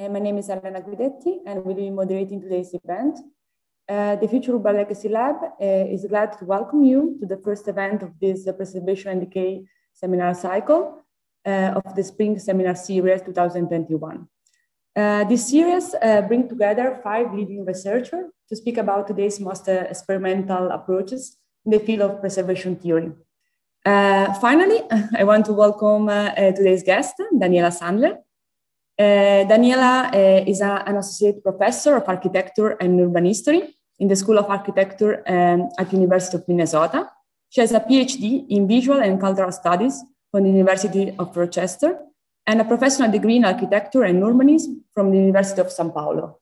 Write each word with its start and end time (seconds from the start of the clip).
Uh, 0.00 0.08
my 0.08 0.18
name 0.18 0.38
is 0.38 0.48
Elena 0.48 0.80
Guidetti, 0.80 1.40
and 1.44 1.58
I 1.58 1.62
will 1.62 1.74
be 1.74 1.90
moderating 1.90 2.40
today's 2.40 2.72
event. 2.72 3.18
Uh, 3.86 4.16
the 4.16 4.26
Future 4.28 4.54
Urban 4.54 4.76
Legacy 4.76 5.10
Lab 5.10 5.36
uh, 5.42 5.94
is 5.94 6.06
glad 6.06 6.38
to 6.38 6.46
welcome 6.46 6.82
you 6.82 7.18
to 7.20 7.26
the 7.26 7.36
first 7.36 7.68
event 7.68 8.02
of 8.02 8.18
this 8.18 8.48
uh, 8.48 8.52
Preservation 8.52 9.10
and 9.10 9.20
Decay 9.20 9.62
seminar 9.92 10.32
cycle 10.34 11.02
uh, 11.44 11.78
of 11.84 11.94
the 11.94 12.02
Spring 12.02 12.38
Seminar 12.38 12.76
Series 12.76 13.20
2021. 13.20 14.26
Uh, 14.96 15.24
this 15.24 15.50
series 15.50 15.94
brings 16.28 16.48
together 16.48 16.98
five 17.04 17.34
leading 17.34 17.66
researchers 17.66 18.24
to 18.48 18.56
speak 18.56 18.78
about 18.78 19.06
today's 19.06 19.38
most 19.38 19.68
experimental 19.68 20.70
approaches 20.70 21.36
in 21.66 21.72
the 21.72 21.78
field 21.78 22.00
of 22.00 22.20
preservation 22.20 22.74
theory. 22.74 23.12
finally, 23.84 24.80
I 25.18 25.24
want 25.24 25.44
to 25.44 25.52
welcome 25.52 26.06
today's 26.56 26.82
guest, 26.82 27.16
Daniela 27.34 27.70
Sandler. 27.70 28.16
Daniela 29.00 30.46
is 30.46 30.60
a, 30.60 30.82
an 30.86 30.96
associate 30.96 31.42
professor 31.42 31.96
of 31.96 32.08
architecture 32.08 32.70
and 32.80 33.00
urban 33.00 33.24
history 33.24 33.74
in 33.98 34.08
the 34.08 34.16
School 34.16 34.38
of 34.38 34.50
Architecture 34.50 35.22
um, 35.26 35.68
at 35.78 35.92
University 35.92 36.36
of 36.36 36.48
Minnesota. 36.48 37.08
She 37.50 37.60
has 37.60 37.72
a 37.72 37.80
PhD 37.80 38.46
in 38.48 38.68
visual 38.68 39.00
and 39.00 39.20
cultural 39.20 39.52
studies 39.52 40.02
from 40.30 40.44
the 40.44 40.50
University 40.50 41.14
of 41.18 41.36
Rochester 41.36 41.98
and 42.46 42.60
a 42.60 42.64
professional 42.64 43.10
degree 43.10 43.36
in 43.36 43.44
architecture 43.44 44.04
and 44.04 44.22
urbanism 44.22 44.80
from 44.94 45.10
the 45.10 45.18
University 45.18 45.60
of 45.60 45.68
São 45.68 45.92
Paulo. 45.92 46.38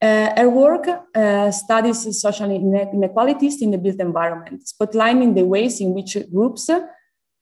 Uh, 0.00 0.30
her 0.36 0.48
work 0.48 0.86
uh, 0.86 1.50
studies 1.50 2.20
social 2.20 2.50
inequalities 2.50 3.60
in 3.60 3.72
the 3.72 3.78
built 3.78 3.98
environment, 3.98 4.62
spotlighting 4.64 5.34
the 5.34 5.44
ways 5.44 5.80
in 5.80 5.92
which 5.92 6.16
groups 6.32 6.70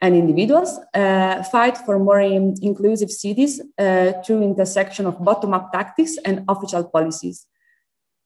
and 0.01 0.15
individuals 0.15 0.79
uh, 0.95 1.43
fight 1.45 1.79
for 1.79 1.99
more 1.99 2.21
inclusive 2.21 3.11
cities 3.11 3.61
uh, 3.79 4.13
through 4.25 4.43
intersection 4.43 5.07
of 5.07 5.23
bottom-up 5.25 5.73
tactics 5.73 6.19
and 6.25 6.45
official 6.49 6.85
policies. 6.85 7.47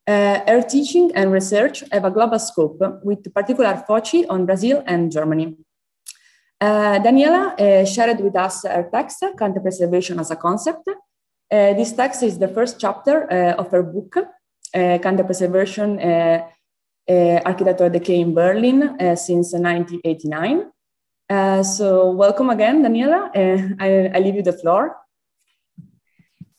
Uh, 0.07 0.41
her 0.47 0.63
teaching 0.63 1.13
and 1.15 1.31
research 1.31 1.85
have 1.93 2.05
a 2.05 2.11
global 2.11 2.39
scope 2.39 2.77
with 3.05 3.33
particular 3.33 3.77
focus 3.87 4.25
on 4.29 4.47
Brazil 4.47 4.83
and 4.87 5.13
Germany. 5.13 5.57
Uh, 6.61 6.99
Daniela 6.99 7.59
uh, 7.59 7.85
shared 7.85 8.21
with 8.21 8.35
us 8.37 8.65
her 8.65 8.89
text, 8.93 9.25
Counter 9.39 9.61
Preservation 9.61 10.19
as 10.19 10.31
a 10.31 10.37
Concept. 10.37 10.89
Uh, 10.89 11.73
this 11.75 11.93
text 11.93 12.23
is 12.23 12.39
the 12.39 12.49
first 12.49 12.81
chapter 12.81 13.25
of 13.55 13.71
her 13.71 13.83
book, 13.83 14.17
Counter 14.75 15.25
Preservation 15.25 15.99
Architecture 17.09 17.89
Decay 17.89 18.21
in 18.21 18.35
Berlin 18.35 18.97
since 19.17 19.53
1989. 19.53 20.71
So 21.63 22.11
welcome 22.11 22.51
again, 22.51 22.83
Daniela. 22.83 23.31
I, 23.79 24.11
I 24.13 24.19
leave 24.19 24.35
you 24.35 24.43
the 24.43 24.53
floor. 24.53 24.97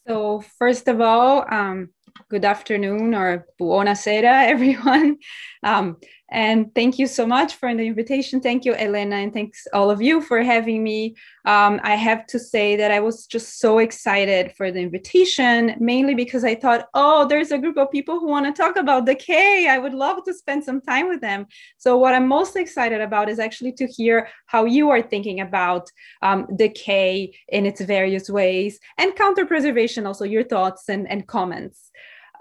So 0.07 0.39
first 0.57 0.87
of 0.87 1.01
all, 1.01 1.45
um, 1.51 1.89
good 2.29 2.45
afternoon 2.45 3.13
or 3.13 3.45
buonasera, 3.59 4.47
everyone. 4.47 5.17
Um, 5.61 5.97
and 6.31 6.73
thank 6.73 6.97
you 6.97 7.07
so 7.07 7.27
much 7.27 7.55
for 7.55 7.75
the 7.75 7.85
invitation. 7.85 8.39
Thank 8.39 8.63
you, 8.63 8.73
Elena, 8.73 9.17
and 9.17 9.33
thanks 9.33 9.67
all 9.73 9.91
of 9.91 10.01
you 10.01 10.21
for 10.21 10.41
having 10.41 10.81
me. 10.81 11.15
Um, 11.43 11.81
I 11.83 11.95
have 11.95 12.25
to 12.27 12.39
say 12.39 12.77
that 12.77 12.89
I 12.89 13.01
was 13.01 13.27
just 13.27 13.59
so 13.59 13.79
excited 13.79 14.53
for 14.55 14.71
the 14.71 14.79
invitation, 14.79 15.75
mainly 15.79 16.15
because 16.15 16.45
I 16.45 16.55
thought, 16.55 16.87
oh, 16.93 17.27
there's 17.27 17.51
a 17.51 17.57
group 17.57 17.77
of 17.77 17.91
people 17.91 18.17
who 18.19 18.27
want 18.27 18.45
to 18.45 18.53
talk 18.53 18.77
about 18.77 19.05
decay. 19.05 19.67
I 19.69 19.77
would 19.77 19.93
love 19.93 20.23
to 20.23 20.33
spend 20.33 20.63
some 20.63 20.79
time 20.79 21.09
with 21.09 21.19
them. 21.19 21.47
So, 21.77 21.97
what 21.97 22.15
I'm 22.15 22.29
most 22.29 22.55
excited 22.55 23.01
about 23.01 23.27
is 23.27 23.37
actually 23.37 23.73
to 23.73 23.87
hear 23.87 24.29
how 24.45 24.63
you 24.63 24.89
are 24.89 25.01
thinking 25.01 25.41
about 25.41 25.89
um, 26.21 26.47
decay 26.55 27.37
in 27.49 27.65
its 27.65 27.81
various 27.81 28.29
ways 28.29 28.79
and 28.97 29.15
counter 29.17 29.45
preservation, 29.45 30.05
also 30.05 30.23
your 30.23 30.43
thoughts 30.43 30.87
and, 30.87 31.09
and 31.09 31.27
comments. 31.27 31.91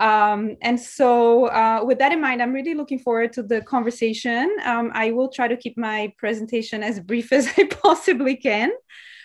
Um, 0.01 0.57
and 0.63 0.81
so, 0.81 1.47
uh, 1.47 1.83
with 1.85 1.99
that 1.99 2.11
in 2.11 2.21
mind, 2.21 2.43
I'm 2.43 2.53
really 2.53 2.75
looking 2.75 2.99
forward 2.99 3.35
to 3.35 3.43
the 3.43 3.61
conversation. 3.61 4.57
Um, 4.65 4.91
I 4.95 5.11
will 5.11 5.29
try 5.29 5.47
to 5.47 5.57
keep 5.57 5.77
my 5.77 6.13
presentation 6.17 6.83
as 6.83 6.99
brief 6.99 7.33
as 7.39 7.49
I 7.57 7.65
possibly 7.65 8.37
can. 8.37 8.73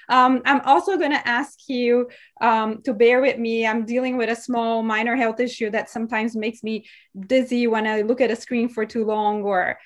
Um, 0.10 0.42
I'm 0.46 0.62
also 0.62 0.98
going 0.98 1.12
to 1.12 1.28
ask 1.28 1.58
you 1.68 2.10
um, 2.42 2.82
to 2.84 2.94
bear 2.94 3.22
with 3.22 3.40
me. 3.40 3.66
I'm 3.66 3.86
dealing 3.86 4.18
with 4.18 4.30
a 4.30 4.36
small 4.36 4.84
minor 4.84 5.16
health 5.16 5.40
issue 5.40 5.70
that 5.72 5.90
sometimes 5.90 6.36
makes 6.36 6.62
me 6.62 6.86
dizzy 7.28 7.68
when 7.68 7.88
I 7.88 8.02
look 8.02 8.22
at 8.22 8.30
a 8.30 8.36
screen 8.36 8.70
for 8.70 8.86
too 8.86 9.06
long, 9.06 9.44
or 9.44 9.80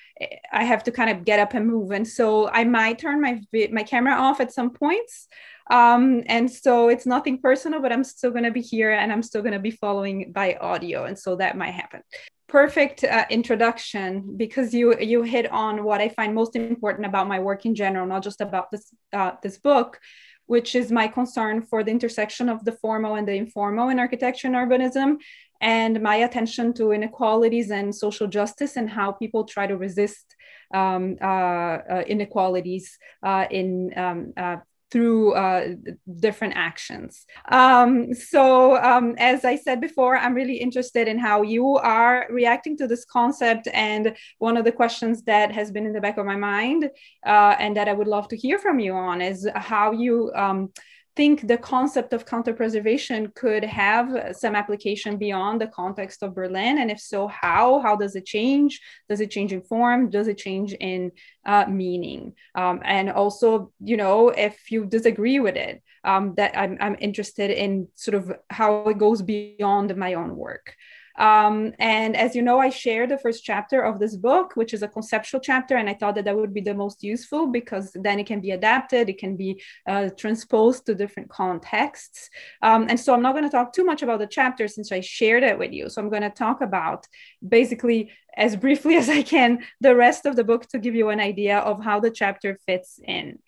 I 0.52 0.64
have 0.64 0.82
to 0.84 0.92
kind 0.92 1.10
of 1.10 1.24
get 1.24 1.40
up 1.40 1.54
and 1.54 1.66
move. 1.66 1.92
And 1.92 2.06
so 2.06 2.50
I 2.50 2.64
might 2.64 2.98
turn 2.98 3.20
my 3.20 3.40
my 3.70 3.82
camera 3.82 4.14
off 4.14 4.40
at 4.40 4.52
some 4.52 4.70
points. 4.70 5.28
Um, 5.70 6.24
and 6.26 6.50
so 6.50 6.88
it's 6.88 7.06
nothing 7.06 7.40
personal, 7.40 7.80
but 7.80 7.92
I'm 7.92 8.04
still 8.04 8.32
going 8.32 8.44
to 8.44 8.50
be 8.50 8.60
here 8.60 8.90
and 8.90 9.12
I'm 9.12 9.22
still 9.22 9.40
going 9.40 9.54
to 9.54 9.60
be 9.60 9.70
following 9.70 10.32
by 10.32 10.56
audio. 10.60 11.04
And 11.04 11.18
so 11.18 11.36
that 11.36 11.56
might 11.56 11.70
happen. 11.70 12.02
Perfect 12.48 13.04
uh, 13.04 13.26
introduction 13.30 14.36
because 14.36 14.74
you 14.74 14.98
you 14.98 15.22
hit 15.22 15.50
on 15.52 15.84
what 15.84 16.00
I 16.00 16.08
find 16.08 16.34
most 16.34 16.56
important 16.56 17.06
about 17.06 17.28
my 17.28 17.38
work 17.38 17.64
in 17.64 17.76
general, 17.76 18.06
not 18.06 18.24
just 18.24 18.40
about 18.40 18.72
this 18.72 18.92
uh, 19.12 19.32
this 19.40 19.56
book, 19.58 20.00
which 20.46 20.74
is 20.74 20.90
my 20.90 21.06
concern 21.06 21.62
for 21.62 21.84
the 21.84 21.92
intersection 21.92 22.48
of 22.48 22.64
the 22.64 22.72
formal 22.72 23.14
and 23.14 23.28
the 23.28 23.34
informal 23.34 23.88
in 23.88 24.00
architecture 24.00 24.48
and 24.48 24.56
urbanism, 24.56 25.18
and 25.60 26.02
my 26.02 26.16
attention 26.16 26.72
to 26.74 26.90
inequalities 26.90 27.70
and 27.70 27.94
social 27.94 28.26
justice 28.26 28.76
and 28.76 28.90
how 28.90 29.12
people 29.12 29.44
try 29.44 29.68
to 29.68 29.76
resist 29.76 30.34
um, 30.74 31.16
uh, 31.20 31.24
uh, 31.24 32.02
inequalities 32.08 32.98
uh, 33.22 33.46
in 33.50 33.92
um, 33.96 34.32
uh, 34.36 34.56
through 34.90 35.34
uh, 35.34 35.74
different 36.18 36.54
actions. 36.56 37.26
Um, 37.48 38.12
so, 38.14 38.76
um, 38.82 39.14
as 39.18 39.44
I 39.44 39.56
said 39.56 39.80
before, 39.80 40.16
I'm 40.16 40.34
really 40.34 40.56
interested 40.56 41.08
in 41.08 41.18
how 41.18 41.42
you 41.42 41.76
are 41.76 42.26
reacting 42.30 42.76
to 42.78 42.86
this 42.86 43.04
concept. 43.04 43.68
And 43.72 44.16
one 44.38 44.56
of 44.56 44.64
the 44.64 44.72
questions 44.72 45.22
that 45.22 45.52
has 45.52 45.70
been 45.70 45.86
in 45.86 45.92
the 45.92 46.00
back 46.00 46.18
of 46.18 46.26
my 46.26 46.36
mind 46.36 46.90
uh, 47.24 47.54
and 47.58 47.76
that 47.76 47.88
I 47.88 47.92
would 47.92 48.08
love 48.08 48.28
to 48.28 48.36
hear 48.36 48.58
from 48.58 48.80
you 48.80 48.94
on 48.94 49.20
is 49.20 49.48
how 49.54 49.92
you. 49.92 50.32
Um, 50.34 50.70
think 51.16 51.46
the 51.46 51.58
concept 51.58 52.12
of 52.12 52.26
counter 52.26 52.52
preservation 52.52 53.32
could 53.34 53.64
have 53.64 54.36
some 54.36 54.54
application 54.54 55.16
beyond 55.16 55.60
the 55.60 55.66
context 55.66 56.22
of 56.22 56.34
Berlin? 56.34 56.78
And 56.78 56.90
if 56.90 57.00
so, 57.00 57.28
how? 57.28 57.80
How 57.80 57.96
does 57.96 58.16
it 58.16 58.26
change? 58.26 58.80
Does 59.08 59.20
it 59.20 59.30
change 59.30 59.52
in 59.52 59.62
form? 59.62 60.10
Does 60.10 60.28
it 60.28 60.38
change 60.38 60.72
in 60.74 61.12
uh, 61.44 61.66
meaning? 61.66 62.34
Um, 62.54 62.80
and 62.84 63.10
also, 63.10 63.72
you 63.82 63.96
know, 63.96 64.28
if 64.28 64.70
you 64.70 64.86
disagree 64.86 65.40
with 65.40 65.56
it, 65.56 65.82
um, 66.04 66.34
that 66.36 66.56
I'm, 66.56 66.78
I'm 66.80 66.96
interested 66.98 67.50
in 67.50 67.88
sort 67.94 68.14
of 68.14 68.32
how 68.48 68.88
it 68.88 68.98
goes 68.98 69.22
beyond 69.22 69.94
my 69.96 70.14
own 70.14 70.36
work. 70.36 70.74
Um, 71.18 71.72
and 71.78 72.16
as 72.16 72.34
you 72.34 72.42
know, 72.42 72.58
I 72.58 72.70
share 72.70 73.06
the 73.06 73.18
first 73.18 73.44
chapter 73.44 73.82
of 73.82 73.98
this 73.98 74.16
book, 74.16 74.52
which 74.54 74.72
is 74.72 74.82
a 74.82 74.88
conceptual 74.88 75.40
chapter. 75.40 75.76
And 75.76 75.88
I 75.88 75.94
thought 75.94 76.14
that 76.14 76.24
that 76.24 76.36
would 76.36 76.54
be 76.54 76.60
the 76.60 76.74
most 76.74 77.02
useful 77.02 77.46
because 77.46 77.90
then 77.94 78.18
it 78.18 78.26
can 78.26 78.40
be 78.40 78.52
adapted, 78.52 79.08
it 79.08 79.18
can 79.18 79.36
be 79.36 79.62
uh, 79.86 80.10
transposed 80.16 80.86
to 80.86 80.94
different 80.94 81.28
contexts. 81.28 82.30
Um, 82.62 82.86
and 82.88 82.98
so 82.98 83.14
I'm 83.14 83.22
not 83.22 83.32
going 83.32 83.44
to 83.44 83.50
talk 83.50 83.72
too 83.72 83.84
much 83.84 84.02
about 84.02 84.18
the 84.20 84.26
chapter 84.26 84.68
since 84.68 84.92
I 84.92 85.00
shared 85.00 85.42
it 85.42 85.58
with 85.58 85.72
you. 85.72 85.88
So 85.88 86.00
I'm 86.00 86.10
going 86.10 86.22
to 86.22 86.30
talk 86.30 86.60
about 86.60 87.06
basically 87.46 88.10
as 88.36 88.56
briefly 88.56 88.96
as 89.02 89.08
I 89.08 89.22
can 89.22 89.64
the 89.80 89.96
rest 89.96 90.26
of 90.26 90.36
the 90.36 90.44
book 90.44 90.66
to 90.68 90.78
give 90.78 90.94
you 90.94 91.08
an 91.10 91.20
idea 91.20 91.58
of 91.58 91.82
how 91.82 92.00
the 92.00 92.10
chapter 92.10 92.58
fits 92.66 93.00
in. 93.04 93.38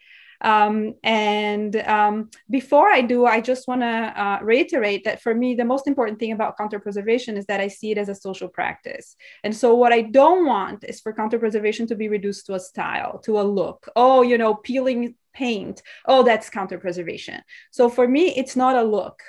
Um, 0.42 0.94
and 1.04 1.76
um, 1.76 2.30
before 2.50 2.90
I 2.90 3.00
do, 3.00 3.24
I 3.24 3.40
just 3.40 3.68
want 3.68 3.82
to 3.82 3.86
uh, 3.86 4.38
reiterate 4.42 5.04
that 5.04 5.22
for 5.22 5.34
me, 5.34 5.54
the 5.54 5.64
most 5.64 5.86
important 5.86 6.18
thing 6.18 6.32
about 6.32 6.58
counter 6.58 6.80
preservation 6.80 7.36
is 7.36 7.46
that 7.46 7.60
I 7.60 7.68
see 7.68 7.92
it 7.92 7.98
as 7.98 8.08
a 8.08 8.14
social 8.14 8.48
practice. 8.48 9.16
And 9.44 9.56
so, 9.56 9.74
what 9.74 9.92
I 9.92 10.02
don't 10.02 10.44
want 10.44 10.84
is 10.84 11.00
for 11.00 11.12
counter 11.12 11.38
preservation 11.38 11.86
to 11.86 11.94
be 11.94 12.08
reduced 12.08 12.46
to 12.46 12.54
a 12.54 12.60
style, 12.60 13.18
to 13.20 13.40
a 13.40 13.42
look. 13.42 13.88
Oh, 13.94 14.22
you 14.22 14.36
know, 14.36 14.54
peeling 14.54 15.14
paint. 15.32 15.80
Oh, 16.06 16.22
that's 16.22 16.50
counter 16.50 16.78
preservation. 16.78 17.40
So, 17.70 17.88
for 17.88 18.06
me, 18.06 18.34
it's 18.36 18.56
not 18.56 18.76
a 18.76 18.82
look. 18.82 19.22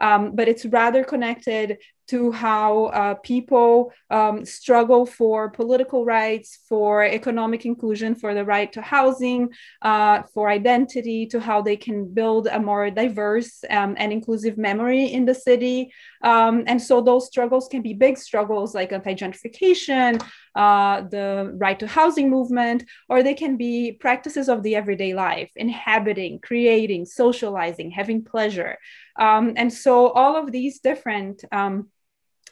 Um, 0.00 0.34
but 0.34 0.48
it's 0.48 0.64
rather 0.64 1.04
connected 1.04 1.76
to 2.10 2.32
how 2.32 2.86
uh, 2.86 3.14
people 3.14 3.92
um, 4.10 4.44
struggle 4.44 5.06
for 5.06 5.48
political 5.50 6.04
rights, 6.04 6.58
for 6.68 7.04
economic 7.04 7.64
inclusion, 7.64 8.14
for 8.16 8.34
the 8.34 8.44
right 8.44 8.72
to 8.72 8.82
housing, 8.82 9.48
uh, 9.82 10.22
for 10.34 10.48
identity, 10.48 11.26
to 11.26 11.38
how 11.38 11.62
they 11.62 11.76
can 11.76 12.12
build 12.12 12.48
a 12.48 12.58
more 12.58 12.90
diverse 12.90 13.62
um, 13.70 13.94
and 13.96 14.12
inclusive 14.12 14.58
memory 14.58 15.04
in 15.04 15.24
the 15.24 15.34
city. 15.34 15.92
Um, 16.22 16.64
and 16.66 16.82
so 16.82 17.00
those 17.00 17.26
struggles 17.28 17.68
can 17.68 17.82
be 17.82 17.94
big 17.94 18.18
struggles 18.18 18.74
like 18.74 18.92
anti 18.92 19.14
gentrification, 19.14 20.20
uh, 20.56 21.02
the 21.02 21.52
right 21.58 21.78
to 21.78 21.86
housing 21.86 22.28
movement, 22.28 22.84
or 23.08 23.22
they 23.22 23.34
can 23.34 23.56
be 23.56 23.92
practices 23.92 24.48
of 24.48 24.62
the 24.64 24.74
everyday 24.74 25.14
life, 25.14 25.50
inhabiting, 25.54 26.40
creating, 26.42 27.04
socializing, 27.04 27.90
having 27.90 28.24
pleasure. 28.24 28.76
Um, 29.16 29.52
and 29.56 29.72
so 29.72 30.08
all 30.08 30.36
of 30.36 30.50
these 30.50 30.80
different 30.80 31.44
um, 31.52 31.88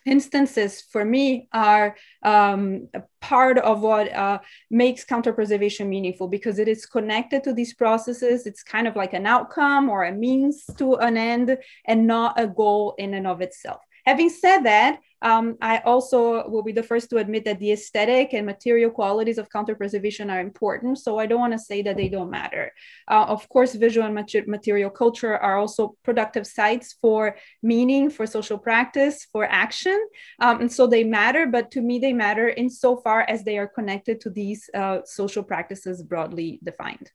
instances 0.08 0.82
for 0.90 1.04
me 1.04 1.48
are 1.52 1.96
um, 2.22 2.88
part 3.20 3.58
of 3.58 3.80
what 3.80 4.12
uh, 4.12 4.38
makes 4.70 5.04
counter 5.04 5.32
preservation 5.32 5.88
meaningful 5.88 6.28
because 6.28 6.58
it 6.58 6.68
is 6.68 6.86
connected 6.86 7.44
to 7.44 7.52
these 7.52 7.74
processes. 7.74 8.46
It's 8.46 8.62
kind 8.62 8.88
of 8.88 8.96
like 8.96 9.12
an 9.12 9.26
outcome 9.26 9.88
or 9.88 10.04
a 10.04 10.12
means 10.12 10.64
to 10.78 10.94
an 10.96 11.16
end 11.16 11.58
and 11.86 12.06
not 12.06 12.40
a 12.40 12.46
goal 12.46 12.94
in 12.98 13.14
and 13.14 13.26
of 13.26 13.40
itself 13.40 13.82
having 14.08 14.30
said 14.30 14.60
that 14.62 15.00
um, 15.20 15.56
I 15.60 15.78
also 15.78 16.48
will 16.48 16.62
be 16.62 16.72
the 16.72 16.82
first 16.82 17.10
to 17.10 17.16
admit 17.16 17.44
that 17.44 17.58
the 17.58 17.72
aesthetic 17.72 18.34
and 18.34 18.46
material 18.46 18.90
qualities 18.90 19.38
of 19.38 19.50
counter 19.50 19.74
preservation 19.74 20.30
are 20.30 20.40
important. 20.40 20.98
So 20.98 21.18
I 21.18 21.26
don't 21.26 21.40
want 21.40 21.54
to 21.54 21.58
say 21.58 21.82
that 21.82 21.96
they 21.96 22.08
don't 22.08 22.30
matter. 22.30 22.72
Uh, 23.10 23.24
of 23.28 23.48
course, 23.48 23.74
visual 23.74 24.06
and 24.06 24.46
material 24.46 24.90
culture 24.90 25.36
are 25.36 25.58
also 25.58 25.96
productive 26.04 26.46
sites 26.46 26.96
for 27.02 27.36
meaning, 27.62 28.10
for 28.10 28.26
social 28.26 28.58
practice, 28.58 29.26
for 29.32 29.44
action. 29.44 29.98
Um, 30.40 30.60
and 30.62 30.72
so 30.72 30.86
they 30.86 31.04
matter, 31.04 31.46
but 31.46 31.70
to 31.72 31.80
me, 31.80 31.98
they 31.98 32.12
matter 32.12 32.48
insofar 32.48 33.26
as 33.28 33.42
they 33.42 33.58
are 33.58 33.68
connected 33.68 34.20
to 34.22 34.30
these 34.30 34.70
uh, 34.72 35.00
social 35.04 35.42
practices 35.42 36.02
broadly 36.02 36.60
defined. 36.62 37.10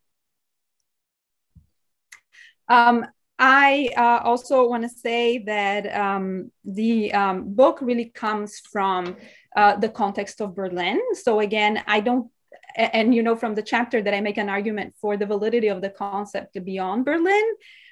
Um, 2.68 3.06
I 3.40 3.90
uh, 3.98 4.20
also 4.24 4.68
want 4.68 4.84
to 4.84 4.90
say 4.90 5.40
that 5.40 5.94
um, 5.96 6.52
the 6.64 7.14
um, 7.14 7.54
book 7.54 7.80
really 7.82 8.06
comes 8.06 8.62
from 8.72 9.18
uh, 9.56 9.76
the 9.76 9.90
context 9.90 10.42
of 10.42 10.56
Berlin. 10.56 11.00
So 11.14 11.40
again, 11.40 11.84
I 11.88 12.00
don't, 12.00 12.30
and 12.76 13.14
you 13.14 13.24
know, 13.24 13.36
from 13.36 13.56
the 13.56 13.64
chapter 13.64 14.02
that 14.02 14.14
I 14.14 14.22
make 14.22 14.38
an 14.38 14.50
argument 14.50 14.96
for 15.02 15.18
the 15.18 15.26
validity 15.26 15.68
of 15.68 15.82
the 15.82 15.90
concept 15.90 16.64
beyond 16.64 17.06
Berlin, 17.06 17.44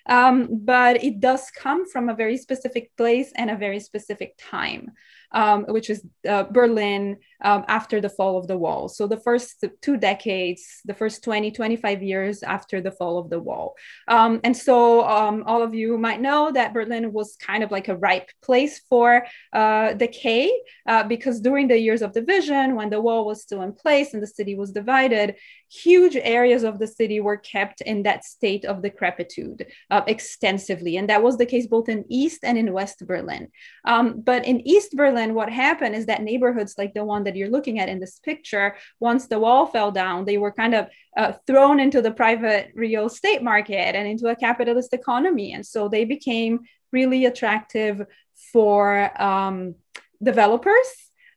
um, 0.07 0.47
but 0.51 1.03
it 1.03 1.19
does 1.19 1.51
come 1.51 1.89
from 1.89 2.09
a 2.09 2.15
very 2.15 2.37
specific 2.37 2.95
place 2.95 3.31
and 3.35 3.49
a 3.49 3.55
very 3.55 3.79
specific 3.79 4.35
time 4.37 4.91
um, 5.31 5.65
which 5.67 5.89
is 5.89 6.05
uh, 6.27 6.43
Berlin 6.43 7.17
um, 7.41 7.65
after 7.67 8.01
the 8.01 8.09
fall 8.09 8.37
of 8.37 8.47
the 8.47 8.57
wall. 8.57 8.87
So 8.87 9.07
the 9.07 9.19
first 9.19 9.63
two 9.81 9.97
decades, 9.97 10.81
the 10.85 10.93
first 10.93 11.23
20, 11.23 11.51
25 11.51 12.03
years 12.03 12.43
after 12.43 12.81
the 12.81 12.91
fall 12.91 13.17
of 13.17 13.29
the 13.29 13.39
wall. 13.39 13.75
Um, 14.07 14.39
and 14.43 14.55
so 14.55 15.07
um, 15.07 15.43
all 15.45 15.61
of 15.61 15.73
you 15.73 15.97
might 15.97 16.21
know 16.21 16.51
that 16.51 16.73
Berlin 16.73 17.11
was 17.11 17.35
kind 17.35 17.63
of 17.63 17.71
like 17.71 17.87
a 17.87 17.97
ripe 17.97 18.29
place 18.41 18.81
for 18.89 19.25
uh, 19.53 19.93
decay 19.93 20.51
uh, 20.87 21.03
because 21.03 21.41
during 21.41 21.67
the 21.67 21.79
years 21.79 22.01
of 22.01 22.13
division, 22.13 22.75
when 22.75 22.89
the 22.89 23.01
wall 23.01 23.25
was 23.25 23.41
still 23.41 23.61
in 23.61 23.73
place 23.73 24.13
and 24.13 24.21
the 24.21 24.27
city 24.27 24.55
was 24.55 24.71
divided, 24.71 25.35
huge 25.71 26.17
areas 26.17 26.63
of 26.63 26.79
the 26.79 26.87
city 26.87 27.19
were 27.19 27.37
kept 27.37 27.81
in 27.81 28.03
that 28.03 28.25
state 28.25 28.65
of 28.65 28.81
decrepitude 28.81 29.65
uh, 29.89 30.01
extensively. 30.05 30.97
And 30.97 31.09
that 31.09 31.23
was 31.23 31.37
the 31.37 31.45
case 31.45 31.67
both 31.67 31.87
in 31.87 32.05
East 32.09 32.39
and 32.43 32.57
in 32.57 32.73
West 32.73 33.05
Berlin. 33.07 33.47
Um, 33.85 34.21
but 34.21 34.45
in 34.45 34.67
East 34.67 34.95
Berlin, 34.95 35.33
what 35.33 35.49
happened 35.49 35.95
is 35.95 36.07
that 36.07 36.23
neighborhoods 36.23 36.75
like 36.77 36.93
the 36.93 37.05
one 37.05 37.23
that 37.23 37.30
you're 37.35 37.49
looking 37.49 37.79
at 37.79 37.89
in 37.89 37.99
this 37.99 38.19
picture, 38.19 38.75
once 38.99 39.27
the 39.27 39.39
wall 39.39 39.65
fell 39.65 39.91
down, 39.91 40.25
they 40.25 40.37
were 40.37 40.51
kind 40.51 40.75
of 40.75 40.87
uh, 41.17 41.33
thrown 41.47 41.79
into 41.79 42.01
the 42.01 42.11
private 42.11 42.71
real 42.75 43.07
estate 43.07 43.43
market 43.43 43.95
and 43.95 44.07
into 44.07 44.27
a 44.27 44.35
capitalist 44.35 44.93
economy. 44.93 45.53
And 45.53 45.65
so 45.65 45.87
they 45.87 46.05
became 46.05 46.61
really 46.91 47.25
attractive 47.25 48.05
for 48.51 49.11
um, 49.21 49.75
developers 50.21 50.87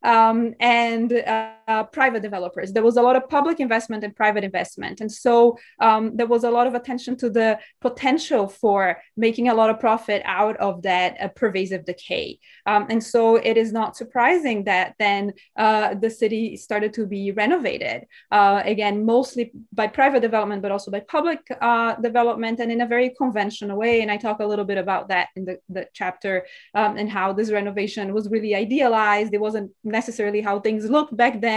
um, 0.05 0.55
and 0.61 1.12
uh, 1.12 1.52
private 1.93 2.22
developers. 2.22 2.72
There 2.72 2.82
was 2.82 2.96
a 2.96 3.02
lot 3.02 3.16
of 3.16 3.28
public 3.28 3.61
investment 3.61 4.05
and 4.05 4.14
private 4.14 4.44
investment. 4.44 5.00
And 5.00 5.11
so 5.11 5.56
um, 5.81 6.16
there 6.16 6.26
was 6.26 6.44
a 6.44 6.50
lot 6.50 6.66
of 6.66 6.75
attention 6.75 7.16
to 7.19 7.31
the 7.31 7.58
potential 7.81 8.49
for 8.49 8.81
making 9.16 9.49
a 9.49 9.55
lot 9.55 9.70
of 9.70 9.81
profit 9.81 10.22
out 10.25 10.56
of 10.58 10.82
that 10.82 11.11
uh, 11.20 11.28
pervasive 11.28 11.84
decay. 11.84 12.38
Um, 12.66 12.87
and 12.90 13.02
so 13.02 13.37
it 13.37 13.56
is 13.56 13.72
not 13.72 13.96
surprising 13.96 14.64
that 14.64 14.94
then 14.99 15.32
uh, 15.56 15.94
the 15.94 16.11
city 16.11 16.56
started 16.56 16.93
to 16.94 17.06
be 17.06 17.32
renovated, 17.32 17.99
uh, 18.31 18.62
again, 18.64 19.05
mostly 19.05 19.52
by 19.72 19.87
private 19.87 20.22
development, 20.28 20.62
but 20.62 20.72
also 20.72 20.90
by 20.90 21.00
public 21.00 21.40
uh, 21.60 21.94
development 22.08 22.60
and 22.60 22.70
in 22.70 22.81
a 22.81 22.87
very 22.94 23.10
conventional 23.22 23.76
way. 23.76 23.94
And 24.02 24.10
I 24.10 24.17
talk 24.17 24.38
a 24.40 24.46
little 24.52 24.69
bit 24.72 24.78
about 24.78 25.05
that 25.08 25.28
in 25.37 25.43
the, 25.49 25.58
the 25.69 25.84
chapter 25.93 26.34
um, 26.75 26.96
and 27.00 27.08
how 27.10 27.32
this 27.32 27.50
renovation 27.50 28.12
was 28.12 28.28
really 28.28 28.55
idealized. 28.55 29.32
It 29.34 29.40
wasn't 29.49 29.70
necessarily 29.82 30.40
how 30.49 30.60
things 30.60 30.82
looked 30.96 31.14
back 31.17 31.34
then, 31.40 31.54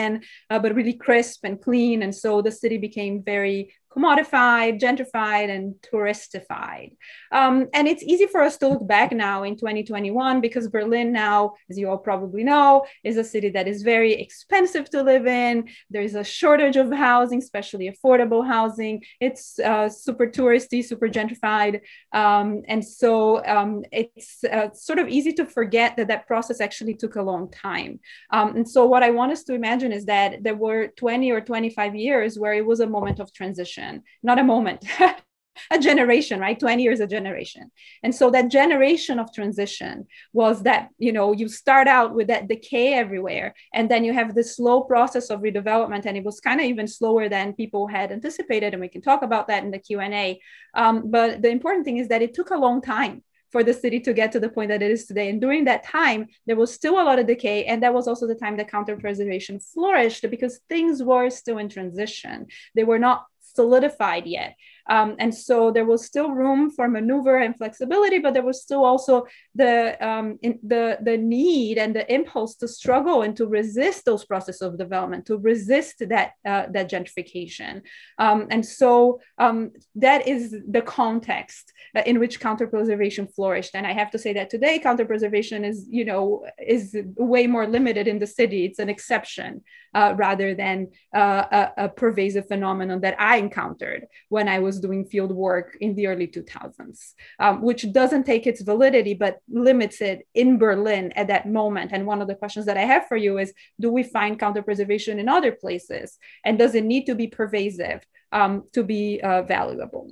uh, 0.50 0.60
but 0.60 0.76
really 0.76 0.94
crisp 0.94 1.44
and 1.44 1.62
clean. 1.62 2.04
And 2.04 2.14
so 2.14 2.42
the 2.42 2.52
city 2.52 2.78
became 2.78 3.24
very 3.24 3.74
commodified, 3.98 4.80
gentrified, 4.80 5.50
and 5.50 5.76
touristified. 5.82 6.96
Um, 7.32 7.68
and 7.74 7.88
it's 7.88 8.04
easy 8.04 8.28
for 8.28 8.42
us 8.42 8.58
to 8.58 8.68
look 8.68 8.88
back 8.88 9.12
now 9.12 9.44
in 9.44 9.56
2021 9.56 10.42
because 10.42 10.68
Berlin 10.68 11.12
now, 11.12 11.54
as 11.70 11.78
you 11.78 11.90
all 11.90 11.98
probably 11.98 12.44
know, 12.44 12.86
is 13.04 13.18
a 13.18 13.24
city 13.24 13.50
that 13.50 13.68
is 13.68 13.82
very 13.84 14.14
expensive 14.14 14.90
to 14.92 15.02
live 15.02 15.26
in. 15.26 15.70
There's 15.90 16.16
a 16.16 16.24
shortage 16.24 16.76
of 16.76 16.92
housing, 16.92 17.40
especially 17.40 17.90
affordable 17.90 18.46
housing. 18.46 19.04
It's 19.20 19.60
uh, 19.60 19.90
super 19.90 20.28
touristy, 20.28 20.84
super 20.84 21.08
gentrified. 21.08 21.82
Um, 22.14 22.64
and 22.68 22.86
so 22.86 23.46
um, 23.46 23.84
it's 23.92 24.44
uh, 24.44 24.70
sort 24.74 25.00
of 25.00 25.08
easy 25.08 25.34
to 25.34 25.46
forget 25.46 25.98
that 25.98 26.08
that 26.10 26.28
process 26.28 26.62
actually 26.62 26.94
took 26.94 27.16
a 27.16 27.22
long 27.22 27.50
time. 27.52 28.00
Um, 28.32 28.56
and 28.56 28.70
so 28.70 28.86
what 28.86 29.04
I 29.04 29.10
want 29.10 29.32
us 29.32 29.44
to 29.46 29.54
imagine 29.54 29.92
is 29.92 30.06
that 30.06 30.44
there 30.44 30.56
were 30.56 30.88
20 30.98 31.32
or 31.32 31.42
25 31.42 31.96
years 31.96 32.38
where 32.38 32.54
it 32.54 32.66
was 32.66 32.80
a 32.80 32.88
moment 32.88 33.20
of 33.20 33.34
transition 33.34 33.87
generation, 33.88 34.04
not 34.24 34.39
a 34.39 34.44
moment, 34.44 34.86
a 35.72 35.80
generation, 35.80 36.39
right? 36.39 36.60
20 36.60 36.84
years 36.84 37.00
a 37.00 37.07
generation. 37.07 37.72
And 38.04 38.13
so 38.13 38.30
that 38.31 38.51
generation 38.51 39.19
of 39.19 39.34
transition 39.34 40.07
was 40.34 40.63
that, 40.63 40.89
you 40.98 41.12
know, 41.12 41.31
you 41.31 41.48
start 41.50 41.88
out 41.88 42.13
with 42.13 42.28
that 42.28 42.48
decay 42.48 42.94
everywhere, 42.94 43.54
and 43.74 43.89
then 43.89 44.04
you 44.04 44.13
have 44.13 44.36
this 44.36 44.56
slow 44.56 44.81
process 44.81 45.30
of 45.30 45.42
redevelopment. 45.42 46.06
And 46.06 46.18
it 46.18 46.24
was 46.24 46.39
kind 46.39 46.60
of 46.60 46.66
even 46.66 46.88
slower 46.88 47.30
than 47.30 47.54
people 47.54 47.88
had 47.88 48.12
anticipated. 48.12 48.74
And 48.74 48.81
we 48.81 48.89
can 48.89 49.01
talk 49.01 49.24
about 49.24 49.48
that 49.48 49.63
in 49.63 49.72
the 49.72 49.80
Q&A. 49.80 50.39
Um, 50.74 51.10
but 51.10 51.42
the 51.42 51.50
important 51.50 51.86
thing 51.86 51.98
is 51.98 52.07
that 52.10 52.22
it 52.22 52.34
took 52.34 52.51
a 52.51 52.57
long 52.57 52.81
time 52.81 53.24
for 53.51 53.63
the 53.63 53.74
city 53.74 54.00
to 54.01 54.13
get 54.13 54.31
to 54.34 54.39
the 54.39 54.50
point 54.50 54.69
that 54.69 54.81
it 54.81 54.92
is 54.92 55.06
today. 55.06 55.30
And 55.30 55.39
during 55.39 55.66
that 55.66 55.86
time, 55.86 56.28
there 56.45 56.57
was 56.57 56.74
still 56.74 57.00
a 57.00 57.07
lot 57.07 57.18
of 57.18 57.28
decay. 57.28 57.63
And 57.63 57.81
that 57.81 57.94
was 57.94 58.07
also 58.07 58.28
the 58.28 58.36
time 58.36 58.57
that 58.57 58.69
counter 58.69 58.98
preservation 58.98 59.60
flourished 59.60 60.25
because 60.30 60.60
things 60.68 61.01
were 61.01 61.30
still 61.30 61.57
in 61.57 61.69
transition. 61.69 62.48
They 62.75 62.84
were 62.84 63.00
not 63.00 63.25
solidified 63.57 64.25
yet. 64.27 64.56
Um, 64.89 65.16
and 65.19 65.34
so 65.34 65.72
there 65.72 65.86
was 65.86 66.06
still 66.06 66.31
room 66.31 66.72
for 66.72 66.88
maneuver 66.88 67.38
and 67.38 67.56
flexibility, 67.56 68.19
but 68.19 68.34
there 68.34 68.44
was 68.44 68.62
still 68.62 68.84
also 68.84 69.25
the, 69.56 69.98
um, 70.06 70.39
the, 70.42 70.98
the 71.01 71.18
need 71.18 71.78
and 71.78 71.95
the 71.95 72.12
impulse 72.13 72.56
to 72.56 72.68
struggle 72.68 73.22
and 73.22 73.36
to 73.38 73.48
resist 73.48 74.06
those 74.06 74.25
processes 74.25 74.62
of 74.62 74.78
development, 74.78 75.25
to 75.25 75.38
resist 75.38 76.04
that, 76.10 76.31
uh, 76.45 76.66
that 76.72 76.89
gentrification. 76.89 77.81
Um, 78.18 78.48
and 78.50 78.66
so 78.66 79.19
um, 79.38 79.72
that 79.95 80.28
is 80.28 80.56
the 80.69 80.81
context 80.81 81.74
in 82.06 82.19
which 82.19 82.39
counter-preservation 82.39 83.28
flourished. 83.28 83.72
And 83.74 83.88
I 83.88 83.94
have 83.94 84.12
to 84.12 84.19
say 84.19 84.34
that 84.34 84.50
today, 84.50 84.80
counter-preservation 84.80 85.66
is, 85.66 85.88
you 85.89 86.06
know, 86.06 86.45
is 86.66 86.96
way 87.15 87.48
more 87.48 87.67
limited 87.67 88.08
in 88.08 88.20
the 88.20 88.27
city. 88.27 88.65
It's 88.65 88.79
an 88.79 88.89
exception 88.89 89.63
uh, 89.94 90.13
rather 90.15 90.53
than 90.53 90.89
uh, 91.15 91.44
a, 91.77 91.86
a 91.86 91.89
pervasive 91.89 92.48
phenomenon 92.48 93.01
that 93.01 93.15
I 93.20 93.38
encountered 93.38 94.06
when 94.29 94.48
I 94.48 94.60
was 94.60 94.76
was 94.77 94.81
doing 94.81 95.05
field 95.05 95.31
work 95.31 95.77
in 95.81 95.96
the 95.96 96.07
early 96.07 96.27
2000s, 96.27 97.13
um, 97.39 97.62
which 97.62 97.91
doesn't 97.91 98.25
take 98.25 98.46
its 98.46 98.62
validity, 98.62 99.13
but 99.13 99.39
limits 99.50 100.01
it 100.01 100.27
in 100.34 100.57
Berlin 100.57 101.12
at 101.15 101.27
that 101.27 101.48
moment. 101.48 101.91
And 101.93 102.05
one 102.05 102.22
of 102.22 102.27
the 102.27 102.36
questions 102.36 102.65
that 102.67 102.77
I 102.77 102.86
have 102.86 103.07
for 103.07 103.17
you 103.17 103.39
is 103.39 103.53
do 103.79 103.91
we 103.91 104.03
find 104.03 104.39
counter 104.39 104.62
preservation 104.62 105.19
in 105.19 105.29
other 105.29 105.51
places? 105.51 106.17
And 106.46 106.60
does 106.60 106.75
it 106.75 106.86
need 106.86 107.05
to 107.05 107.15
be 107.15 107.27
pervasive 107.27 108.05
um, 108.31 108.63
to 108.74 108.84
be 108.84 109.19
uh, 109.22 109.43
valuable? 109.43 110.12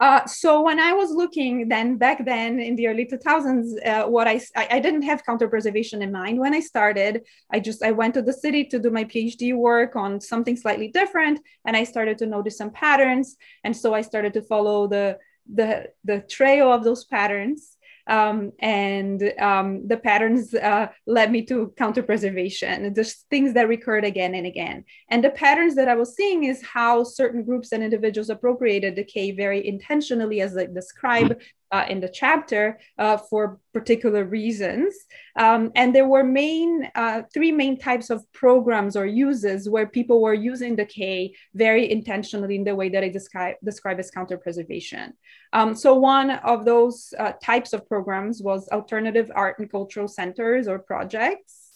Uh, 0.00 0.24
so 0.24 0.62
when 0.62 0.80
I 0.80 0.94
was 0.94 1.10
looking 1.10 1.68
then 1.68 1.98
back 1.98 2.24
then 2.24 2.58
in 2.58 2.74
the 2.74 2.88
early 2.88 3.04
2000s, 3.04 3.86
uh, 3.86 4.08
what 4.08 4.26
I, 4.26 4.40
I 4.56 4.80
didn't 4.80 5.02
have 5.02 5.26
counter 5.26 5.46
preservation 5.46 6.00
in 6.00 6.10
mind 6.10 6.40
when 6.40 6.54
I 6.54 6.60
started. 6.60 7.26
I 7.52 7.60
just 7.60 7.82
I 7.82 7.90
went 7.90 8.14
to 8.14 8.22
the 8.22 8.32
city 8.32 8.64
to 8.66 8.78
do 8.78 8.90
my 8.90 9.04
PhD 9.04 9.54
work 9.54 9.96
on 9.96 10.18
something 10.18 10.56
slightly 10.56 10.88
different, 10.88 11.40
and 11.66 11.76
I 11.76 11.84
started 11.84 12.16
to 12.18 12.26
notice 12.26 12.56
some 12.56 12.70
patterns, 12.70 13.36
and 13.62 13.76
so 13.76 13.92
I 13.92 14.00
started 14.00 14.32
to 14.34 14.42
follow 14.42 14.86
the 14.86 15.18
the 15.52 15.90
the 16.04 16.20
trail 16.20 16.72
of 16.72 16.82
those 16.82 17.04
patterns 17.04 17.76
um, 18.10 18.52
and 18.58 19.32
um, 19.40 19.86
the 19.86 19.96
patterns 19.96 20.52
uh, 20.52 20.88
led 21.06 21.30
me 21.30 21.46
to 21.46 21.72
counter 21.78 22.02
preservation 22.02 22.92
just 22.94 23.26
things 23.30 23.54
that 23.54 23.68
recurred 23.68 24.04
again 24.04 24.34
and 24.34 24.46
again. 24.46 24.84
And 25.08 25.24
the 25.24 25.30
patterns 25.30 25.74
that 25.76 25.88
i 25.88 25.94
was 25.94 26.14
seeing 26.16 26.44
is 26.44 26.62
how 26.62 27.04
certain 27.04 27.42
groups 27.44 27.72
and 27.72 27.82
individuals 27.82 28.30
appropriated 28.30 28.94
decay 28.94 29.30
very 29.30 29.66
intentionally 29.66 30.40
as 30.40 30.56
i 30.56 30.66
describe 30.66 31.40
uh, 31.72 31.86
in 31.88 32.00
the 32.00 32.08
chapter 32.08 32.78
uh, 32.98 33.16
for 33.16 33.58
particular 33.72 34.24
reasons. 34.24 34.94
Um, 35.36 35.70
and 35.74 35.94
there 35.94 36.08
were 36.08 36.24
main 36.24 36.90
uh, 36.94 37.22
three 37.32 37.52
main 37.52 37.78
types 37.78 38.10
of 38.10 38.30
programs 38.32 38.96
or 38.96 39.06
uses 39.06 39.68
where 39.68 39.86
people 39.86 40.20
were 40.20 40.34
using 40.34 40.76
decay 40.76 41.34
very 41.54 41.90
intentionally 41.90 42.56
in 42.56 42.64
the 42.64 42.74
way 42.74 42.88
that 42.88 43.04
I 43.04 43.08
describe, 43.08 43.56
describe 43.64 43.98
as 44.00 44.10
counter 44.10 44.38
preservation. 44.38 45.14
Um, 45.52 45.74
so 45.74 45.94
one 45.94 46.30
of 46.30 46.64
those 46.64 47.14
uh, 47.18 47.32
types 47.42 47.72
of 47.72 47.88
programs 47.88 48.42
was 48.42 48.68
alternative 48.68 49.30
art 49.34 49.58
and 49.58 49.70
cultural 49.70 50.08
centers 50.08 50.68
or 50.68 50.78
projects. 50.78 51.70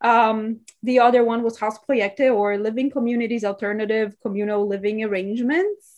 Um, 0.00 0.60
the 0.82 0.98
other 0.98 1.24
one 1.24 1.42
was 1.42 1.58
Hausprojekte 1.58 2.34
or 2.34 2.58
living 2.58 2.90
communities, 2.90 3.44
alternative 3.44 4.16
communal 4.20 4.66
living 4.66 5.04
arrangements. 5.04 5.91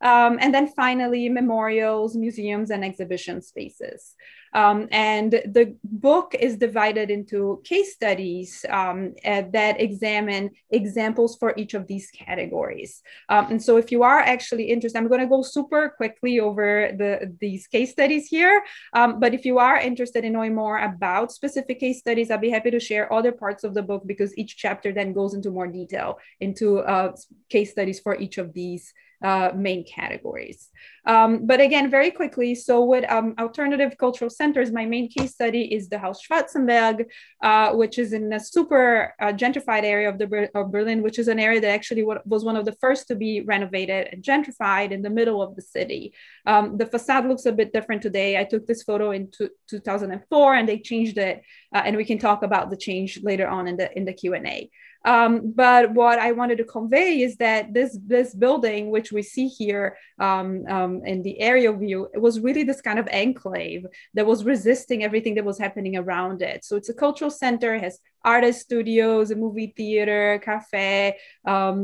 Um, 0.00 0.38
and 0.40 0.54
then 0.54 0.68
finally, 0.68 1.28
memorials, 1.28 2.16
museums, 2.16 2.70
and 2.70 2.84
exhibition 2.84 3.42
spaces. 3.42 4.14
Um, 4.54 4.88
and 4.90 5.32
the 5.32 5.76
book 5.84 6.34
is 6.38 6.56
divided 6.56 7.10
into 7.10 7.60
case 7.64 7.94
studies 7.94 8.64
um, 8.68 9.14
uh, 9.24 9.42
that 9.52 9.80
examine 9.80 10.50
examples 10.70 11.36
for 11.36 11.52
each 11.56 11.74
of 11.74 11.86
these 11.86 12.10
categories. 12.10 13.02
Um, 13.28 13.50
and 13.50 13.62
so 13.62 13.76
if 13.76 13.92
you 13.92 14.02
are 14.02 14.20
actually 14.20 14.64
interested, 14.64 14.98
I'm 14.98 15.08
going 15.08 15.20
to 15.20 15.26
go 15.26 15.42
super 15.42 15.90
quickly 15.96 16.40
over 16.40 16.92
the, 16.96 17.34
these 17.40 17.66
case 17.66 17.92
studies 17.92 18.26
here. 18.26 18.62
Um, 18.94 19.20
but 19.20 19.34
if 19.34 19.44
you 19.44 19.58
are 19.58 19.78
interested 19.78 20.24
in 20.24 20.32
knowing 20.32 20.54
more 20.54 20.78
about 20.78 21.32
specific 21.32 21.80
case 21.80 21.98
studies, 21.98 22.30
I'll 22.30 22.38
be 22.38 22.50
happy 22.50 22.70
to 22.70 22.80
share 22.80 23.12
other 23.12 23.32
parts 23.32 23.64
of 23.64 23.74
the 23.74 23.82
book 23.82 24.04
because 24.06 24.36
each 24.38 24.56
chapter 24.56 24.92
then 24.92 25.12
goes 25.12 25.34
into 25.34 25.50
more 25.50 25.66
detail 25.66 26.18
into 26.40 26.78
uh, 26.80 27.14
case 27.50 27.72
studies 27.72 28.00
for 28.00 28.16
each 28.16 28.38
of 28.38 28.52
these 28.54 28.92
uh, 29.22 29.50
main 29.54 29.84
categories. 29.84 30.68
Um, 31.04 31.46
but 31.46 31.60
again, 31.60 31.90
very 31.90 32.10
quickly, 32.10 32.54
so 32.54 32.84
with 32.84 33.10
um, 33.10 33.34
alternative 33.38 33.96
cultural 33.98 34.30
centers, 34.30 34.70
my 34.70 34.84
main 34.84 35.08
case 35.08 35.32
study 35.32 35.74
is 35.74 35.88
the 35.88 35.98
Haus 35.98 36.20
Schwarzenberg, 36.22 37.06
uh, 37.42 37.72
which 37.72 37.98
is 37.98 38.12
in 38.12 38.32
a 38.32 38.38
super 38.38 39.14
uh, 39.20 39.32
gentrified 39.32 39.84
area 39.84 40.08
of, 40.08 40.18
the, 40.18 40.50
of 40.54 40.70
Berlin, 40.70 41.02
which 41.02 41.18
is 41.18 41.28
an 41.28 41.40
area 41.40 41.60
that 41.60 41.70
actually 41.70 42.04
was 42.04 42.44
one 42.44 42.56
of 42.56 42.64
the 42.64 42.76
first 42.80 43.08
to 43.08 43.14
be 43.14 43.40
renovated 43.40 44.08
and 44.12 44.22
gentrified 44.22 44.90
in 44.90 45.02
the 45.02 45.10
middle 45.10 45.42
of 45.42 45.56
the 45.56 45.62
city. 45.62 46.12
Um, 46.46 46.76
the 46.76 46.86
facade 46.86 47.26
looks 47.26 47.46
a 47.46 47.52
bit 47.52 47.72
different 47.72 48.02
today. 48.02 48.38
I 48.38 48.44
took 48.44 48.66
this 48.66 48.82
photo 48.82 49.10
in 49.10 49.30
2004 49.68 50.54
and 50.54 50.68
they 50.68 50.78
changed 50.78 51.18
it, 51.18 51.42
uh, 51.74 51.82
and 51.84 51.96
we 51.96 52.04
can 52.04 52.18
talk 52.18 52.42
about 52.42 52.70
the 52.70 52.76
change 52.76 53.20
later 53.22 53.48
on 53.48 53.66
in 53.66 53.76
the 53.76 53.96
in 53.96 54.04
the 54.04 54.12
Q&A. 54.12 54.70
Um, 55.04 55.52
but 55.54 55.92
what 55.94 56.18
I 56.18 56.32
wanted 56.32 56.58
to 56.58 56.64
convey 56.64 57.20
is 57.22 57.36
that 57.36 57.72
this 57.72 57.98
this 58.06 58.34
building, 58.34 58.90
which 58.90 59.12
we 59.12 59.22
see 59.22 59.46
here 59.46 59.96
um, 60.18 60.64
um, 60.68 61.02
in 61.04 61.22
the 61.22 61.40
aerial 61.40 61.76
view, 61.76 62.08
it 62.12 62.20
was 62.20 62.40
really 62.40 62.64
this 62.64 62.80
kind 62.80 62.98
of 62.98 63.08
enclave 63.12 63.86
that 64.14 64.26
was 64.26 64.44
resisting 64.44 65.04
everything 65.04 65.34
that 65.36 65.44
was 65.44 65.58
happening 65.58 65.96
around 65.96 66.42
it. 66.42 66.64
So 66.64 66.76
it's 66.76 66.88
a 66.88 66.94
cultural 66.94 67.30
center, 67.30 67.78
has 67.78 68.00
artist 68.34 68.58
studios, 68.68 69.30
a 69.30 69.36
movie 69.44 69.72
theater, 69.80 70.24
cafe, 70.50 71.16
um, 71.54 71.76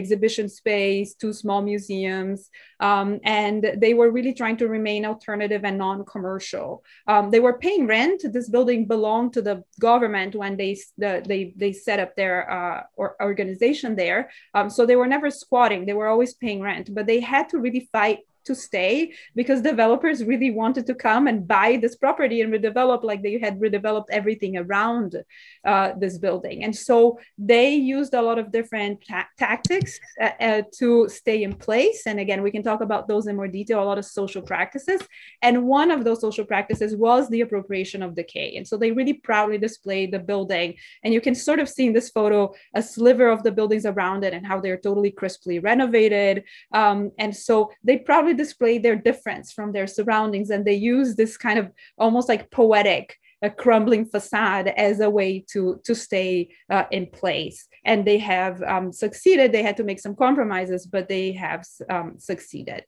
exhibition 0.00 0.46
space, 0.60 1.08
two 1.14 1.32
small 1.42 1.60
museums. 1.72 2.40
Um, 2.88 3.08
and 3.22 3.60
they 3.84 3.94
were 3.94 4.10
really 4.16 4.34
trying 4.40 4.58
to 4.58 4.68
remain 4.76 5.06
alternative 5.12 5.62
and 5.68 5.78
non-commercial. 5.78 6.68
Um, 7.12 7.24
they 7.32 7.42
were 7.46 7.58
paying 7.66 7.86
rent. 7.86 8.20
This 8.36 8.48
building 8.54 8.80
belonged 8.94 9.32
to 9.34 9.42
the 9.48 9.56
government 9.88 10.32
when 10.34 10.52
they 10.60 10.72
the, 11.02 11.12
they 11.30 11.42
they 11.62 11.72
set 11.86 11.98
up 12.04 12.10
their 12.14 12.36
uh, 12.58 12.80
or 13.00 13.08
organization 13.30 13.90
there. 14.02 14.20
Um, 14.56 14.68
so 14.76 14.80
they 14.84 14.98
were 15.00 15.12
never 15.16 15.30
squatting. 15.42 15.80
They 15.82 15.98
were 16.00 16.10
always 16.14 16.34
paying 16.44 16.60
rent, 16.70 16.86
but 16.96 17.06
they 17.06 17.20
had 17.34 17.44
to 17.50 17.56
really 17.64 17.84
fight 17.96 18.18
to 18.46 18.54
stay 18.54 19.12
because 19.34 19.60
developers 19.60 20.24
really 20.24 20.50
wanted 20.50 20.86
to 20.86 20.94
come 20.94 21.26
and 21.26 21.46
buy 21.46 21.78
this 21.80 21.96
property 21.96 22.40
and 22.40 22.52
redevelop 22.52 23.04
like 23.04 23.22
they 23.22 23.38
had 23.38 23.60
redeveloped 23.60 24.06
everything 24.10 24.56
around 24.56 25.16
uh, 25.64 25.92
this 25.98 26.18
building. 26.18 26.64
And 26.64 26.74
so 26.74 27.18
they 27.38 27.74
used 27.74 28.14
a 28.14 28.22
lot 28.22 28.38
of 28.38 28.52
different 28.52 29.04
ta- 29.08 29.28
tactics 29.38 29.98
uh, 30.20 30.30
uh, 30.40 30.62
to 30.78 31.08
stay 31.08 31.42
in 31.42 31.54
place. 31.54 32.02
And 32.06 32.18
again 32.20 32.42
we 32.42 32.50
can 32.50 32.62
talk 32.62 32.80
about 32.80 33.08
those 33.08 33.26
in 33.26 33.36
more 33.36 33.48
detail 33.48 33.82
a 33.82 33.84
lot 33.84 33.98
of 33.98 34.04
social 34.04 34.42
practices. 34.42 35.00
And 35.42 35.66
one 35.66 35.90
of 35.90 36.04
those 36.04 36.20
social 36.20 36.44
practices 36.44 36.96
was 36.96 37.28
the 37.28 37.42
appropriation 37.42 38.02
of 38.02 38.14
decay. 38.14 38.56
And 38.56 38.66
so 38.66 38.76
they 38.76 38.92
really 38.92 39.14
proudly 39.14 39.58
displayed 39.58 40.12
the 40.12 40.18
building. 40.18 40.76
And 41.02 41.12
you 41.12 41.20
can 41.20 41.34
sort 41.34 41.58
of 41.58 41.68
see 41.68 41.86
in 41.86 41.92
this 41.92 42.10
photo 42.10 42.54
a 42.74 42.82
sliver 42.82 43.28
of 43.28 43.42
the 43.42 43.52
buildings 43.52 43.86
around 43.86 44.24
it 44.24 44.32
and 44.32 44.46
how 44.46 44.60
they're 44.60 44.76
totally 44.76 45.10
crisply 45.10 45.58
renovated. 45.58 46.44
Um, 46.72 47.12
and 47.18 47.34
so 47.34 47.70
they 47.84 47.98
proudly 47.98 48.34
display 48.36 48.78
their 48.78 48.96
difference 48.96 49.52
from 49.52 49.72
their 49.72 49.86
surroundings 49.86 50.50
and 50.50 50.64
they 50.64 50.74
use 50.74 51.16
this 51.16 51.36
kind 51.36 51.58
of 51.58 51.70
almost 51.98 52.28
like 52.28 52.50
poetic 52.50 53.16
a 53.42 53.50
crumbling 53.50 54.06
facade 54.06 54.68
as 54.76 55.00
a 55.00 55.10
way 55.10 55.44
to 55.52 55.80
to 55.84 55.94
stay 55.94 56.48
uh, 56.70 56.84
in 56.90 57.06
place. 57.06 57.68
And 57.84 58.04
they 58.04 58.18
have 58.18 58.62
um, 58.62 58.92
succeeded. 58.92 59.52
They 59.52 59.62
had 59.62 59.76
to 59.76 59.84
make 59.84 60.00
some 60.00 60.16
compromises 60.16 60.86
but 60.86 61.08
they 61.08 61.32
have 61.32 61.64
um, 61.90 62.14
succeeded. 62.18 62.84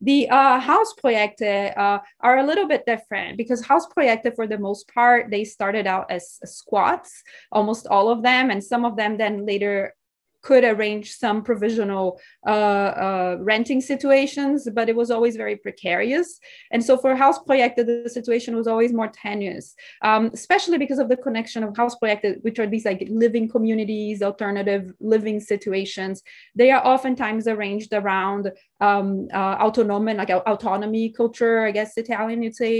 The 0.00 0.28
uh, 0.28 0.60
Hausprojekte 0.60 1.76
uh, 1.76 2.00
are 2.20 2.38
a 2.38 2.46
little 2.46 2.68
bit 2.68 2.84
different 2.86 3.38
because 3.38 3.64
house 3.64 3.86
Hausprojekte, 3.86 4.36
for 4.36 4.46
the 4.46 4.58
most 4.58 4.92
part, 4.92 5.30
they 5.30 5.44
started 5.44 5.86
out 5.86 6.10
as 6.10 6.38
squats, 6.44 7.22
almost 7.50 7.86
all 7.86 8.10
of 8.10 8.22
them, 8.22 8.50
and 8.50 8.62
some 8.62 8.84
of 8.84 8.96
them 8.96 9.16
then 9.16 9.46
later 9.46 9.94
could 10.46 10.64
arrange 10.64 11.06
some 11.24 11.42
provisional 11.42 12.20
uh, 12.46 12.90
uh, 13.06 13.36
renting 13.40 13.80
situations, 13.80 14.68
but 14.76 14.88
it 14.88 14.94
was 14.94 15.10
always 15.10 15.34
very 15.34 15.56
precarious. 15.56 16.28
And 16.72 16.82
so 16.86 16.96
for 16.96 17.16
house 17.16 17.38
Hausprojekte, 17.38 17.82
the 17.84 18.08
situation 18.18 18.54
was 18.54 18.68
always 18.72 18.92
more 18.92 19.10
tenuous, 19.26 19.74
um, 20.02 20.30
especially 20.32 20.78
because 20.78 21.00
of 21.00 21.08
the 21.08 21.16
connection 21.26 21.64
of 21.64 21.76
house 21.76 21.96
Hausprojekte, 21.96 22.44
which 22.44 22.58
are 22.60 22.68
these 22.68 22.86
like 22.90 23.02
living 23.24 23.48
communities, 23.48 24.22
alternative 24.22 24.84
living 25.00 25.40
situations. 25.40 26.22
They 26.54 26.70
are 26.70 26.86
oftentimes 26.94 27.48
arranged 27.48 27.92
around 27.92 28.52
um, 28.80 29.26
uh, 29.34 29.56
autonomy, 29.66 30.14
like 30.14 30.30
autonomy 30.30 31.04
culture, 31.20 31.56
I 31.68 31.72
guess 31.72 31.96
Italian, 31.96 32.42
you'd 32.42 32.54
say 32.54 32.74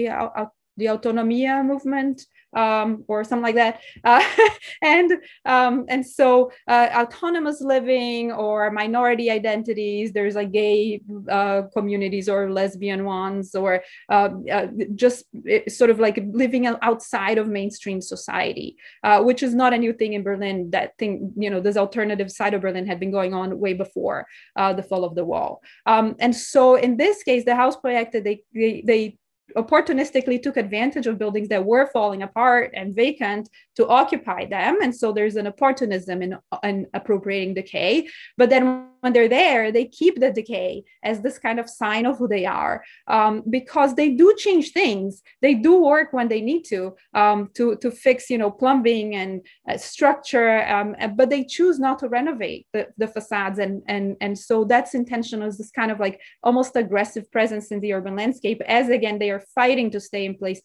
the 0.76 0.86
autonomia 0.86 1.64
movement 1.64 2.26
um, 2.54 3.04
or 3.08 3.24
something 3.24 3.42
like 3.42 3.54
that. 3.54 3.80
Uh, 4.04 4.22
and 4.82 5.12
um, 5.44 5.84
and 5.88 6.06
so 6.06 6.50
uh, 6.68 6.88
autonomous 6.94 7.60
living 7.60 8.32
or 8.32 8.70
minority 8.70 9.30
identities. 9.30 10.12
There's 10.12 10.34
like 10.34 10.52
gay 10.52 11.00
uh, 11.30 11.62
communities 11.72 12.28
or 12.28 12.50
lesbian 12.50 13.04
ones, 13.04 13.54
or 13.54 13.82
um, 14.08 14.44
uh, 14.50 14.66
just 14.94 15.24
eh, 15.48 15.68
sort 15.68 15.90
of 15.90 16.00
like 16.00 16.22
living 16.32 16.66
outside 16.66 17.38
of 17.38 17.48
mainstream 17.48 18.00
society, 18.00 18.76
uh, 19.04 19.22
which 19.22 19.42
is 19.42 19.54
not 19.54 19.72
a 19.72 19.78
new 19.78 19.92
thing 19.92 20.14
in 20.14 20.22
Berlin. 20.22 20.70
That 20.70 20.96
thing, 20.98 21.32
you 21.36 21.50
know, 21.50 21.60
this 21.60 21.76
alternative 21.76 22.30
side 22.30 22.54
of 22.54 22.62
Berlin 22.62 22.86
had 22.86 23.00
been 23.00 23.10
going 23.10 23.34
on 23.34 23.58
way 23.58 23.74
before 23.74 24.26
uh, 24.56 24.72
the 24.72 24.82
fall 24.82 25.04
of 25.04 25.14
the 25.14 25.24
wall. 25.24 25.62
Um, 25.86 26.16
and 26.18 26.34
so 26.34 26.76
in 26.76 26.96
this 26.96 27.22
case, 27.22 27.44
the 27.44 27.54
House 27.54 27.76
Hausprojekte 27.76 28.22
they, 28.24 28.42
they, 28.54 28.82
they 28.86 29.18
opportunistically 29.56 30.42
took 30.42 30.56
advantage 30.56 31.06
of 31.06 31.18
buildings 31.18 31.48
that 31.48 31.64
were 31.64 31.86
falling 31.92 32.22
apart 32.22 32.72
and 32.74 32.94
vacant 32.94 33.48
to 33.76 33.86
occupy 33.88 34.44
them. 34.44 34.80
And 34.82 34.94
so 34.94 35.12
there's 35.12 35.36
an 35.36 35.46
opportunism 35.46 36.22
in, 36.22 36.38
in 36.62 36.86
appropriating 36.94 37.54
decay. 37.54 38.08
But 38.36 38.50
then 38.50 38.88
when 39.00 39.12
they're 39.12 39.28
there, 39.28 39.72
they 39.72 39.84
keep 39.84 40.20
the 40.20 40.30
decay 40.30 40.84
as 41.02 41.20
this 41.20 41.38
kind 41.38 41.58
of 41.58 41.68
sign 41.68 42.06
of 42.06 42.18
who 42.18 42.28
they 42.28 42.46
are 42.46 42.84
um, 43.06 43.42
because 43.48 43.94
they 43.94 44.10
do 44.10 44.34
change 44.36 44.72
things. 44.72 45.22
They 45.42 45.54
do 45.54 45.82
work 45.82 46.12
when 46.12 46.28
they 46.28 46.40
need 46.40 46.64
to 46.64 46.96
um, 47.14 47.50
to, 47.54 47.76
to 47.76 47.90
fix, 47.90 48.30
you 48.30 48.38
know, 48.38 48.50
plumbing 48.50 49.14
and 49.14 49.46
uh, 49.68 49.76
structure, 49.76 50.66
um, 50.66 50.96
but 51.16 51.30
they 51.30 51.44
choose 51.44 51.78
not 51.78 51.98
to 52.00 52.08
renovate 52.08 52.66
the, 52.72 52.88
the 52.98 53.08
facades. 53.08 53.58
And, 53.58 53.82
and, 53.86 54.16
and 54.20 54.38
so 54.38 54.64
that's 54.64 54.94
intentional 54.94 55.46
as 55.46 55.58
this 55.58 55.70
kind 55.70 55.90
of 55.90 56.00
like 56.00 56.20
almost 56.42 56.76
aggressive 56.76 57.30
presence 57.30 57.70
in 57.70 57.80
the 57.80 57.92
urban 57.92 58.16
landscape 58.16 58.60
as 58.66 58.88
again, 58.88 59.18
they 59.18 59.30
are 59.30 59.44
fighting 59.54 59.90
to 59.90 60.00
stay 60.00 60.24
in 60.24 60.34
place 60.34 60.60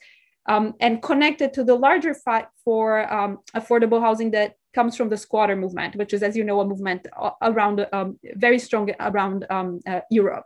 um, 0.47 0.73
and 0.79 1.01
connected 1.01 1.53
to 1.53 1.63
the 1.63 1.75
larger 1.75 2.13
fight 2.13 2.47
for 2.63 3.11
um, 3.11 3.39
affordable 3.55 4.01
housing 4.01 4.31
that 4.31 4.55
comes 4.73 4.95
from 4.95 5.09
the 5.09 5.17
squatter 5.17 5.55
movement, 5.55 5.95
which 5.95 6.13
is, 6.13 6.23
as 6.23 6.35
you 6.35 6.43
know, 6.43 6.59
a 6.61 6.65
movement 6.65 7.07
around 7.41 7.85
um, 7.91 8.19
very 8.35 8.59
strong 8.59 8.91
around 8.99 9.45
um, 9.49 9.79
uh, 9.87 10.01
Europe. 10.09 10.45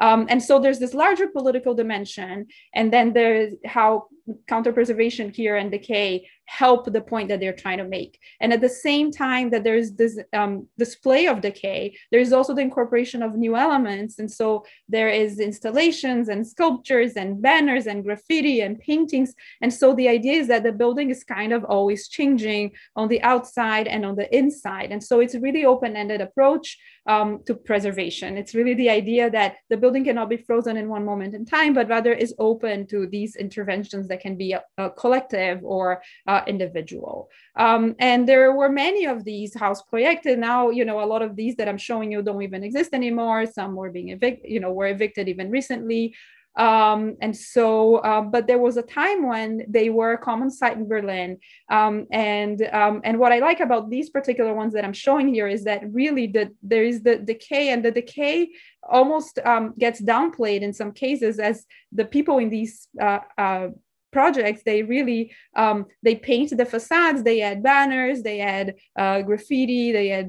Um, 0.00 0.26
and 0.28 0.42
so 0.42 0.58
there's 0.58 0.80
this 0.80 0.94
larger 0.94 1.28
political 1.28 1.74
dimension, 1.74 2.46
and 2.74 2.92
then 2.92 3.12
there's 3.12 3.54
how 3.64 4.06
counter 4.48 4.72
preservation 4.72 5.30
here 5.30 5.56
and 5.56 5.70
decay 5.70 6.26
help 6.46 6.92
the 6.92 7.00
point 7.00 7.28
that 7.28 7.40
they're 7.40 7.52
trying 7.52 7.78
to 7.78 7.84
make. 7.84 8.18
And 8.40 8.52
at 8.52 8.60
the 8.60 8.68
same 8.68 9.10
time 9.10 9.50
that 9.50 9.64
there's 9.64 9.92
this 9.92 10.18
um, 10.32 10.68
display 10.78 11.26
of 11.26 11.40
decay, 11.40 11.96
there's 12.10 12.32
also 12.32 12.54
the 12.54 12.62
incorporation 12.62 13.22
of 13.22 13.36
new 13.36 13.56
elements. 13.56 14.18
And 14.18 14.30
so 14.30 14.64
there 14.88 15.08
is 15.08 15.40
installations 15.40 16.28
and 16.28 16.46
sculptures 16.46 17.14
and 17.14 17.40
banners 17.40 17.86
and 17.86 18.04
graffiti 18.04 18.60
and 18.60 18.78
paintings. 18.78 19.34
And 19.62 19.72
so 19.72 19.94
the 19.94 20.08
idea 20.08 20.34
is 20.34 20.48
that 20.48 20.62
the 20.62 20.72
building 20.72 21.10
is 21.10 21.24
kind 21.24 21.52
of 21.52 21.64
always 21.64 22.08
changing 22.08 22.72
on 22.96 23.08
the 23.08 23.22
outside 23.22 23.86
and 23.86 24.04
on 24.04 24.16
the 24.16 24.34
inside. 24.36 24.92
And 24.92 25.02
so 25.02 25.20
it's 25.20 25.34
a 25.34 25.40
really 25.40 25.64
open-ended 25.64 26.20
approach 26.20 26.78
um, 27.06 27.42
to 27.46 27.54
preservation. 27.54 28.38
It's 28.38 28.54
really 28.54 28.74
the 28.74 28.90
idea 28.90 29.30
that 29.30 29.56
the 29.68 29.76
building 29.76 30.04
cannot 30.04 30.28
be 30.28 30.36
frozen 30.38 30.76
in 30.76 30.88
one 30.88 31.04
moment 31.04 31.34
in 31.34 31.44
time, 31.44 31.74
but 31.74 31.88
rather 31.88 32.12
is 32.12 32.34
open 32.38 32.86
to 32.88 33.06
these 33.06 33.36
interventions 33.36 34.08
that 34.08 34.20
can 34.20 34.36
be 34.36 34.52
a, 34.52 34.62
a 34.78 34.90
collective 34.90 35.60
or 35.62 36.02
uh, 36.26 36.33
individual. 36.46 37.28
Um, 37.56 37.94
and 37.98 38.28
there 38.30 38.52
were 38.52 38.68
many 38.68 39.06
of 39.06 39.24
these 39.24 39.54
Hausprojekte. 39.54 40.36
Now, 40.38 40.70
you 40.70 40.84
know, 40.84 40.98
a 41.02 41.10
lot 41.12 41.22
of 41.22 41.36
these 41.36 41.54
that 41.56 41.68
I'm 41.68 41.78
showing 41.88 42.10
you 42.12 42.22
don't 42.22 42.42
even 42.42 42.64
exist 42.64 42.92
anymore. 42.94 43.46
Some 43.46 43.76
were 43.76 43.90
being 43.90 44.10
evicted, 44.10 44.50
you 44.50 44.60
know, 44.60 44.72
were 44.72 44.86
evicted 44.86 45.28
even 45.28 45.50
recently. 45.50 46.14
Um, 46.56 47.16
and 47.20 47.36
so, 47.36 47.96
uh, 47.96 48.20
but 48.20 48.46
there 48.46 48.58
was 48.58 48.76
a 48.76 48.82
time 48.82 49.26
when 49.26 49.64
they 49.68 49.90
were 49.90 50.12
a 50.12 50.18
common 50.18 50.50
site 50.50 50.76
in 50.76 50.86
Berlin. 50.86 51.38
Um, 51.68 52.06
and 52.12 52.62
um, 52.72 53.00
and 53.02 53.18
what 53.18 53.32
I 53.32 53.40
like 53.40 53.60
about 53.60 53.90
these 53.90 54.10
particular 54.10 54.54
ones 54.54 54.72
that 54.74 54.84
I'm 54.84 54.92
showing 54.92 55.34
here 55.34 55.48
is 55.48 55.64
that 55.64 55.82
really 55.92 56.26
the, 56.28 56.52
there 56.62 56.84
is 56.84 57.02
the 57.02 57.16
decay, 57.16 57.70
and 57.70 57.84
the 57.84 57.90
decay 57.90 58.50
almost 58.88 59.40
um, 59.44 59.74
gets 59.78 60.00
downplayed 60.00 60.62
in 60.62 60.72
some 60.72 60.92
cases 60.92 61.38
as 61.38 61.66
the 61.90 62.04
people 62.04 62.38
in 62.38 62.50
these 62.50 62.88
uh, 63.00 63.20
uh, 63.36 63.68
projects 64.18 64.62
they 64.64 64.80
really 64.94 65.22
um, 65.62 65.78
they 66.06 66.14
paint 66.30 66.50
the 66.56 66.68
facades 66.74 67.22
they 67.22 67.38
add 67.48 67.62
banners 67.62 68.22
they 68.22 68.38
add 68.40 68.66
uh, 69.02 69.18
graffiti 69.28 69.84
they 69.96 70.06
add 70.18 70.28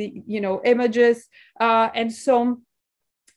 the 0.00 0.06
you 0.34 0.40
know 0.44 0.60
images 0.72 1.16
uh, 1.66 1.88
and 1.94 2.12
so 2.12 2.34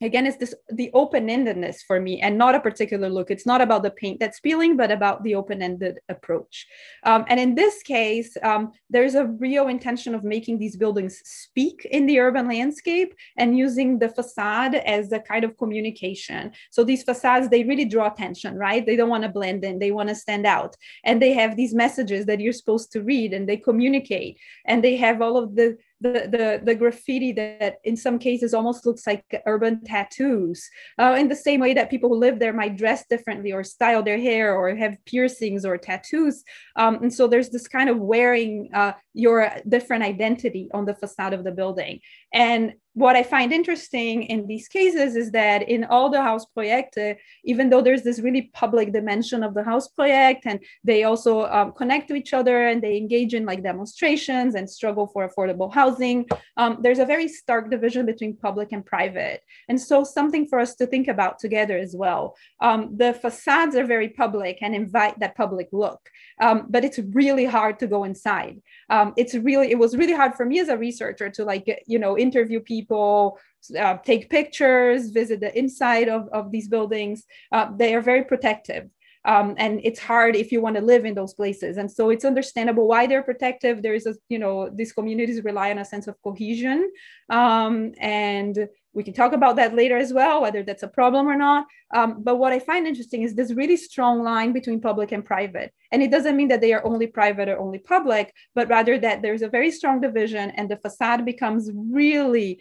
again 0.03 0.25
it's 0.25 0.37
this 0.37 0.53
the 0.69 0.89
open-endedness 0.93 1.77
for 1.87 1.99
me 1.99 2.21
and 2.21 2.37
not 2.37 2.55
a 2.55 2.59
particular 2.59 3.09
look. 3.09 3.29
It's 3.31 3.45
not 3.45 3.61
about 3.61 3.83
the 3.83 3.91
paint 3.91 4.19
that's 4.19 4.39
peeling 4.39 4.77
but 4.77 4.91
about 4.91 5.23
the 5.23 5.35
open-ended 5.35 5.99
approach. 6.09 6.67
Um, 7.03 7.25
and 7.27 7.39
in 7.39 7.55
this 7.55 7.83
case 7.83 8.35
um, 8.43 8.71
there's 8.89 9.15
a 9.15 9.25
real 9.25 9.67
intention 9.67 10.15
of 10.15 10.23
making 10.23 10.59
these 10.59 10.75
buildings 10.75 11.21
speak 11.23 11.85
in 11.91 12.05
the 12.05 12.19
urban 12.19 12.47
landscape 12.47 13.13
and 13.37 13.57
using 13.57 13.99
the 13.99 14.09
facade 14.09 14.75
as 14.75 15.11
a 15.11 15.19
kind 15.19 15.43
of 15.43 15.57
communication. 15.57 16.51
So 16.71 16.83
these 16.83 17.03
facades 17.03 17.49
they 17.49 17.63
really 17.63 17.85
draw 17.85 18.07
attention 18.07 18.57
right? 18.57 18.85
They 18.85 18.95
don't 18.95 19.09
want 19.09 19.23
to 19.23 19.29
blend 19.29 19.63
in 19.63 19.79
they 19.79 19.91
want 19.91 20.09
to 20.09 20.15
stand 20.15 20.45
out. 20.45 20.75
And 21.03 21.21
they 21.21 21.33
have 21.33 21.55
these 21.55 21.73
messages 21.73 22.25
that 22.25 22.39
you're 22.39 22.53
supposed 22.53 22.91
to 22.93 23.03
read 23.03 23.33
and 23.33 23.47
they 23.47 23.57
communicate. 23.57 24.37
And 24.65 24.83
they 24.83 24.95
have 24.97 25.21
all 25.21 25.37
of 25.37 25.55
the 25.55 25.77
the, 26.03 26.61
the, 26.63 26.75
graffiti 26.75 27.31
that 27.31 27.77
in 27.83 27.95
some 27.95 28.19
cases 28.19 28.53
almost 28.53 28.85
looks 28.85 29.07
like 29.07 29.23
urban 29.45 29.83
tattoos. 29.83 30.69
Uh, 30.99 31.15
in 31.17 31.29
the 31.29 31.35
same 31.35 31.59
way 31.59 31.73
that 31.73 31.89
people 31.89 32.09
who 32.09 32.15
live 32.15 32.39
there 32.39 32.53
might 32.53 32.77
dress 32.77 33.05
differently 33.09 33.51
or 33.51 33.63
style 33.63 34.03
their 34.03 34.19
hair 34.19 34.55
or 34.55 34.75
have 34.75 34.97
piercings 35.05 35.65
or 35.65 35.77
tattoos. 35.77 36.43
Um, 36.75 36.95
and 36.95 37.13
so 37.13 37.27
there's 37.27 37.49
this 37.49 37.67
kind 37.67 37.89
of 37.89 37.97
wearing 37.97 38.69
uh, 38.73 38.93
your 39.13 39.49
different 39.67 40.03
identity 40.03 40.69
on 40.73 40.85
the 40.85 40.95
facade 40.95 41.33
of 41.33 41.43
the 41.43 41.51
building. 41.51 41.99
And 42.33 42.73
what 42.93 43.15
I 43.15 43.23
find 43.23 43.51
interesting 43.51 44.23
in 44.23 44.45
these 44.45 44.67
cases 44.67 45.15
is 45.15 45.31
that 45.31 45.67
in 45.67 45.83
all 45.83 46.09
the 46.09 46.21
house 46.21 46.45
project, 46.45 46.97
uh, 46.97 47.15
even 47.43 47.69
though 47.69 47.81
there's 47.81 48.03
this 48.03 48.19
really 48.19 48.51
public 48.53 48.93
dimension 48.93 49.43
of 49.43 49.55
the 49.55 49.63
house 49.63 49.87
project, 49.87 50.43
and 50.45 50.59
they 50.83 51.03
also 51.03 51.45
um, 51.45 51.71
connect 51.73 52.07
to 52.09 52.15
each 52.15 52.33
other 52.33 52.67
and 52.67 52.81
they 52.83 52.95
engage 52.95 53.33
in 53.33 53.45
like 53.45 53.63
demonstrations 53.63 54.53
and 54.53 54.69
struggle 54.69 55.07
for 55.07 55.27
affordable 55.27 55.73
housing, 55.73 56.27
um, 56.57 56.77
there's 56.81 56.99
a 56.99 57.05
very 57.05 57.27
stark 57.27 57.71
division 57.71 58.05
between 58.05 58.35
public 58.35 58.71
and 58.71 58.85
private. 58.85 59.41
And 59.67 59.81
so 59.81 60.03
something 60.03 60.47
for 60.47 60.59
us 60.59 60.75
to 60.75 60.85
think 60.85 61.07
about 61.07 61.39
together 61.39 61.77
as 61.77 61.95
well. 61.95 62.35
Um, 62.61 62.95
the 62.95 63.13
facades 63.13 63.75
are 63.75 63.85
very 63.85 64.09
public 64.09 64.59
and 64.61 64.75
invite 64.75 65.19
that 65.19 65.35
public 65.35 65.69
look, 65.71 65.99
um, 66.39 66.67
but 66.69 66.85
it's 66.85 66.99
really 66.99 67.45
hard 67.45 67.79
to 67.79 67.87
go 67.87 68.03
inside. 68.03 68.61
Um, 68.91 69.13
it's 69.17 69.33
really, 69.33 69.71
it 69.71 69.79
was 69.79 69.97
really 69.97 70.13
hard 70.13 70.35
for 70.35 70.45
me 70.45 70.59
as 70.59 70.69
a 70.69 70.77
researcher 70.77 71.29
to 71.31 71.43
like, 71.43 71.65
you 71.87 71.97
know, 71.97 72.17
interview 72.17 72.59
people 72.59 72.82
people, 72.83 73.39
uh, 73.79 73.97
take 73.97 74.29
pictures, 74.29 75.09
visit 75.09 75.39
the 75.39 75.57
inside 75.57 76.09
of, 76.09 76.27
of 76.29 76.51
these 76.51 76.67
buildings. 76.67 77.23
Uh, 77.51 77.67
they 77.75 77.95
are 77.95 78.01
very 78.01 78.23
protective. 78.23 78.89
Um, 79.25 79.55
and 79.57 79.79
it's 79.83 80.01
hard 80.01 80.35
if 80.35 80.51
you 80.51 80.59
want 80.61 80.75
to 80.75 80.81
live 80.81 81.05
in 81.05 81.15
those 81.15 81.33
places 81.33 81.77
and 81.77 81.89
so 81.89 82.09
it's 82.09 82.25
understandable 82.25 82.89
why 82.89 83.07
they're 83.07 83.23
protective 83.23 83.81
there 83.81 83.93
is 83.93 84.05
a 84.05 84.15
you 84.27 84.37
know 84.37 84.69
these 84.69 84.91
communities 84.91 85.41
rely 85.45 85.71
on 85.71 85.77
a 85.77 85.85
sense 85.85 86.07
of 86.07 86.21
cohesion 86.21 86.91
um, 87.29 87.93
and 87.99 88.67
we 88.93 89.03
can 89.03 89.13
talk 89.13 89.33
about 89.33 89.55
that 89.55 89.75
later 89.75 89.97
as 89.97 90.13
well, 90.13 90.41
whether 90.41 90.63
that's 90.63 90.83
a 90.83 90.87
problem 90.87 91.27
or 91.27 91.35
not. 91.35 91.65
Um, 91.93 92.23
but 92.23 92.37
what 92.37 92.53
I 92.53 92.59
find 92.59 92.85
interesting 92.85 93.23
is 93.23 93.33
this 93.33 93.53
really 93.53 93.77
strong 93.77 94.23
line 94.23 94.53
between 94.53 94.79
public 94.79 95.11
and 95.11 95.25
private. 95.25 95.73
And 95.91 96.01
it 96.03 96.11
doesn't 96.11 96.37
mean 96.37 96.47
that 96.49 96.61
they 96.61 96.73
are 96.73 96.85
only 96.85 97.07
private 97.07 97.49
or 97.49 97.59
only 97.59 97.79
public, 97.79 98.33
but 98.55 98.69
rather 98.69 98.97
that 98.99 99.21
there's 99.21 99.41
a 99.41 99.49
very 99.49 99.71
strong 99.71 99.99
division 99.99 100.51
and 100.51 100.69
the 100.69 100.77
facade 100.77 101.25
becomes 101.25 101.71
really 101.73 102.59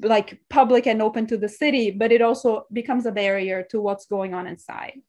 like 0.00 0.38
public 0.50 0.86
and 0.86 1.00
open 1.00 1.26
to 1.26 1.36
the 1.36 1.48
city, 1.48 1.90
but 1.90 2.12
it 2.12 2.22
also 2.22 2.66
becomes 2.72 3.06
a 3.06 3.12
barrier 3.12 3.62
to 3.70 3.80
what's 3.80 4.06
going 4.06 4.34
on 4.34 4.46
inside. 4.46 5.00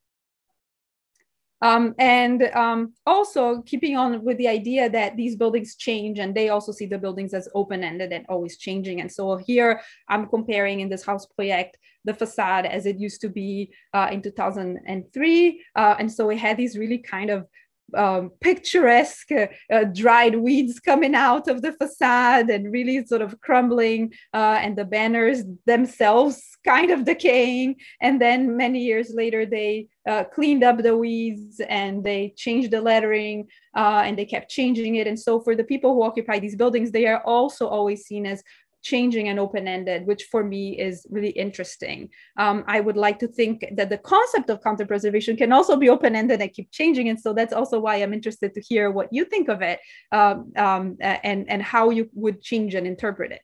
Um, 1.63 1.95
and 1.97 2.43
um, 2.53 2.93
also 3.05 3.61
keeping 3.61 3.95
on 3.95 4.23
with 4.25 4.37
the 4.37 4.49
idea 4.49 4.89
that 4.89 5.15
these 5.15 5.37
buildings 5.37 5.77
change 5.77 6.19
and 6.19 6.35
they 6.35 6.49
also 6.49 6.73
see 6.73 6.85
the 6.85 6.97
buildings 6.97 7.33
as 7.33 7.47
open-ended 7.55 8.11
and 8.11 8.25
always 8.27 8.57
changing. 8.57 8.99
And 8.99 9.09
so 9.09 9.37
here 9.37 9.79
I'm 10.09 10.27
comparing 10.27 10.81
in 10.81 10.89
this 10.89 11.05
house 11.05 11.25
project 11.25 11.77
the 12.03 12.13
facade 12.13 12.65
as 12.65 12.85
it 12.85 12.99
used 12.99 13.21
to 13.21 13.29
be 13.29 13.71
uh, 13.93 14.09
in 14.11 14.21
2003. 14.21 15.63
Uh, 15.75 15.95
and 15.99 16.11
so 16.11 16.27
we 16.27 16.37
had 16.37 16.57
these 16.57 16.77
really 16.77 16.97
kind 16.97 17.29
of 17.29 17.47
um, 17.95 18.31
picturesque 18.41 19.31
uh, 19.31 19.47
uh, 19.71 19.83
dried 19.85 20.35
weeds 20.35 20.79
coming 20.79 21.15
out 21.15 21.47
of 21.47 21.61
the 21.61 21.73
facade 21.73 22.49
and 22.49 22.71
really 22.71 23.05
sort 23.05 23.21
of 23.21 23.39
crumbling, 23.41 24.13
uh, 24.33 24.57
and 24.61 24.77
the 24.77 24.85
banners 24.85 25.43
themselves 25.65 26.57
kind 26.65 26.91
of 26.91 27.05
decaying. 27.05 27.75
And 28.01 28.21
then 28.21 28.57
many 28.57 28.79
years 28.79 29.13
later, 29.13 29.45
they 29.45 29.87
uh, 30.07 30.23
cleaned 30.25 30.63
up 30.63 30.77
the 30.81 30.97
weeds 30.97 31.61
and 31.69 32.03
they 32.03 32.33
changed 32.35 32.71
the 32.71 32.81
lettering 32.81 33.47
uh, 33.75 34.03
and 34.05 34.17
they 34.17 34.25
kept 34.25 34.49
changing 34.49 34.95
it. 34.95 35.07
And 35.07 35.19
so, 35.19 35.39
for 35.39 35.55
the 35.55 35.63
people 35.63 35.93
who 35.93 36.03
occupy 36.03 36.39
these 36.39 36.55
buildings, 36.55 36.91
they 36.91 37.07
are 37.07 37.21
also 37.23 37.67
always 37.67 38.05
seen 38.05 38.25
as 38.25 38.43
changing 38.83 39.29
and 39.29 39.39
open-ended, 39.39 40.05
which 40.05 40.25
for 40.25 40.43
me 40.43 40.77
is 40.87 41.07
really 41.09 41.29
interesting. 41.29 42.09
Um, 42.37 42.63
I 42.67 42.79
would 42.79 42.97
like 42.97 43.17
to 43.19 43.27
think 43.27 43.65
that 43.77 43.89
the 43.89 43.97
concept 43.97 44.49
of 44.49 44.61
counter 44.61 44.85
preservation 44.85 45.37
can 45.37 45.51
also 45.51 45.75
be 45.77 45.89
open-ended 45.89 46.41
and 46.41 46.53
keep 46.53 46.69
changing. 46.71 47.09
And 47.09 47.19
so 47.19 47.33
that's 47.33 47.53
also 47.53 47.79
why 47.79 47.95
I'm 47.95 48.13
interested 48.13 48.53
to 48.53 48.61
hear 48.61 48.91
what 48.91 49.07
you 49.11 49.25
think 49.25 49.49
of 49.49 49.61
it 49.61 49.79
um, 50.11 50.51
um, 50.57 50.97
and, 50.99 51.49
and 51.49 51.61
how 51.61 51.89
you 51.89 52.09
would 52.13 52.41
change 52.41 52.75
and 52.75 52.85
interpret 52.85 53.31
it. 53.31 53.41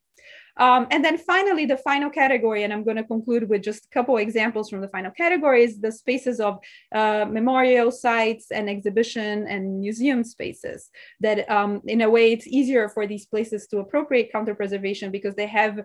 Um, 0.60 0.88
and 0.92 1.04
then 1.04 1.18
finally, 1.18 1.66
the 1.66 1.78
final 1.78 2.10
category, 2.10 2.64
and 2.64 2.74
I'm 2.74 2.84
going 2.84 2.98
to 2.98 3.04
conclude 3.04 3.48
with 3.50 3.64
just 3.64 3.86
a 3.86 3.90
couple 3.90 4.18
examples 4.18 4.70
from 4.70 4.82
the 4.82 4.90
final 4.90 5.12
category, 5.12 5.64
is 5.64 5.80
the 5.80 5.92
spaces 5.92 6.40
of 6.40 6.60
uh, 6.94 7.26
memorial 7.30 7.92
sites 7.92 8.52
and 8.52 8.70
exhibition 8.70 9.48
and 9.48 9.80
museum 9.80 10.24
spaces. 10.24 10.90
That 11.22 11.50
um, 11.50 11.82
in 11.86 12.02
a 12.02 12.10
way, 12.10 12.34
it's 12.34 12.48
easier 12.48 12.90
for 12.90 13.08
these 13.08 13.26
places 13.26 13.68
to 13.68 13.80
appropriate 13.80 14.32
counter 14.32 14.54
preservation 14.54 15.12
because 15.12 15.36
they 15.36 15.48
have 15.48 15.80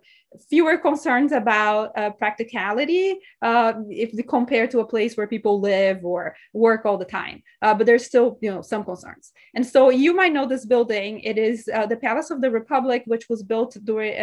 fewer 0.51 0.77
concerns 0.77 1.31
about 1.33 1.97
uh, 1.97 2.11
practicality 2.11 3.21
uh, 3.43 3.75
if 3.89 4.13
they 4.13 4.25
compare 4.25 4.67
to 4.67 4.81
a 4.81 4.87
place 4.87 5.17
where 5.17 5.29
people 5.29 5.61
live 5.61 6.05
or 6.05 6.35
work 6.53 6.85
all 6.85 6.99
the 6.99 7.05
time. 7.05 7.43
Uh, 7.63 7.75
but 7.75 7.87
there's 7.87 8.05
still, 8.05 8.39
you 8.41 8.51
know, 8.51 8.61
some 8.61 8.83
concerns. 8.85 9.33
And 9.55 9.65
so 9.65 9.91
you 9.91 10.15
might 10.15 10.33
know 10.33 10.47
this 10.47 10.67
building. 10.67 11.21
It 11.21 11.39
is 11.39 11.69
uh, 11.73 11.87
the 11.87 11.97
Palace 11.97 12.31
of 12.31 12.41
the 12.41 12.51
Republic, 12.51 13.05
which 13.07 13.29
was 13.29 13.43
built 13.45 13.77
during 13.85 14.15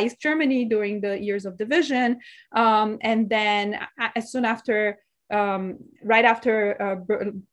East 0.00 0.20
Germany 0.20 0.64
during 0.64 1.00
the 1.00 1.20
years 1.20 1.46
of 1.46 1.56
division. 1.56 2.20
Um, 2.54 2.98
and 3.00 3.28
then 3.28 3.78
as 4.14 4.30
soon 4.32 4.44
after, 4.44 4.98
um, 5.32 5.78
right 6.02 6.24
after 6.24 6.54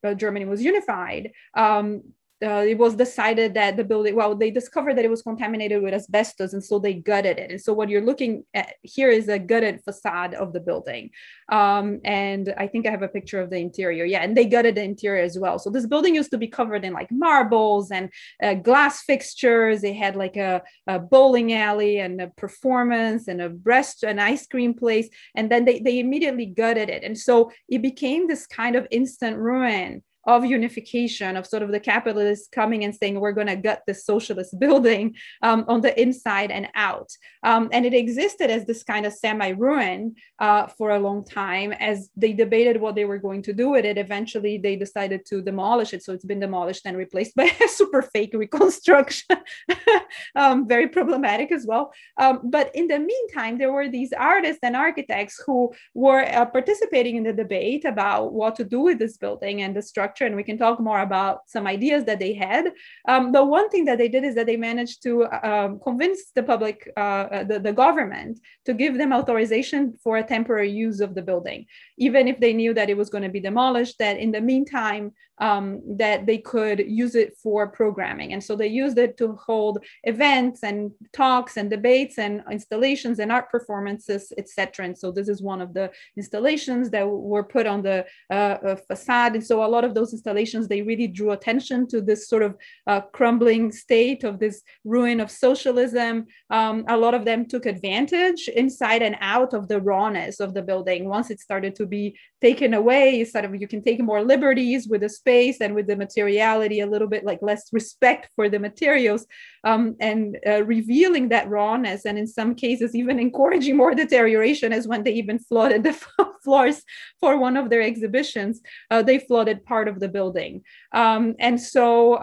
uh, 0.04 0.14
Germany 0.14 0.46
was 0.46 0.64
unified, 0.64 1.32
um, 1.56 2.04
uh, 2.44 2.66
it 2.68 2.78
was 2.78 2.96
decided 2.96 3.54
that 3.54 3.78
the 3.78 3.84
building, 3.84 4.16
well, 4.16 4.36
they 4.36 4.52
discovered 4.52 4.98
that 4.98 5.06
it 5.06 5.10
was 5.10 5.22
contaminated 5.22 5.82
with 5.82 5.94
asbestos, 5.94 6.54
and 6.54 6.64
so 6.64 6.78
they 6.78 6.94
gutted 6.94 7.40
it. 7.40 7.52
And 7.52 7.62
so 7.62 7.74
what 7.74 7.90
you're 7.90 8.06
looking 8.06 8.44
at 8.54 8.76
here 8.82 9.10
is 9.10 9.30
a 9.30 9.40
gutted 9.40 9.82
facade 9.84 10.34
of 10.34 10.52
the 10.52 10.60
building. 10.60 11.12
Um, 11.50 12.02
and 12.04 12.54
I 12.58 12.68
think 12.68 12.86
I 12.86 12.92
have 12.92 13.02
a 13.02 13.08
picture 13.08 13.40
of 13.40 13.50
the 13.50 13.58
interior. 13.58 14.06
Yeah, 14.06 14.24
and 14.24 14.36
they 14.36 14.46
gutted 14.46 14.76
the 14.76 14.84
interior 14.84 15.24
as 15.24 15.40
well. 15.40 15.58
So 15.58 15.70
this 15.70 15.86
building 15.86 16.16
used 16.16 16.32
to 16.32 16.38
be 16.38 16.48
covered 16.48 16.84
in 16.84 16.94
like 16.94 17.12
marbles 17.12 17.92
and 17.92 18.10
uh, 18.42 18.56
glass 18.56 19.04
fixtures. 19.04 19.82
They 19.82 19.94
had 19.94 20.16
like 20.16 20.36
a, 20.36 20.62
a, 20.88 21.00
bowling 21.00 21.54
alley 21.54 22.00
and 22.00 22.20
a 22.22 22.28
performance 22.28 23.28
and 23.28 23.42
a 23.42 23.50
breast, 23.50 24.04
an 24.04 24.20
ice 24.20 24.48
cream 24.48 24.74
place. 24.74 25.10
And 25.36 25.50
then 25.50 25.66
they, 25.66 25.80
they 25.80 26.00
immediately 26.00 26.48
gutted 26.48 26.90
it. 26.90 27.04
And 27.04 27.18
so 27.18 27.52
it 27.70 27.82
became 27.82 28.28
this 28.28 28.48
kind 28.48 28.76
of 28.76 28.88
instant 28.92 29.38
ruin 29.38 30.04
of 30.26 30.46
unification, 30.46 31.36
of 31.36 31.46
sort 31.46 31.64
of 31.64 31.72
the 31.72 31.80
capitalists 31.80 32.48
coming 32.48 32.84
and 32.84 32.96
saying, 32.96 33.20
we're 33.20 33.32
going 33.32 33.48
to 33.48 33.56
gut 33.56 33.82
this 33.86 34.06
socialist 34.06 34.58
building 34.60 35.16
um, 35.42 35.66
on 35.68 35.82
the 35.82 36.00
inside 36.02 36.52
and 36.52 36.68
out. 36.76 37.10
Um, 37.44 37.70
and 37.72 37.86
it 37.86 37.94
existed 37.94 38.50
as 38.50 38.66
this 38.66 38.84
kind 38.84 39.06
of 39.06 39.14
semi 39.14 39.50
ruin 39.50 40.16
uh, 40.40 40.68
for 40.68 40.92
a 40.92 41.00
long 41.00 41.26
time 41.26 41.74
as 41.74 42.10
they 42.16 42.34
debated 42.34 42.80
what 42.80 42.96
they 42.96 43.06
were 43.06 43.18
going 43.18 43.42
to 43.44 43.54
do 43.54 43.70
with 43.70 43.86
it. 43.86 43.98
Eventually, 43.98 44.58
they 44.58 44.76
decided 44.76 45.26
to 45.28 45.42
demolish 45.42 45.94
it. 45.94 46.04
So 46.04 46.14
it's 46.14 46.26
been 46.26 46.40
demolished 46.40 46.86
and 46.86 46.98
replaced 46.98 47.36
by 47.42 47.52
a 47.64 47.68
super 47.68 48.02
fake 48.02 48.34
reconstruction. 48.34 49.38
um, 50.36 50.68
very 50.68 50.88
problematic 50.88 51.52
as 51.52 51.66
well. 51.66 51.94
Um, 52.18 52.40
but 52.44 52.74
in 52.76 52.88
the 52.88 53.00
meantime, 53.00 53.58
there 53.58 53.74
were 53.74 53.90
these 53.90 54.14
artists 54.14 54.60
and 54.64 54.76
architects 54.76 55.42
who 55.46 55.74
were 55.94 56.24
uh, 56.24 56.46
participating 56.46 57.18
in 57.18 57.24
the 57.24 57.34
debate 57.34 57.86
about 57.86 58.34
what 58.34 58.56
to 58.56 58.64
do 58.64 58.80
with 58.80 59.00
this 59.00 59.18
building 59.18 59.62
and 59.62 59.76
the 59.76 59.82
structure. 59.82 60.13
And 60.22 60.36
we 60.36 60.44
can 60.44 60.58
talk 60.58 60.80
more 60.80 61.02
about 61.02 61.42
some 61.48 61.68
ideas 61.68 62.06
that 62.06 62.20
they 62.20 62.34
had. 62.34 62.72
Um, 63.08 63.32
but 63.32 63.46
one 63.46 63.70
thing 63.70 63.86
that 63.86 63.98
they 63.98 64.10
did 64.10 64.24
is 64.24 64.36
that 64.36 64.46
they 64.46 64.58
managed 64.58 65.04
to 65.04 65.26
um, 65.48 65.80
convince 65.80 66.32
the 66.32 66.44
public, 66.44 66.92
uh, 66.98 67.00
uh, 67.00 67.44
the, 67.44 67.60
the 67.60 67.74
government, 67.74 68.40
to 68.66 68.74
give 68.74 68.98
them 68.98 69.14
authorization 69.14 69.94
for 70.04 70.18
a 70.18 70.24
temporary 70.24 70.72
use 70.72 71.00
of 71.00 71.16
the 71.16 71.22
building, 71.22 71.66
even 71.98 72.28
if 72.28 72.40
they 72.40 72.54
knew 72.54 72.74
that 72.74 72.90
it 72.90 72.98
was 72.98 73.10
going 73.10 73.24
to 73.24 73.30
be 73.30 73.40
demolished. 73.40 73.98
That 74.00 74.18
in 74.18 74.32
the 74.32 74.42
meantime, 74.42 75.14
um, 75.40 75.82
that 75.98 76.26
they 76.26 76.38
could 76.38 76.80
use 76.88 77.16
it 77.16 77.38
for 77.38 77.68
programming. 77.68 78.34
And 78.34 78.44
so 78.44 78.56
they 78.56 78.68
used 78.68 78.98
it 78.98 79.18
to 79.18 79.36
hold 79.36 79.84
events 80.04 80.64
and 80.64 80.92
talks 81.12 81.58
and 81.58 81.70
debates 81.70 82.18
and 82.18 82.44
installations 82.52 83.20
and 83.20 83.32
art 83.32 83.50
performances, 83.50 84.32
etc. 84.38 84.86
And 84.86 84.98
so 84.98 85.12
this 85.12 85.28
is 85.28 85.42
one 85.42 85.62
of 85.62 85.74
the 85.74 85.92
installations 86.16 86.90
that 86.92 87.08
were 87.08 87.44
put 87.44 87.66
on 87.66 87.82
the 87.82 88.06
uh, 88.30 88.34
uh, 88.34 88.76
facade. 88.76 89.34
And 89.34 89.44
so 89.44 89.64
a 89.64 89.68
lot 89.68 89.84
of 89.84 89.96
those 89.96 90.03
installations, 90.12 90.68
they 90.68 90.82
really 90.82 91.08
drew 91.08 91.32
attention 91.32 91.88
to 91.88 92.02
this 92.02 92.28
sort 92.28 92.44
of 92.44 92.56
uh, 92.88 93.02
crumbling 93.14 93.72
state 93.72 94.24
of 94.24 94.40
this 94.40 94.62
ruin 94.84 95.20
of 95.20 95.32
socialism. 95.32 96.26
Um, 96.50 96.84
a 96.90 96.98
lot 96.98 97.14
of 97.14 97.24
them 97.24 97.46
took 97.46 97.66
advantage 97.66 98.50
inside 98.50 99.02
and 99.02 99.16
out 99.22 99.54
of 99.54 99.68
the 99.68 99.80
rawness 99.80 100.40
of 100.40 100.54
the 100.54 100.62
building. 100.62 101.08
Once 101.08 101.30
it 101.30 101.40
started 101.40 101.76
to 101.76 101.86
be 101.86 102.18
taken 102.42 102.74
away, 102.74 103.24
sort 103.24 103.46
of 103.46 103.56
you 103.56 103.68
can 103.68 103.84
take 103.84 104.02
more 104.02 104.24
liberties 104.24 104.88
with 104.88 105.02
the 105.02 105.10
space 105.10 105.62
and 105.62 105.76
with 105.76 105.88
the 105.88 105.96
materiality, 105.96 106.80
a 106.80 106.88
little 106.88 107.08
bit 107.08 107.24
like 107.24 107.40
less 107.42 107.72
respect 107.72 108.30
for 108.36 108.50
the 108.50 108.60
materials, 108.60 109.26
um, 109.64 109.96
and 110.00 110.38
uh, 110.48 110.64
revealing 110.64 111.30
that 111.30 111.50
rawness, 111.50 112.06
and 112.06 112.18
in 112.18 112.28
some 112.28 112.56
cases 112.56 112.96
even 112.96 113.20
encouraging 113.20 113.78
more 113.78 113.94
deterioration, 113.96 114.74
as 114.74 114.88
when 114.88 115.04
they 115.04 115.14
even 115.14 115.40
flooded 115.40 115.84
the 115.84 115.94
floors 116.44 116.84
for 117.20 117.38
one 117.38 117.58
of 117.58 117.70
their 117.70 117.82
exhibitions, 117.82 118.62
uh, 118.92 119.02
they 119.02 119.20
flooded 119.20 119.66
part 119.66 119.88
of 119.88 120.00
the 120.00 120.08
building, 120.08 120.62
um, 120.94 121.36
and 121.40 121.60
so. 121.60 122.18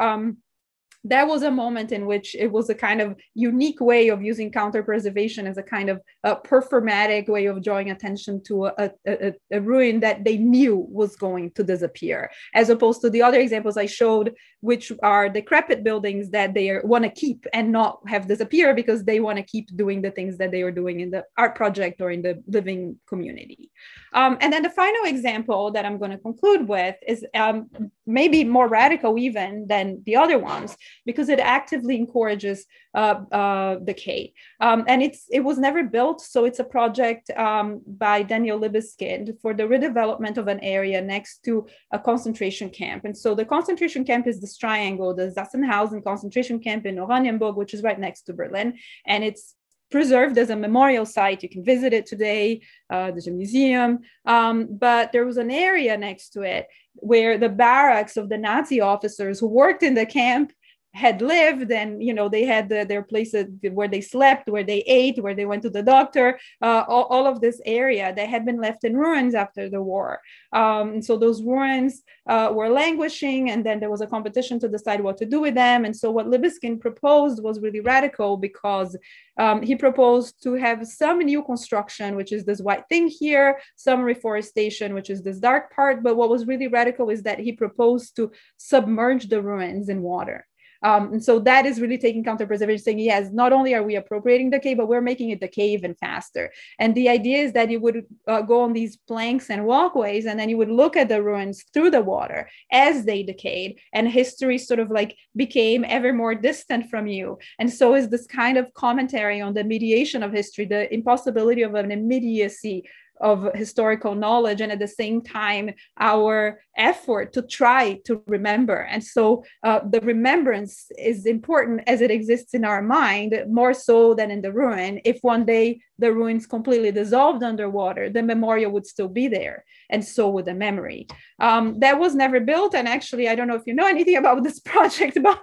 That 1.04 1.26
was 1.26 1.42
a 1.42 1.50
moment 1.50 1.92
in 1.92 2.04
which 2.04 2.34
it 2.34 2.52
was 2.52 2.68
a 2.68 2.74
kind 2.74 3.00
of 3.00 3.16
unique 3.34 3.80
way 3.80 4.08
of 4.08 4.22
using 4.22 4.52
counter 4.52 4.82
preservation 4.82 5.46
as 5.46 5.56
a 5.56 5.62
kind 5.62 5.88
of 5.88 6.00
a 6.24 6.36
performatic 6.36 7.26
way 7.28 7.46
of 7.46 7.62
drawing 7.62 7.90
attention 7.90 8.42
to 8.44 8.66
a, 8.66 8.90
a, 9.06 9.34
a, 9.50 9.60
ruin 9.60 10.00
that 10.00 10.24
they 10.24 10.36
knew 10.36 10.76
was 10.76 11.16
going 11.16 11.52
to 11.52 11.64
disappear, 11.64 12.30
as 12.54 12.68
opposed 12.68 13.00
to 13.00 13.10
the 13.10 13.22
other 13.22 13.40
examples 13.40 13.78
I 13.78 13.86
showed, 13.86 14.34
which 14.60 14.92
are 15.02 15.30
decrepit 15.30 15.82
buildings 15.82 16.30
that 16.30 16.52
they 16.52 16.78
want 16.84 17.04
to 17.04 17.10
keep 17.10 17.46
and 17.54 17.72
not 17.72 18.00
have 18.06 18.28
disappear 18.28 18.74
because 18.74 19.02
they 19.04 19.20
want 19.20 19.38
to 19.38 19.42
keep 19.42 19.74
doing 19.74 20.02
the 20.02 20.10
things 20.10 20.36
that 20.36 20.50
they 20.50 20.62
were 20.64 20.70
doing 20.70 21.00
in 21.00 21.10
the 21.10 21.24
art 21.38 21.54
project 21.54 22.02
or 22.02 22.10
in 22.10 22.20
the 22.20 22.42
living 22.46 22.98
community. 23.08 23.70
Um, 24.12 24.36
and 24.40 24.52
then 24.52 24.62
the 24.62 24.70
final 24.70 25.04
example 25.04 25.70
that 25.72 25.86
I'm 25.86 25.98
going 25.98 26.10
to 26.10 26.18
conclude 26.18 26.68
with 26.68 26.96
is 27.06 27.24
um, 27.34 27.70
maybe 28.06 28.44
more 28.44 28.68
radical 28.68 29.18
even 29.18 29.66
than 29.66 30.02
the 30.04 30.16
other 30.16 30.38
ones 30.38 30.76
because 31.06 31.28
it 31.28 31.38
actively 31.38 31.96
encourages 31.96 32.66
uh, 32.94 33.20
uh, 33.32 33.74
decay. 33.76 34.32
Um, 34.60 34.84
and 34.88 35.02
it's 35.02 35.26
it 35.30 35.40
was 35.40 35.58
never 35.58 35.82
built, 35.84 36.20
so 36.20 36.44
it's 36.44 36.58
a 36.58 36.64
project 36.64 37.30
um, 37.30 37.80
by 37.86 38.22
Daniel 38.22 38.58
Libeskind 38.58 39.40
for 39.40 39.54
the 39.54 39.64
redevelopment 39.64 40.36
of 40.36 40.48
an 40.48 40.60
area 40.60 41.00
next 41.00 41.44
to 41.44 41.66
a 41.92 41.98
concentration 41.98 42.70
camp. 42.70 43.04
And 43.04 43.16
so 43.16 43.34
the 43.34 43.44
concentration 43.44 44.04
camp 44.04 44.26
is 44.26 44.40
this 44.40 44.56
triangle, 44.56 45.14
the 45.14 45.32
Sachsenhausen 45.36 46.02
concentration 46.04 46.58
camp 46.60 46.86
in 46.86 46.96
Oranienburg, 46.96 47.56
which 47.56 47.74
is 47.74 47.82
right 47.82 47.98
next 47.98 48.22
to 48.22 48.32
Berlin, 48.32 48.78
and 49.06 49.24
it's 49.24 49.54
preserved 49.90 50.38
as 50.38 50.50
a 50.50 50.56
memorial 50.56 51.04
site. 51.04 51.42
You 51.42 51.48
can 51.48 51.64
visit 51.64 51.92
it 51.92 52.06
today. 52.06 52.60
Uh, 52.88 53.10
there's 53.10 53.26
a 53.26 53.32
museum. 53.32 54.00
Um, 54.24 54.68
but 54.70 55.12
there 55.12 55.26
was 55.26 55.36
an 55.36 55.50
area 55.50 55.96
next 55.96 56.30
to 56.30 56.42
it 56.42 56.66
where 56.94 57.38
the 57.38 57.48
barracks 57.48 58.16
of 58.16 58.28
the 58.28 58.38
Nazi 58.38 58.80
officers 58.80 59.40
who 59.40 59.48
worked 59.48 59.82
in 59.82 59.94
the 59.94 60.06
camp 60.06 60.52
had 60.92 61.22
lived 61.22 61.70
and 61.70 62.02
you 62.02 62.12
know 62.12 62.28
they 62.28 62.44
had 62.44 62.68
the, 62.68 62.84
their 62.84 63.02
places 63.02 63.46
where 63.70 63.86
they 63.86 64.00
slept 64.00 64.48
where 64.48 64.64
they 64.64 64.80
ate 64.80 65.22
where 65.22 65.34
they 65.34 65.46
went 65.46 65.62
to 65.62 65.70
the 65.70 65.82
doctor 65.82 66.38
uh, 66.62 66.84
all, 66.88 67.04
all, 67.04 67.26
of 67.26 67.40
this 67.40 67.60
area 67.64 68.12
that 68.14 68.28
had 68.28 68.44
been 68.44 68.60
left 68.60 68.82
in 68.82 68.96
ruins 68.96 69.34
after 69.34 69.68
the 69.68 69.80
war. 69.80 70.20
Um, 70.52 71.00
so 71.00 71.16
those 71.16 71.42
ruins 71.42 72.02
uh, 72.26 72.50
were 72.52 72.68
languishing 72.68 73.50
and 73.50 73.64
then 73.64 73.78
there 73.78 73.90
was 73.90 74.00
a 74.00 74.06
competition 74.06 74.58
to 74.60 74.68
decide 74.68 75.00
what 75.00 75.16
to 75.18 75.26
do 75.26 75.40
with 75.40 75.54
them. 75.54 75.84
And 75.84 75.96
so 75.96 76.10
what 76.10 76.26
Libeskind 76.26 76.80
proposed 76.80 77.42
was 77.42 77.60
really 77.60 77.80
radical 77.80 78.36
because 78.36 78.96
um, 79.38 79.62
he 79.62 79.76
proposed 79.76 80.42
to 80.42 80.54
have 80.54 80.86
some 80.86 81.20
new 81.20 81.42
construction 81.44 82.16
which 82.16 82.32
is 82.32 82.44
this 82.44 82.60
white 82.60 82.84
thing 82.88 83.06
here 83.06 83.60
some 83.76 84.00
reforestation 84.00 84.92
which 84.92 85.08
is 85.08 85.22
this 85.22 85.38
dark 85.38 85.72
part. 85.72 86.02
But 86.02 86.16
what 86.16 86.30
was 86.30 86.46
really 86.46 86.66
radical 86.66 87.10
is 87.10 87.22
that 87.22 87.38
he 87.38 87.52
proposed 87.52 88.16
to 88.16 88.32
submerge 88.56 89.28
the 89.28 89.40
ruins 89.40 89.88
in 89.88 90.02
water 90.02 90.46
um, 90.82 91.12
and 91.12 91.24
so 91.24 91.38
that 91.40 91.66
is 91.66 91.80
really 91.80 91.98
taking 91.98 92.24
counter 92.24 92.46
preservation, 92.46 92.82
saying, 92.82 92.98
yes, 92.98 93.30
not 93.32 93.52
only 93.52 93.74
are 93.74 93.82
we 93.82 93.96
appropriating 93.96 94.50
decay, 94.50 94.74
but 94.74 94.88
we're 94.88 95.00
making 95.00 95.30
it 95.30 95.40
decay 95.40 95.70
even 95.70 95.94
faster. 95.94 96.52
And 96.78 96.94
the 96.94 97.08
idea 97.08 97.38
is 97.38 97.52
that 97.52 97.70
you 97.70 97.80
would 97.80 98.06
uh, 98.26 98.42
go 98.42 98.62
on 98.62 98.72
these 98.72 98.96
planks 98.96 99.50
and 99.50 99.66
walkways, 99.66 100.26
and 100.26 100.38
then 100.38 100.48
you 100.48 100.56
would 100.56 100.70
look 100.70 100.96
at 100.96 101.08
the 101.08 101.22
ruins 101.22 101.64
through 101.72 101.90
the 101.90 102.00
water 102.00 102.48
as 102.72 103.04
they 103.04 103.22
decayed, 103.22 103.78
and 103.92 104.08
history 104.08 104.58
sort 104.58 104.80
of 104.80 104.90
like 104.90 105.16
became 105.36 105.84
ever 105.84 106.12
more 106.12 106.34
distant 106.34 106.88
from 106.88 107.06
you. 107.06 107.38
And 107.58 107.72
so 107.72 107.94
is 107.94 108.08
this 108.08 108.26
kind 108.26 108.56
of 108.56 108.72
commentary 108.74 109.40
on 109.40 109.54
the 109.54 109.64
mediation 109.64 110.22
of 110.22 110.32
history, 110.32 110.64
the 110.64 110.92
impossibility 110.92 111.62
of 111.62 111.74
an 111.74 111.90
immediacy 111.90 112.84
of 113.20 113.50
historical 113.54 114.14
knowledge 114.14 114.60
and 114.60 114.72
at 114.72 114.78
the 114.78 114.88
same 114.88 115.22
time 115.22 115.70
our 115.98 116.60
effort 116.76 117.32
to 117.34 117.42
try 117.42 118.00
to 118.04 118.22
remember. 118.26 118.76
And 118.76 119.02
so 119.04 119.44
uh, 119.62 119.80
the 119.88 120.00
remembrance 120.00 120.86
is 120.98 121.26
important 121.26 121.82
as 121.86 122.00
it 122.00 122.10
exists 122.10 122.54
in 122.54 122.64
our 122.64 122.82
mind 122.82 123.34
more 123.48 123.74
so 123.74 124.14
than 124.14 124.30
in 124.30 124.42
the 124.42 124.52
ruin. 124.52 125.00
If 125.04 125.18
one 125.22 125.44
day 125.44 125.80
the 126.00 126.12
ruins 126.12 126.46
completely 126.46 126.90
dissolved 126.90 127.42
underwater 127.42 128.08
the 128.08 128.22
memorial 128.22 128.72
would 128.72 128.86
still 128.86 129.08
be 129.08 129.28
there 129.28 129.64
and 129.90 130.04
so 130.04 130.30
would 130.30 130.46
the 130.46 130.54
memory. 130.54 131.06
Um, 131.38 131.78
that 131.80 131.98
was 131.98 132.14
never 132.14 132.40
built 132.40 132.74
and 132.74 132.88
actually 132.88 133.28
i 133.28 133.34
don't 133.34 133.48
know 133.48 133.54
if 133.54 133.66
you 133.66 133.74
know 133.74 133.86
anything 133.86 134.16
about 134.16 134.42
this 134.42 134.60
project 134.72 135.18
but 135.22 135.40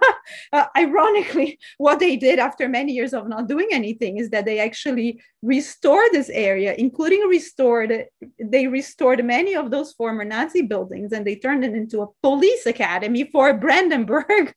uh, 0.52 0.66
ironically 0.76 1.58
what 1.78 1.98
they 1.98 2.16
did 2.16 2.38
after 2.38 2.68
many 2.68 2.92
years 2.92 3.12
of 3.14 3.28
not 3.28 3.48
doing 3.48 3.68
anything 3.72 4.18
is 4.18 4.30
that 4.30 4.44
they 4.44 4.58
actually 4.58 5.20
restored 5.42 6.08
this 6.12 6.28
area 6.30 6.74
including 6.78 7.20
restored 7.28 8.06
they 8.40 8.66
restored 8.66 9.24
many 9.24 9.54
of 9.54 9.70
those 9.70 9.92
former 9.92 10.24
nazi 10.24 10.62
buildings 10.62 11.12
and 11.12 11.24
they 11.24 11.36
turned 11.36 11.64
it 11.64 11.74
into 11.74 12.02
a 12.02 12.06
police 12.22 12.66
academy 12.66 13.24
for 13.30 13.54
brandenburg 13.64 14.52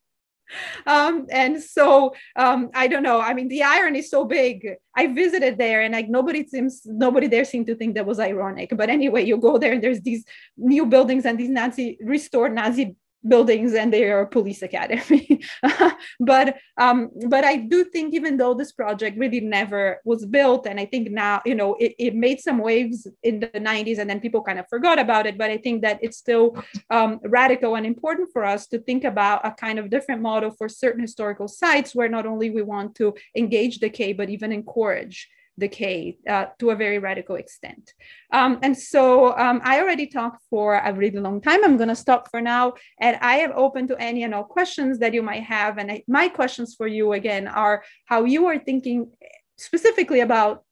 um, 0.86 1.28
and 1.30 1.62
so 1.62 2.14
um, 2.36 2.70
I 2.74 2.88
don't 2.88 3.04
know. 3.04 3.22
I 3.22 3.34
mean, 3.34 3.48
the 3.48 3.64
irony 3.64 4.00
is 4.00 4.10
so 4.10 4.26
big. 4.26 4.68
I 4.96 5.08
visited 5.08 5.58
there, 5.58 5.82
and 5.82 5.94
like 5.94 6.10
nobody 6.10 6.46
seems 6.48 6.82
nobody 6.86 7.28
there 7.28 7.46
seemed 7.46 7.68
to 7.68 7.76
think 7.76 7.96
that 7.96 8.06
was 8.06 8.20
ironic. 8.20 8.72
But 8.76 8.90
anyway, 8.90 9.26
you 9.26 9.38
go 9.38 9.58
there, 9.58 9.74
and 9.74 9.84
there's 9.84 10.02
these 10.02 10.26
new 10.58 10.86
buildings 10.86 11.26
and 11.26 11.40
these 11.40 11.50
Nazi 11.50 11.98
restored 12.02 12.54
Nazi 12.54 12.96
buildings 13.28 13.74
and 13.74 13.94
they 13.94 14.10
are 14.10 14.22
a 14.22 14.28
police 14.28 14.62
academy. 14.62 15.42
But 16.20 16.58
um 16.78 17.10
but 17.28 17.44
i 17.44 17.56
do 17.56 17.84
think 17.84 18.14
even 18.14 18.38
though 18.38 18.54
this 18.54 18.72
project 18.72 19.18
really 19.18 19.40
never 19.40 20.02
was 20.06 20.26
built 20.26 20.66
and 20.68 20.80
i 20.80 20.86
think 20.86 21.12
now 21.12 21.42
you 21.46 21.56
know 21.56 21.76
it, 21.80 21.94
it 21.98 22.16
made 22.16 22.40
some 22.40 22.58
waves 22.60 23.08
in 23.24 23.40
the 23.40 23.48
90s 23.48 23.98
and 24.00 24.10
then 24.10 24.20
people 24.20 24.42
kind 24.42 24.60
of 24.60 24.66
forgot 24.70 25.00
about 25.00 25.26
it 25.26 25.38
but 25.38 25.50
i 25.52 25.58
think 25.58 25.82
that 25.82 26.00
it's 26.02 26.18
still 26.18 26.56
um, 26.90 27.20
radical 27.26 27.76
and 27.76 27.86
important 27.86 28.30
for 28.34 28.44
us 28.44 28.68
to 28.68 28.80
think 28.80 29.04
about 29.04 29.46
a 29.46 29.52
kind 29.52 29.80
of 29.80 29.90
different 29.90 30.22
model 30.22 30.52
for 30.52 30.68
certain 30.70 31.02
historical 31.02 31.48
sites 31.48 31.94
where 31.96 32.10
not 32.10 32.26
only 32.26 32.50
we 32.50 32.62
want 32.62 32.96
to 32.96 33.14
engage 33.36 33.78
decay 33.80 34.14
but 34.14 34.30
even 34.30 34.52
encourage 34.52 35.30
decay 35.58 36.18
uh, 36.28 36.46
to 36.60 36.72
a 36.72 36.76
very 36.76 37.00
radical 37.00 37.36
extent. 37.36 37.94
Um, 38.32 38.60
and 38.62 38.78
so 38.78 39.38
um, 39.38 39.62
I 39.64 39.80
already 39.82 40.08
talked 40.08 40.44
for 40.50 40.76
a 40.76 40.94
really 40.94 41.20
long 41.20 41.42
time. 41.42 41.64
I'm 41.64 41.78
going 41.78 41.90
to 41.90 41.96
stop 41.96 42.30
for 42.30 42.42
now. 42.42 42.74
And 43.00 43.18
I 43.22 43.38
am 43.38 43.52
open 43.56 43.88
to 43.90 43.96
any 43.98 44.24
and 44.24 44.34
all 44.34 44.44
questions 44.44 45.00
that 45.00 45.14
you 45.14 45.22
might 45.22 45.44
have. 45.44 45.78
And 45.78 45.92
I, 45.92 46.04
my 46.08 46.30
questions 46.30 46.76
for 46.76 46.88
you 46.88 47.14
again 47.14 47.48
are 47.48 47.84
how 48.06 48.24
you 48.24 48.48
are 48.48 48.60
thinking 48.60 49.12
specifically 49.58 50.22
about 50.22 50.64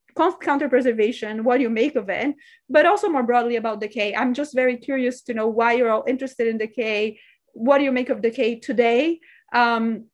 counter 0.42 0.68
preservation, 0.68 1.46
what 1.46 1.62
you 1.62 1.70
make 1.70 1.96
of 1.96 2.10
it, 2.10 2.36
but 2.70 2.86
also 2.86 3.08
more 3.08 3.24
broadly 3.24 3.56
about 3.56 3.80
decay. 3.80 4.14
I'm 4.14 4.34
just 4.34 4.54
very 4.54 4.76
curious 4.76 5.22
to 5.24 5.34
know 5.34 5.48
why 5.48 5.74
you're 5.74 5.90
all 5.90 6.04
interested 6.08 6.48
in 6.48 6.58
decay. 6.58 7.20
What 7.54 7.78
do 7.78 7.86
you 7.86 7.92
make 7.92 8.10
of 8.10 8.22
decay 8.22 8.60
today? 8.60 9.20
Um, 9.54 10.06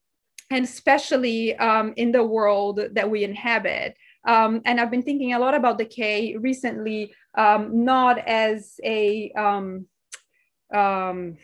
and 0.52 0.64
especially 0.64 1.56
um, 1.58 1.94
in 1.96 2.12
the 2.12 2.24
world 2.24 2.80
that 2.94 3.10
we 3.10 3.24
inhabit. 3.24 3.98
Um, 4.26 4.62
and 4.66 4.80
I've 4.80 4.92
been 4.92 5.04
thinking 5.04 5.34
a 5.34 5.40
lot 5.40 5.54
about 5.54 5.78
decay 5.78 6.36
recently, 6.36 7.14
um, 7.38 7.86
not 7.86 8.18
as 8.28 8.80
a 8.84 9.32
um, 9.32 9.86
um, 10.74 11.38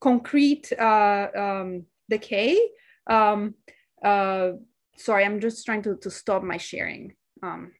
concrete 0.00 0.72
uh, 0.72 1.64
decay. 2.10 2.60
Um, 3.06 3.54
uh, 4.02 4.52
sorry, 4.96 5.24
I'm 5.24 5.40
just 5.40 5.64
trying 5.64 5.82
to, 5.82 5.96
to 5.96 6.10
stop 6.10 6.42
my 6.42 6.56
sharing. 6.56 7.14
And 7.42 7.70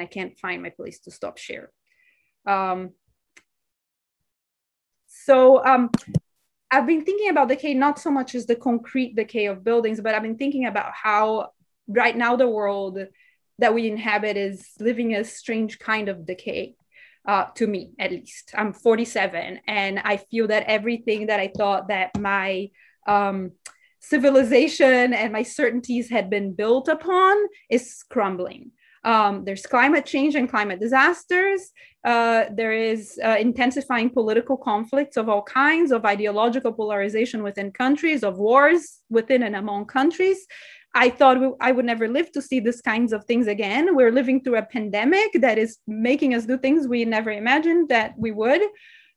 I 0.00 0.06
can't 0.06 0.36
find 0.38 0.62
my 0.62 0.70
place 0.70 0.98
to 1.00 1.10
stop 1.10 1.38
share. 1.38 1.70
So 5.24 5.64
um, 5.64 5.90
I've 6.70 6.86
been 6.86 7.04
thinking 7.04 7.28
about 7.28 7.48
decay 7.48 7.74
not 7.74 7.98
so 7.98 8.10
much 8.10 8.34
as 8.34 8.46
the 8.46 8.56
concrete 8.56 9.14
decay 9.14 9.46
of 9.46 9.62
buildings, 9.62 10.00
but 10.00 10.14
I've 10.14 10.22
been 10.22 10.38
thinking 10.38 10.66
about 10.66 10.92
how 10.94 11.50
right 11.86 12.16
now 12.16 12.34
the 12.34 12.48
world 12.48 12.98
that 13.62 13.74
we 13.74 13.88
inhabit 13.88 14.36
is 14.36 14.70
living 14.78 15.14
a 15.14 15.24
strange 15.24 15.78
kind 15.78 16.08
of 16.08 16.26
decay 16.26 16.74
uh, 17.26 17.46
to 17.54 17.66
me 17.66 17.92
at 17.98 18.10
least 18.10 18.52
i'm 18.56 18.72
47 18.72 19.60
and 19.66 19.98
i 20.00 20.16
feel 20.16 20.46
that 20.48 20.64
everything 20.66 21.26
that 21.26 21.40
i 21.40 21.50
thought 21.56 21.88
that 21.88 22.10
my 22.18 22.70
um, 23.06 23.52
civilization 24.00 25.12
and 25.14 25.32
my 25.32 25.42
certainties 25.42 26.10
had 26.10 26.28
been 26.28 26.52
built 26.52 26.88
upon 26.88 27.36
is 27.70 28.04
crumbling 28.10 28.72
um, 29.04 29.44
there's 29.44 29.66
climate 29.66 30.06
change 30.06 30.34
and 30.34 30.48
climate 30.48 30.80
disasters. 30.80 31.72
Uh, 32.04 32.44
there 32.52 32.72
is 32.72 33.18
uh, 33.24 33.36
intensifying 33.38 34.10
political 34.10 34.56
conflicts 34.56 35.16
of 35.16 35.28
all 35.28 35.42
kinds, 35.42 35.90
of 35.90 36.04
ideological 36.04 36.72
polarization 36.72 37.42
within 37.42 37.72
countries, 37.72 38.22
of 38.22 38.38
wars 38.38 39.00
within 39.10 39.42
and 39.42 39.56
among 39.56 39.86
countries. 39.86 40.46
I 40.94 41.08
thought 41.10 41.40
we, 41.40 41.50
I 41.60 41.72
would 41.72 41.84
never 41.84 42.08
live 42.08 42.32
to 42.32 42.42
see 42.42 42.60
these 42.60 42.82
kinds 42.82 43.12
of 43.12 43.24
things 43.24 43.46
again. 43.46 43.96
We're 43.96 44.12
living 44.12 44.42
through 44.42 44.56
a 44.56 44.62
pandemic 44.62 45.32
that 45.40 45.58
is 45.58 45.78
making 45.86 46.34
us 46.34 46.44
do 46.44 46.58
things 46.58 46.86
we 46.86 47.04
never 47.04 47.30
imagined 47.30 47.88
that 47.88 48.12
we 48.18 48.30
would. 48.30 48.62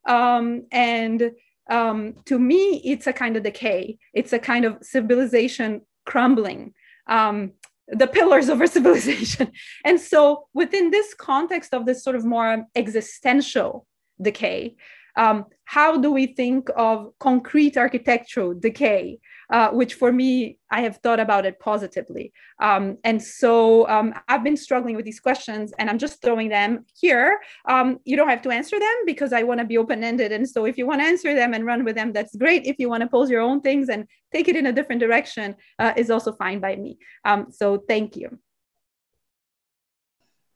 Um, 0.08 0.68
and 0.72 1.32
um, 1.70 2.16
to 2.26 2.40
me, 2.40 2.82
it's 2.86 3.08
a 3.08 3.14
kind 3.14 3.36
of 3.36 3.44
decay. 3.44 3.98
It's 4.14 4.34
a 4.34 4.40
kind 4.40 4.66
of 4.66 4.78
civilization 4.82 5.82
crumbling. 6.06 6.74
Um, 7.08 7.54
the 7.88 8.08
pillars 8.08 8.50
of 8.50 8.62
our 8.62 8.68
civilization. 8.78 9.52
And 9.84 10.00
so, 10.00 10.48
within 10.54 10.92
this 10.92 11.14
context 11.14 11.74
of 11.74 11.86
this 11.86 12.04
sort 12.04 12.16
of 12.16 12.26
more 12.26 12.66
existential 12.76 13.86
decay, 14.22 14.76
um, 15.18 15.46
how 15.66 15.98
do 15.98 16.12
we 16.12 16.28
think 16.28 16.70
of 16.76 17.12
concrete 17.20 17.78
architectural 17.78 18.54
decay? 18.54 19.20
Uh, 19.50 19.70
which 19.70 19.94
for 19.96 20.12
me, 20.12 20.58
I 20.72 20.82
have 20.82 20.98
thought 20.98 21.20
about 21.20 21.46
it 21.46 21.60
positively. 21.60 22.34
Um, 22.60 22.98
and 23.04 23.22
so 23.22 23.88
um, 23.88 24.14
I've 24.28 24.44
been 24.44 24.58
struggling 24.58 24.96
with 24.96 25.06
these 25.06 25.20
questions 25.20 25.74
and 25.78 25.90
I'm 25.90 25.98
just 25.98 26.22
throwing 26.22 26.50
them 26.50 26.86
here. 27.00 27.40
Um, 27.68 28.00
you 28.06 28.16
don't 28.18 28.30
have 28.30 28.42
to 28.44 28.50
answer 28.50 28.80
them 28.80 28.96
because 29.06 29.34
I 29.34 29.44
want 29.44 29.60
to 29.60 29.66
be 29.66 29.78
open 29.78 30.04
ended. 30.04 30.32
And 30.32 30.48
so 30.50 30.66
if 30.66 30.78
you 30.78 30.86
want 30.88 31.02
to 31.02 31.08
answer 31.08 31.34
them 31.34 31.54
and 31.54 31.66
run 31.66 31.84
with 31.84 31.96
them, 31.96 32.12
that's 32.14 32.36
great. 32.36 32.66
If 32.66 32.78
you 32.80 32.90
want 32.90 33.02
to 33.02 33.08
pose 33.08 33.30
your 33.30 33.42
own 33.42 33.62
things 33.62 33.90
and 33.90 34.08
take 34.34 34.48
it 34.48 34.56
in 34.56 34.66
a 34.66 34.74
different 34.74 35.00
direction, 35.00 35.56
uh, 35.80 35.94
is 35.96 36.10
also 36.10 36.34
fine 36.34 36.60
by 36.60 36.76
me. 36.76 36.98
Um, 37.24 37.48
so 37.52 37.84
thank 37.88 38.16
you. 38.16 38.40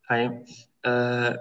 Hi. 0.08 0.42
Uh, 0.82 1.34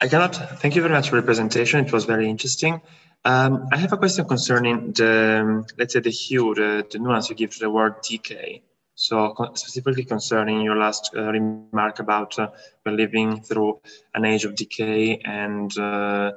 I 0.00 0.08
cannot 0.08 0.34
thank 0.60 0.74
you 0.74 0.82
very 0.82 0.94
much 0.94 1.10
for 1.10 1.16
the 1.16 1.22
presentation. 1.22 1.84
It 1.84 1.92
was 1.92 2.06
very 2.06 2.28
interesting. 2.28 2.80
Um, 3.24 3.68
I 3.72 3.76
have 3.76 3.92
a 3.92 3.96
question 3.96 4.26
concerning 4.26 4.92
the, 4.92 5.40
um, 5.42 5.66
let's 5.78 5.92
say, 5.94 6.00
the 6.00 6.10
hue, 6.10 6.54
the, 6.54 6.84
the 6.90 6.98
nuance 6.98 7.30
you 7.30 7.36
give 7.36 7.50
to 7.50 7.60
the 7.60 7.70
word 7.70 8.02
decay. 8.02 8.62
So 8.94 9.34
specifically 9.54 10.04
concerning 10.04 10.60
your 10.60 10.76
last 10.76 11.10
uh, 11.16 11.30
remark 11.30 11.98
about 12.00 12.38
uh, 12.38 12.48
we're 12.84 12.92
living 12.92 13.40
through 13.40 13.80
an 14.14 14.24
age 14.24 14.44
of 14.44 14.54
decay 14.54 15.18
and 15.24 15.76
uh, 15.78 16.32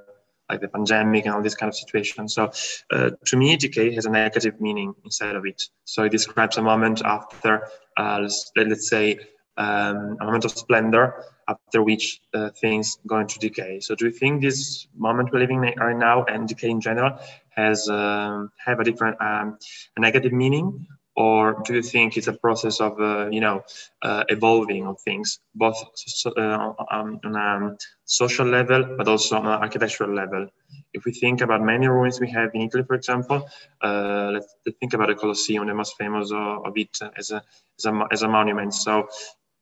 like 0.50 0.62
the 0.62 0.68
pandemic 0.68 1.26
and 1.26 1.34
all 1.34 1.42
this 1.42 1.56
kind 1.56 1.70
of 1.70 1.76
situation. 1.76 2.30
So 2.30 2.52
uh, 2.92 3.12
to 3.26 3.38
me, 3.38 3.58
decay 3.58 3.94
has 3.96 4.06
a 4.06 4.10
negative 4.10 4.62
meaning 4.62 4.94
inside 5.04 5.36
of 5.36 5.46
it. 5.46 5.62
So 5.86 6.04
it 6.04 6.12
describes 6.12 6.58
a 6.58 6.62
moment 6.62 7.02
after, 7.04 7.68
uh, 7.98 8.20
let's, 8.22 8.52
let's 8.56 8.90
say, 8.90 9.20
um, 9.58 10.18
a 10.22 10.26
moment 10.26 10.46
of 10.46 10.52
splendor 10.52 11.24
after 11.48 11.84
which 11.84 12.22
uh, 12.34 12.50
things 12.62 12.98
going 13.06 13.28
to 13.28 13.40
decay. 13.40 13.80
So 13.80 13.96
do 13.96 14.06
you 14.06 14.12
think 14.12 14.42
this 14.42 14.88
moment 14.96 15.32
we're 15.32 15.40
living 15.40 15.64
in 15.64 15.74
right 15.80 15.98
now 15.98 16.26
and 16.26 16.48
decay 16.48 16.70
in 16.70 16.82
general 16.82 17.20
has 17.56 17.88
um, 17.90 18.52
have 18.66 18.80
a 18.80 18.84
different 18.84 19.22
um, 19.22 19.58
a 19.96 20.00
negative 20.00 20.34
meaning, 20.34 20.88
or 21.16 21.62
do 21.64 21.76
you 21.76 21.82
think 21.82 22.18
it's 22.18 22.28
a 22.28 22.34
process 22.34 22.82
of 22.82 23.00
uh, 23.00 23.30
you 23.30 23.42
know 23.42 23.64
uh, 24.02 24.24
evolving 24.30 24.86
of 24.88 25.00
things 25.02 25.40
both 25.54 25.78
so, 25.96 26.34
um, 26.38 27.20
on 27.24 27.36
a 27.36 27.78
social 28.06 28.46
level 28.46 28.96
but 28.98 29.08
also 29.08 29.38
on 29.38 29.46
an 29.46 29.62
architectural 29.62 30.14
level? 30.14 30.48
If 30.94 31.06
we 31.06 31.12
think 31.12 31.42
about 31.42 31.62
many 31.62 31.88
ruins 31.88 32.20
we 32.20 32.30
have 32.32 32.52
in 32.54 32.62
Italy, 32.62 32.84
for 32.84 32.96
example, 32.96 33.48
uh, 33.82 34.32
let's, 34.34 34.56
think 34.80 34.94
about 34.94 35.08
the 35.10 35.16
Colosseum, 35.16 35.68
the 35.68 35.74
most 35.74 35.96
famous 35.98 36.32
of 36.32 36.74
it 36.76 36.98
as 37.18 37.32
a, 37.32 37.44
as 37.78 37.86
a, 37.86 38.08
as 38.12 38.22
a 38.24 38.28
monument. 38.28 38.74
So 38.74 39.08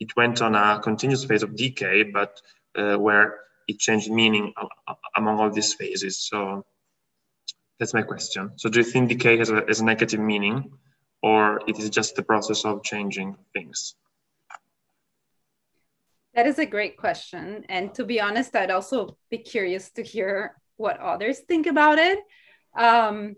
it 0.03 0.15
went 0.17 0.41
on 0.41 0.53
a 0.53 0.81
continuous 0.81 1.23
phase 1.23 1.43
of 1.43 1.55
decay, 1.55 2.03
but 2.03 2.41
uh, 2.75 2.97
where 2.97 3.39
it 3.69 3.79
changed 3.79 4.11
meaning 4.11 4.53
among 5.15 5.39
all 5.39 5.49
these 5.49 5.73
phases. 5.73 6.15
So 6.29 6.65
that's 7.79 7.93
my 7.93 8.01
question. 8.01 8.51
So 8.57 8.67
do 8.69 8.79
you 8.79 8.83
think 8.91 9.07
decay 9.07 9.37
has 9.37 9.49
a, 9.49 9.63
has 9.65 9.79
a 9.79 9.85
negative 9.85 10.19
meaning 10.19 10.57
or 11.21 11.61
it 11.69 11.79
is 11.79 11.89
just 11.89 12.17
the 12.17 12.23
process 12.23 12.65
of 12.65 12.83
changing 12.83 13.37
things? 13.53 13.95
That 16.35 16.47
is 16.47 16.59
a 16.59 16.65
great 16.65 16.97
question. 16.97 17.63
And 17.69 17.93
to 17.95 18.03
be 18.03 18.19
honest, 18.19 18.53
I'd 18.55 18.71
also 18.71 19.17
be 19.29 19.37
curious 19.37 19.89
to 19.91 20.03
hear 20.03 20.59
what 20.75 20.99
others 20.99 21.39
think 21.47 21.65
about 21.67 21.97
it. 21.97 22.19
Um, 22.75 23.35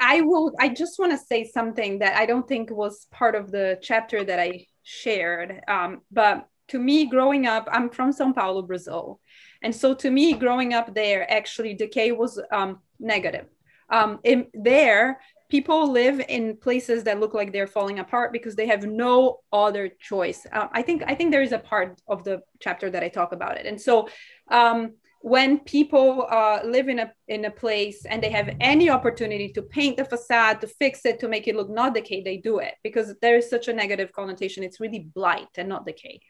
I 0.00 0.22
will, 0.22 0.52
I 0.58 0.68
just 0.68 0.98
want 0.98 1.12
to 1.12 1.18
say 1.18 1.44
something 1.44 1.98
that 1.98 2.16
I 2.16 2.24
don't 2.24 2.48
think 2.48 2.70
was 2.70 3.06
part 3.10 3.34
of 3.34 3.50
the 3.50 3.78
chapter 3.82 4.24
that 4.24 4.38
I 4.38 4.66
shared. 4.88 5.60
Um, 5.68 6.00
but 6.10 6.48
to 6.68 6.78
me, 6.78 7.06
growing 7.06 7.46
up, 7.46 7.68
I'm 7.70 7.90
from 7.90 8.10
Sao 8.10 8.32
Paulo, 8.32 8.62
Brazil. 8.62 9.20
And 9.62 9.74
so 9.74 9.94
to 9.94 10.10
me, 10.10 10.32
growing 10.32 10.72
up 10.72 10.94
there, 10.94 11.30
actually, 11.30 11.74
decay 11.74 12.12
was 12.12 12.40
um, 12.50 12.78
negative. 12.98 13.46
Um, 13.90 14.18
in, 14.24 14.46
there, 14.54 15.20
people 15.50 15.90
live 15.90 16.20
in 16.28 16.56
places 16.56 17.04
that 17.04 17.20
look 17.20 17.34
like 17.34 17.52
they're 17.52 17.66
falling 17.66 17.98
apart 17.98 18.32
because 18.32 18.54
they 18.54 18.66
have 18.66 18.84
no 18.84 19.40
other 19.52 19.88
choice. 19.88 20.46
Uh, 20.52 20.68
I 20.72 20.82
think 20.82 21.02
I 21.06 21.14
think 21.14 21.32
there 21.32 21.42
is 21.42 21.52
a 21.52 21.58
part 21.58 22.00
of 22.06 22.24
the 22.24 22.42
chapter 22.60 22.88
that 22.90 23.02
I 23.02 23.08
talk 23.08 23.32
about 23.32 23.58
it. 23.58 23.66
And 23.66 23.80
so 23.80 24.08
um, 24.50 24.94
when 25.20 25.58
people 25.60 26.26
uh, 26.30 26.60
live 26.64 26.88
in 26.88 27.00
a 27.00 27.12
in 27.26 27.44
a 27.44 27.50
place 27.50 28.04
and 28.04 28.22
they 28.22 28.30
have 28.30 28.54
any 28.60 28.88
opportunity 28.88 29.48
to 29.48 29.62
paint 29.62 29.96
the 29.96 30.04
facade 30.04 30.60
to 30.60 30.66
fix 30.66 31.04
it 31.04 31.18
to 31.20 31.28
make 31.28 31.48
it 31.48 31.56
look 31.56 31.68
not 31.68 31.94
decay 31.94 32.22
they 32.22 32.36
do 32.36 32.58
it 32.58 32.74
because 32.82 33.14
there 33.20 33.36
is 33.36 33.50
such 33.50 33.68
a 33.68 33.72
negative 33.72 34.12
connotation. 34.12 34.62
It's 34.62 34.80
really 34.80 35.00
blight 35.00 35.48
and 35.56 35.68
not 35.68 35.86
decay 35.86 36.20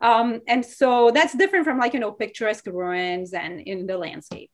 um, 0.00 0.40
and 0.46 0.64
so 0.64 1.10
that's 1.10 1.34
different 1.34 1.64
from 1.64 1.78
like 1.78 1.94
you 1.94 2.00
know 2.00 2.12
picturesque 2.12 2.66
ruins 2.66 3.32
and 3.32 3.60
in 3.60 3.86
the 3.86 3.96
landscape 3.96 4.50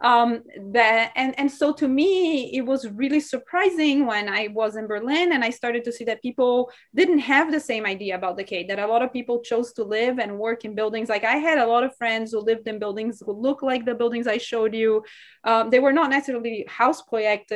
um, 0.00 0.42
that 0.72 1.12
and 1.16 1.38
and 1.38 1.50
so 1.50 1.72
to 1.72 1.88
me 1.88 2.56
it 2.56 2.62
was 2.62 2.88
really 2.90 3.20
surprising 3.20 4.06
when 4.06 4.28
I 4.28 4.48
was 4.48 4.76
in 4.76 4.86
Berlin 4.86 5.32
and 5.32 5.44
I 5.44 5.50
started 5.50 5.84
to 5.84 5.92
see 5.92 6.04
that 6.04 6.22
people 6.22 6.70
didn't 6.94 7.20
have 7.20 7.50
the 7.50 7.60
same 7.60 7.86
idea 7.86 8.14
about 8.14 8.36
the 8.36 8.44
decay. 8.44 8.66
That 8.66 8.78
a 8.78 8.86
lot 8.86 9.02
of 9.02 9.12
people 9.12 9.40
chose 9.40 9.72
to 9.74 9.84
live 9.84 10.18
and 10.18 10.38
work 10.38 10.64
in 10.64 10.74
buildings. 10.74 11.08
Like 11.08 11.24
I 11.24 11.36
had 11.36 11.58
a 11.58 11.66
lot 11.66 11.84
of 11.84 11.96
friends 11.96 12.32
who 12.32 12.40
lived 12.40 12.68
in 12.68 12.78
buildings 12.78 13.22
who 13.24 13.32
look 13.32 13.62
like 13.62 13.84
the 13.84 13.94
buildings 13.94 14.26
I 14.26 14.38
showed 14.38 14.74
you. 14.74 15.02
Um, 15.44 15.70
they 15.70 15.80
were 15.80 15.92
not 15.92 16.10
necessarily 16.10 16.66
house 16.68 17.02
project 17.02 17.52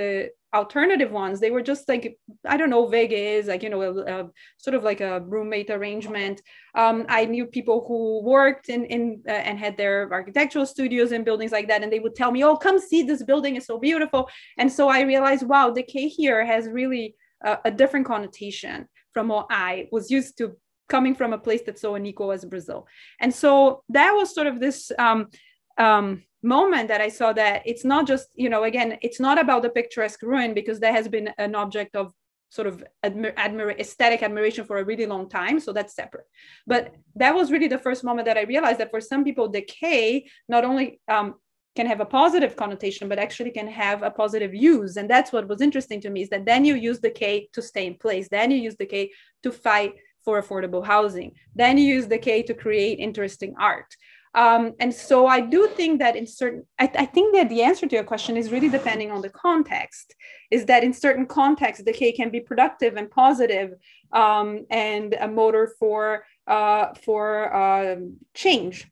alternative 0.55 1.11
ones. 1.11 1.41
They 1.41 1.51
were 1.51 1.63
just 1.63 1.89
like 1.89 2.19
i 2.47 2.57
don't 2.57 2.71
know 2.71 2.91
is 2.93 3.47
like 3.47 3.63
you 3.63 3.71
know 3.71 3.83
a, 3.83 3.93
a, 3.93 4.31
sort 4.57 4.75
of 4.75 4.83
like 4.83 5.01
a 5.01 5.21
roommate 5.21 5.71
arrangement. 5.71 6.41
Um, 6.75 7.07
i 7.09 7.25
knew 7.25 7.47
people 7.47 7.85
who 7.87 8.23
worked 8.23 8.69
in, 8.69 8.85
in 8.87 9.23
uh, 9.29 9.33
and 9.33 9.59
had 9.59 9.77
their 9.77 10.09
architectural 10.13 10.67
studios 10.67 11.13
and 11.13 11.25
buildings 11.25 11.53
like 11.53 11.69
that 11.69 11.83
and 11.83 11.93
they 11.93 12.01
would 12.01 12.15
tell 12.15 12.31
me 12.33 12.45
oh 12.45 12.57
come 12.57 12.79
see 12.79 13.03
this 13.03 13.23
building 13.23 13.57
is 13.57 13.67
so 13.67 13.79
beautiful. 13.79 14.29
And 14.57 14.73
so 14.73 14.89
i 14.89 15.03
realized 15.03 15.47
wow 15.47 15.71
decay 15.71 16.09
here 16.09 16.45
has 16.45 16.67
really 16.69 17.15
a, 17.45 17.59
a 17.67 17.71
different 17.71 18.07
connotation 18.07 18.89
from 19.13 19.29
what 19.29 19.47
i 19.51 19.89
was 19.93 20.11
used 20.11 20.39
to 20.39 20.57
coming 20.89 21.15
from 21.15 21.33
a 21.33 21.39
place 21.39 21.61
that's 21.65 21.83
so 21.83 21.95
unequal 21.95 22.33
as 22.33 22.45
brazil. 22.45 22.87
And 23.21 23.35
so 23.35 23.83
that 23.91 24.13
was 24.13 24.35
sort 24.35 24.47
of 24.47 24.61
this 24.61 24.91
um, 24.99 25.29
um, 25.77 26.23
moment 26.43 26.89
that 26.89 27.01
I 27.01 27.09
saw 27.09 27.33
that 27.33 27.63
it's 27.67 27.85
not 27.85 28.07
just, 28.07 28.29
you 28.35 28.49
know, 28.49 28.65
again, 28.65 28.99
it's 29.03 29.21
not 29.21 29.39
about 29.39 29.63
the 29.63 29.71
picturesque 29.71 30.23
ruin 30.23 30.55
because 30.55 30.81
that 30.81 30.95
has 30.95 31.09
been 31.09 31.31
an 31.39 31.55
object 31.55 31.97
of 31.97 32.13
sort 32.51 32.67
of 32.67 32.83
admir- 33.05 33.79
aesthetic 33.79 34.23
admiration 34.23 34.65
for 34.65 34.79
a 34.79 34.85
really 34.85 35.07
long 35.07 35.29
time 35.29 35.61
so 35.61 35.73
that's 35.73 35.95
separate. 35.95 36.27
But 36.67 36.95
that 37.17 37.35
was 37.35 37.51
really 37.51 37.69
the 37.69 37.79
first 37.79 38.05
moment 38.05 38.27
that 38.27 38.39
i 38.39 38.43
realized 38.43 38.81
that 38.81 38.91
for 38.91 39.01
some 39.01 39.23
people 39.23 39.49
decay 39.49 40.27
not 40.49 40.65
only 40.65 41.01
um, 41.09 41.35
can 41.77 41.87
have 41.87 42.01
a 42.01 42.07
positive 42.07 42.57
connotation 42.57 43.09
but 43.09 43.19
actually 43.19 43.51
can 43.51 43.69
have 43.69 44.03
a 44.03 44.11
positive 44.11 44.55
use. 44.55 44.97
And 44.97 45.09
that's 45.11 45.33
what 45.33 45.47
was 45.47 45.61
interesting 45.61 46.01
to 46.03 46.11
me 46.11 46.23
is 46.23 46.31
that 46.31 46.47
then 46.47 46.65
you 46.65 46.75
use 46.75 47.01
decay 47.01 47.49
to 47.53 47.61
stay 47.61 47.87
in 47.87 47.95
place. 47.95 48.29
Then 48.29 48.51
you 48.51 48.59
use 48.59 48.77
decay 48.77 49.11
to 49.43 49.53
fight 49.53 49.95
for 50.25 50.43
affordable 50.43 50.85
housing. 50.85 51.33
Then 51.55 51.79
you 51.79 51.95
use 51.97 52.07
decay 52.07 52.43
to 52.45 52.55
create 52.55 52.99
interesting 52.99 53.55
art 53.61 53.95
um, 54.35 54.75
and 54.79 54.93
so 54.93 55.27
I 55.27 55.41
do 55.41 55.69
think 55.69 56.01
that 56.01 56.17
in 56.17 56.27
certain, 56.27 56.67
I, 56.79 56.91
I, 56.95 57.07
think 57.07 57.35
that 57.35 57.49
the 57.49 57.63
answer 57.63 57.87
to 57.87 57.95
your 57.95 58.05
question 58.05 58.37
is 58.37 58.53
really 58.53 58.69
depending 58.69 59.11
on 59.11 59.23
the 59.23 59.31
context. 59.31 60.15
Is 60.51 60.67
that 60.67 60.85
in 60.85 60.93
certain 60.93 61.27
contexts, 61.27 61.85
decay 61.85 62.13
can 62.13 62.31
be 62.31 62.41
productive 62.41 62.97
and 62.97 63.11
positive, 63.11 63.75
um, 64.13 64.67
and 64.71 65.15
a 65.15 65.29
motor 65.29 65.75
for 65.79 66.25
uh, 66.47 66.95
for 67.05 67.55
uh, 67.55 67.97
change. 68.35 68.89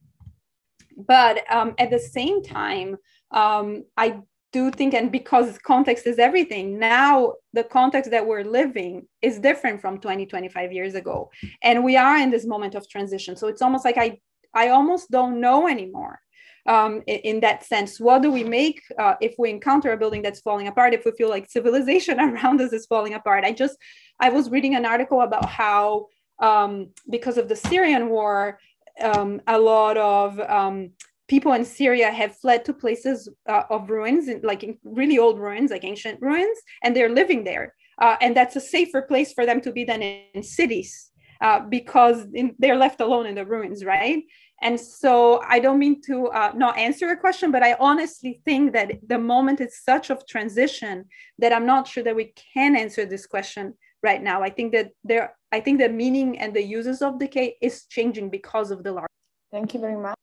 But 0.97 1.45
um, 1.51 1.75
at 1.79 1.91
the 1.91 1.99
same 1.99 2.43
time, 2.43 2.97
um, 3.31 3.85
I 3.97 4.21
do 4.53 4.71
think, 4.71 4.95
and 4.95 5.13
because 5.13 5.59
context 5.59 6.07
is 6.07 6.19
everything, 6.19 6.79
now 6.79 7.35
the 7.53 7.65
context 7.65 8.11
that 8.11 8.27
we're 8.27 8.45
living 8.45 9.07
is 9.21 9.39
different 9.39 9.83
from 9.83 10.01
20, 10.01 10.25
25 10.25 10.73
years 10.73 10.95
ago. 10.95 11.31
And 11.63 11.85
we 11.85 11.97
are 11.97 12.17
in 12.17 12.31
this 12.31 12.47
moment 12.47 12.75
of 12.75 12.89
transition. 12.89 13.37
So 13.37 13.49
it's 13.49 13.61
almost 13.61 13.85
like 13.85 13.99
I 13.99 14.19
I 14.57 14.69
almost 14.69 15.11
don't 15.11 15.41
know 15.41 15.69
anymore. 15.69 16.21
Um, 16.67 17.03
in, 17.07 17.19
in, 17.31 17.41
that 17.41 17.65
sense, 17.65 18.01
what 18.01 18.23
do 18.23 18.31
we 18.33 18.43
make 18.43 18.81
uh, 18.99 19.15
if 19.21 19.37
we 19.39 19.51
encounter 19.51 19.93
a 19.93 19.97
building 19.97 20.23
that's 20.23 20.41
falling 20.41 20.67
apart? 20.67 20.95
If 20.95 21.05
we 21.05 21.13
feel 21.13 21.29
like 21.29 21.49
civilization 21.49 22.19
around 22.27 22.61
us 22.61 22.73
is 22.73 22.87
falling 22.87 23.15
apart? 23.15 23.45
I 23.45 23.53
just, 23.53 23.77
I 24.19 24.31
was 24.31 24.51
reading 24.51 24.75
an 24.75 24.85
article 24.85 25.21
about 25.21 25.49
how 25.49 26.07
um, 26.41 26.89
because 27.09 27.37
of 27.39 27.49
the 27.49 27.55
Syrian 27.55 28.09
war, 28.09 28.59
um, 29.01 29.41
a 29.47 29.59
lot 29.59 29.97
of 29.97 30.41
um, 30.41 30.91
people 31.29 31.53
in 31.53 31.65
Syria 31.65 32.11
have 32.11 32.37
fled 32.37 32.65
to 32.65 32.73
places 32.73 33.29
uh, 33.49 33.63
of 33.71 33.91
ruins, 33.91 34.29
like 34.43 34.79
really 34.83 35.19
old 35.19 35.39
ruins, 35.39 35.71
like 35.71 35.85
ancient 35.85 36.21
ruins, 36.21 36.59
and 36.83 36.97
they're 36.97 37.17
living 37.21 37.45
there. 37.45 37.75
Uh, 38.01 38.17
and 38.21 38.37
that's 38.37 38.57
a 38.57 38.61
safer 38.61 39.03
place 39.03 39.33
for 39.33 39.47
them 39.47 39.61
to 39.61 39.73
be 39.73 39.85
than 39.85 40.03
in, 40.03 40.23
in 40.35 40.43
cities 40.43 41.13
uh, 41.41 41.61
because 41.61 42.27
in, 42.35 42.55
they're 42.59 42.77
left 42.77 43.01
alone 43.01 43.27
in 43.27 43.35
the 43.35 43.45
ruins, 43.45 43.85
right? 43.85 44.23
And 44.63 44.81
so 44.81 45.43
I 45.47 45.59
don't 45.59 45.79
mean 45.79 46.01
to 46.03 46.29
uh, 46.29 46.53
not 46.55 46.79
answer 46.79 47.07
your 47.07 47.17
question, 47.17 47.51
but 47.51 47.63
I 47.63 47.77
honestly 47.79 48.41
think 48.45 48.73
that 48.73 48.93
the 49.07 49.19
moment 49.19 49.61
is 49.61 49.83
such 49.83 50.11
of 50.11 50.27
transition 50.27 51.05
that 51.39 51.53
I'm 51.53 51.67
not 51.67 51.87
sure 51.87 52.03
that 52.05 52.17
we 52.17 52.33
can 52.55 52.75
answer 52.77 53.05
this 53.05 53.27
question 53.27 53.75
right 54.03 54.23
now. 54.23 54.43
I 54.43 54.51
think 54.51 54.73
that 54.73 54.93
there, 55.05 55.37
I 55.53 55.61
think 55.61 55.79
the 55.79 55.91
meaning 55.91 56.39
and 56.39 56.55
the 56.55 56.63
uses 56.63 57.03
of 57.03 57.19
decay 57.19 57.57
is 57.61 57.85
changing 57.85 58.31
because 58.31 58.71
of 58.71 58.83
the 58.83 58.93
large. 58.93 59.09
Thank 59.53 59.75
you 59.75 59.81
very 59.81 59.97
much. 59.97 60.17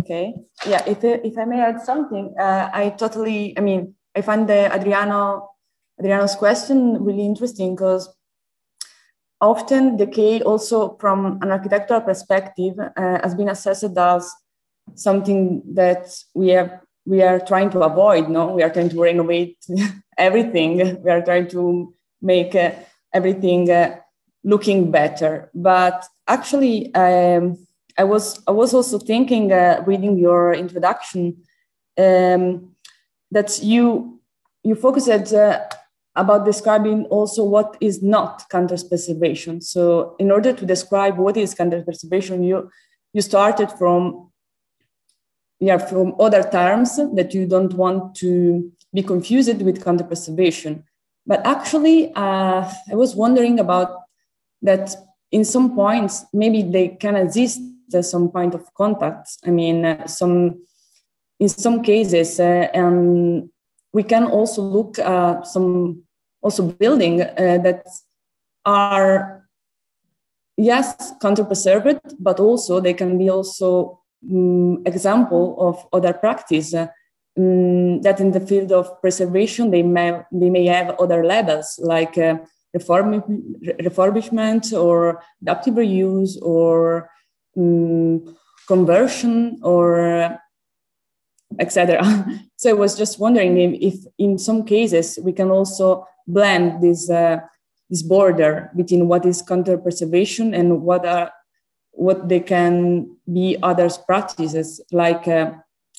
Okay. 0.00 0.34
Yeah. 0.66 0.82
If 0.86 1.04
if 1.04 1.36
I 1.36 1.44
may 1.44 1.60
add 1.60 1.82
something, 1.82 2.34
uh, 2.38 2.70
I 2.72 2.90
totally. 2.90 3.56
I 3.58 3.60
mean, 3.60 3.94
I 4.16 4.22
find 4.22 4.48
the 4.48 4.72
Adriano 4.72 5.50
Adriano's 6.00 6.34
question 6.34 7.04
really 7.04 7.26
interesting 7.26 7.74
because 7.74 8.08
often 9.42 9.96
decay 9.96 10.40
also 10.42 10.96
from 10.98 11.38
an 11.42 11.50
architectural 11.50 12.00
perspective 12.00 12.78
uh, 12.78 13.18
has 13.22 13.34
been 13.34 13.48
assessed 13.50 13.96
as 13.98 14.32
something 14.94 15.62
that 15.74 16.06
we 16.34 16.48
have 16.48 16.80
we 17.04 17.20
are 17.20 17.40
trying 17.40 17.68
to 17.70 17.80
avoid 17.80 18.28
no? 18.28 18.54
We 18.54 18.62
are 18.62 18.70
trying 18.70 18.90
to 18.90 19.00
renovate 19.02 19.58
everything. 20.18 21.02
We 21.02 21.10
are 21.10 21.20
trying 21.20 21.48
to 21.48 21.92
make 22.22 22.54
uh, 22.54 22.70
everything 23.12 23.68
uh, 23.70 23.96
looking 24.44 24.92
better. 24.92 25.50
But 25.52 26.06
actually 26.28 26.94
um, 26.94 27.58
i 27.98 28.04
was 28.04 28.40
i 28.46 28.50
was 28.50 28.74
also 28.74 28.98
thinking 28.98 29.52
uh, 29.52 29.82
reading 29.86 30.18
your 30.18 30.54
introduction 30.54 31.36
um, 31.98 32.74
that 33.30 33.62
you 33.62 34.20
you 34.62 34.74
focused 34.74 35.34
uh, 35.34 35.60
about 36.14 36.44
describing 36.44 37.04
also 37.06 37.42
what 37.42 37.76
is 37.80 38.02
not 38.02 38.48
counter 38.50 38.76
preservation. 38.88 39.60
So, 39.60 40.14
in 40.18 40.30
order 40.30 40.52
to 40.52 40.66
describe 40.66 41.16
what 41.16 41.36
is 41.36 41.54
counter 41.54 41.82
preservation, 41.82 42.42
you 42.42 42.70
you 43.12 43.22
started 43.22 43.70
from 43.72 44.30
yeah 45.60 45.78
from 45.78 46.14
other 46.18 46.42
terms 46.42 46.96
that 46.96 47.34
you 47.34 47.46
don't 47.46 47.74
want 47.74 48.14
to 48.16 48.70
be 48.92 49.02
confused 49.02 49.62
with 49.62 49.82
counter 49.84 50.04
preservation. 50.04 50.84
But 51.26 51.46
actually, 51.46 52.12
uh, 52.14 52.68
I 52.90 52.94
was 52.94 53.14
wondering 53.14 53.58
about 53.60 54.02
that. 54.62 54.94
In 55.30 55.46
some 55.46 55.74
points, 55.74 56.26
maybe 56.34 56.62
they 56.62 56.88
can 56.88 57.16
exist 57.16 57.58
at 57.94 58.04
some 58.04 58.28
point 58.28 58.54
of 58.54 58.74
contact. 58.74 59.38
I 59.46 59.50
mean, 59.50 59.86
uh, 59.86 60.06
some 60.06 60.66
in 61.40 61.48
some 61.48 61.82
cases, 61.82 62.38
uh, 62.38 62.68
and 62.74 63.48
we 63.92 64.02
can 64.02 64.24
also 64.24 64.62
look 64.62 64.98
uh, 64.98 65.42
some 65.42 66.02
also 66.42 66.62
building 66.64 67.22
uh, 67.22 67.58
that 67.58 67.86
are 68.64 69.48
yes 70.56 71.12
counter 71.20 71.44
preserved 71.44 72.00
but 72.18 72.40
also 72.40 72.80
they 72.80 72.94
can 72.94 73.18
be 73.18 73.28
also 73.28 74.00
um, 74.30 74.82
example 74.86 75.56
of 75.58 75.86
other 75.92 76.12
practice 76.12 76.74
uh, 76.74 76.86
um, 77.38 78.00
that 78.02 78.20
in 78.20 78.30
the 78.32 78.40
field 78.40 78.72
of 78.72 79.00
preservation 79.00 79.70
they 79.70 79.82
may 79.82 80.20
they 80.32 80.50
may 80.50 80.66
have 80.66 80.90
other 80.98 81.24
levels 81.24 81.78
like 81.82 82.18
uh, 82.18 82.36
refurbishment 82.76 84.72
or 84.72 85.22
adaptive 85.42 85.74
reuse 85.74 86.40
or 86.42 87.10
um, 87.56 88.36
conversion 88.66 89.58
or 89.62 90.38
etc. 91.58 92.02
so 92.56 92.70
I 92.70 92.74
was 92.74 92.96
just 92.96 93.18
wondering 93.18 93.56
if, 93.82 93.94
in 94.18 94.38
some 94.38 94.64
cases 94.64 95.18
we 95.22 95.32
can 95.32 95.50
also 95.50 96.06
blend 96.26 96.82
this 96.82 97.10
uh, 97.10 97.40
this 97.90 98.02
border 98.02 98.70
between 98.74 99.06
what 99.06 99.26
is 99.26 99.42
counter 99.42 99.76
preservation 99.76 100.54
and 100.54 100.82
what 100.82 101.04
are 101.04 101.30
what 101.90 102.28
they 102.28 102.40
can 102.40 103.16
be 103.30 103.56
others 103.62 103.98
practices 103.98 104.80
like 104.92 105.28
uh, 105.28 105.52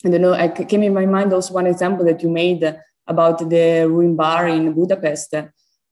I 0.06 0.10
don't 0.10 0.22
know. 0.22 0.34
I 0.34 0.50
came 0.50 0.84
in 0.84 0.94
my 0.94 1.06
mind 1.06 1.32
also 1.32 1.54
one 1.54 1.68
example 1.68 2.06
that 2.06 2.22
you 2.22 2.30
made 2.30 2.63
about 3.08 3.50
the 3.50 3.86
ruin 3.88 4.16
bar 4.16 4.48
in 4.48 4.74
Budapest. 4.74 5.34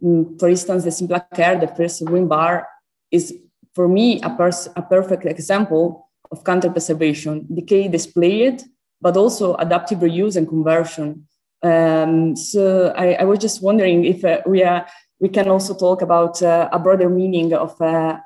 Mm, 0.03 0.39
for 0.39 0.49
instance, 0.49 0.83
the 0.83 0.89
Szimpla 0.89 1.25
Kert, 1.33 1.61
the 1.61 1.67
first 1.67 2.01
ruin 2.01 2.27
bar, 2.27 2.67
is 3.09 3.33
for 3.73 3.87
me 3.87 4.21
a, 4.21 4.29
a 4.75 4.81
perfect 4.81 5.25
example 5.25 6.09
of 6.29 6.43
counter 6.43 6.69
preservation. 6.69 7.47
Decay 7.53 7.87
displayed 7.87 8.63
but 9.01 9.17
also 9.17 9.55
adaptive 9.55 9.99
reuse 9.99 10.35
and 10.35 10.47
conversion. 10.47 11.27
Um, 11.63 12.35
so 12.35 12.93
I, 12.95 13.13
I, 13.13 13.23
was 13.23 13.39
just 13.39 13.61
wondering 13.61 14.03
if 14.05 14.25
uh, 14.25 14.41
we 14.47 14.63
are 14.63 14.87
we 15.19 15.29
can 15.29 15.47
also 15.47 15.75
talk 15.75 16.01
about 16.01 16.41
uh, 16.41 16.67
a 16.71 16.79
broader 16.79 17.07
meaning 17.07 17.53
of 17.53 17.79
uh, 17.79 18.17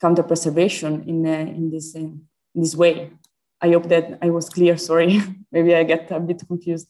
counter 0.00 0.22
preservation 0.22 1.04
in 1.06 1.26
uh, 1.26 1.30
in 1.30 1.70
this 1.70 1.94
in 1.94 2.26
this 2.54 2.76
way. 2.76 3.10
I 3.62 3.70
hope 3.70 3.88
that 3.88 4.18
I 4.20 4.30
was 4.30 4.48
clear. 4.48 4.76
Sorry, 4.76 5.22
maybe 5.52 5.74
I 5.74 5.84
get 5.84 6.10
a 6.10 6.20
bit 6.20 6.42
confused. 6.46 6.88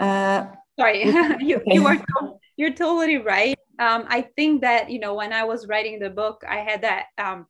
Uh, 0.00 0.46
Sorry, 0.78 1.04
you, 1.40 1.60
you 1.66 1.86
are 1.86 1.98
you're 2.56 2.72
totally 2.72 3.18
right. 3.18 3.58
Um, 3.78 4.04
I 4.08 4.22
think 4.36 4.62
that 4.62 4.90
you 4.90 4.98
know 5.00 5.14
when 5.14 5.32
I 5.32 5.44
was 5.44 5.66
writing 5.66 5.98
the 5.98 6.10
book, 6.10 6.44
I 6.48 6.58
had 6.58 6.82
that. 6.82 7.06
Um, 7.18 7.46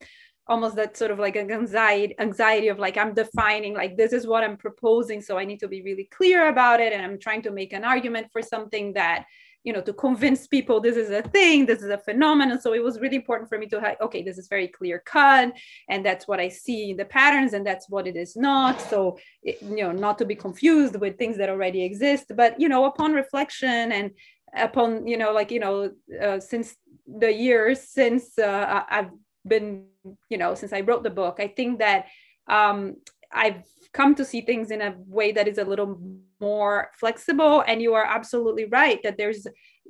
almost 0.49 0.77
that 0.77 0.97
sort 0.97 1.11
of 1.11 1.19
like 1.19 1.37
an 1.37 1.51
anxiety 1.51 2.15
anxiety 2.19 2.69
of 2.69 2.79
like 2.79 2.97
i'm 2.97 3.15
defining 3.15 3.75
like 3.75 3.97
this 3.97 4.13
is 4.13 4.27
what 4.27 4.45
i'm 4.45 4.57
proposing 4.57 5.21
so 5.21 5.39
i 5.39 5.45
need 5.45 5.61
to 5.61 5.69
be 5.69 5.83
really 5.83 6.09
clear 6.11 6.49
about 6.49 6.81
it 6.81 6.93
and 6.93 7.03
i'm 7.03 7.19
trying 7.19 7.43
to 7.43 7.51
make 7.51 7.73
an 7.73 7.85
argument 7.85 8.27
for 8.33 8.43
something 8.43 8.93
that 8.95 9.25
you 9.65 9.73
know 9.73 9.83
to 9.83 9.93
convince 9.93 10.47
people 10.47 10.81
this 10.81 10.97
is 10.97 11.11
a 11.11 11.23
thing 11.23 11.67
this 11.67 11.83
is 11.83 11.91
a 11.91 11.99
phenomenon. 11.99 12.61
So 12.61 12.73
it 12.75 12.83
was 12.83 13.01
really 13.01 13.17
important 13.17 13.49
for 13.49 13.59
me 13.59 13.67
to 13.69 13.81
have 13.81 13.97
okay 14.01 14.23
this 14.23 14.39
is 14.39 14.49
very 14.49 14.69
clear 14.69 15.03
cut 15.05 15.53
and 15.89 16.07
that's 16.07 16.29
what 16.29 16.41
i 16.41 16.49
see 16.49 16.91
in 16.91 16.97
the 16.97 17.05
patterns 17.05 17.53
and 17.53 17.67
that's 17.67 17.89
what 17.89 18.07
it 18.07 18.17
is 18.17 18.37
not. 18.37 18.81
So 18.81 19.19
it, 19.43 19.61
you 19.63 19.83
know 19.85 19.93
not 19.93 20.17
to 20.19 20.25
be 20.25 20.35
confused 20.35 20.97
with 20.97 21.19
things 21.19 21.37
that 21.39 21.49
already 21.49 21.83
exist 21.83 22.33
but 22.35 22.59
you 22.61 22.69
know 22.69 22.85
upon 22.85 23.13
reflection 23.13 23.93
and 23.93 24.13
upon 24.55 25.07
you 25.07 25.19
know 25.19 25.33
like 25.33 25.51
you 25.51 25.61
know 25.61 25.91
uh, 26.23 26.41
since 26.41 26.77
the 27.07 27.33
years 27.33 27.81
since 27.81 28.39
uh, 28.39 28.85
i've 28.91 29.11
been 29.49 29.87
you 30.29 30.39
know 30.39 30.55
since 30.55 30.73
i 30.73 30.81
wrote 30.81 31.03
the 31.03 31.11
book 31.11 31.37
i 31.41 31.49
think 31.49 31.79
that 31.79 32.07
um, 32.49 32.97
i've 33.33 33.63
come 33.93 34.15
to 34.15 34.25
see 34.25 34.41
things 34.41 34.71
in 34.71 34.81
a 34.83 34.95
way 35.07 35.33
that 35.33 35.49
is 35.49 35.59
a 35.59 35.65
little 35.65 35.99
more 36.41 36.91
flexible. 36.99 37.65
And 37.67 37.83
you 37.83 37.95
are 37.95 38.05
absolutely 38.05 38.67
right 38.67 39.03
that 39.03 39.17
there's 39.17 39.47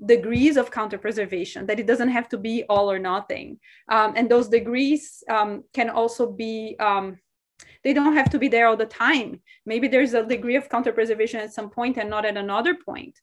degrees 0.06 0.56
of 0.56 0.70
counter 0.70 0.98
preservation 0.98 1.66
that 1.66 1.80
it 1.80 1.86
doesn't 1.86 2.10
have 2.10 2.28
to 2.30 2.38
be 2.38 2.64
all 2.68 2.90
or 2.90 2.98
nothing. 2.98 3.58
Um, 3.88 4.14
and 4.16 4.28
those 4.28 4.48
degrees 4.48 5.22
um, 5.28 5.64
can 5.72 5.90
also 5.90 6.30
be 6.30 6.76
um, 6.78 7.18
they 7.82 7.92
don't 7.92 8.14
have 8.14 8.30
to 8.30 8.38
be 8.38 8.48
there 8.48 8.68
all 8.68 8.76
the 8.76 8.86
time. 8.86 9.40
Maybe 9.66 9.88
there's 9.88 10.14
a 10.14 10.24
degree 10.24 10.56
of 10.56 10.68
counter 10.68 10.92
preservation 10.92 11.40
at 11.40 11.52
some 11.52 11.70
point 11.70 11.96
and 11.96 12.08
not 12.08 12.24
at 12.24 12.36
another 12.36 12.76
point 12.76 13.18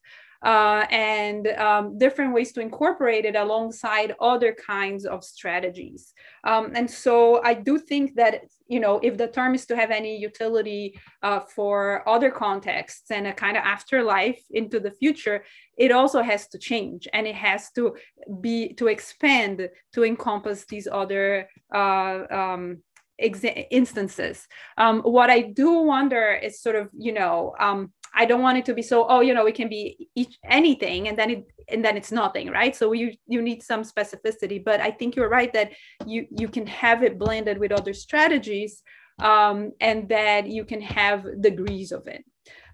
uh, 0.46 0.86
and 0.92 1.48
um, 1.48 1.98
different 1.98 2.32
ways 2.32 2.52
to 2.54 2.62
incorporate 2.62 3.26
it 3.26 3.36
alongside 3.36 4.14
other 4.22 4.54
kinds 4.54 5.04
of 5.06 5.24
strategies. 5.24 6.14
Um, 6.44 6.72
and 6.76 6.90
so 6.90 7.42
I 7.44 7.56
do 7.56 7.80
think 7.80 8.16
that, 8.16 8.42
you 8.68 8.80
know, 8.80 9.00
if 9.02 9.18
the 9.18 9.28
term 9.28 9.56
is 9.56 9.66
to 9.66 9.76
have 9.76 9.90
any 9.90 10.18
utility 10.18 11.00
uh, 11.24 11.40
for 11.40 12.08
other 12.08 12.30
contexts 12.30 13.10
and 13.10 13.26
a 13.26 13.34
kind 13.34 13.58
of 13.58 13.64
afterlife 13.64 14.42
into 14.52 14.80
the 14.80 14.92
future, 14.92 15.44
it 15.80 15.92
also 15.92 16.22
has 16.22 16.48
to 16.50 16.60
change 16.60 17.08
and 17.12 17.26
it 17.26 17.36
has 17.36 17.72
to 17.72 17.96
be 18.40 18.74
to 18.74 18.86
expand 18.88 19.68
to 19.94 20.04
encompass 20.04 20.66
these 20.66 20.88
other 20.92 21.50
uh, 21.74 22.20
um, 22.30 22.84
instances. 23.18 24.48
Um, 24.78 25.02
what 25.02 25.30
I 25.32 25.42
do 25.42 25.80
wonder 25.80 26.34
is 26.34 26.62
sort 26.62 26.76
of, 26.76 26.90
you 26.96 27.14
know, 27.14 27.56
um, 27.60 27.94
I 28.16 28.26
don't 28.26 28.42
want 28.42 28.58
it 28.58 28.66
to 28.66 28.74
be 28.74 28.82
so, 28.82 29.06
oh, 29.08 29.22
you 29.22 29.34
know, 29.34 29.46
it 29.46 29.56
can 29.56 29.70
be 29.70 30.10
each, 30.16 30.38
anything 30.50 31.08
and 31.08 31.18
then 31.20 31.30
it 31.30 31.48
and 31.68 31.84
then 31.84 31.98
it's 31.98 32.12
nothing, 32.12 32.50
right? 32.50 32.76
So 32.76 32.94
you 32.94 33.14
you 33.28 33.42
need 33.42 33.62
some 33.62 33.84
specificity. 33.84 34.64
But 34.64 34.80
I 34.80 34.92
think 34.92 35.16
you're 35.16 35.30
right 35.30 35.52
that 35.54 35.72
you 36.06 36.28
you 36.32 36.48
can 36.48 36.66
have 36.68 37.04
it 37.04 37.20
blended 37.20 37.58
with 37.58 37.72
other 37.72 37.94
strategies 37.94 38.82
um, 39.20 39.72
and 39.80 40.10
that 40.10 40.48
you 40.48 40.66
can 40.66 40.82
have 40.82 41.42
degrees 41.42 41.92
of 41.92 42.08
it. 42.08 42.24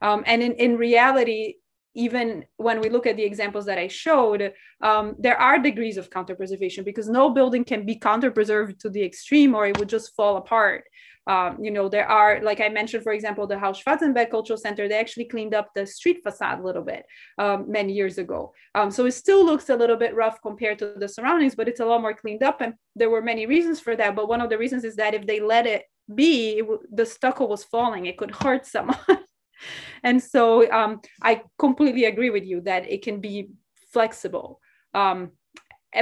Um, 0.01 0.23
and 0.25 0.41
in, 0.41 0.53
in 0.53 0.77
reality, 0.77 1.55
even 1.93 2.45
when 2.57 2.79
we 2.79 2.89
look 2.89 3.05
at 3.05 3.17
the 3.17 3.23
examples 3.23 3.65
that 3.65 3.77
I 3.77 3.87
showed, 3.87 4.53
um, 4.81 5.15
there 5.19 5.39
are 5.39 5.59
degrees 5.59 5.97
of 5.97 6.09
counter 6.09 6.35
preservation 6.35 6.83
because 6.83 7.09
no 7.09 7.29
building 7.29 7.65
can 7.65 7.85
be 7.85 7.99
counter 7.99 8.31
preserved 8.31 8.79
to 8.81 8.89
the 8.89 9.03
extreme 9.03 9.53
or 9.53 9.67
it 9.67 9.77
would 9.77 9.89
just 9.89 10.15
fall 10.15 10.37
apart. 10.37 10.85
Um, 11.27 11.63
you 11.63 11.71
know, 11.71 11.87
there 11.87 12.07
are, 12.07 12.41
like 12.41 12.59
I 12.61 12.69
mentioned, 12.69 13.03
for 13.03 13.13
example, 13.13 13.45
the 13.45 13.57
Haus 13.57 13.81
Schwarzenberg 13.81 14.31
Cultural 14.31 14.57
Center, 14.57 14.87
they 14.87 14.99
actually 14.99 15.25
cleaned 15.25 15.53
up 15.53 15.69
the 15.75 15.85
street 15.85 16.21
facade 16.23 16.59
a 16.59 16.63
little 16.63 16.81
bit 16.81 17.05
um, 17.37 17.71
many 17.71 17.93
years 17.93 18.17
ago. 18.17 18.53
Um, 18.73 18.89
so 18.89 19.05
it 19.05 19.11
still 19.11 19.45
looks 19.45 19.69
a 19.69 19.75
little 19.75 19.97
bit 19.97 20.15
rough 20.15 20.41
compared 20.41 20.79
to 20.79 20.93
the 20.97 21.07
surroundings, 21.07 21.55
but 21.55 21.67
it's 21.67 21.79
a 21.79 21.85
lot 21.85 22.01
more 22.01 22.13
cleaned 22.13 22.43
up. 22.43 22.61
And 22.61 22.73
there 22.95 23.09
were 23.09 23.21
many 23.21 23.45
reasons 23.45 23.79
for 23.79 23.95
that. 23.95 24.15
But 24.15 24.29
one 24.29 24.41
of 24.41 24.49
the 24.49 24.57
reasons 24.57 24.83
is 24.83 24.95
that 24.95 25.13
if 25.13 25.27
they 25.27 25.39
let 25.39 25.67
it 25.67 25.83
be, 26.13 26.59
it 26.59 26.65
the 26.91 27.05
stucco 27.05 27.45
was 27.45 27.63
falling, 27.63 28.07
it 28.07 28.17
could 28.17 28.31
hurt 28.31 28.65
someone. 28.65 28.97
and 30.03 30.21
so 30.21 30.69
um, 30.71 31.01
I 31.21 31.43
completely 31.59 32.05
agree 32.05 32.31
with 32.31 32.45
you 32.45 32.61
that 32.61 32.89
it 32.89 33.03
can 33.03 33.21
be 33.21 33.49
flexible. 33.93 34.59
Um, 34.93 35.31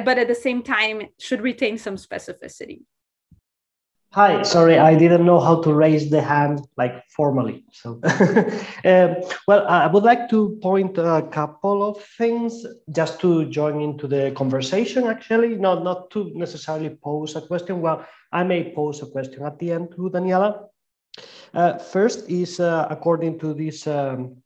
but 0.05 0.17
at 0.17 0.27
the 0.27 0.35
same 0.35 0.61
time, 0.61 1.07
should 1.19 1.41
retain 1.41 1.77
some 1.77 1.95
specificity. 1.95 2.81
Hi, 4.13 4.41
sorry, 4.41 4.79
I 4.79 4.95
didn't 4.95 5.23
know 5.23 5.39
how 5.39 5.61
to 5.61 5.71
raise 5.71 6.09
the 6.09 6.19
hand 6.19 6.67
like 6.77 7.07
formally. 7.09 7.63
So, 7.71 8.01
um, 8.85 9.15
well, 9.47 9.67
I 9.67 9.85
would 9.85 10.03
like 10.03 10.29
to 10.31 10.57
point 10.63 10.97
a 10.97 11.27
couple 11.31 11.87
of 11.87 12.03
things 12.17 12.65
just 12.91 13.19
to 13.21 13.45
join 13.45 13.81
into 13.81 14.07
the 14.07 14.31
conversation. 14.35 15.05
Actually, 15.05 15.57
not 15.57 15.83
not 15.83 16.09
to 16.11 16.31
necessarily 16.33 16.89
pose 16.89 17.35
a 17.35 17.41
question. 17.41 17.81
Well, 17.81 18.03
I 18.31 18.43
may 18.43 18.73
pose 18.73 19.03
a 19.03 19.05
question 19.05 19.45
at 19.45 19.59
the 19.59 19.73
end 19.73 19.91
to 19.91 20.09
Daniela. 20.09 20.69
Uh, 21.53 21.77
first 21.77 22.27
is 22.27 22.59
uh, 22.59 22.87
according 22.89 23.37
to 23.39 23.53
this, 23.53 23.85
um, 23.85 24.41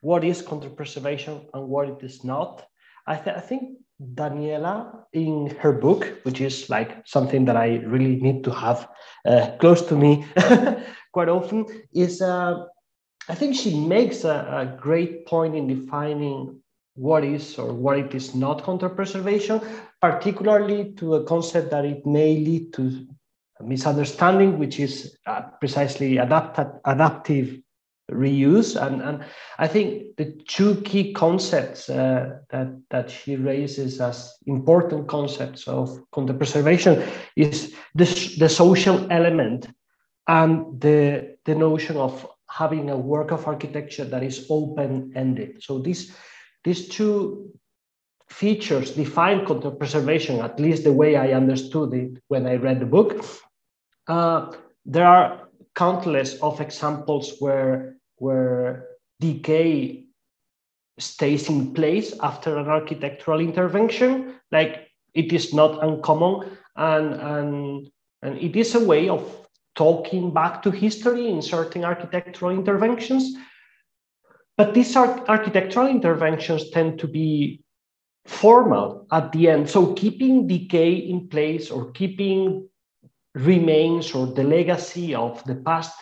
what 0.00 0.22
is 0.22 0.42
counter-preservation 0.42 1.40
and 1.54 1.68
what 1.68 1.88
it 1.88 2.02
is 2.04 2.22
not. 2.22 2.62
I, 3.04 3.16
th 3.16 3.36
I 3.36 3.40
think 3.40 3.62
Daniela 4.00 5.04
in 5.12 5.50
her 5.60 5.72
book, 5.72 6.20
which 6.22 6.40
is 6.40 6.70
like 6.70 7.06
something 7.06 7.44
that 7.46 7.56
I 7.56 7.76
really 7.78 8.16
need 8.16 8.44
to 8.44 8.50
have 8.52 8.88
uh, 9.26 9.50
close 9.58 9.82
to 9.86 9.96
me 9.96 10.24
quite 11.12 11.28
often, 11.28 11.66
is 11.92 12.22
uh, 12.22 12.64
I 13.28 13.34
think 13.34 13.56
she 13.56 13.78
makes 13.78 14.24
a, 14.24 14.36
a, 14.74 14.80
great 14.80 15.26
point 15.26 15.54
in 15.54 15.66
defining 15.66 16.60
what 16.94 17.24
is 17.24 17.58
or 17.58 17.72
what 17.72 17.98
it 17.98 18.14
is 18.14 18.34
not 18.34 18.64
counter 18.64 18.88
preservation, 18.88 19.60
particularly 20.00 20.92
to 20.94 21.16
a 21.16 21.24
concept 21.24 21.70
that 21.70 21.84
it 21.84 22.06
may 22.06 22.36
lead 22.36 22.72
to 22.74 23.06
a 23.60 23.64
misunderstanding, 23.64 24.58
which 24.58 24.80
is 24.80 25.16
uh, 25.26 25.42
precisely 25.60 26.18
adapt- 26.18 26.80
adaptive 26.84 27.58
reuse. 28.10 28.74
And, 28.80 29.02
and 29.02 29.24
i 29.58 29.66
think 29.66 30.16
the 30.16 30.32
two 30.46 30.80
key 30.82 31.12
concepts 31.12 31.88
uh, 31.88 32.38
that, 32.50 32.68
that 32.90 33.10
she 33.10 33.36
raises 33.36 34.00
as 34.00 34.34
important 34.46 35.08
concepts 35.08 35.68
of 35.68 35.98
counter 36.14 36.34
preservation 36.34 37.02
is 37.36 37.74
the, 37.94 38.36
the 38.38 38.48
social 38.48 39.06
element 39.12 39.68
and 40.26 40.80
the, 40.80 41.36
the 41.44 41.54
notion 41.54 41.96
of 41.96 42.26
having 42.50 42.90
a 42.90 42.96
work 42.96 43.30
of 43.30 43.46
architecture 43.46 44.04
that 44.04 44.22
is 44.22 44.46
open-ended. 44.48 45.62
So 45.62 45.78
these 45.78 46.14
these 46.64 46.88
two 46.88 47.50
features 48.28 48.92
define 48.92 49.46
counter 49.46 49.70
preservation 49.70 50.40
at 50.40 50.60
least 50.60 50.84
the 50.84 50.92
way 50.92 51.16
i 51.16 51.32
understood 51.32 51.94
it 51.94 52.22
when 52.28 52.46
i 52.46 52.56
read 52.56 52.80
the 52.80 52.86
book. 52.86 53.24
Uh, 54.06 54.52
there 54.84 55.06
are 55.06 55.48
countless 55.74 56.34
of 56.42 56.60
examples 56.60 57.34
where 57.38 57.97
where 58.18 58.86
decay 59.20 60.04
stays 60.98 61.48
in 61.48 61.72
place 61.74 62.14
after 62.20 62.56
an 62.56 62.68
architectural 62.68 63.40
intervention. 63.40 64.34
Like 64.50 64.88
it 65.14 65.32
is 65.32 65.54
not 65.54 65.82
uncommon, 65.82 66.56
and 66.76 67.14
and 67.14 67.90
and 68.22 68.38
it 68.38 68.56
is 68.56 68.74
a 68.74 68.84
way 68.84 69.08
of 69.08 69.22
talking 69.76 70.32
back 70.34 70.62
to 70.62 70.70
history 70.70 71.28
in 71.28 71.40
certain 71.40 71.84
architectural 71.84 72.50
interventions. 72.50 73.36
But 74.56 74.74
these 74.74 74.96
architectural 74.96 75.86
interventions 75.86 76.70
tend 76.70 76.98
to 76.98 77.06
be 77.06 77.62
formal 78.26 79.06
at 79.12 79.30
the 79.30 79.48
end. 79.48 79.70
So 79.70 79.94
keeping 79.94 80.48
decay 80.48 80.94
in 80.94 81.28
place 81.28 81.70
or 81.70 81.92
keeping 81.92 82.68
remains 83.36 84.12
or 84.12 84.26
the 84.26 84.42
legacy 84.42 85.14
of 85.14 85.44
the 85.44 85.54
past 85.54 85.94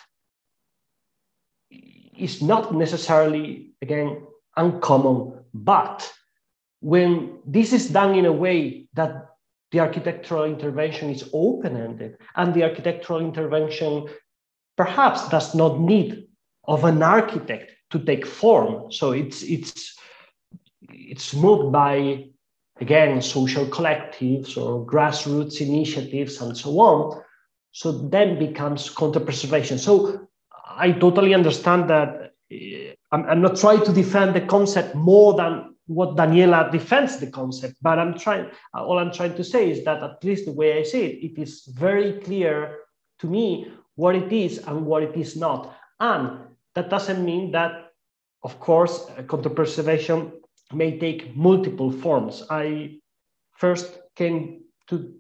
is 2.19 2.43
not 2.43 2.75
necessarily, 2.75 3.73
again, 3.83 4.23
uncommon, 4.57 5.45
but 5.55 6.11
when 6.81 7.39
this 7.47 7.73
is 7.73 7.89
done 7.89 8.15
in 8.15 8.27
a 8.27 8.33
way 8.33 8.89
that 8.95 9.29
the 9.73 9.81
architectural 9.81 10.45
intervention 10.45 11.11
is 11.11 11.29
open-ended 11.33 12.17
and 12.37 12.55
the 12.55 12.63
architectural 12.63 13.21
intervention 13.21 14.09
perhaps 14.77 15.29
does 15.29 15.55
not 15.55 15.81
need 15.81 16.27
of 16.65 16.85
an 16.85 17.03
architect 17.03 17.73
to 17.91 17.99
take 17.99 18.27
form 18.27 18.91
so 18.91 19.13
it's 19.13 19.43
it's 19.43 19.97
it's 20.89 21.35
moved 21.35 21.73
by 21.73 22.25
again 22.81 23.21
social 23.23 23.67
collectives 23.67 24.57
or 24.57 24.87
grassroots 24.87 25.61
initiatives 25.61 26.41
and 26.41 26.57
so 26.57 26.71
on 26.79 27.23
so 27.73 27.93
then 28.09 28.39
becomes 28.39 28.91
counter 28.91 29.21
preservation 29.21 29.79
so 29.79 30.26
I 30.77 30.93
totally 30.93 31.35
understand 31.35 31.91
that 31.91 32.33
uh, 32.53 32.95
I'm, 33.13 33.25
I'm, 33.27 33.43
not 33.43 33.57
trying 33.57 33.85
to 33.85 33.93
defend 33.93 34.35
the 34.35 34.43
concept 34.43 34.95
more 34.95 35.35
than 35.35 35.75
what 35.87 36.17
Daniela 36.17 36.71
defends 36.71 37.19
the 37.19 37.29
concept, 37.29 37.77
but 37.81 37.99
I'm 37.99 38.19
trying, 38.19 38.51
all 38.75 38.99
I'm 38.99 39.13
trying 39.13 39.35
to 39.37 39.45
say 39.45 39.71
is 39.71 39.85
that 39.85 40.03
at 40.03 40.23
least 40.25 40.47
the 40.47 40.53
way 40.53 40.79
I 40.79 40.83
see 40.83 41.05
it, 41.05 41.33
it 41.33 41.41
is 41.41 41.65
very 41.67 42.21
clear 42.21 42.79
to 43.21 43.27
me 43.27 43.71
what 43.95 44.15
it 44.15 44.33
is 44.33 44.59
and 44.67 44.85
what 44.85 45.03
it 45.03 45.17
is 45.17 45.37
not. 45.37 45.75
And 46.01 46.41
that 46.75 46.91
doesn't 46.91 47.25
mean 47.25 47.53
that, 47.53 47.93
of 48.43 48.59
course, 48.61 49.07
counter 49.29 49.51
preservation 49.51 50.33
may 50.73 50.99
take 50.99 51.37
multiple 51.37 51.91
forms. 51.91 52.43
I 52.51 52.99
first 53.53 53.99
came 54.17 54.63
to 54.89 55.15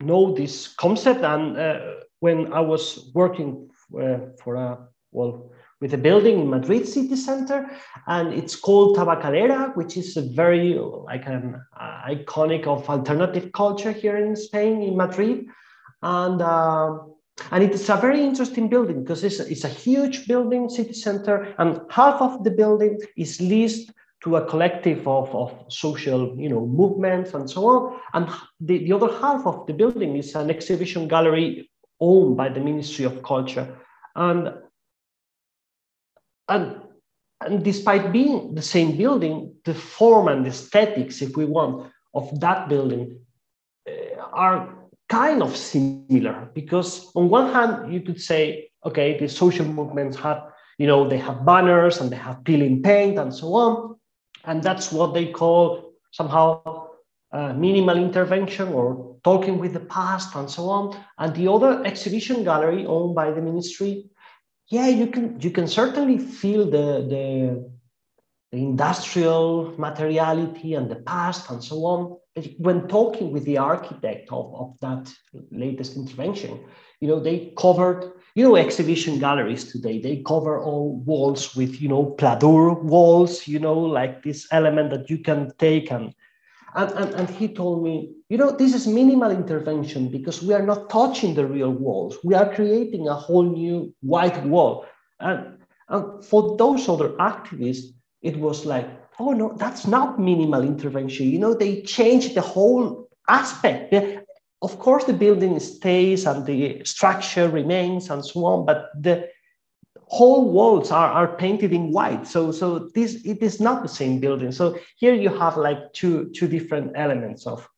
know 0.00 0.34
this 0.34 0.68
concept 0.68 1.22
and 1.22 1.56
uh, 1.56 1.80
when 2.20 2.52
I 2.52 2.60
was 2.60 3.10
working 3.14 3.68
uh, 3.98 4.18
for 4.42 4.56
a 4.56 4.85
well, 5.16 5.50
with 5.80 5.92
a 5.94 5.98
building 5.98 6.40
in 6.40 6.50
Madrid 6.50 6.86
city 6.86 7.16
center, 7.16 7.70
and 8.06 8.32
it's 8.32 8.56
called 8.56 8.96
Tabacalera, 8.96 9.76
which 9.76 9.96
is 9.96 10.16
a 10.16 10.22
very 10.22 10.74
like 10.74 11.26
an 11.26 11.60
uh, 11.78 12.00
iconic 12.08 12.66
of 12.66 12.88
alternative 12.88 13.50
culture 13.52 13.92
here 13.92 14.16
in 14.16 14.36
Spain, 14.36 14.82
in 14.82 14.96
Madrid, 14.96 15.46
and 16.02 16.40
uh, 16.40 16.98
and 17.50 17.62
it's 17.62 17.88
a 17.88 17.96
very 17.96 18.22
interesting 18.24 18.68
building 18.68 19.02
because 19.02 19.22
it's, 19.22 19.40
it's 19.40 19.64
a 19.64 19.68
huge 19.68 20.26
building, 20.26 20.70
city 20.70 20.94
center, 20.94 21.54
and 21.58 21.80
half 21.90 22.22
of 22.22 22.44
the 22.44 22.50
building 22.50 22.98
is 23.16 23.40
leased 23.40 23.92
to 24.24 24.36
a 24.36 24.46
collective 24.46 25.06
of, 25.06 25.34
of 25.34 25.52
social 25.68 26.34
you 26.40 26.48
know 26.48 26.66
movements 26.66 27.34
and 27.34 27.48
so 27.50 27.66
on, 27.66 28.00
and 28.14 28.28
the, 28.60 28.78
the 28.78 28.92
other 28.92 29.12
half 29.20 29.46
of 29.46 29.66
the 29.66 29.74
building 29.74 30.16
is 30.16 30.34
an 30.34 30.50
exhibition 30.50 31.06
gallery 31.06 31.70
owned 32.00 32.36
by 32.36 32.48
the 32.48 32.60
Ministry 32.60 33.04
of 33.04 33.22
Culture. 33.22 33.66
And 34.14 34.54
and, 36.48 36.80
and 37.44 37.64
despite 37.64 38.12
being 38.12 38.54
the 38.54 38.62
same 38.62 38.96
building, 38.96 39.54
the 39.64 39.74
form 39.74 40.28
and 40.28 40.44
the 40.44 40.50
aesthetics, 40.50 41.22
if 41.22 41.36
we 41.36 41.44
want, 41.44 41.92
of 42.14 42.40
that 42.40 42.68
building 42.68 43.18
uh, 43.88 44.20
are 44.32 44.74
kind 45.08 45.42
of 45.42 45.56
similar 45.56 46.50
because 46.54 47.12
on 47.14 47.28
one 47.28 47.52
hand 47.52 47.92
you 47.92 48.00
could 48.00 48.20
say 48.20 48.66
Okay, 48.86 49.18
the 49.18 49.28
social 49.28 49.66
movements 49.66 50.16
have, 50.18 50.44
you 50.78 50.86
know, 50.86 51.08
they 51.08 51.18
have 51.18 51.44
banners 51.44 52.00
and 52.00 52.08
they 52.08 52.16
have 52.16 52.44
peeling 52.44 52.82
paint 52.82 53.18
and 53.18 53.34
so 53.34 53.52
on. 53.54 53.96
And 54.44 54.62
that's 54.62 54.92
what 54.92 55.12
they 55.12 55.26
call 55.26 55.92
somehow 56.12 56.90
uh, 57.32 57.52
minimal 57.52 57.96
intervention 57.96 58.68
or 58.68 59.16
talking 59.24 59.58
with 59.58 59.72
the 59.72 59.80
past 59.80 60.36
and 60.36 60.48
so 60.48 60.68
on. 60.68 60.96
And 61.18 61.34
the 61.34 61.50
other 61.50 61.84
exhibition 61.84 62.44
gallery 62.44 62.86
owned 62.86 63.16
by 63.16 63.32
the 63.32 63.42
ministry, 63.42 64.06
yeah, 64.68 64.88
you 64.88 65.06
can 65.06 65.40
you 65.40 65.50
can 65.50 65.68
certainly 65.68 66.18
feel 66.18 66.64
the, 66.64 67.06
the, 67.08 67.70
the 68.50 68.58
industrial 68.58 69.74
materiality 69.78 70.74
and 70.74 70.90
the 70.90 70.96
past 70.96 71.50
and 71.50 71.62
so 71.62 71.84
on. 71.84 72.18
When 72.58 72.86
talking 72.88 73.32
with 73.32 73.44
the 73.44 73.58
architect 73.58 74.28
of, 74.30 74.54
of 74.54 74.78
that 74.80 75.10
latest 75.50 75.96
intervention, 75.96 76.60
you 77.00 77.08
know, 77.08 77.20
they 77.20 77.52
covered, 77.56 78.12
you 78.34 78.44
know, 78.44 78.56
exhibition 78.56 79.18
galleries 79.18 79.70
today, 79.70 80.00
they 80.00 80.22
cover 80.26 80.60
all 80.62 80.96
walls 81.00 81.54
with, 81.54 81.80
you 81.80 81.88
know, 81.88 82.14
pladur 82.18 82.82
walls, 82.82 83.46
you 83.46 83.58
know, 83.58 83.78
like 83.78 84.22
this 84.22 84.46
element 84.50 84.90
that 84.90 85.08
you 85.08 85.18
can 85.18 85.52
take 85.58 85.90
and 85.90 86.12
and, 86.76 86.92
and, 86.92 87.14
and 87.14 87.30
he 87.30 87.48
told 87.48 87.82
me, 87.82 88.12
you 88.28 88.36
know, 88.36 88.50
this 88.50 88.74
is 88.74 88.86
minimal 88.86 89.30
intervention 89.30 90.08
because 90.08 90.42
we 90.42 90.52
are 90.52 90.62
not 90.62 90.90
touching 90.90 91.34
the 91.34 91.46
real 91.46 91.70
walls. 91.70 92.18
We 92.22 92.34
are 92.34 92.54
creating 92.54 93.08
a 93.08 93.14
whole 93.14 93.44
new 93.44 93.94
white 94.02 94.44
wall. 94.44 94.84
And, 95.18 95.58
and 95.88 96.24
for 96.24 96.56
those 96.56 96.88
other 96.88 97.10
activists, 97.10 97.86
it 98.22 98.36
was 98.36 98.66
like, 98.66 98.88
oh 99.18 99.32
no, 99.32 99.54
that's 99.56 99.86
not 99.86 100.20
minimal 100.20 100.62
intervention. 100.62 101.30
You 101.30 101.38
know, 101.38 101.54
they 101.54 101.80
changed 101.82 102.34
the 102.34 102.42
whole 102.42 103.08
aspect. 103.28 103.94
Of 104.60 104.78
course, 104.78 105.04
the 105.04 105.14
building 105.14 105.58
stays 105.60 106.26
and 106.26 106.44
the 106.44 106.82
structure 106.84 107.48
remains 107.48 108.10
and 108.10 108.24
so 108.24 108.44
on, 108.44 108.66
but 108.66 108.90
the 109.00 109.28
whole 110.06 110.50
walls 110.50 110.90
are, 110.90 111.10
are 111.10 111.36
painted 111.36 111.72
in 111.72 111.90
white. 111.90 112.26
So, 112.26 112.52
so 112.52 112.90
this 112.94 113.24
it 113.24 113.42
is 113.42 113.60
not 113.60 113.82
the 113.82 113.88
same 113.88 114.20
building. 114.20 114.52
So 114.52 114.78
here 114.96 115.14
you 115.14 115.30
have 115.30 115.56
like 115.56 115.92
two, 115.92 116.30
two 116.30 116.48
different 116.48 116.92
elements 116.94 117.46
of. 117.46 117.68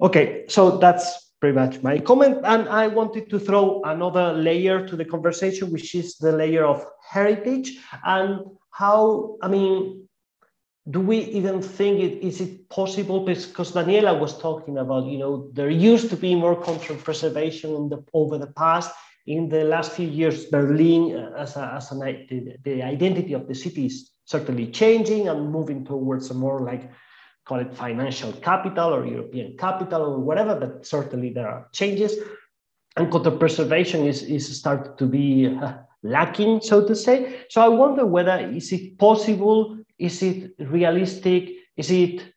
Okay, 0.00 0.44
so 0.48 0.78
that's 0.78 1.32
pretty 1.40 1.56
much 1.56 1.82
my 1.82 1.98
comment. 1.98 2.38
And 2.44 2.68
I 2.68 2.86
wanted 2.86 3.28
to 3.30 3.38
throw 3.38 3.82
another 3.84 4.32
layer 4.32 4.86
to 4.86 4.96
the 4.96 5.04
conversation, 5.04 5.72
which 5.72 5.94
is 5.94 6.16
the 6.16 6.32
layer 6.32 6.64
of 6.64 6.84
heritage 7.10 7.78
and 8.04 8.40
how, 8.70 9.36
I 9.42 9.48
mean, 9.48 10.08
do 10.90 11.00
we 11.00 11.18
even 11.18 11.60
think 11.60 12.00
it 12.00 12.26
is 12.26 12.40
it 12.40 12.66
possible 12.70 13.20
because 13.26 13.72
daniela 13.72 14.18
was 14.18 14.38
talking 14.38 14.78
about 14.78 15.04
you 15.04 15.18
know 15.18 15.50
there 15.52 15.68
used 15.68 16.08
to 16.08 16.16
be 16.16 16.34
more 16.34 16.56
cultural 16.56 16.98
preservation 16.98 17.74
in 17.74 17.88
the, 17.90 18.02
over 18.14 18.38
the 18.38 18.46
past 18.46 18.90
in 19.28 19.48
the 19.50 19.62
last 19.64 19.92
few 19.92 20.08
years, 20.08 20.46
Berlin 20.46 21.14
uh, 21.14 21.36
as, 21.36 21.56
a, 21.56 21.74
as 21.76 21.92
an, 21.92 22.00
the, 22.00 22.56
the 22.64 22.82
identity 22.82 23.34
of 23.34 23.46
the 23.46 23.54
city 23.54 23.84
is 23.86 24.10
certainly 24.24 24.68
changing 24.68 25.28
and 25.28 25.52
moving 25.52 25.84
towards 25.84 26.30
a 26.30 26.34
more 26.34 26.62
like 26.62 26.90
call 27.44 27.60
it 27.60 27.74
financial 27.74 28.32
capital 28.32 28.94
or 28.94 29.06
European 29.06 29.56
capital 29.56 30.02
or 30.02 30.18
whatever, 30.18 30.54
but 30.54 30.86
certainly 30.86 31.30
there 31.30 31.48
are 31.48 31.68
changes. 31.72 32.16
And 32.96 33.10
cultural 33.10 33.36
preservation 33.36 34.06
is, 34.06 34.22
is 34.22 34.58
started 34.58 34.96
to 34.98 35.06
be 35.06 35.46
uh, 35.46 35.74
lacking, 36.02 36.62
so 36.62 36.86
to 36.86 36.94
say. 36.96 37.40
So 37.50 37.60
I 37.60 37.68
wonder 37.68 38.06
whether 38.06 38.38
is 38.38 38.72
it 38.72 38.98
possible, 38.98 39.78
is 39.98 40.22
it 40.22 40.52
realistic, 40.58 41.50
is 41.76 41.90
it 41.90 42.34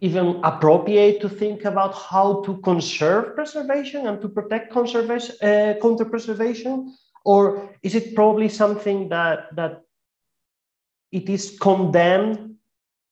even 0.00 0.40
appropriate 0.44 1.20
to 1.20 1.28
think 1.28 1.64
about 1.64 1.94
how 1.94 2.42
to 2.42 2.58
conserve 2.58 3.34
preservation 3.34 4.06
and 4.06 4.20
to 4.20 4.28
protect 4.28 4.72
conservation, 4.72 5.34
uh, 5.42 5.74
counter 5.80 6.04
preservation? 6.04 6.94
Or 7.24 7.74
is 7.82 7.94
it 7.94 8.14
probably 8.14 8.48
something 8.48 9.08
that, 9.08 9.54
that 9.56 9.82
it 11.10 11.28
is 11.28 11.56
condemned 11.60 12.48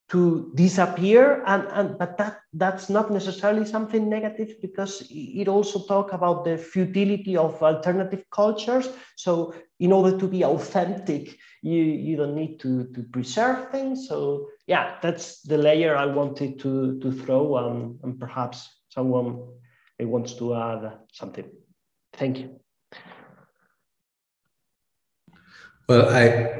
to 0.08 0.52
disappear 0.54 1.42
and, 1.46 1.66
and 1.72 1.98
but 1.98 2.16
that 2.16 2.38
that's 2.52 2.88
not 2.88 3.10
necessarily 3.10 3.64
something 3.66 4.08
negative 4.08 4.54
because 4.62 5.02
it 5.10 5.48
also 5.48 5.84
talk 5.86 6.12
about 6.12 6.44
the 6.44 6.56
futility 6.56 7.36
of 7.36 7.60
alternative 7.60 8.24
cultures 8.30 8.88
so 9.16 9.52
in 9.80 9.90
order 9.90 10.16
to 10.16 10.28
be 10.28 10.44
authentic 10.44 11.36
you 11.62 11.82
you 11.82 12.16
don't 12.16 12.36
need 12.36 12.60
to 12.60 12.84
to 12.94 13.02
preserve 13.12 13.68
things 13.70 14.06
so 14.06 14.46
yeah 14.66 14.96
that's 15.02 15.42
the 15.42 15.58
layer 15.58 15.96
i 15.96 16.06
wanted 16.06 16.58
to 16.58 16.98
to 17.00 17.12
throw 17.12 17.56
um, 17.56 17.98
and 18.02 18.18
perhaps 18.18 18.68
someone 18.88 19.38
wants 20.00 20.34
to 20.34 20.54
add 20.54 20.98
something 21.12 21.48
thank 22.12 22.38
you 22.38 22.60
well 25.88 26.08
i 26.08 26.52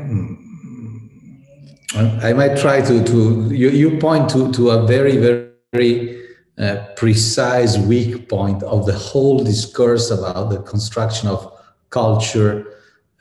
I 1.94 2.32
might 2.34 2.58
try 2.58 2.82
to, 2.82 3.04
to 3.04 3.48
you, 3.54 3.70
you 3.70 3.98
point 3.98 4.28
to, 4.30 4.52
to 4.52 4.70
a 4.70 4.86
very, 4.86 5.16
very 5.16 6.22
uh, 6.58 6.84
precise 6.96 7.78
weak 7.78 8.28
point 8.28 8.62
of 8.64 8.86
the 8.86 8.92
whole 8.92 9.38
discourse 9.42 10.10
about 10.10 10.50
the 10.50 10.60
construction 10.62 11.28
of 11.28 11.52
culture 11.90 12.66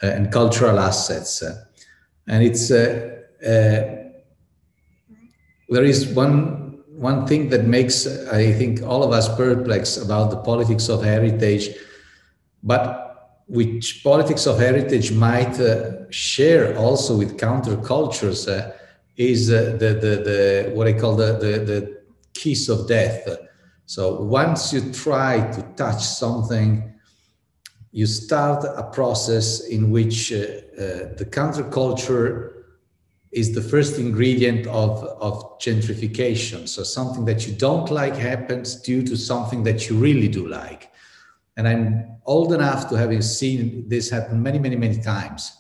uh, 0.04 0.08
and 0.08 0.32
cultural 0.32 0.80
assets. 0.80 1.42
And 2.28 2.44
it's, 2.44 2.70
uh, 2.70 3.22
uh, 3.46 4.05
there 5.76 5.84
is 5.84 6.08
one, 6.08 6.80
one 6.88 7.28
thing 7.28 7.50
that 7.50 7.66
makes, 7.66 8.08
I 8.08 8.54
think, 8.54 8.82
all 8.82 9.04
of 9.04 9.12
us 9.12 9.28
perplexed 9.36 10.02
about 10.02 10.32
the 10.32 10.38
politics 10.38 10.88
of 10.88 11.04
heritage, 11.04 11.70
but 12.64 13.44
which 13.48 14.02
politics 14.02 14.48
of 14.48 14.58
heritage 14.58 15.12
might 15.12 15.60
uh, 15.60 16.10
share 16.10 16.78
also 16.78 17.18
with 17.18 17.38
countercultures 17.38 18.48
uh, 18.48 18.72
is 19.18 19.52
uh, 19.52 19.76
the, 19.78 19.90
the, 20.04 20.14
the, 20.30 20.72
what 20.74 20.88
I 20.88 20.94
call 20.94 21.18
the, 21.18 21.34
the, 21.34 21.60
the 21.72 22.02
kiss 22.34 22.70
of 22.70 22.88
death. 22.88 23.28
So 23.86 24.22
once 24.22 24.72
you 24.72 24.94
try 24.94 25.52
to 25.52 25.62
touch 25.76 26.02
something, 26.02 26.90
you 27.92 28.06
start 28.06 28.64
a 28.64 28.84
process 28.92 29.68
in 29.68 29.92
which 29.92 30.32
uh, 30.32 30.36
uh, 30.36 30.40
the 31.18 31.28
counterculture 31.30 32.55
is 33.36 33.54
the 33.54 33.62
first 33.62 34.00
ingredient 34.00 34.66
of, 34.68 35.04
of 35.20 35.60
gentrification. 35.60 36.70
So 36.70 36.84
something 36.84 37.26
that 37.26 37.46
you 37.46 37.54
don't 37.54 37.92
like 37.92 38.16
happens 38.16 38.78
due 38.82 39.04
to 39.04 39.18
something 39.18 39.62
that 39.64 39.90
you 39.90 39.98
really 39.98 40.30
do 40.30 40.48
like. 40.48 40.90
And 41.58 41.68
I'm 41.68 42.18
old 42.26 42.54
enough 42.54 42.88
to 42.90 42.96
having 42.98 43.22
seen 43.22 43.90
this 43.90 44.10
happen 44.10 44.42
many, 44.42 44.58
many, 44.58 44.78
many 44.78 45.02
times. 45.02 45.52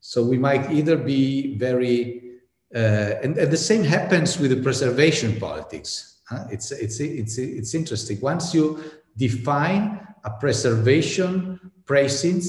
So 0.00 0.24
we 0.24 0.38
might 0.38 0.70
either 0.72 0.96
be 0.96 1.58
very, 1.58 2.38
uh, 2.74 3.20
and, 3.22 3.36
and, 3.36 3.52
the 3.52 3.56
same 3.56 3.84
happens 3.84 4.38
with 4.38 4.50
the 4.50 4.62
preservation 4.62 5.38
politics. 5.38 6.20
Huh? 6.26 6.46
It's, 6.50 6.72
it's, 6.72 7.00
it's, 7.00 7.36
it's 7.36 7.74
interesting. 7.74 8.18
Once 8.20 8.54
you 8.54 8.82
define 9.18 10.00
a 10.24 10.30
preservation 10.30 11.60
precinct 11.84 12.46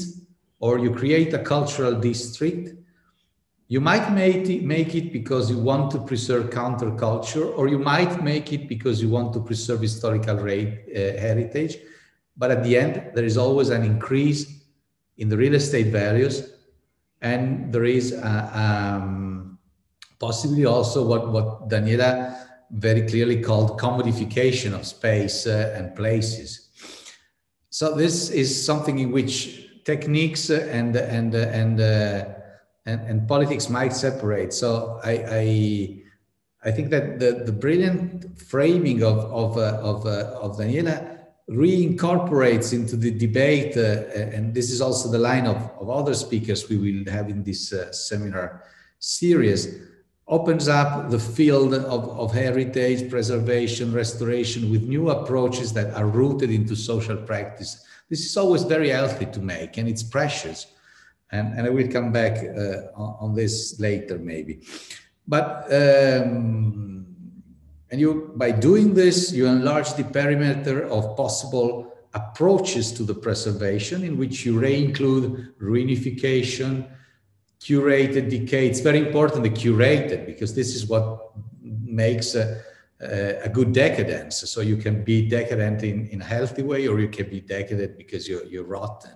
or 0.59 0.79
you 0.79 0.93
create 0.93 1.33
a 1.33 1.39
cultural 1.39 1.93
district, 1.93 2.80
you 3.73 3.79
might 3.79 4.07
make 4.11 4.49
it, 4.49 5.13
because 5.19 5.49
you 5.53 5.59
want 5.71 5.85
to 5.91 5.99
preserve 6.09 6.43
counterculture, 6.49 7.45
or 7.57 7.63
you 7.73 7.79
might 7.79 8.13
make 8.31 8.47
it 8.55 8.63
because 8.73 9.01
you 9.01 9.09
want 9.17 9.29
to 9.35 9.39
preserve 9.39 9.79
historical 9.81 10.37
rate, 10.49 10.73
uh, 10.89 10.99
heritage 11.27 11.73
but 12.41 12.51
at 12.51 12.63
the 12.63 12.77
end, 12.77 13.11
there 13.13 13.23
is 13.23 13.37
always 13.37 13.69
an 13.69 13.83
increase 13.83 14.63
in 15.17 15.29
the 15.29 15.37
real 15.37 15.53
estate 15.53 15.87
values. 15.87 16.53
And 17.21 17.71
there 17.71 17.85
is 17.85 18.13
uh, 18.13 18.49
um, 18.53 19.59
possibly 20.19 20.65
also 20.65 21.05
what, 21.05 21.31
what 21.31 21.69
Daniela 21.69 22.35
very 22.71 23.05
clearly 23.07 23.41
called 23.41 23.79
commodification 23.79 24.73
of 24.73 24.87
space 24.87 25.45
uh, 25.45 25.75
and 25.77 25.95
places. 25.95 26.69
So 27.69 27.95
this 27.95 28.31
is 28.31 28.65
something 28.65 28.97
in 28.99 29.11
which 29.11 29.83
techniques 29.83 30.49
and 30.49 30.95
and 30.95 31.35
and 31.35 31.79
uh, 31.79 32.25
and, 32.85 33.01
and, 33.01 33.27
politics 33.27 33.69
might 33.69 33.93
separate. 33.93 34.53
So 34.53 34.99
I, 35.03 35.11
I 35.29 36.03
I, 36.63 36.71
think 36.71 36.89
that 36.89 37.19
the, 37.19 37.43
the 37.45 37.51
brilliant 37.51 38.39
framing 38.39 39.03
of 39.03 39.19
of 39.19 39.57
uh, 39.57 39.79
of, 39.81 40.05
uh, 40.05 40.39
of 40.41 40.57
Daniela 40.57 41.11
reincorporates 41.49 42.71
into 42.73 42.95
the 42.95 43.11
debate, 43.11 43.75
uh, 43.75 44.07
and 44.35 44.53
this 44.53 44.71
is 44.71 44.81
also 44.81 45.09
the 45.09 45.17
line 45.17 45.45
of, 45.45 45.57
of 45.79 45.89
other 45.89 46.13
speakers 46.13 46.69
we 46.69 46.77
will 46.77 47.11
have 47.11 47.29
in 47.29 47.43
this 47.43 47.73
uh, 47.73 47.91
seminar 47.91 48.63
series, 48.99 49.81
opens 50.27 50.69
up 50.69 51.09
the 51.09 51.19
field 51.19 51.73
of, 51.73 52.09
of 52.09 52.31
heritage, 52.31 53.09
preservation, 53.09 53.91
restoration 53.91 54.71
with 54.71 54.83
new 54.83 55.09
approaches 55.09 55.73
that 55.73 55.93
are 55.93 56.07
rooted 56.07 56.49
into 56.49 56.75
social 56.75 57.17
practice. 57.17 57.85
This 58.09 58.25
is 58.25 58.37
always 58.37 58.63
very 58.63 58.89
healthy 58.89 59.25
to 59.25 59.39
make, 59.41 59.77
and 59.77 59.89
it's 59.89 60.03
precious. 60.03 60.67
And, 61.31 61.57
and 61.57 61.65
I 61.65 61.69
will 61.69 61.87
come 61.87 62.11
back 62.11 62.37
uh, 62.37 62.91
on, 62.95 63.15
on, 63.19 63.35
this 63.35 63.79
later, 63.79 64.17
maybe. 64.17 64.61
But 65.27 65.65
um, 65.71 67.01
and 67.91 67.99
you, 67.99 68.31
by 68.35 68.51
doing 68.51 68.93
this, 68.93 69.33
you 69.33 69.47
enlarge 69.47 69.93
the 69.93 70.05
perimeter 70.05 70.87
of 70.87 71.17
possible 71.17 71.93
approaches 72.13 72.91
to 72.93 73.03
the 73.03 73.13
preservation 73.13 74.03
in 74.03 74.17
which 74.17 74.45
you 74.45 74.59
reinclude 74.59 75.53
reunification, 75.61 76.89
curated 77.59 78.29
decay. 78.29 78.67
It's 78.67 78.79
very 78.79 78.99
important 78.99 79.43
the 79.43 79.49
curated 79.49 80.25
because 80.25 80.55
this 80.55 80.73
is 80.73 80.87
what 80.87 81.31
makes 81.61 82.35
a, 82.35 82.61
a, 82.99 83.49
good 83.49 83.73
decadence. 83.73 84.49
So 84.49 84.61
you 84.61 84.77
can 84.77 85.03
be 85.03 85.27
decadent 85.27 85.83
in, 85.83 86.07
in 86.07 86.21
a 86.21 86.25
healthy 86.25 86.63
way, 86.63 86.87
or 86.87 86.99
you 86.99 87.09
can 87.09 87.29
be 87.29 87.41
decadent 87.41 87.97
because 87.97 88.27
you're, 88.27 88.45
you're 88.45 88.63
rotten. 88.63 89.11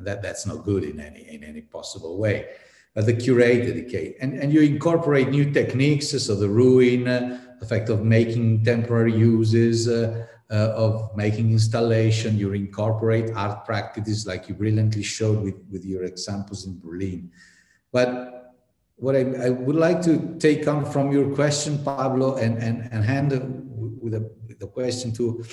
And 0.00 0.06
that, 0.06 0.22
that's 0.22 0.46
not 0.46 0.64
good 0.64 0.82
in 0.82 0.98
any, 0.98 1.28
in 1.28 1.44
any 1.44 1.60
possible 1.60 2.16
way. 2.16 2.46
But 2.94 3.04
the 3.04 3.12
curated 3.12 3.74
decay. 3.74 4.16
And, 4.22 4.32
and 4.32 4.50
you 4.50 4.62
incorporate 4.62 5.28
new 5.28 5.52
techniques, 5.52 6.08
so 6.08 6.34
the 6.34 6.48
ruin, 6.48 7.06
uh, 7.06 7.38
the 7.60 7.92
of 7.92 8.02
making 8.02 8.64
temporary 8.64 9.14
uses, 9.14 9.88
uh, 9.88 10.26
uh, 10.50 10.72
of 10.74 11.14
making 11.14 11.52
installation, 11.52 12.38
you 12.38 12.50
incorporate 12.54 13.30
art 13.36 13.66
practices 13.66 14.26
like 14.26 14.48
you 14.48 14.54
brilliantly 14.54 15.02
showed 15.02 15.42
with, 15.44 15.56
with 15.70 15.84
your 15.84 16.04
examples 16.04 16.64
in 16.64 16.80
Berlin. 16.80 17.30
But 17.92 18.56
what 18.96 19.14
I, 19.14 19.20
I 19.20 19.50
would 19.50 19.76
like 19.76 20.00
to 20.02 20.34
take 20.38 20.66
on 20.66 20.90
from 20.90 21.12
your 21.12 21.34
question, 21.34 21.84
Pablo, 21.84 22.36
and, 22.36 22.56
and, 22.56 22.88
and 22.90 23.04
hand 23.04 23.32
with 24.00 24.12
the, 24.14 24.30
the 24.58 24.66
question 24.66 25.12
to, 25.12 25.44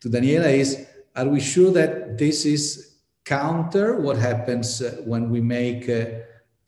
to 0.00 0.10
Daniela 0.10 0.52
is, 0.52 0.86
are 1.16 1.26
we 1.26 1.40
sure 1.40 1.70
that 1.72 2.18
this 2.18 2.44
is 2.44 2.95
counter 3.26 4.00
what 4.00 4.16
happens 4.16 4.80
uh, 4.80 5.02
when 5.04 5.28
we 5.28 5.40
make 5.40 5.88
uh, 5.90 6.06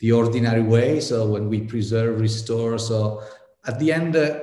the 0.00 0.12
ordinary 0.12 0.62
way? 0.62 1.00
So 1.00 1.26
when 1.26 1.48
we 1.48 1.60
preserve, 1.62 2.20
restore, 2.20 2.78
so 2.78 3.22
at 3.66 3.78
the 3.78 3.92
end, 3.92 4.16
uh, 4.16 4.40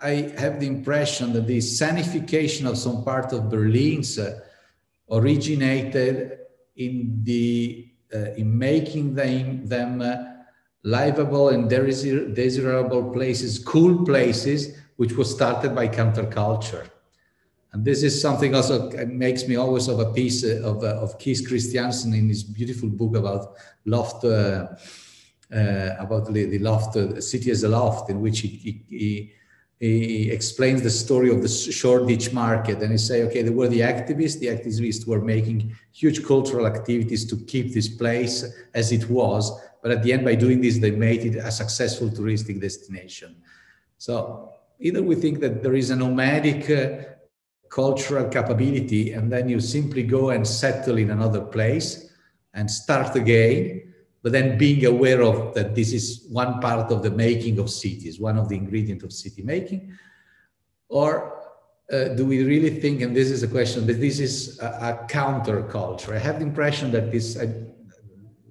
I 0.00 0.32
have 0.38 0.60
the 0.60 0.66
impression 0.66 1.32
that 1.32 1.46
the 1.48 1.58
sanification 1.58 2.68
of 2.68 2.78
some 2.78 3.02
part 3.02 3.32
of 3.32 3.50
Berlin 3.50 4.04
uh, 4.20 4.38
originated 5.10 6.38
in 6.76 7.20
the 7.24 7.88
uh, 8.14 8.32
in 8.36 8.56
making 8.56 9.14
them 9.14 9.66
them 9.66 10.00
uh, 10.00 10.16
livable 10.84 11.48
and 11.48 11.68
desirable 11.68 13.10
places, 13.10 13.58
cool 13.58 14.04
places, 14.04 14.78
which 14.96 15.12
was 15.12 15.30
started 15.30 15.74
by 15.74 15.88
counterculture. 15.88 16.88
And 17.72 17.84
this 17.84 18.02
is 18.02 18.20
something 18.20 18.54
also 18.54 18.90
makes 19.06 19.46
me 19.46 19.56
always 19.56 19.88
of 19.88 20.00
a 20.00 20.12
piece 20.12 20.44
uh, 20.44 20.62
of, 20.64 20.82
uh, 20.82 21.00
of 21.00 21.18
Keith 21.18 21.46
Christiansen 21.46 22.14
in 22.14 22.28
his 22.28 22.42
beautiful 22.42 22.88
book 22.88 23.14
about 23.14 23.56
loft, 23.84 24.24
uh, 24.24 24.68
uh, 25.54 25.94
about 25.98 26.32
the, 26.32 26.46
the 26.46 26.58
loft, 26.60 26.96
uh, 26.96 27.20
city 27.20 27.50
as 27.50 27.64
a 27.64 27.68
loft, 27.68 28.08
in 28.08 28.22
which 28.22 28.40
he, 28.40 28.82
he, 28.88 29.32
he 29.80 30.30
explains 30.30 30.82
the 30.82 30.90
story 30.90 31.30
of 31.30 31.42
the 31.42 31.48
Shoreditch 31.48 32.32
market 32.32 32.82
and 32.82 32.90
he 32.90 32.98
say, 32.98 33.22
okay, 33.24 33.42
there 33.42 33.52
were 33.52 33.68
the 33.68 33.80
activists. 33.80 34.40
The 34.40 34.46
activists 34.46 35.06
were 35.06 35.20
making 35.20 35.76
huge 35.92 36.24
cultural 36.24 36.66
activities 36.66 37.26
to 37.26 37.36
keep 37.36 37.74
this 37.74 37.88
place 37.88 38.44
as 38.74 38.92
it 38.92 39.08
was. 39.10 39.52
But 39.82 39.92
at 39.92 40.02
the 40.02 40.12
end, 40.12 40.24
by 40.24 40.34
doing 40.34 40.60
this, 40.60 40.78
they 40.78 40.90
made 40.90 41.24
it 41.24 41.36
a 41.36 41.52
successful 41.52 42.08
touristic 42.08 42.60
destination. 42.60 43.36
So 43.98 44.52
either 44.80 45.02
we 45.02 45.14
think 45.14 45.38
that 45.40 45.62
there 45.62 45.74
is 45.74 45.90
a 45.90 45.96
nomadic 45.96 46.68
uh, 46.70 47.04
cultural 47.70 48.28
capability, 48.28 49.12
and 49.12 49.30
then 49.30 49.48
you 49.48 49.60
simply 49.60 50.02
go 50.02 50.30
and 50.30 50.46
settle 50.46 50.98
in 50.98 51.10
another 51.10 51.40
place 51.40 52.12
and 52.54 52.70
start 52.70 53.14
again 53.16 53.88
but 54.22 54.32
then 54.32 54.58
being 54.58 54.84
aware 54.84 55.22
of 55.22 55.54
that 55.54 55.74
this 55.74 55.92
is 55.92 56.26
one 56.30 56.60
part 56.60 56.90
of 56.90 57.02
the 57.02 57.10
making 57.10 57.58
of 57.58 57.70
cities, 57.70 58.18
one 58.18 58.36
of 58.36 58.48
the 58.48 58.56
ingredients 58.56 59.04
of 59.04 59.12
city 59.12 59.42
making, 59.42 59.96
or 60.88 61.44
uh, 61.92 62.08
do 62.08 62.26
we 62.26 62.42
really 62.42 62.80
think, 62.80 63.00
and 63.00 63.16
this 63.16 63.30
is 63.30 63.42
a 63.42 63.48
question, 63.48 63.86
that 63.86 64.00
this 64.00 64.18
is 64.18 64.58
a, 64.60 64.66
a 64.66 65.06
counterculture? 65.08 66.14
I 66.14 66.18
have 66.18 66.40
the 66.40 66.46
impression 66.46 66.90
that 66.92 67.10
this, 67.12 67.36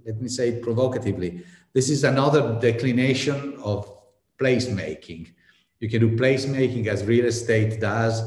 let 0.05 0.22
me 0.22 0.30
say 0.30 0.49
it 0.49 0.63
provocatively, 0.63 1.43
this 1.74 1.89
is 1.89 2.03
another 2.03 2.57
declination 2.59 3.55
of 3.61 3.91
placemaking. 4.39 5.32
You 5.80 5.89
can 5.89 5.99
do 5.99 6.18
placemaking 6.18 6.88
as 6.88 7.03
real 7.03 7.26
estate 7.26 7.80
does, 7.80 8.24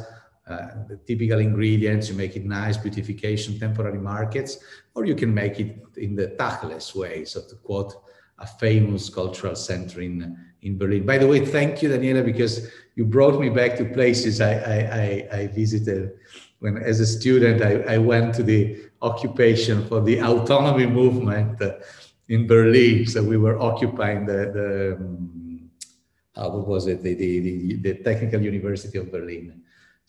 the 0.47 0.99
typical 1.07 1.39
ingredients, 1.39 2.09
you 2.09 2.15
make 2.15 2.37
it 2.37 2.45
nice, 2.45 2.77
beautification, 2.77 3.59
temporary 3.59 3.99
markets, 3.99 4.59
or 4.95 5.05
you 5.05 5.15
can 5.15 5.33
make 5.33 5.61
it 5.61 5.77
in 5.97 6.17
the 6.17 6.29
Tacheles 6.39 6.95
way, 6.95 7.25
so 7.25 7.41
to 7.49 7.55
quote 7.57 7.95
a 8.39 8.47
famous 8.47 9.09
cultural 9.09 9.55
center 9.55 10.01
in, 10.01 10.37
in 10.63 10.79
Berlin. 10.79 11.05
By 11.05 11.19
the 11.19 11.27
way, 11.27 11.45
thank 11.45 11.83
you, 11.83 11.91
Daniela, 11.91 12.25
because 12.25 12.69
you 12.97 13.05
brought 13.05 13.39
me 13.41 13.51
back 13.51 13.77
to 13.77 13.85
places 13.85 14.41
I, 14.41 14.55
I, 14.55 14.77
I, 14.77 15.39
I 15.41 15.47
visited 15.49 16.13
when, 16.61 16.77
as 16.79 17.01
a 17.01 17.07
student, 17.07 17.63
I, 17.63 17.95
I 17.95 17.99
went 17.99 18.35
to 18.35 18.43
the 18.43 18.79
occupation 19.03 19.87
for 19.87 20.01
the 20.03 20.21
autonomy 20.21 20.87
movement 20.87 21.61
uh, 21.61 21.75
in 22.29 22.47
Berlin. 22.47 23.07
So 23.07 23.23
we 23.23 23.39
were 23.39 23.59
occupying 23.59 24.27
the, 24.27 24.51
the 24.53 24.97
um, 25.01 25.71
what 26.35 26.67
was 26.67 26.87
it, 26.87 27.03
the, 27.03 27.15
the, 27.15 27.41
the, 27.41 27.77
the 27.77 27.95
Technical 28.03 28.41
University 28.41 28.99
of 28.99 29.11
Berlin. 29.11 29.60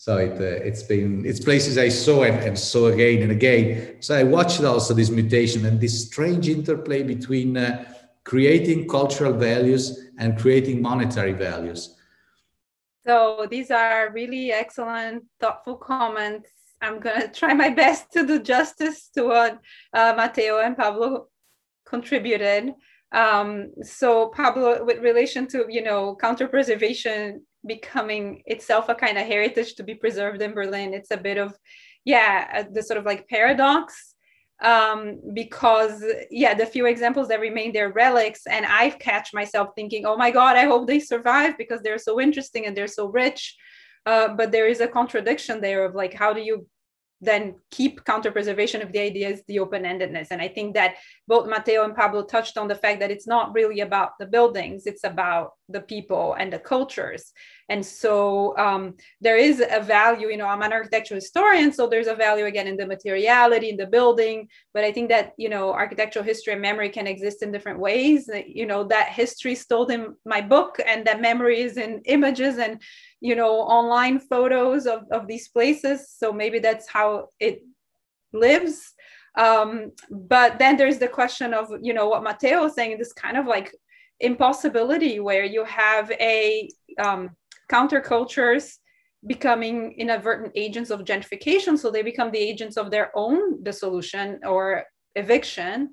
So 0.02 0.18
it, 0.18 0.32
uh, 0.42 0.66
it's 0.66 0.82
been, 0.82 1.28
it's 1.28 1.40
places 1.40 1.78
I 1.78 1.90
saw 1.90 2.24
and, 2.24 2.40
and 2.40 2.58
saw 2.58 2.88
again 2.88 3.22
and 3.22 3.32
again. 3.32 4.02
So 4.02 4.16
I 4.16 4.24
watched 4.24 4.64
also 4.64 4.96
this 4.96 5.12
mutation 5.12 5.64
and 5.68 5.80
this 5.80 6.08
strange 6.08 6.50
interplay 6.50 7.04
between 7.04 7.56
uh, 7.56 7.86
creating 8.24 8.88
cultural 8.88 9.32
values 9.32 10.10
and 10.18 10.40
creating 10.40 10.82
monetary 10.82 11.34
values. 11.34 11.98
So 13.06 13.46
these 13.48 13.70
are 13.70 14.10
really 14.12 14.52
excellent, 14.52 15.26
thoughtful 15.40 15.76
comments. 15.76 16.50
I'm 16.82 17.00
to 17.00 17.28
try 17.36 17.54
my 17.54 17.70
best 17.70 18.12
to 18.14 18.26
do 18.26 18.42
justice 18.42 19.08
to 19.10 19.26
what 19.26 19.60
uh, 19.94 20.32
and 20.64 20.76
Pablo 20.76 21.28
contributed. 21.86 22.74
Um, 23.12 23.74
so 23.84 24.30
Pablo, 24.30 24.84
with 24.84 24.98
relation 24.98 25.46
to, 25.50 25.68
you 25.70 25.84
know, 25.84 26.16
counter 26.20 26.48
preservation, 26.48 27.46
becoming 27.66 28.44
itself 28.46 28.90
a 28.90 28.96
kind 28.96 29.18
of 29.18 29.28
heritage 29.28 29.76
to 29.76 29.84
be 29.84 29.96
preserved 29.96 30.42
in 30.42 30.54
Berlin. 30.54 30.94
It's 30.94 31.12
a 31.12 31.18
bit 31.18 31.38
of, 31.38 31.56
yeah, 32.06 32.64
the 32.72 32.84
sort 32.84 32.98
of 32.98 33.06
like 33.06 33.28
paradox 33.28 34.16
um, 34.64 35.20
because, 35.34 36.04
yeah, 36.30 36.54
the 36.54 36.66
few 36.66 36.86
examples 36.86 37.28
that 37.28 37.40
remain, 37.40 37.72
they're 37.72 37.92
relics. 37.92 38.46
And 38.48 38.66
I've 38.66 39.00
catch 39.00 39.34
myself 39.34 39.70
thinking, 39.76 40.06
oh 40.06 40.18
my 40.18 40.32
God, 40.32 40.56
I 40.56 40.66
hope 40.66 40.88
they 40.88 41.00
survive 41.00 41.58
because 41.58 41.82
they're 41.82 41.98
so 41.98 42.20
interesting 42.20 42.66
and 42.66 42.76
they're 42.76 42.88
so 42.88 43.08
rich. 43.08 43.56
Uh, 44.06 44.30
but 44.30 44.52
there 44.52 44.68
is 44.68 44.82
a 44.82 44.88
contradiction 44.88 45.62
there 45.62 45.86
of 45.86 45.96
like, 45.96 46.14
how 46.14 46.34
do 46.34 46.42
you 46.42 46.68
then 47.22 47.56
keep 47.70 48.04
counter 48.04 48.32
preservation 48.32 48.82
if 48.82 48.92
the 48.92 49.00
idea 49.00 49.30
is 49.30 49.44
the 49.48 49.60
open-endedness. 49.60 50.28
And 50.32 50.42
i 50.42 50.48
think 50.48 50.74
that 50.74 50.96
both 51.28 51.48
matteo 51.48 51.84
and 51.84 51.96
pablo 51.96 52.24
touched 52.24 52.58
on 52.58 52.68
the 52.68 52.76
fact 52.76 53.00
that 53.00 53.12
it's 53.12 53.28
not 53.28 53.54
really 53.54 53.82
about 53.82 54.12
the 54.20 54.26
buildings 54.26 54.86
it's 54.86 55.04
about 55.04 55.52
the 55.70 55.82
people 55.82 56.36
and 56.38 56.52
the 56.52 56.60
cultures. 56.60 57.32
And 57.70 57.86
so 57.86 58.58
um, 58.58 58.96
there 59.22 59.38
is 59.38 59.64
a 59.72 59.80
value 59.80 60.28
you 60.28 60.38
know 60.38 60.48
i'm 60.48 60.62
an 60.62 60.74
architectural 60.74 61.20
historian 61.20 61.72
so 61.72 61.88
there's 61.88 62.08
a 62.08 62.16
value 62.16 62.46
again 62.46 62.68
in 62.68 62.76
the 62.76 62.86
materiality 62.86 63.70
in 63.70 63.78
the 63.78 63.86
building. 63.86 64.50
But 64.74 64.84
i 64.84 64.92
think 64.92 65.10
that 65.10 65.34
you 65.38 65.50
know 65.50 65.72
architectural 65.72 66.26
history 66.26 66.54
and 66.54 66.62
memory 66.62 66.90
can 66.90 67.08
exist 67.08 67.44
in 67.44 67.52
different 67.52 67.80
ways. 67.80 68.30
You 68.46 68.66
know 68.66 68.84
that 68.86 69.10
history 69.10 69.54
is 69.54 69.66
told 69.66 69.92
in 69.92 70.16
my 70.26 70.42
book 70.42 70.80
and 70.86 71.06
that 71.06 71.22
memory 71.22 71.62
is 71.62 71.78
in 71.78 72.02
images 72.06 72.58
and 72.58 72.82
you 73.22 73.36
know 73.36 73.54
online 73.62 74.20
photos 74.20 74.86
of, 74.86 75.04
of 75.12 75.28
these 75.28 75.48
places. 75.48 76.10
So 76.10 76.34
maybe 76.34 76.60
that's 76.60 76.90
how 76.90 77.30
it 77.40 77.62
lives. 78.34 78.94
Um, 79.38 79.92
but 80.10 80.60
then 80.60 80.76
there's 80.76 80.98
the 80.98 81.08
question 81.08 81.54
of 81.54 81.72
you 81.82 81.94
know 81.94 82.10
what 82.10 82.24
matteo 82.24 82.64
was 82.64 82.76
saying 82.76 82.98
this 82.98 83.14
kind 83.14 83.38
of 83.38 83.46
like 83.46 83.74
impossibility 84.20 85.20
where 85.20 85.46
you 85.46 85.64
have 85.66 86.12
a 86.12 86.70
um, 87.04 87.30
countercultures 87.72 88.78
becoming 89.28 89.94
inadvertent 89.98 90.52
agents 90.56 90.90
of 90.90 91.02
gentrification. 91.02 91.78
So 91.78 91.92
they 91.92 92.02
become 92.02 92.32
the 92.32 92.40
agents 92.40 92.78
of 92.78 92.90
their 92.90 93.12
own 93.16 93.64
dissolution 93.64 94.40
or 94.46 94.84
eviction 95.16 95.90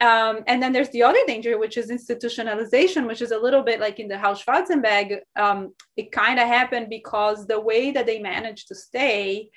um, 0.00 0.44
and 0.46 0.62
then 0.62 0.72
there's 0.72 0.90
the 0.90 1.02
other 1.02 1.18
danger, 1.26 1.58
which 1.58 1.76
is 1.76 1.90
institutionalization, 1.90 3.06
which 3.06 3.20
is 3.20 3.32
a 3.32 3.38
little 3.38 3.62
bit 3.62 3.80
like 3.80 3.98
in 3.98 4.06
the 4.06 4.18
Haus 4.18 4.44
Schwarzenberg. 4.44 5.18
Um, 5.34 5.74
it 5.96 6.12
kind 6.12 6.38
of 6.38 6.46
happened 6.46 6.88
because 6.88 7.46
the 7.46 7.60
way 7.60 7.90
that 7.90 8.06
they 8.06 8.20
managed 8.20 8.68
to 8.68 8.76
stay 8.76 9.50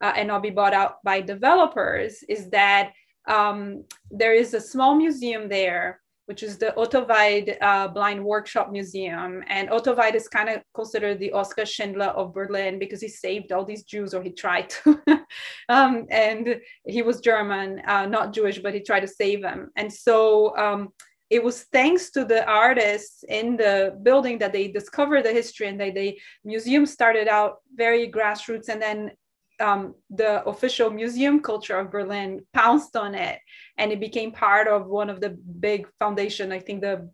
uh, 0.00 0.12
and 0.16 0.28
not 0.28 0.42
be 0.42 0.50
bought 0.50 0.72
out 0.72 1.02
by 1.02 1.20
developers 1.20 2.22
is 2.28 2.48
that 2.50 2.92
um, 3.26 3.84
there 4.10 4.34
is 4.34 4.54
a 4.54 4.60
small 4.60 4.94
museum 4.94 5.48
there 5.48 6.00
which 6.28 6.42
is 6.42 6.58
the 6.58 6.76
Otto 6.76 7.06
Weidt 7.06 7.56
uh, 7.62 7.88
Blind 7.88 8.22
Workshop 8.22 8.70
Museum. 8.70 9.42
And 9.46 9.70
Otto 9.70 9.94
Weidt 9.96 10.14
is 10.14 10.28
kind 10.28 10.50
of 10.50 10.60
considered 10.74 11.18
the 11.18 11.32
Oskar 11.32 11.64
Schindler 11.64 12.08
of 12.08 12.34
Berlin 12.34 12.78
because 12.78 13.00
he 13.00 13.08
saved 13.08 13.50
all 13.50 13.64
these 13.64 13.82
Jews, 13.84 14.12
or 14.12 14.22
he 14.22 14.32
tried 14.32 14.68
to. 14.68 15.00
um, 15.70 16.06
and 16.10 16.60
he 16.84 17.00
was 17.00 17.22
German, 17.22 17.80
uh, 17.86 18.04
not 18.04 18.34
Jewish, 18.34 18.58
but 18.58 18.74
he 18.74 18.80
tried 18.80 19.00
to 19.00 19.08
save 19.08 19.40
them. 19.40 19.70
And 19.76 19.90
so 19.90 20.54
um, 20.58 20.90
it 21.30 21.42
was 21.42 21.64
thanks 21.72 22.10
to 22.10 22.26
the 22.26 22.46
artists 22.46 23.24
in 23.26 23.56
the 23.56 23.98
building 24.02 24.36
that 24.40 24.52
they 24.52 24.68
discovered 24.68 25.24
the 25.24 25.32
history 25.32 25.68
and 25.68 25.80
that 25.80 25.94
the 25.94 26.20
museum 26.44 26.84
started 26.84 27.26
out 27.26 27.56
very 27.74 28.10
grassroots 28.10 28.68
and 28.68 28.82
then 28.82 29.12
um, 29.60 29.94
the 30.10 30.44
official 30.44 30.90
museum 30.90 31.40
culture 31.40 31.78
of 31.78 31.90
Berlin 31.90 32.40
pounced 32.52 32.96
on 32.96 33.14
it, 33.14 33.38
and 33.76 33.92
it 33.92 34.00
became 34.00 34.32
part 34.32 34.68
of 34.68 34.86
one 34.86 35.10
of 35.10 35.20
the 35.20 35.30
big 35.60 35.88
foundation. 35.98 36.52
I 36.52 36.60
think 36.60 36.80
the 36.80 37.10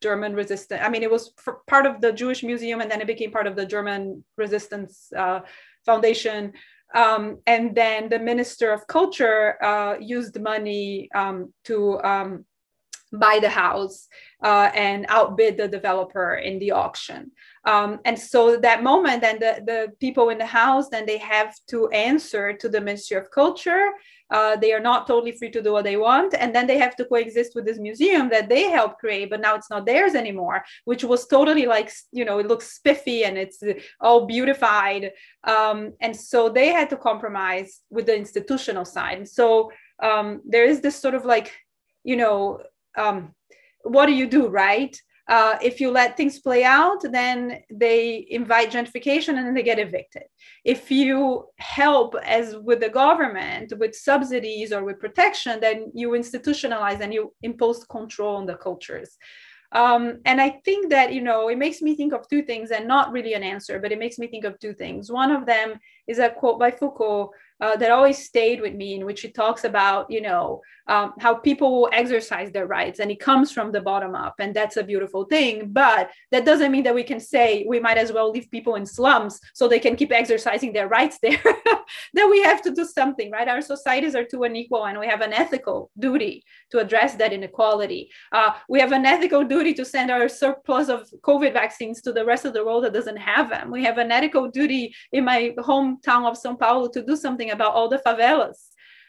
German 0.00 0.34
resistance. 0.34 0.80
I 0.84 0.88
mean, 0.88 1.02
it 1.02 1.10
was 1.10 1.32
part 1.66 1.86
of 1.86 2.00
the 2.00 2.12
Jewish 2.12 2.42
Museum, 2.42 2.80
and 2.80 2.90
then 2.90 3.00
it 3.00 3.06
became 3.06 3.30
part 3.30 3.46
of 3.46 3.56
the 3.56 3.66
German 3.66 4.24
Resistance 4.36 5.12
uh, 5.16 5.40
Foundation. 5.84 6.52
Um, 6.94 7.38
and 7.46 7.74
then 7.74 8.08
the 8.08 8.18
Minister 8.18 8.72
of 8.72 8.86
Culture 8.86 9.62
uh, 9.62 9.96
used 10.00 10.40
money 10.40 11.10
um, 11.14 11.52
to 11.64 12.00
um, 12.02 12.44
buy 13.12 13.38
the 13.40 13.48
house 13.48 14.08
uh, 14.42 14.70
and 14.74 15.06
outbid 15.08 15.56
the 15.56 15.68
developer 15.68 16.34
in 16.34 16.58
the 16.58 16.72
auction. 16.72 17.30
Um, 17.64 18.00
and 18.04 18.18
so 18.18 18.56
that 18.56 18.82
moment, 18.82 19.20
then 19.20 19.38
the, 19.38 19.62
the 19.66 19.92
people 20.00 20.30
in 20.30 20.38
the 20.38 20.46
house, 20.46 20.88
then 20.88 21.06
they 21.06 21.18
have 21.18 21.54
to 21.68 21.88
answer 21.88 22.52
to 22.52 22.68
the 22.68 22.80
Ministry 22.80 23.16
of 23.16 23.30
Culture. 23.30 23.90
Uh, 24.30 24.56
they 24.56 24.72
are 24.72 24.80
not 24.80 25.06
totally 25.06 25.32
free 25.32 25.50
to 25.50 25.62
do 25.62 25.72
what 25.72 25.84
they 25.84 25.96
want. 25.96 26.34
And 26.38 26.54
then 26.54 26.66
they 26.66 26.78
have 26.78 26.96
to 26.96 27.04
coexist 27.04 27.54
with 27.54 27.64
this 27.64 27.78
museum 27.78 28.28
that 28.28 28.48
they 28.48 28.70
helped 28.70 29.00
create, 29.00 29.30
but 29.30 29.40
now 29.40 29.54
it's 29.54 29.70
not 29.70 29.86
theirs 29.86 30.14
anymore, 30.14 30.64
which 30.84 31.02
was 31.02 31.26
totally 31.26 31.66
like, 31.66 31.90
you 32.12 32.24
know, 32.24 32.38
it 32.38 32.46
looks 32.46 32.72
spiffy 32.72 33.24
and 33.24 33.38
it's 33.38 33.62
all 34.00 34.26
beautified. 34.26 35.12
Um, 35.44 35.94
and 36.00 36.14
so 36.14 36.48
they 36.50 36.68
had 36.68 36.90
to 36.90 36.96
compromise 36.96 37.80
with 37.90 38.06
the 38.06 38.16
institutional 38.16 38.84
side. 38.84 39.18
And 39.18 39.28
so 39.28 39.72
um, 40.02 40.42
there 40.46 40.64
is 40.64 40.80
this 40.80 40.96
sort 40.96 41.14
of 41.14 41.24
like, 41.24 41.52
you 42.04 42.16
know, 42.16 42.60
um, 42.98 43.34
what 43.82 44.06
do 44.06 44.12
you 44.12 44.26
do, 44.26 44.48
right? 44.48 44.94
Uh, 45.28 45.58
if 45.60 45.78
you 45.80 45.90
let 45.90 46.16
things 46.16 46.38
play 46.38 46.64
out, 46.64 47.00
then 47.02 47.36
they 47.70 48.26
invite 48.30 48.70
gentrification 48.70 49.36
and 49.36 49.44
then 49.46 49.54
they 49.54 49.62
get 49.62 49.78
evicted. 49.78 50.22
If 50.64 50.90
you 50.90 51.44
help, 51.58 52.14
as 52.24 52.56
with 52.56 52.80
the 52.80 52.88
government, 52.88 53.74
with 53.78 53.94
subsidies 53.94 54.72
or 54.72 54.84
with 54.84 54.98
protection, 54.98 55.60
then 55.60 55.92
you 55.94 56.08
institutionalize 56.10 57.00
and 57.00 57.12
you 57.12 57.34
impose 57.42 57.84
control 57.84 58.36
on 58.36 58.46
the 58.46 58.56
cultures. 58.56 59.10
Um, 59.72 60.20
and 60.24 60.40
I 60.40 60.48
think 60.64 60.88
that, 60.88 61.12
you 61.12 61.20
know, 61.20 61.48
it 61.48 61.58
makes 61.58 61.82
me 61.82 61.94
think 61.94 62.14
of 62.14 62.26
two 62.26 62.42
things 62.42 62.70
and 62.70 62.88
not 62.88 63.12
really 63.12 63.34
an 63.34 63.42
answer, 63.42 63.78
but 63.78 63.92
it 63.92 63.98
makes 63.98 64.18
me 64.18 64.26
think 64.26 64.44
of 64.46 64.58
two 64.58 64.72
things. 64.72 65.12
One 65.12 65.30
of 65.30 65.44
them 65.44 65.78
is 66.06 66.18
a 66.18 66.30
quote 66.30 66.58
by 66.58 66.70
Foucault 66.70 67.32
uh, 67.60 67.76
that 67.76 67.90
always 67.90 68.24
stayed 68.24 68.62
with 68.62 68.74
me, 68.74 68.94
in 68.94 69.04
which 69.04 69.20
he 69.20 69.30
talks 69.30 69.64
about, 69.64 70.10
you 70.10 70.22
know, 70.22 70.62
um, 70.88 71.12
how 71.18 71.34
people 71.34 71.70
will 71.70 71.90
exercise 71.92 72.50
their 72.50 72.66
rights, 72.66 72.98
and 72.98 73.10
it 73.10 73.20
comes 73.20 73.52
from 73.52 73.72
the 73.72 73.80
bottom 73.80 74.14
up, 74.14 74.34
and 74.38 74.54
that's 74.54 74.76
a 74.76 74.82
beautiful 74.82 75.24
thing. 75.24 75.70
But 75.70 76.10
that 76.32 76.44
doesn't 76.44 76.72
mean 76.72 76.84
that 76.84 76.94
we 76.94 77.02
can 77.02 77.20
say 77.20 77.64
we 77.68 77.78
might 77.78 77.98
as 77.98 78.12
well 78.12 78.30
leave 78.30 78.50
people 78.50 78.74
in 78.76 78.86
slums 78.86 79.38
so 79.54 79.68
they 79.68 79.78
can 79.78 79.96
keep 79.96 80.12
exercising 80.12 80.72
their 80.72 80.88
rights 80.88 81.18
there. 81.22 81.40
then 82.14 82.30
we 82.30 82.42
have 82.42 82.62
to 82.62 82.70
do 82.70 82.84
something, 82.84 83.30
right? 83.30 83.48
Our 83.48 83.60
societies 83.60 84.14
are 84.14 84.24
too 84.24 84.44
unequal, 84.44 84.86
and 84.86 84.98
we 84.98 85.06
have 85.06 85.20
an 85.20 85.32
ethical 85.32 85.90
duty 85.98 86.44
to 86.70 86.78
address 86.78 87.14
that 87.16 87.32
inequality. 87.32 88.10
Uh, 88.32 88.52
we 88.68 88.80
have 88.80 88.92
an 88.92 89.04
ethical 89.04 89.44
duty 89.44 89.74
to 89.74 89.84
send 89.84 90.10
our 90.10 90.28
surplus 90.28 90.88
of 90.88 91.08
COVID 91.22 91.52
vaccines 91.52 92.00
to 92.02 92.12
the 92.12 92.24
rest 92.24 92.44
of 92.44 92.54
the 92.54 92.64
world 92.64 92.84
that 92.84 92.92
doesn't 92.94 93.16
have 93.16 93.50
them. 93.50 93.70
We 93.70 93.84
have 93.84 93.98
an 93.98 94.10
ethical 94.10 94.50
duty 94.50 94.94
in 95.12 95.24
my 95.24 95.54
hometown 95.58 96.28
of 96.28 96.40
São 96.40 96.58
Paulo 96.58 96.88
to 96.88 97.02
do 97.02 97.16
something 97.16 97.50
about 97.50 97.74
all 97.74 97.88
the 97.88 97.98
favelas. 97.98 98.68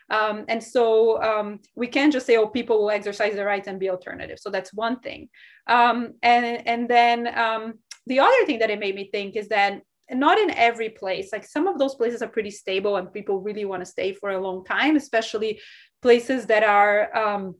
Um, 0.09 0.45
and 0.47 0.63
so 0.63 1.21
um, 1.21 1.59
we 1.75 1.87
can't 1.87 2.13
just 2.13 2.25
say, 2.25 2.37
oh, 2.37 2.47
people 2.47 2.79
will 2.79 2.91
exercise 2.91 3.35
their 3.35 3.45
rights 3.45 3.67
and 3.67 3.79
be 3.79 3.89
alternative. 3.89 4.39
So 4.39 4.49
that's 4.49 4.73
one 4.73 4.99
thing. 4.99 5.29
Um, 5.67 6.13
and, 6.23 6.67
and 6.67 6.89
then 6.89 7.37
um, 7.37 7.75
the 8.07 8.19
other 8.19 8.45
thing 8.45 8.59
that 8.59 8.69
it 8.69 8.79
made 8.79 8.95
me 8.95 9.09
think 9.11 9.35
is 9.35 9.49
that 9.49 9.81
not 10.11 10.39
in 10.39 10.49
every 10.51 10.89
place, 10.89 11.31
like 11.31 11.45
some 11.45 11.67
of 11.67 11.77
those 11.77 11.95
places 11.95 12.21
are 12.21 12.27
pretty 12.27 12.51
stable 12.51 12.97
and 12.97 13.13
people 13.13 13.41
really 13.41 13.65
want 13.65 13.81
to 13.81 13.85
stay 13.85 14.13
for 14.13 14.31
a 14.31 14.41
long 14.41 14.65
time, 14.65 14.95
especially 14.95 15.61
places 16.01 16.47
that 16.47 16.63
are, 16.63 17.15
um, 17.15 17.55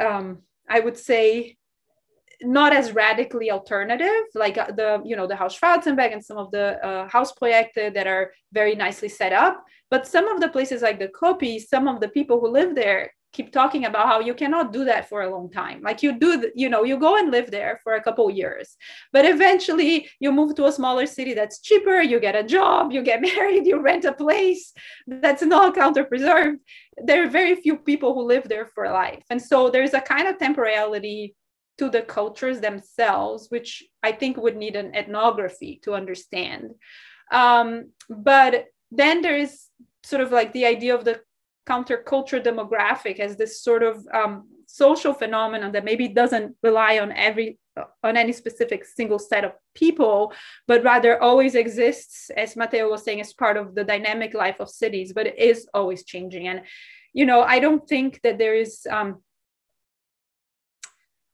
um, 0.00 0.38
I 0.68 0.80
would 0.80 0.98
say, 0.98 1.56
not 2.44 2.72
as 2.72 2.92
radically 2.92 3.50
alternative, 3.50 4.24
like 4.34 4.58
uh, 4.58 4.70
the 4.72 5.02
you 5.04 5.16
know 5.16 5.26
the 5.26 5.36
Haus 5.36 5.58
Schwarzenberg 5.58 6.12
and 6.12 6.24
some 6.24 6.38
of 6.38 6.50
the 6.50 6.84
uh, 6.84 7.08
Hausprojekte 7.08 7.94
that 7.94 8.06
are 8.06 8.32
very 8.52 8.74
nicely 8.74 9.08
set 9.08 9.32
up. 9.32 9.62
But 9.90 10.06
some 10.06 10.28
of 10.28 10.40
the 10.40 10.48
places 10.48 10.82
like 10.82 10.98
the 10.98 11.08
Köpi, 11.08 11.60
some 11.60 11.88
of 11.88 12.00
the 12.00 12.08
people 12.08 12.40
who 12.40 12.48
live 12.48 12.74
there 12.74 13.12
keep 13.34 13.52
talking 13.52 13.84
about 13.84 14.06
how 14.06 14.20
you 14.20 14.32
cannot 14.32 14.72
do 14.72 14.84
that 14.84 15.08
for 15.08 15.22
a 15.22 15.30
long 15.30 15.50
time. 15.50 15.82
Like 15.82 16.02
you 16.02 16.18
do, 16.18 16.50
you 16.54 16.68
know, 16.68 16.84
you 16.84 16.96
go 16.98 17.16
and 17.18 17.30
live 17.30 17.50
there 17.50 17.80
for 17.82 17.94
a 17.94 18.02
couple 18.02 18.30
years, 18.30 18.76
but 19.12 19.24
eventually 19.26 20.08
you 20.20 20.30
move 20.32 20.54
to 20.54 20.66
a 20.66 20.72
smaller 20.72 21.04
city 21.04 21.34
that's 21.34 21.60
cheaper. 21.60 22.00
You 22.00 22.20
get 22.20 22.36
a 22.36 22.44
job, 22.44 22.92
you 22.92 23.02
get 23.02 23.20
married, 23.30 23.66
you 23.66 23.80
rent 23.80 24.04
a 24.04 24.12
place 24.12 24.72
that's 25.06 25.42
not 25.42 25.74
counter 25.74 26.04
preserved. 26.04 26.60
There 26.96 27.24
are 27.24 27.28
very 27.28 27.56
few 27.56 27.76
people 27.76 28.14
who 28.14 28.22
live 28.22 28.48
there 28.48 28.66
for 28.66 28.88
life, 28.88 29.24
and 29.28 29.42
so 29.42 29.68
there's 29.68 29.94
a 29.94 30.00
kind 30.00 30.28
of 30.28 30.38
temporality 30.38 31.34
to 31.78 31.90
the 31.90 32.02
cultures 32.02 32.60
themselves, 32.60 33.48
which 33.50 33.82
I 34.02 34.12
think 34.12 34.36
would 34.36 34.56
need 34.56 34.76
an 34.76 34.94
ethnography 34.94 35.80
to 35.84 35.94
understand. 35.94 36.74
Um, 37.32 37.90
but 38.08 38.66
then 38.90 39.22
there 39.22 39.36
is 39.36 39.66
sort 40.04 40.22
of 40.22 40.30
like 40.30 40.52
the 40.52 40.66
idea 40.66 40.94
of 40.94 41.04
the 41.04 41.20
counterculture 41.68 42.42
demographic 42.42 43.18
as 43.18 43.36
this 43.36 43.62
sort 43.62 43.82
of 43.82 44.06
um, 44.12 44.48
social 44.66 45.14
phenomenon 45.14 45.72
that 45.72 45.84
maybe 45.84 46.08
doesn't 46.08 46.56
rely 46.62 46.98
on 46.98 47.10
every 47.12 47.58
on 48.04 48.16
any 48.16 48.32
specific 48.32 48.84
single 48.84 49.18
set 49.18 49.44
of 49.44 49.52
people, 49.74 50.32
but 50.68 50.84
rather 50.84 51.20
always 51.20 51.56
exists, 51.56 52.30
as 52.36 52.54
Matteo 52.54 52.88
was 52.88 53.02
saying, 53.02 53.20
as 53.20 53.32
part 53.32 53.56
of 53.56 53.74
the 53.74 53.82
dynamic 53.82 54.32
life 54.32 54.60
of 54.60 54.70
cities, 54.70 55.12
but 55.12 55.26
it 55.26 55.38
is 55.38 55.66
always 55.74 56.04
changing. 56.04 56.46
And, 56.46 56.62
you 57.12 57.26
know, 57.26 57.42
I 57.42 57.58
don't 57.58 57.84
think 57.88 58.20
that 58.22 58.38
there 58.38 58.54
is 58.54 58.86
um, 58.88 59.22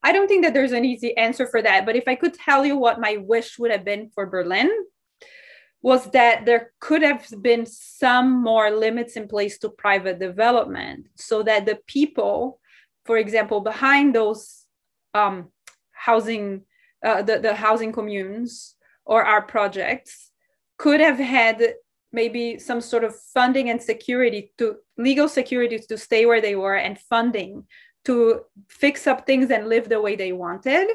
I 0.03 0.13
don't 0.13 0.29
think 0.29 0.45
that 0.45 0.55
there's 0.55 0.73
an 0.73 0.85
easy 0.85 1.17
answer 1.17 1.47
for 1.47 1.61
that. 1.63 1.85
But 1.85 1.97
if 1.97 2.05
I 2.09 2.15
could 2.15 2.35
tell 2.35 2.65
you 2.65 2.77
what 2.77 3.01
my 3.01 3.19
wish 3.19 3.59
would 3.59 3.71
have 3.71 3.85
been 3.85 4.11
for 4.15 4.27
Berlin, 4.27 4.71
was 5.83 6.11
that 6.11 6.45
there 6.45 6.73
could 6.81 7.03
have 7.03 7.27
been 7.41 7.65
some 7.67 8.43
more 8.43 8.71
limits 8.71 9.17
in 9.17 9.27
place 9.27 9.59
to 9.59 9.69
private 9.69 10.19
development 10.19 11.07
so 11.17 11.43
that 11.43 11.65
the 11.65 11.79
people, 11.87 12.61
for 13.07 13.17
example, 13.17 13.61
behind 13.61 14.15
those 14.15 14.67
um, 15.15 15.49
housing, 15.93 16.63
uh, 17.05 17.23
the, 17.23 17.39
the 17.39 17.55
housing 17.55 17.93
communes 17.93 18.75
or 19.07 19.25
Hausprojekte 19.25 20.11
could 20.79 21.01
have 21.01 21.19
had 21.19 21.75
maybe 22.13 22.59
some 22.59 22.81
sort 22.81 23.05
of 23.05 23.15
funding 23.35 23.71
and 23.71 23.83
security 23.83 24.53
to 24.59 24.77
legal 24.99 25.29
security 25.29 25.79
to 25.79 25.97
stay 25.97 26.27
where 26.27 26.41
they 26.41 26.57
were 26.57 26.75
and 26.75 26.99
funding 26.99 27.65
to 28.05 28.43
fix 28.69 29.07
up 29.07 29.27
things 29.27 29.51
and 29.51 29.69
live 29.69 29.89
the 29.89 30.01
way 30.01 30.17
they 30.17 30.33
wanted, 30.33 30.89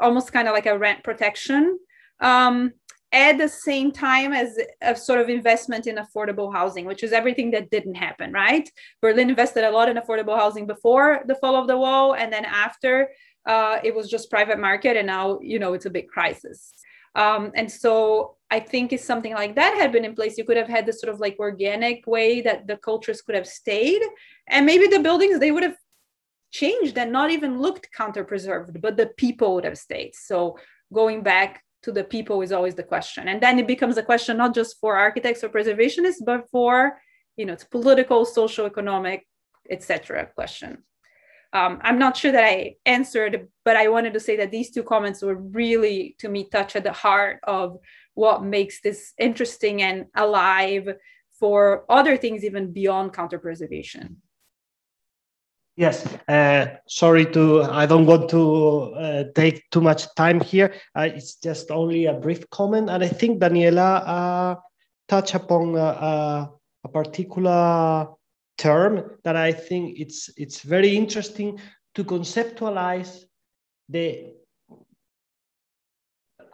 almost 0.00 0.32
kind 0.32 0.48
of 0.48 0.54
like 0.54 0.66
a 0.66 0.78
rent 0.78 1.04
protection. 1.04 1.78
Um, 2.20 2.72
at 3.12 3.38
the 3.38 3.48
same 3.48 3.90
time 3.90 4.32
as 4.32 4.58
a 4.82 4.94
sort 4.94 5.20
of 5.20 5.30
investment 5.30 5.86
in 5.86 5.96
affordable 5.96 6.52
housing, 6.52 6.84
which 6.84 7.02
is 7.02 7.12
everything 7.12 7.50
that 7.52 7.70
didn't 7.70 7.94
happen, 7.94 8.32
right? 8.32 8.68
Berlin 9.00 9.30
invested 9.30 9.64
a 9.64 9.70
lot 9.70 9.88
in 9.88 9.96
affordable 9.96 10.36
housing 10.36 10.66
before 10.66 11.22
the 11.26 11.34
fall 11.36 11.56
of 11.56 11.66
the 11.66 11.78
wall, 11.78 12.14
and 12.14 12.32
then 12.32 12.44
after 12.44 13.08
uh, 13.46 13.78
it 13.82 13.94
was 13.94 14.10
just 14.10 14.30
private 14.30 14.58
market, 14.58 14.96
and 14.96 15.06
now 15.06 15.38
you 15.40 15.58
know 15.58 15.72
it's 15.72 15.86
a 15.86 15.90
big 15.90 16.08
crisis. 16.08 16.72
Um, 17.14 17.50
and 17.54 17.70
so 17.70 18.36
I 18.50 18.60
think 18.60 18.92
if 18.92 19.00
something 19.00 19.32
like 19.32 19.54
that 19.54 19.74
had 19.74 19.90
been 19.90 20.04
in 20.04 20.14
place, 20.14 20.36
you 20.36 20.44
could 20.44 20.58
have 20.58 20.68
had 20.68 20.84
this 20.84 21.00
sort 21.00 21.12
of 21.12 21.18
like 21.18 21.36
organic 21.38 22.06
way 22.06 22.42
that 22.42 22.66
the 22.66 22.76
cultures 22.76 23.22
could 23.22 23.34
have 23.34 23.46
stayed, 23.46 24.02
and 24.48 24.66
maybe 24.66 24.86
the 24.86 25.00
buildings 25.00 25.38
they 25.38 25.50
would 25.50 25.62
have 25.62 25.76
changed 26.50 26.96
and 26.98 27.12
not 27.12 27.30
even 27.30 27.60
looked 27.60 27.92
counter 27.92 28.24
preserved, 28.24 28.80
but 28.80 28.96
the 28.96 29.06
people 29.16 29.54
would 29.54 29.64
have 29.64 29.78
stayed. 29.78 30.14
So 30.14 30.58
going 30.92 31.22
back 31.22 31.62
to 31.82 31.92
the 31.92 32.04
people 32.04 32.42
is 32.42 32.52
always 32.52 32.74
the 32.74 32.82
question. 32.82 33.28
And 33.28 33.40
then 33.40 33.58
it 33.58 33.66
becomes 33.66 33.98
a 33.98 34.02
question 34.02 34.36
not 34.36 34.54
just 34.54 34.80
for 34.80 34.96
architects 34.96 35.44
or 35.44 35.48
preservationists, 35.48 36.24
but 36.24 36.48
for 36.50 36.98
you 37.38 37.46
know, 37.46 37.54
it's 37.54 37.64
political, 37.64 38.26
social, 38.26 38.66
economic, 38.66 39.26
etc. 39.70 40.28
question. 40.34 40.82
Um, 41.54 41.78
I'm 41.82 41.98
not 41.98 42.16
sure 42.16 42.32
that 42.32 42.44
I 42.44 42.74
answered, 42.84 43.48
but 43.64 43.76
I 43.76 43.88
wanted 43.88 44.12
to 44.12 44.20
say 44.20 44.36
that 44.36 44.50
these 44.50 44.70
two 44.70 44.82
comments 44.82 45.22
were 45.22 45.36
really, 45.36 46.16
to 46.18 46.28
me, 46.28 46.48
touch 46.50 46.76
at 46.76 46.84
the 46.84 46.92
heart 46.92 47.38
of 47.44 47.78
what 48.14 48.44
makes 48.44 48.82
this 48.82 49.14
interesting 49.18 49.80
and 49.80 50.06
alive 50.14 50.88
for 51.38 51.86
other 51.88 52.16
things 52.18 52.44
even 52.44 52.72
beyond 52.72 53.14
counter 53.14 53.38
preservation. 53.38 54.20
Yes, 55.78 56.04
uh, 56.26 56.66
sorry 56.88 57.24
to, 57.26 57.62
I 57.62 57.86
don't 57.86 58.04
want 58.04 58.28
to 58.30 58.94
uh, 58.94 59.24
take 59.36 59.70
too 59.70 59.80
much 59.80 60.12
time 60.16 60.40
here. 60.40 60.74
Uh, 60.92 61.08
it's 61.14 61.36
just 61.36 61.70
only 61.70 62.06
a 62.06 62.14
brief 62.14 62.50
comment. 62.50 62.90
And 62.90 63.04
I 63.04 63.06
think 63.06 63.40
Daniela 63.40 64.02
uh, 64.04 64.56
touched 65.06 65.36
upon 65.36 65.76
uh, 65.76 65.84
uh, 65.84 66.46
a 66.82 66.88
particular 66.88 68.08
term 68.56 69.18
that 69.22 69.36
I 69.36 69.52
think 69.52 70.00
it's, 70.00 70.28
it's 70.36 70.62
very 70.62 70.96
interesting 70.96 71.60
to 71.94 72.02
conceptualize 72.02 73.20
the, 73.88 74.34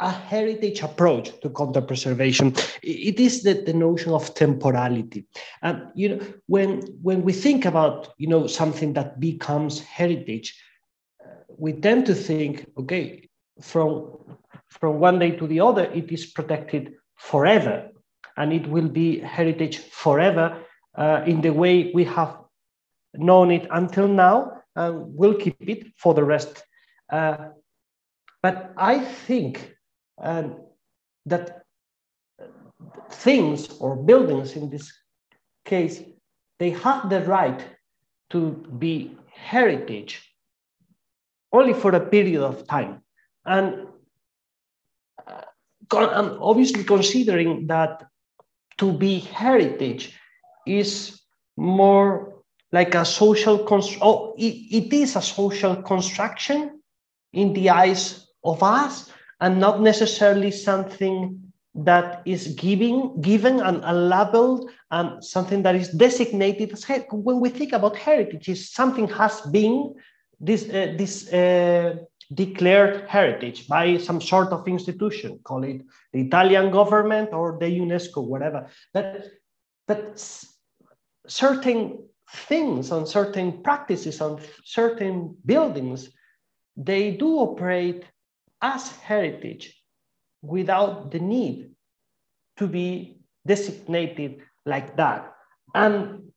a 0.00 0.10
heritage 0.10 0.80
approach 0.82 1.38
to 1.40 1.50
counter 1.50 1.80
preservation. 1.80 2.54
It 2.82 3.20
is 3.20 3.42
the, 3.42 3.54
the 3.54 3.72
notion 3.72 4.12
of 4.12 4.34
temporality. 4.34 5.26
And 5.62 5.88
you 5.94 6.08
know, 6.10 6.20
when 6.46 6.82
when 7.02 7.22
we 7.22 7.32
think 7.32 7.64
about 7.64 8.14
you 8.18 8.28
know 8.28 8.46
something 8.46 8.92
that 8.94 9.20
becomes 9.20 9.80
heritage, 9.80 10.58
we 11.56 11.72
tend 11.72 12.06
to 12.06 12.14
think, 12.14 12.66
okay, 12.78 13.28
from 13.60 14.18
from 14.68 14.98
one 14.98 15.18
day 15.18 15.30
to 15.32 15.46
the 15.46 15.60
other, 15.60 15.84
it 15.84 16.10
is 16.10 16.26
protected 16.26 16.94
forever, 17.16 17.88
and 18.36 18.52
it 18.52 18.66
will 18.66 18.88
be 18.88 19.20
heritage 19.20 19.78
forever 19.78 20.58
uh, 20.96 21.22
in 21.26 21.40
the 21.40 21.50
way 21.52 21.90
we 21.94 22.04
have 22.04 22.38
known 23.14 23.50
it 23.50 23.66
until 23.70 24.08
now, 24.08 24.60
and 24.74 25.14
we'll 25.14 25.34
keep 25.34 25.68
it 25.68 25.86
for 25.96 26.14
the 26.14 26.24
rest. 26.24 26.64
Uh, 27.10 27.36
but 28.42 28.72
I 28.76 28.98
think 28.98 29.73
and 30.18 30.56
that 31.26 31.64
things 33.10 33.68
or 33.78 33.96
buildings 33.96 34.56
in 34.56 34.70
this 34.70 34.92
case, 35.64 36.02
they 36.58 36.70
have 36.70 37.08
the 37.08 37.20
right 37.22 37.64
to 38.30 38.50
be 38.78 39.16
heritage 39.32 40.30
only 41.52 41.72
for 41.72 41.94
a 41.94 42.00
period 42.00 42.42
of 42.42 42.66
time. 42.66 43.00
And 43.44 43.86
uh, 45.26 45.42
I'm 45.92 46.38
obviously 46.42 46.84
considering 46.84 47.66
that 47.68 48.04
to 48.78 48.92
be 48.92 49.20
heritage 49.20 50.18
is 50.66 51.20
more 51.56 52.34
like 52.72 52.94
a 52.94 53.04
social 53.04 53.58
construct. 53.58 54.02
Oh, 54.02 54.34
it, 54.36 54.54
it 54.78 54.92
is 54.92 55.14
a 55.14 55.22
social 55.22 55.76
construction 55.82 56.80
in 57.32 57.52
the 57.52 57.70
eyes 57.70 58.26
of 58.42 58.62
us, 58.62 59.10
and 59.44 59.60
not 59.60 59.82
necessarily 59.82 60.50
something 60.50 61.38
that 61.74 62.22
is 62.24 62.54
giving, 62.54 63.20
given 63.20 63.60
and, 63.60 63.84
and 63.84 64.08
labeled 64.08 64.70
and 64.90 65.22
something 65.22 65.62
that 65.62 65.74
is 65.74 65.88
designated 65.90 66.72
as 66.72 66.86
when 67.10 67.40
we 67.40 67.50
think 67.50 67.74
about 67.74 67.94
heritage, 67.94 68.48
is 68.48 68.70
something 68.70 69.06
has 69.06 69.42
been 69.58 69.94
this, 70.40 70.62
uh, 70.70 70.94
this 70.96 71.30
uh, 71.30 71.96
declared 72.32 73.06
heritage 73.06 73.68
by 73.68 73.98
some 73.98 74.18
sort 74.18 74.48
of 74.48 74.66
institution, 74.66 75.38
call 75.44 75.62
it 75.62 75.82
the 76.14 76.22
Italian 76.22 76.70
government 76.70 77.34
or 77.34 77.58
the 77.60 77.66
UNESCO, 77.66 78.26
whatever. 78.26 78.70
But, 78.94 79.26
but 79.86 80.44
certain 81.26 81.98
things 82.48 82.90
and 82.90 83.06
certain 83.06 83.62
practices 83.62 84.22
on 84.22 84.40
certain 84.64 85.36
buildings, 85.44 86.08
they 86.78 87.10
do 87.10 87.40
operate 87.40 88.04
as 88.64 88.90
heritage 89.04 89.76
without 90.40 91.10
the 91.12 91.20
need 91.20 91.70
to 92.56 92.66
be 92.66 93.20
designated 93.46 94.40
like 94.64 94.96
that. 94.96 95.30
And, 95.74 96.32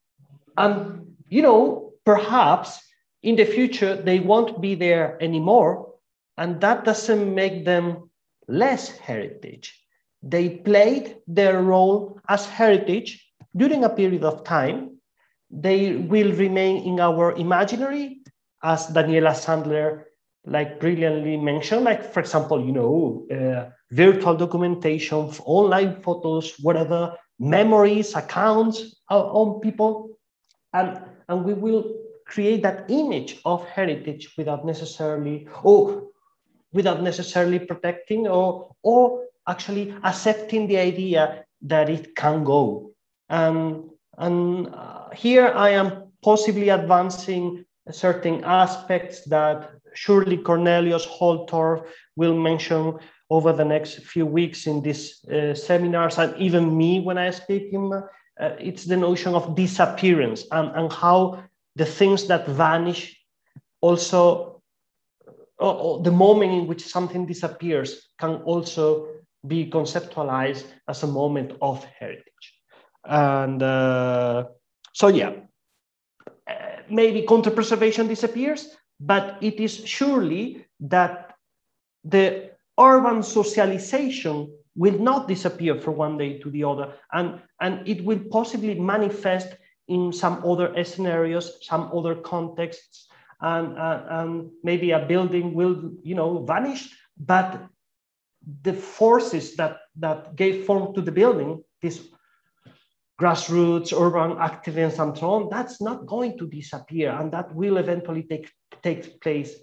and 0.58 1.16
you 1.30 1.42
know, 1.42 1.94
perhaps 2.06 2.84
in 3.24 3.38
the 3.38 3.46
future 3.46 3.96
they 3.96 4.20
won't 4.20 4.62
be 4.62 4.76
there 4.76 5.18
anymore, 5.24 5.94
and 6.38 6.60
that 6.60 6.84
doesn't 6.84 7.34
make 7.34 7.64
them 7.64 8.10
less 8.48 8.90
heritage. 8.98 9.74
They 10.22 10.50
played 10.50 11.18
their 11.28 11.62
role 11.62 12.20
as 12.28 12.46
heritage 12.46 13.24
during 13.56 13.86
a 13.86 13.90
period 13.90 14.26
of 14.26 14.44
time. 14.44 15.00
They 15.50 15.96
will 15.96 16.34
remain 16.34 16.84
in 16.84 17.00
our 17.00 17.32
imaginary, 17.38 18.20
as 18.62 18.88
Daniela 18.88 19.32
Sandler 19.32 20.04
like 20.48 20.80
brilliantly 20.80 21.38
mentioned, 21.38 21.84
like 21.84 22.14
for 22.14 22.22
example, 22.22 22.64
you 22.64 22.72
know, 22.72 23.28
uh, 23.32 23.70
virtual 23.92 24.36
documentation, 24.36 25.30
online 25.46 26.02
photos, 26.02 26.56
whatever, 26.62 27.16
memories, 27.40 28.16
accounts 28.16 28.96
on 29.10 29.60
people, 29.60 30.18
and 30.74 31.02
and 31.28 31.44
we 31.44 31.54
will 31.54 31.94
create 32.26 32.64
that 32.64 32.90
image 32.90 33.40
of 33.46 33.66
heritage 33.68 34.34
without 34.38 34.66
necessarily 34.66 35.48
or 35.64 36.08
without 36.72 37.02
necessarily 37.04 37.60
protecting 37.60 38.28
or 38.28 38.72
or 38.84 39.26
actually 39.48 39.94
accepting 40.04 40.68
the 40.68 40.78
idea 40.78 41.44
that 41.62 41.90
it 41.90 42.16
can 42.16 42.44
go. 42.44 42.92
And 43.30 43.90
and 44.18 44.68
uh, 44.74 45.10
here 45.12 45.48
I 45.48 45.72
am 45.72 46.12
possibly 46.24 46.70
advancing 46.70 47.66
certain 47.92 48.44
aspects 48.44 49.24
that 49.26 49.72
surely 49.98 50.38
Cornelius 50.38 51.06
Holtorf 51.06 51.86
will 52.16 52.38
mention 52.38 53.00
over 53.30 53.52
the 53.52 53.66
next 53.66 54.00
few 54.06 54.26
weeks 54.26 54.68
in 54.68 54.82
these 54.82 55.26
uh, 55.26 55.54
seminars, 55.54 56.18
and 56.18 56.36
even 56.38 56.78
me 56.78 57.02
when 57.02 57.18
I 57.18 57.32
speak 57.32 57.72
him, 57.72 57.92
uh, 57.92 58.04
it's 58.60 58.86
the 58.86 58.96
notion 58.96 59.34
of 59.34 59.56
disappearance 59.56 60.46
and, 60.52 60.70
and 60.76 60.94
how 60.94 61.44
the 61.76 61.86
things 61.86 62.28
that 62.28 62.48
vanish 62.48 63.20
also, 63.82 64.62
or, 65.60 65.74
or 65.74 66.04
the 66.04 66.12
moment 66.12 66.52
in 66.54 66.68
which 66.68 66.86
something 66.86 67.26
disappears 67.26 68.10
can 68.20 68.36
also 68.46 69.08
be 69.46 69.70
conceptualized 69.70 70.66
as 70.88 71.04
a 71.04 71.08
moment 71.08 71.54
of 71.62 71.84
heritage. 72.00 72.46
And 73.04 73.62
uh, 73.64 74.46
so, 74.94 75.08
yeah, 75.08 75.34
uh, 76.50 76.54
maybe 76.90 77.26
counter 77.28 77.52
preservation 77.52 78.08
disappears, 78.08 78.78
but 79.00 79.38
it 79.42 79.60
is 79.60 79.86
surely 79.86 80.66
that 80.80 81.36
the 82.04 82.52
urban 82.80 83.24
socialization 83.24 84.52
will 84.76 84.98
not 85.00 85.28
disappear 85.28 85.80
from 85.80 85.98
one 85.98 86.18
day 86.18 86.38
to 86.40 86.50
the 86.52 86.64
other, 86.64 86.94
and, 87.14 87.42
and 87.62 87.88
it 87.88 88.04
will 88.04 88.20
possibly 88.32 88.76
manifest 88.76 89.56
in 89.88 90.12
some 90.14 90.44
other 90.46 90.84
scenarios, 90.84 91.58
some 91.62 91.90
other 91.94 92.16
contexts, 92.16 93.08
and, 93.42 93.78
uh, 93.78 94.04
and 94.10 94.50
maybe 94.64 94.92
a 94.92 95.06
building 95.06 95.54
will, 95.54 95.92
you 96.04 96.16
know, 96.16 96.44
vanish, 96.44 96.94
but 97.18 97.68
the 98.62 98.74
forces 98.74 99.56
that, 99.56 99.78
that 99.96 100.36
gave 100.36 100.66
form 100.66 100.94
to 100.94 101.02
the 101.02 101.12
building, 101.12 101.64
this 101.82 102.08
grassroots, 103.20 103.94
urban 103.94 104.38
activism, 104.40 105.10
and 105.10 105.18
so 105.18 105.30
on, 105.32 105.50
that's 105.50 105.82
not 105.82 106.06
going 106.06 106.38
to 106.38 106.48
disappear, 106.48 107.12
and 107.12 107.32
that 107.32 107.54
will 107.54 107.78
eventually 107.78 108.24
take, 108.24 108.52
take 108.84 109.20
place 109.22 109.56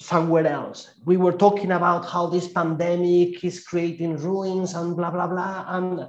somewhere 0.00 0.46
else. 0.46 0.94
We 1.04 1.16
were 1.16 1.32
talking 1.32 1.72
about 1.72 2.08
how 2.08 2.26
this 2.26 2.48
pandemic 2.48 3.44
is 3.44 3.64
creating 3.64 4.16
ruins 4.18 4.74
and 4.74 4.96
blah, 4.96 5.10
blah, 5.10 5.26
blah. 5.26 5.64
And 5.68 6.08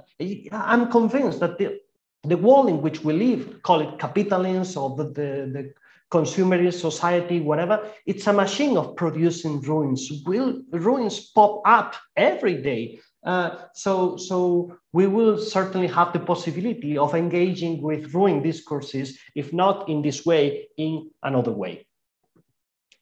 I'm 0.52 0.90
convinced 0.90 1.40
that 1.40 1.58
the, 1.58 1.80
the 2.24 2.36
world 2.36 2.68
in 2.68 2.82
which 2.82 3.04
we 3.04 3.12
live, 3.12 3.62
call 3.62 3.80
it 3.80 3.98
capitalism 3.98 4.82
or 4.82 4.96
the, 4.96 5.04
the, 5.04 5.50
the 5.52 5.74
consumerist 6.10 6.80
society, 6.80 7.40
whatever, 7.40 7.90
it's 8.06 8.26
a 8.26 8.32
machine 8.32 8.76
of 8.76 8.96
producing 8.96 9.60
ruins. 9.62 10.10
Will 10.26 10.62
ruins 10.70 11.30
pop 11.30 11.62
up 11.64 11.94
every 12.16 12.62
day? 12.62 13.00
Uh, 13.24 13.56
so, 13.72 14.16
so 14.18 14.76
we 14.92 15.06
will 15.06 15.38
certainly 15.38 15.86
have 15.86 16.12
the 16.12 16.20
possibility 16.20 16.98
of 16.98 17.14
engaging 17.14 17.80
with 17.80 18.12
ruin 18.12 18.42
discourses, 18.42 19.18
if 19.34 19.52
not 19.52 19.88
in 19.88 20.02
this 20.02 20.26
way, 20.26 20.68
in 20.76 21.10
another 21.22 21.52
way. 21.52 21.86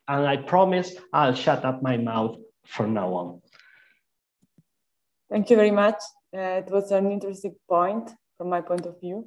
And 0.06 0.26
I 0.26 0.36
promise 0.36 0.94
I'll 1.12 1.34
shut 1.34 1.64
up 1.64 1.82
my 1.82 1.96
mouth 1.96 2.36
from 2.66 2.94
now 2.94 3.12
on. 3.14 3.42
Thank 5.28 5.50
you 5.50 5.56
very 5.56 5.70
much. 5.72 6.00
Uh, 6.34 6.62
it 6.62 6.70
was 6.70 6.92
an 6.92 7.10
interesting 7.10 7.56
point 7.68 8.10
from 8.38 8.48
my 8.48 8.60
point 8.60 8.86
of 8.86 9.00
view, 9.00 9.26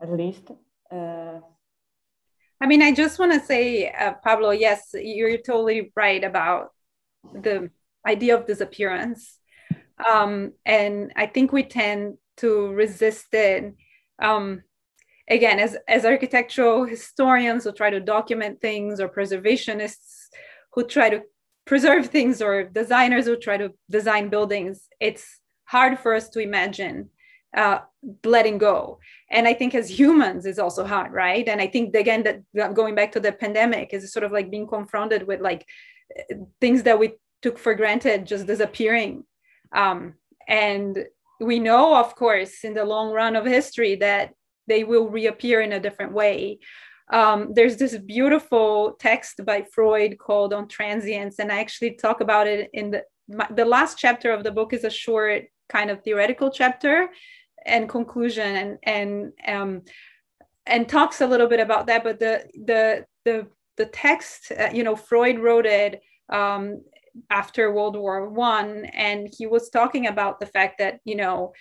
at 0.00 0.12
least. 0.12 0.50
Uh, 0.90 1.40
I 2.60 2.66
mean, 2.66 2.82
I 2.82 2.92
just 2.92 3.18
want 3.18 3.32
to 3.32 3.40
say, 3.40 3.90
uh, 3.90 4.12
Pablo, 4.22 4.50
yes, 4.50 4.90
you're 4.94 5.38
totally 5.38 5.90
right 5.96 6.22
about 6.22 6.72
the 7.32 7.70
idea 8.06 8.36
of 8.36 8.46
disappearance 8.46 9.38
um, 10.10 10.52
and 10.64 11.12
I 11.16 11.26
think 11.26 11.52
we 11.52 11.62
tend 11.62 12.18
to 12.38 12.68
resist 12.72 13.28
it. 13.32 13.74
Um, 14.20 14.62
again, 15.28 15.58
as, 15.58 15.76
as 15.88 16.04
architectural 16.04 16.84
historians 16.84 17.64
who 17.64 17.72
try 17.72 17.90
to 17.90 18.00
document 18.00 18.60
things, 18.60 19.00
or 19.00 19.08
preservationists 19.08 20.28
who 20.72 20.86
try 20.86 21.10
to 21.10 21.22
preserve 21.64 22.06
things, 22.06 22.42
or 22.42 22.64
designers 22.64 23.26
who 23.26 23.36
try 23.36 23.56
to 23.56 23.72
design 23.90 24.28
buildings, 24.28 24.88
it's 25.00 25.40
hard 25.64 25.98
for 25.98 26.14
us 26.14 26.28
to 26.30 26.40
imagine 26.40 27.08
uh, 27.56 27.78
letting 28.24 28.58
go. 28.58 28.98
And 29.30 29.46
I 29.46 29.54
think 29.54 29.74
as 29.74 29.98
humans 29.98 30.46
is 30.46 30.58
also 30.58 30.84
hard, 30.84 31.12
right? 31.12 31.46
And 31.46 31.60
I 31.60 31.66
think 31.66 31.94
again 31.94 32.22
that 32.24 32.74
going 32.74 32.94
back 32.94 33.12
to 33.12 33.20
the 33.20 33.32
pandemic 33.32 33.92
is 33.92 34.12
sort 34.12 34.24
of 34.24 34.32
like 34.32 34.50
being 34.50 34.66
confronted 34.66 35.26
with 35.26 35.40
like 35.40 35.66
things 36.60 36.82
that 36.84 36.98
we 36.98 37.14
took 37.42 37.58
for 37.58 37.74
granted 37.74 38.26
just 38.26 38.46
disappearing 38.46 39.24
um, 39.74 40.14
and 40.48 41.06
we 41.40 41.58
know, 41.58 41.96
of 41.96 42.14
course, 42.14 42.64
in 42.64 42.74
the 42.74 42.84
long 42.84 43.12
run 43.12 43.36
of 43.36 43.44
history 43.44 43.96
that 43.96 44.34
they 44.66 44.84
will 44.84 45.08
reappear 45.08 45.60
in 45.60 45.72
a 45.72 45.80
different 45.80 46.12
way. 46.12 46.58
Um, 47.12 47.52
there's 47.54 47.76
this 47.76 47.96
beautiful 47.98 48.96
text 48.98 49.44
by 49.44 49.62
Freud 49.62 50.18
called 50.18 50.54
On 50.54 50.68
Transience, 50.68 51.38
and 51.38 51.50
I 51.50 51.60
actually 51.60 51.92
talk 51.94 52.20
about 52.20 52.46
it 52.46 52.70
in 52.72 52.90
the 52.92 53.04
my, 53.28 53.46
the 53.50 53.64
last 53.64 53.98
chapter 53.98 54.30
of 54.32 54.44
the 54.44 54.50
book 54.50 54.72
is 54.72 54.84
a 54.84 54.90
short 54.90 55.44
kind 55.68 55.90
of 55.90 56.02
theoretical 56.02 56.50
chapter 56.50 57.08
and 57.64 57.88
conclusion 57.88 58.56
and 58.56 58.78
and 58.82 59.32
um, 59.46 59.82
and 60.66 60.88
talks 60.88 61.20
a 61.20 61.26
little 61.26 61.48
bit 61.48 61.60
about 61.60 61.86
that. 61.86 62.04
But 62.04 62.18
the 62.18 62.46
the 62.54 63.04
the 63.24 63.46
the 63.76 63.86
text, 63.86 64.52
uh, 64.52 64.70
you 64.72 64.84
know, 64.84 64.96
Freud 64.96 65.38
wrote 65.38 65.66
it 65.66 66.02
um, 66.28 66.82
after 67.30 67.72
World 67.72 67.96
War 67.96 68.28
One, 68.28 68.86
and 68.86 69.28
he 69.36 69.46
was 69.46 69.70
talking 69.70 70.06
about 70.06 70.40
the 70.40 70.46
fact 70.46 70.78
that 70.78 71.00
you 71.04 71.16
know 71.16 71.52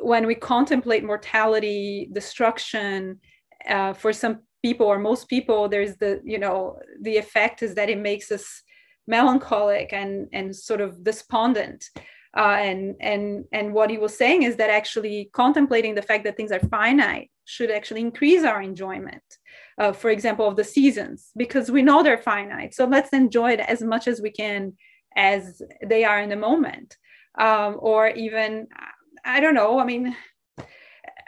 when 0.00 0.26
we 0.26 0.34
contemplate 0.34 1.04
mortality, 1.04 2.08
destruction, 2.12 3.20
uh, 3.68 3.92
for 3.92 4.12
some 4.12 4.40
people 4.62 4.86
or 4.86 4.98
most 4.98 5.28
people, 5.28 5.68
there's 5.68 5.96
the 5.96 6.20
you 6.24 6.38
know 6.38 6.78
the 7.02 7.16
effect 7.16 7.62
is 7.62 7.74
that 7.74 7.90
it 7.90 7.98
makes 7.98 8.30
us 8.30 8.62
melancholic 9.06 9.92
and 9.92 10.28
and 10.32 10.54
sort 10.54 10.80
of 10.80 11.02
despondent. 11.02 11.84
Uh, 12.36 12.58
and 12.60 12.94
and 13.00 13.44
and 13.52 13.72
what 13.72 13.90
he 13.90 13.98
was 13.98 14.16
saying 14.16 14.42
is 14.42 14.56
that 14.56 14.70
actually 14.70 15.30
contemplating 15.32 15.94
the 15.94 16.02
fact 16.02 16.24
that 16.24 16.36
things 16.36 16.52
are 16.52 16.60
finite 16.60 17.30
should 17.44 17.70
actually 17.70 18.02
increase 18.02 18.44
our 18.44 18.60
enjoyment 18.60 19.22
uh, 19.78 19.92
for 19.92 20.10
example 20.10 20.46
of 20.46 20.54
the 20.54 20.64
seasons 20.64 21.30
because 21.36 21.70
we 21.70 21.82
know 21.82 22.02
they're 22.02 22.18
finite. 22.18 22.74
So 22.74 22.84
let's 22.84 23.12
enjoy 23.14 23.52
it 23.52 23.60
as 23.60 23.82
much 23.82 24.06
as 24.06 24.20
we 24.20 24.30
can 24.30 24.74
as 25.16 25.62
they 25.84 26.04
are 26.04 26.20
in 26.20 26.28
the 26.28 26.36
moment. 26.36 26.96
Um, 27.38 27.76
or 27.78 28.08
even 28.08 28.66
i 29.24 29.40
don't 29.40 29.54
know 29.54 29.78
i 29.78 29.84
mean 29.84 30.16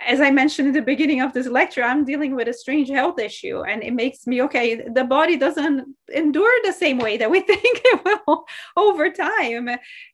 as 0.07 0.21
I 0.21 0.31
mentioned 0.31 0.69
in 0.69 0.75
the 0.75 0.83
beginning 0.83 1.21
of 1.21 1.33
this 1.33 1.47
lecture, 1.47 1.83
I'm 1.83 2.05
dealing 2.05 2.35
with 2.35 2.49
a 2.49 2.53
strange 2.53 2.89
health 2.89 3.19
issue, 3.19 3.63
and 3.63 3.83
it 3.83 3.93
makes 3.93 4.27
me 4.27 4.43
okay. 4.43 4.83
The 4.89 5.05
body 5.05 5.37
doesn't 5.37 5.95
endure 6.13 6.53
the 6.65 6.73
same 6.73 6.99
way 6.99 7.17
that 7.19 7.31
we 7.31 7.41
think 7.47 7.61
it 7.63 8.01
will 8.05 8.45
over 8.77 9.11
time, 9.11 9.69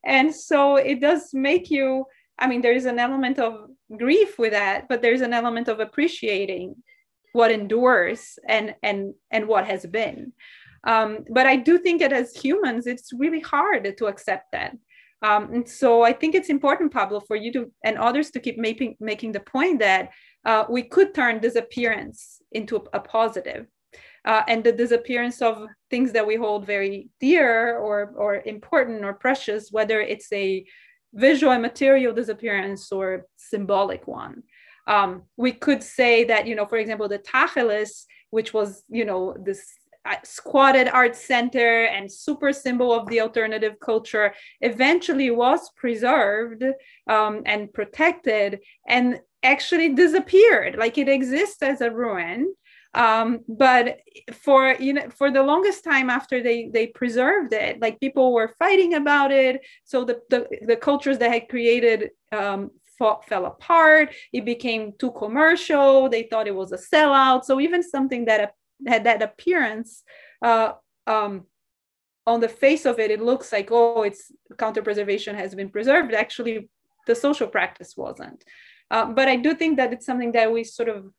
and 0.05 0.34
so 0.34 0.76
it 0.76 1.01
does 1.01 1.32
make 1.32 1.70
you. 1.70 2.05
I 2.39 2.47
mean, 2.49 2.61
there 2.61 2.74
is 2.74 2.84
an 2.84 2.99
element 2.99 3.39
of 3.39 3.70
grief 3.97 4.39
with 4.39 4.53
that, 4.53 4.89
but 4.89 5.01
there's 5.01 5.22
an 5.22 5.32
element 5.32 5.68
of 5.68 5.80
appreciating 5.80 6.76
what 7.32 7.51
endures 7.51 8.39
and 8.49 8.74
and 8.82 9.14
and 9.30 9.47
what 9.47 9.66
has 9.66 9.87
been. 9.87 10.32
Um, 10.84 11.24
but 11.30 11.47
I 11.47 11.57
do 11.57 11.78
think 11.78 12.01
that 12.01 12.12
as 12.12 12.34
humans, 12.34 12.87
it's 12.87 13.12
really 13.12 13.41
hard 13.41 13.97
to 13.99 14.07
accept 14.07 14.53
that 14.53 14.76
um, 15.23 15.53
and 15.53 15.69
so 15.69 16.03
I 16.03 16.12
think 16.12 16.35
it's 16.35 16.51
important, 16.51 16.93
Pablo, 16.93 17.21
for 17.21 17.37
you 17.37 17.53
to 17.53 17.73
and 17.85 17.97
others 17.99 18.31
to 18.33 18.41
keep 18.41 18.59
making 18.59 18.97
making 19.01 19.33
the 19.33 19.41
point 19.41 19.79
that 19.81 20.11
uh, 20.45 20.64
we 20.69 20.83
could 20.83 21.14
turn 21.14 21.41
disappearance 21.41 22.43
into 22.53 22.77
a, 22.77 22.99
a 22.99 23.01
positive. 23.01 23.67
Uh, 24.25 24.43
and 24.49 24.64
the 24.64 24.73
disappearance 24.73 25.41
of 25.41 25.67
things 25.89 26.12
that 26.12 26.27
we 26.27 26.35
hold 26.35 26.67
very 26.67 27.09
dear 27.21 27.79
or, 27.79 28.12
or 28.17 28.43
important 28.45 29.05
or 29.05 29.14
precious, 29.14 29.71
whether 29.71 30.01
it's 30.01 30.31
a 30.33 30.67
visual 31.14 31.53
and 31.53 31.62
material 31.62 32.12
disappearance 32.12 32.91
or 32.91 33.25
symbolic 33.37 34.09
one. 34.09 34.43
Um, 34.89 35.23
we 35.37 35.53
could 35.53 35.83
say 35.83 36.25
that, 36.25 36.47
you 36.47 36.57
know, 36.57 36.67
for 36.67 36.77
example, 36.77 37.09
the 37.09 37.21
Tacheles, 37.21 38.05
which 38.31 38.53
was, 38.53 38.83
you 38.89 39.05
know, 39.05 39.37
this 39.41 39.73
squatted 40.24 40.88
art 40.88 41.16
center 41.16 41.84
and 41.84 42.11
super 42.11 42.52
symbol 42.52 42.92
of 42.92 43.09
the 43.09 43.20
alternative 43.20 43.78
culture 43.80 44.34
eventually 44.61 45.30
was 45.30 45.70
preserved 45.76 46.64
um, 47.09 47.42
and 47.46 47.72
protected 47.72 48.61
and 48.88 49.20
actually 49.42 49.94
disappeared. 49.94 50.76
Like 50.76 50.98
it 50.98 51.09
exists 51.09 51.62
as 51.62 51.80
a 51.80 51.90
ruin 51.90 52.54
um, 52.96 53.40
but 53.46 53.98
for 54.32 54.74
you 54.80 54.94
know 54.94 55.11
for 55.11 55.30
the 55.30 55.42
longest 55.42 55.84
time 55.84 56.09
after 56.09 56.42
they 56.42 56.70
they 56.72 56.86
preserved 56.86 57.52
it 57.52 57.78
like 57.78 58.00
people 58.00 58.32
were 58.32 58.54
fighting 58.59 58.94
about 58.94 59.30
it. 59.30 59.61
So 59.84 60.04
the 60.04 60.20
the, 60.30 60.48
the 60.62 60.76
cultures 60.76 61.18
that 61.18 61.30
had 61.30 61.48
created 61.48 62.11
um, 62.32 62.70
fought, 62.98 63.28
fell 63.28 63.44
apart. 63.44 64.14
It 64.32 64.46
became 64.46 64.94
too 64.98 65.12
commercial. 65.12 66.09
They 66.09 66.22
thought 66.22 66.48
it 66.48 66.54
was 66.54 66.72
a 66.72 66.78
sellout. 66.78 67.44
So 67.44 67.61
even 67.61 67.82
something 67.82 68.24
that 68.24 68.54
had 68.87 69.05
that 69.05 69.22
appearance 69.22 70.03
uh, 70.43 70.72
um, 71.07 71.47
on 72.27 72.41
the 72.41 72.49
face 72.49 72.85
of 72.85 72.99
it 72.99 73.11
it 73.11 73.20
looks 73.20 73.53
like 73.53 73.68
oh 73.70 74.03
it's 74.03 74.33
counter 74.59 74.83
preservation 74.83 75.35
has 75.35 75.55
been 75.55 75.70
preserved. 75.70 76.12
Actually 76.12 76.68
the 77.07 77.14
social 77.14 77.47
practice 77.47 77.95
wasn't. 77.97 78.45
Uh, 78.91 79.07
but 79.07 79.27
i 79.27 79.37
do 79.37 79.53
think 79.55 79.77
that 79.77 79.93
it's 79.93 80.07
something 80.07 80.33
that 80.33 80.53
we 80.53 80.62
sort 80.62 80.89
of 80.89 81.11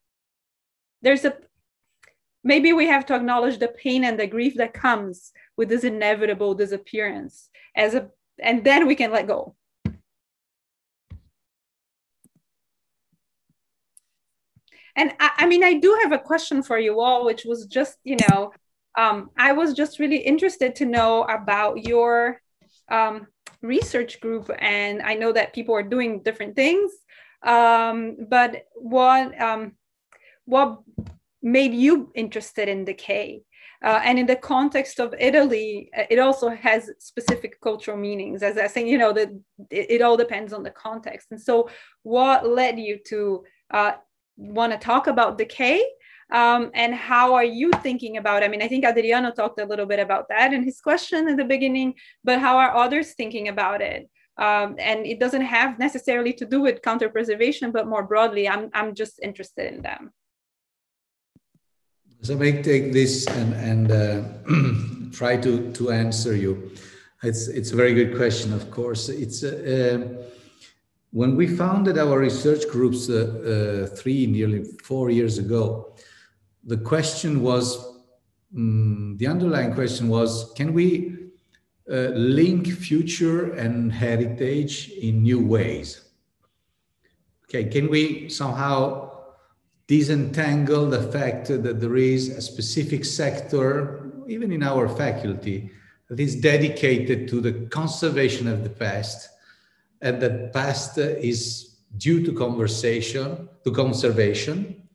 there's 1.01 1.26
a 1.26 1.38
maybe 2.43 2.72
we 2.72 2.88
have 2.88 3.05
to 3.05 3.14
acknowledge 3.14 3.60
the 3.60 3.68
pain 3.68 4.05
and 4.05 4.18
the 4.18 4.26
grief 4.26 4.55
that 4.55 4.74
comes 4.74 5.34
with 5.58 5.68
this 5.68 5.84
inevitable 5.84 6.53
disappearance 6.53 7.49
as 7.76 7.93
a 7.93 8.10
and 8.39 8.64
then 8.64 8.88
we 8.88 8.95
can 8.95 9.12
let 9.12 9.28
go 9.28 9.57
And 14.98 15.14
I, 15.20 15.32
I, 15.38 15.45
mean, 15.45 15.64
I 15.64 15.76
do 15.76 15.98
have 16.04 16.12
a 16.12 16.20
question 16.20 16.64
for 16.64 16.78
you 16.78 17.00
all, 17.00 17.24
which 17.24 17.45
was 17.45 17.68
just, 17.68 17.98
you 18.04 18.18
know, 18.28 18.52
um, 18.98 19.30
I 19.38 19.54
was 19.54 19.74
just 19.74 20.00
really 20.00 20.18
interested 20.18 20.76
to 20.78 20.86
know 20.86 21.24
about 21.24 21.86
your 21.86 22.41
um, 22.89 23.28
research 23.62 24.20
group. 24.20 24.50
And 24.58 25.04
I 25.04 25.14
know 25.14 25.32
that 25.32 25.54
people 25.54 25.76
are 25.76 25.84
doing 25.84 26.24
different 26.24 26.56
things. 26.56 26.91
Um, 27.43 28.18
but 28.28 28.64
what, 28.74 29.39
um, 29.39 29.74
what 30.45 30.80
made 31.43 31.76
you 31.76 32.12
interested 32.16 32.68
in 32.68 32.84
decay? 32.84 33.43
Uh, 33.84 34.02
and 34.04 34.18
in 34.18 34.26
the 34.26 34.36
context 34.36 35.00
of 35.00 35.14
Italy, 35.20 35.91
uh, 35.95 36.06
it 36.10 36.18
also 36.18 36.50
has 36.50 36.89
specific 36.98 37.62
cultural 37.62 37.95
meanings. 37.95 38.41
As 38.41 38.58
I 38.58 38.66
saying, 38.66 38.88
you 38.88 38.98
know, 38.98 39.14
that 39.14 39.30
it, 39.70 39.91
it, 39.91 40.02
all 40.02 40.18
depends 40.18 40.52
on 40.52 40.64
the 40.64 40.72
context. 40.72 41.28
And 41.30 41.39
so, 41.39 41.70
what 42.02 42.48
led 42.48 42.80
you 42.80 42.98
to 43.10 43.43
uh, 43.72 43.91
want 44.38 44.71
to 44.71 44.77
talk 44.77 45.07
about 45.07 45.38
decay 45.38 45.83
um, 46.31 46.71
and 46.73 46.93
how 46.93 47.33
are 47.33 47.43
you 47.43 47.71
thinking 47.83 48.17
about 48.17 48.43
i 48.43 48.47
mean 48.47 48.61
i 48.61 48.67
think 48.67 48.85
adriano 48.85 49.31
talked 49.31 49.59
a 49.59 49.65
little 49.65 49.85
bit 49.85 49.99
about 49.99 50.27
that 50.29 50.53
in 50.53 50.63
his 50.63 50.79
question 50.79 51.27
at 51.27 51.38
the 51.38 51.43
beginning 51.43 51.93
but 52.23 52.39
how 52.39 52.57
are 52.57 52.75
others 52.75 53.13
thinking 53.13 53.47
about 53.47 53.81
it 53.81 54.09
um, 54.38 54.75
and 54.77 55.07
it 55.07 55.19
doesn't 55.19 55.41
have 55.41 55.79
necessarily 55.79 56.31
to 56.31 56.45
do 56.45 56.61
with 56.61 56.81
counter 56.81 57.09
preservation 57.09 57.71
but 57.71 57.88
more 57.88 58.03
broadly 58.03 58.47
i'm, 58.47 58.69
I'm 58.73 58.93
just 58.93 59.19
interested 59.21 59.73
in 59.73 59.81
them 59.81 60.11
so 62.21 62.33
I 62.33 62.38
may 62.38 62.61
take 62.63 62.93
this 62.93 63.27
and, 63.27 63.53
and 63.53 63.91
uh, 63.91 65.11
try 65.11 65.38
to, 65.38 65.71
to 65.73 65.91
answer 65.91 66.35
you. 66.35 66.71
It's, 67.23 67.47
it's 67.47 67.71
a 67.71 67.75
very 67.75 67.93
good 67.93 68.15
question, 68.15 68.53
of 68.53 68.71
course. 68.71 69.09
It's 69.09 69.43
uh, 69.43 69.47
uh 69.47 70.36
when 71.18 71.36
we 71.36 71.47
founded 71.47 71.97
our 71.97 72.20
research 72.20 72.70
groups 72.70 73.09
uh, 73.09 73.15
uh, 73.15 73.95
three, 73.95 74.28
nearly 74.28 74.63
four 74.84 75.09
years 75.09 75.39
ago, 75.39 75.95
the 76.63 76.78
question 76.78 77.41
was 77.41 77.63
um, 78.55 79.15
the 79.18 79.26
underlying 79.26 79.74
question 79.74 80.09
was 80.09 80.53
can 80.55 80.74
we 80.74 81.18
uh, 81.91 82.09
link 82.13 82.68
future 82.68 83.53
and 83.53 83.91
heritage 83.91 84.91
in 84.91 85.24
new 85.24 85.43
ways? 85.43 86.05
Okay, 87.45 87.63
can 87.63 87.89
we 87.89 88.30
somehow 88.30 89.09
disentangle 89.88 90.86
the 90.86 91.01
fact 91.11 91.47
that 91.47 91.80
there 91.82 91.97
is 91.97 92.30
a 92.30 92.41
specific 92.41 93.03
sector, 93.03 94.11
even 94.28 94.51
in 94.51 94.61
our 94.61 94.88
faculty, 94.88 95.72
that 96.09 96.20
is 96.20 96.36
dedicated 96.36 97.28
to 97.28 97.41
the 97.41 97.53
conservation 97.72 98.47
of 98.47 98.63
the 98.63 98.70
past? 98.70 99.30
And 100.02 100.22
that 100.22 100.54
past 100.54 100.98
is 100.98 101.78
due 101.98 102.24
to 102.26 102.34
conversation, 102.34 103.50
to 103.64 103.72
conservation, 103.72 104.88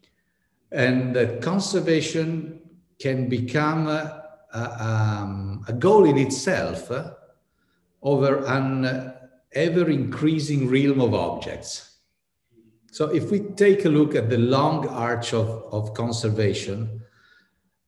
and 0.71 1.15
that 1.15 1.43
conservation 1.43 2.61
can 2.99 3.29
become 3.29 3.89
a, 3.89 4.25
a, 4.55 4.85
um, 4.85 5.65
a 5.69 5.73
goal 5.73 6.05
in 6.05 6.19
itself 6.19 6.91
uh, 6.91 7.11
over 8.03 8.45
an 8.47 9.13
ever 9.53 9.91
increasing 9.91 10.69
realm 10.69 11.01
of 11.01 11.15
objects. 11.15 11.99
So 12.91 13.07
if 13.07 13.31
we 13.31 13.41
take 13.41 13.85
a 13.85 13.89
look 13.89 14.15
at 14.15 14.29
the 14.29 14.39
long 14.39 14.87
arch 14.89 15.33
of, 15.33 15.49
of 15.73 15.95
conservation, 15.95 17.01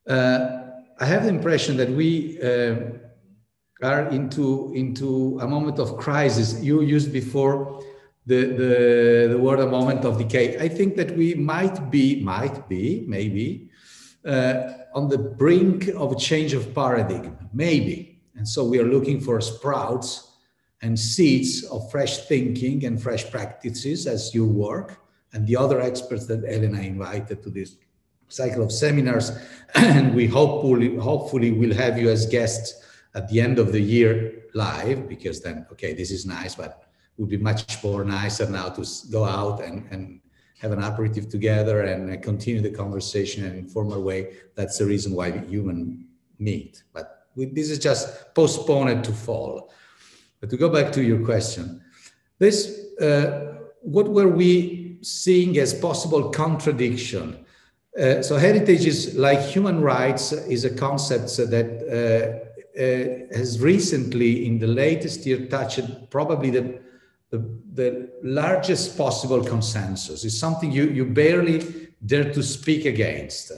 uh, 0.09 0.61
I 0.99 1.07
have 1.07 1.25
the 1.25 1.29
impression 1.29 1.77
that 1.77 1.91
we 1.91 2.41
uh, 2.41 2.77
are 3.83 4.09
into 4.09 4.73
into 4.75 5.39
a 5.41 5.47
moment 5.47 5.79
of 5.79 5.97
crisis. 5.97 6.61
You 6.63 6.83
used 6.83 7.13
before 7.13 7.83
the, 8.27 8.45
the, 8.47 9.29
the 9.33 9.39
word 9.39 9.61
a 9.61 9.67
moment 9.67 10.05
of 10.05 10.19
decay. 10.19 10.59
I 10.59 10.69
think 10.69 10.97
that 10.97 11.17
we 11.17 11.35
might 11.35 11.91
be, 11.91 12.23
might 12.23 12.69
be, 12.69 13.05
maybe, 13.07 13.71
uh, 14.25 14.73
on 14.95 15.09
the 15.09 15.19
brink 15.19 15.89
of 15.89 16.13
a 16.13 16.17
change 16.17 16.55
of 16.55 16.75
paradigm, 16.75 17.37
maybe. 17.53 18.23
And 18.37 18.49
so 18.49 18.65
we 18.65 18.79
are 18.79 18.87
looking 18.87 19.21
for 19.21 19.41
sprouts 19.41 20.33
and 20.81 20.99
seeds 20.99 21.65
of 21.65 21.91
fresh 21.91 22.27
thinking 22.27 22.85
and 22.85 23.01
fresh 23.01 23.31
practices 23.31 24.07
as 24.07 24.35
you 24.35 24.47
work 24.47 25.01
and 25.33 25.47
the 25.47 25.57
other 25.57 25.81
experts 25.81 26.27
that 26.27 26.45
Elena 26.45 26.81
invited 26.81 27.43
to 27.43 27.51
this 27.51 27.77
cycle 28.29 28.63
of 28.63 28.73
seminars. 28.73 29.33
and 29.75 30.15
we 30.15 30.27
hopefully, 30.27 30.97
hopefully 30.97 31.51
will 31.51 31.75
have 31.75 31.99
you 31.99 32.09
as 32.09 32.27
guests 32.27 32.83
at 33.15 33.29
the 33.29 33.41
end 33.41 33.59
of 33.59 33.73
the 33.73 33.81
year 33.81 34.45
live 34.55 35.09
because 35.09 35.41
then, 35.41 35.67
okay, 35.73 35.95
this 35.95 36.11
is 36.11 36.27
nice, 36.27 36.55
but 36.55 36.85
would 37.17 37.29
be 37.29 37.37
much 37.37 37.83
more 37.85 38.05
nicer 38.05 38.49
now 38.49 38.69
to 38.69 38.85
go 39.11 39.25
out 39.25 39.63
and, 39.63 39.87
and 39.91 40.21
have 40.61 40.73
an 40.73 40.83
aperitif 40.83 41.29
together 41.29 41.83
and 41.83 42.23
continue 42.23 42.61
the 42.61 42.71
conversation 42.71 43.45
in 43.45 43.53
an 43.53 43.59
informal 43.59 44.03
way. 44.03 44.35
That's 44.55 44.79
the 44.79 44.87
reason 44.87 45.13
why 45.15 45.31
human 45.31 46.09
meet. 46.39 46.83
But 46.93 47.29
we, 47.37 47.47
this 47.47 47.71
is 47.71 47.79
just 47.79 48.35
postponed 48.35 49.05
to 49.05 49.13
fall. 49.13 49.71
But 50.41 50.51
to 50.51 50.57
go 50.57 50.69
back 50.69 50.93
to 50.93 51.03
your 51.03 51.25
question, 51.25 51.83
this 52.39 52.81
uh, 53.01 53.55
what 53.83 54.09
were 54.09 54.29
we 54.29 54.99
seeing 55.03 55.59
as 55.59 55.75
possible 55.75 56.31
contradiction? 56.31 57.45
Uh, 57.99 58.23
so 58.23 58.37
heritage 58.37 58.87
is 58.87 59.15
like 59.15 59.41
human 59.41 59.81
rights 59.81 60.33
is 60.33 60.65
a 60.65 60.75
concept 60.75 61.37
that 61.37 61.69
uh, 61.87 61.95
uh 61.95 62.54
Uh, 62.77 63.31
has 63.37 63.61
recently, 63.61 64.47
in 64.47 64.59
the 64.59 64.67
latest 64.67 65.25
year, 65.27 65.47
touched 65.47 66.11
probably 66.11 66.51
the 66.51 66.81
the, 67.35 67.59
the 67.75 68.11
largest 68.23 68.97
possible 68.97 69.43
consensus. 69.43 70.25
It's 70.25 70.39
something 70.39 70.71
you, 70.71 70.85
you 70.85 71.05
barely 71.05 71.91
dare 72.05 72.33
to 72.33 72.43
speak 72.43 72.85
against. 72.85 73.53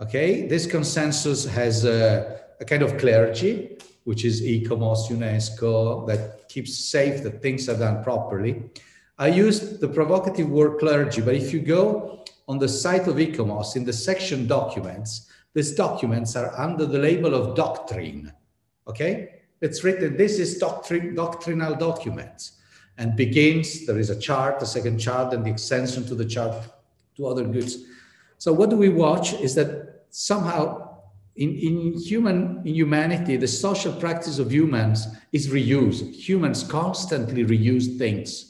Okay, 0.00 0.46
this 0.46 0.66
consensus 0.66 1.46
has 1.46 1.84
a, 1.84 2.40
a 2.60 2.64
kind 2.64 2.82
of 2.82 2.98
clergy, 2.98 3.78
which 4.04 4.24
is 4.24 4.42
ICOMOS, 4.42 5.08
UNESCO, 5.10 6.06
that 6.08 6.48
keeps 6.48 6.78
safe 6.90 7.22
that 7.22 7.40
things 7.40 7.68
are 7.68 7.78
done 7.78 8.02
properly. 8.02 8.64
I 9.18 9.28
used 9.28 9.80
the 9.80 9.88
provocative 9.88 10.48
word 10.48 10.78
clergy, 10.78 11.20
but 11.20 11.34
if 11.34 11.52
you 11.52 11.60
go 11.60 12.24
on 12.48 12.58
the 12.58 12.68
site 12.68 13.06
of 13.06 13.16
ICOMOS 13.16 13.76
in 13.76 13.84
the 13.84 13.92
section 13.92 14.46
documents, 14.46 15.28
these 15.54 15.72
documents 15.72 16.36
are 16.36 16.58
under 16.58 16.86
the 16.86 16.98
label 16.98 17.34
of 17.34 17.56
doctrine. 17.56 18.32
Okay, 18.86 19.40
it's 19.60 19.84
written, 19.84 20.16
this 20.16 20.38
is 20.38 20.58
doctrine, 20.58 21.14
doctrinal 21.14 21.74
documents 21.74 22.60
and 23.00 23.16
begins, 23.16 23.86
there 23.86 23.98
is 23.98 24.10
a 24.10 24.20
chart, 24.20 24.60
a 24.62 24.66
second 24.66 24.98
chart, 24.98 25.32
and 25.32 25.44
the 25.44 25.50
extension 25.50 26.04
to 26.06 26.14
the 26.14 26.24
chart 26.24 26.54
to 27.16 27.26
other 27.26 27.44
goods. 27.44 27.78
So 28.36 28.52
what 28.52 28.68
do 28.68 28.76
we 28.76 28.90
watch 28.90 29.32
is 29.34 29.54
that 29.54 30.04
somehow 30.10 30.98
in, 31.36 31.56
in 31.56 31.98
human 31.98 32.60
in 32.66 32.74
humanity, 32.74 33.36
the 33.38 33.48
social 33.48 33.92
practice 33.92 34.38
of 34.38 34.52
humans 34.52 35.06
is 35.32 35.48
reuse. 35.48 36.12
Humans 36.14 36.64
constantly 36.64 37.44
reuse 37.44 37.96
things. 37.96 38.49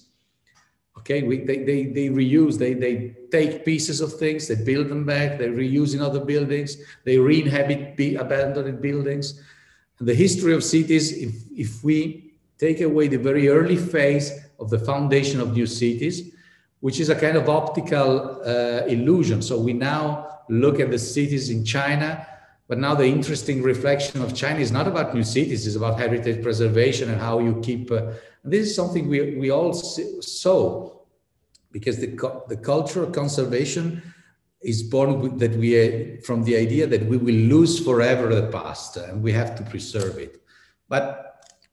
Okay, 1.11 1.27
we, 1.27 1.39
they, 1.45 1.65
they, 1.65 1.87
they 1.87 2.09
reuse, 2.09 2.57
they, 2.57 2.73
they 2.73 3.17
take 3.33 3.65
pieces 3.65 4.01
of 4.01 4.13
things, 4.13 4.47
they 4.47 4.55
build 4.55 4.89
them 4.89 5.05
back, 5.05 5.39
they 5.39 5.49
reuse 5.49 5.93
in 5.93 6.01
other 6.01 6.25
buildings, 6.25 6.77
they 7.05 7.19
re-inhabit 7.19 7.99
abandoned 8.17 8.81
buildings. 8.81 9.43
And 9.99 10.07
the 10.07 10.15
history 10.15 10.55
of 10.55 10.63
cities, 10.63 11.11
if, 11.11 11.35
if 11.51 11.83
we 11.83 12.35
take 12.59 12.81
away 12.81 13.09
the 13.09 13.17
very 13.17 13.49
early 13.49 13.75
phase 13.75 14.31
of 14.61 14.71
the 14.71 14.79
foundation 14.79 15.41
of 15.41 15.53
new 15.53 15.67
cities, 15.67 16.33
which 16.79 17.01
is 17.01 17.09
a 17.09 17.17
kind 17.17 17.37
of 17.37 17.49
optical 17.49 18.41
uh, 18.47 18.87
illusion. 18.87 19.43
So 19.43 19.59
we 19.59 19.73
now 19.73 20.43
look 20.49 20.79
at 20.79 20.93
the 20.93 20.99
cities 20.99 21.51
in 21.51 21.65
China, 21.65 22.25
but 22.69 22.79
now 22.79 22.95
the 22.95 23.07
interesting 23.07 23.65
reflection 23.65 24.23
of 24.23 24.33
China 24.33 24.61
is 24.61 24.71
not 24.71 24.87
about 24.87 25.13
new 25.13 25.25
cities, 25.25 25.67
it's 25.67 25.75
about 25.75 25.99
heritage 25.99 26.41
preservation 26.41 27.11
and 27.11 27.21
how 27.21 27.41
you 27.41 27.61
keep. 27.65 27.91
Uh, 27.91 28.13
this 28.45 28.69
is 28.69 28.77
something 28.77 29.09
we, 29.09 29.35
we 29.35 29.51
all 29.51 29.73
saw 29.73 31.00
because 31.73 31.99
the, 31.99 32.09
the 32.49 32.57
culture 32.57 33.03
of 33.03 33.13
conservation 33.13 34.03
is 34.63 34.83
born 34.83 35.21
with 35.21 35.39
that 35.39 35.53
we 35.57 35.71
uh, 35.81 36.21
from 36.23 36.45
the 36.45 36.57
idea 36.57 36.87
that 36.87 37.07
we 37.07 37.17
will 37.17 37.35
lose 37.35 37.83
forever 37.83 38.35
the 38.35 38.49
past 38.49 38.97
and 38.97 39.23
we 39.23 39.33
have 39.33 39.57
to 39.57 39.63
preserve 39.65 40.19
it. 40.19 40.43
But 40.89 41.27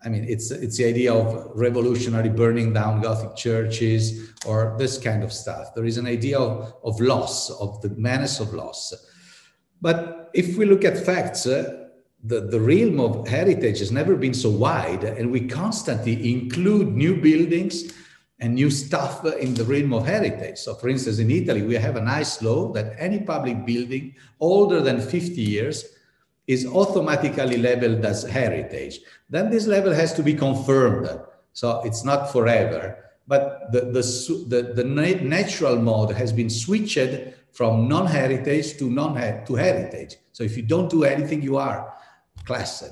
I 0.05 0.09
mean, 0.09 0.25
it's 0.29 0.51
it's 0.51 0.77
the 0.77 0.85
idea 0.85 1.13
of 1.13 1.51
revolutionary 1.55 2.29
burning 2.29 2.71
down 2.71 3.01
Gothic 3.01 3.35
churches 3.35 4.31
or 4.45 4.75
this 4.77 4.97
kind 4.97 5.23
of 5.23 5.33
stuff. 5.33 5.73
There 5.75 5.85
is 5.85 5.97
an 5.97 6.07
idea 6.07 6.39
of, 6.39 6.73
of 6.83 6.99
loss, 7.01 7.49
of 7.49 7.81
the 7.81 7.89
menace 7.89 8.39
of 8.39 8.53
loss. 8.53 8.93
But 9.81 10.29
if 10.33 10.57
we 10.57 10.65
look 10.65 10.85
at 10.85 10.97
facts, 10.97 11.45
uh, 11.45 11.87
the, 12.23 12.41
the 12.41 12.59
realm 12.59 12.99
of 12.99 13.27
heritage 13.27 13.79
has 13.79 13.91
never 13.91 14.15
been 14.15 14.33
so 14.33 14.49
wide, 14.49 15.03
and 15.03 15.31
we 15.31 15.47
constantly 15.47 16.31
include 16.31 16.95
new 16.95 17.15
buildings 17.19 17.91
and 18.39 18.53
new 18.53 18.69
stuff 18.69 19.25
in 19.25 19.53
the 19.55 19.63
realm 19.63 19.93
of 19.93 20.05
heritage. 20.05 20.57
So, 20.59 20.75
for 20.75 20.89
instance, 20.89 21.19
in 21.19 21.31
Italy, 21.31 21.63
we 21.63 21.75
have 21.75 21.95
a 21.95 22.01
nice 22.01 22.41
law 22.41 22.71
that 22.73 22.95
any 22.99 23.19
public 23.19 23.65
building 23.65 24.13
older 24.39 24.81
than 24.81 25.01
50 25.01 25.41
years 25.41 25.85
is 26.45 26.65
automatically 26.65 27.57
labeled 27.57 28.05
as 28.05 28.23
heritage. 28.23 28.99
Then 29.29 29.49
this 29.49 29.67
level 29.67 29.93
has 29.93 30.13
to 30.13 30.23
be 30.23 30.33
confirmed. 30.33 31.09
So 31.53 31.81
it's 31.83 32.05
not 32.05 32.31
forever. 32.31 33.03
But 33.27 33.71
the, 33.71 33.81
the, 33.81 34.45
the, 34.47 34.73
the 34.73 34.83
natural 34.83 35.75
mode 35.75 36.11
has 36.11 36.31
been 36.31 36.49
switched 36.49 37.09
from 37.51 37.87
non-heritage 37.89 38.77
to 38.77 38.89
non 38.89 39.15
to 39.45 39.55
heritage. 39.55 40.15
So 40.31 40.43
if 40.43 40.55
you 40.55 40.63
don't 40.63 40.89
do 40.89 41.03
anything, 41.03 41.41
you 41.41 41.57
are 41.57 41.93
classed, 42.45 42.89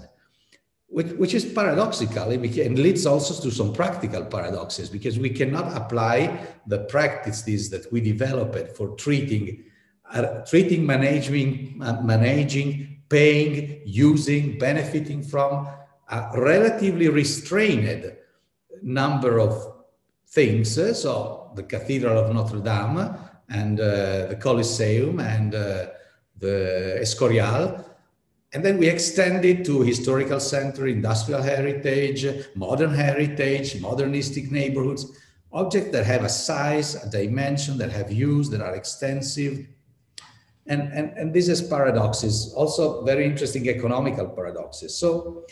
which, 0.87 1.07
which 1.13 1.33
is 1.33 1.45
paradoxical 1.45 2.29
and 2.31 2.79
leads 2.79 3.05
also 3.05 3.41
to 3.41 3.51
some 3.53 3.73
practical 3.73 4.23
paradoxes 4.25 4.89
because 4.89 5.19
we 5.19 5.29
cannot 5.29 5.75
apply 5.75 6.47
the 6.67 6.79
practices 6.85 7.69
that 7.69 7.91
we 7.91 8.01
developed 8.01 8.77
for 8.77 8.95
treating, 8.95 9.63
uh, 10.11 10.41
treating, 10.45 10.85
managing, 10.85 11.81
uh, 11.83 12.01
managing 12.01 12.95
paying, 13.09 13.81
using, 13.85 14.57
benefiting 14.57 15.23
from 15.23 15.67
a 16.09 16.29
relatively 16.35 17.07
restrained 17.09 18.13
number 18.81 19.39
of 19.39 19.73
things. 20.27 20.75
So 21.01 21.51
the 21.55 21.63
Cathedral 21.63 22.17
of 22.17 22.33
Notre 22.33 22.59
Dame 22.59 23.15
and 23.49 23.79
uh, 23.79 24.27
the 24.27 24.37
Colosseum 24.39 25.19
and 25.19 25.53
uh, 25.53 25.87
the 26.37 26.97
Escorial. 27.01 27.83
And 28.55 28.63
then 28.63 28.77
we 28.77 28.87
extend 28.87 29.43
it 29.43 29.65
to 29.65 29.81
historical 29.81 30.39
center, 30.39 30.87
industrial 30.87 31.41
heritage, 31.41 32.47
modern 32.55 32.93
heritage, 32.93 33.81
modernistic 33.81 34.49
neighborhoods, 34.49 35.11
objects 35.51 35.91
that 35.91 36.05
have 36.05 36.23
a 36.23 36.29
size, 36.29 36.95
a 36.95 37.09
dimension, 37.09 37.77
that 37.79 37.91
have 37.91 38.09
use, 38.09 38.49
that 38.51 38.61
are 38.61 38.73
extensive, 38.73 39.67
and, 40.67 40.83
and, 40.93 41.09
and 41.17 41.33
this 41.33 41.49
is 41.49 41.61
paradoxes, 41.61 42.53
also 42.55 43.03
very 43.03 43.25
interesting 43.25 43.67
economical 43.67 44.25
paradoxes. 44.25 44.97
So 44.97 45.43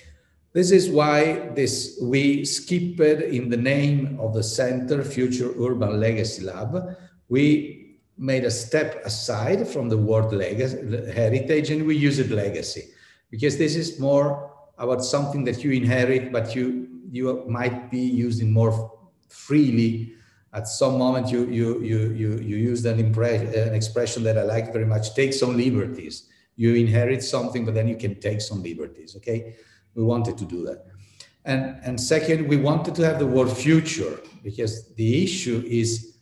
this 0.54 0.72
is 0.72 0.90
why 0.90 1.50
this 1.56 2.00
we 2.02 2.46
skipped 2.46 3.02
in 3.02 3.50
the 3.50 3.58
name 3.58 4.18
of 4.22 4.34
the 4.34 4.44
center, 4.44 5.04
Future 5.04 5.52
Urban 5.60 6.00
Legacy 6.00 6.44
Lab. 6.44 6.96
We 7.28 7.98
made 8.18 8.46
a 8.46 8.52
step 8.52 9.06
aside 9.06 9.68
from 9.68 9.90
the 9.90 9.98
word 9.98 10.32
legacy, 10.32 11.12
heritage 11.12 11.70
and 11.70 11.86
we 11.86 11.98
use 11.98 12.18
it 12.18 12.32
legacy 12.32 12.93
because 13.34 13.58
this 13.58 13.76
is 13.76 14.00
more 14.00 14.52
about 14.78 15.04
something 15.04 15.44
that 15.46 15.64
you 15.64 15.72
inherit, 15.72 16.32
but 16.32 16.56
you 16.56 16.88
you 17.10 17.44
might 17.48 17.90
be 17.90 17.98
using 17.98 18.54
more 18.54 18.92
freely 19.28 20.14
at 20.54 20.68
some 20.68 21.00
moment 21.00 21.32
you 21.32 21.48
you 21.50 21.82
you 21.82 22.00
you, 22.22 22.30
you 22.50 22.58
used 22.58 22.86
an, 22.86 23.00
impression, 23.00 23.48
an 23.56 23.74
expression 23.74 24.22
that 24.26 24.38
I 24.38 24.44
like 24.44 24.72
very 24.72 24.86
much. 24.86 25.16
Take 25.16 25.34
some 25.34 25.58
liberties. 25.58 26.30
You 26.56 26.76
inherit 26.76 27.24
something, 27.24 27.66
but 27.66 27.74
then 27.74 27.88
you 27.88 27.96
can 27.96 28.20
take 28.20 28.40
some 28.40 28.62
liberties. 28.62 29.16
Okay, 29.18 29.56
we 29.96 30.04
wanted 30.04 30.38
to 30.38 30.46
do 30.46 30.64
that. 30.66 30.86
And 31.44 31.80
and 31.84 32.00
second, 32.00 32.48
we 32.48 32.58
wanted 32.58 32.94
to 32.96 33.04
have 33.04 33.18
the 33.18 33.26
word 33.26 33.50
future 33.50 34.20
because 34.44 34.94
the 34.94 35.24
issue 35.24 35.64
is 35.66 36.18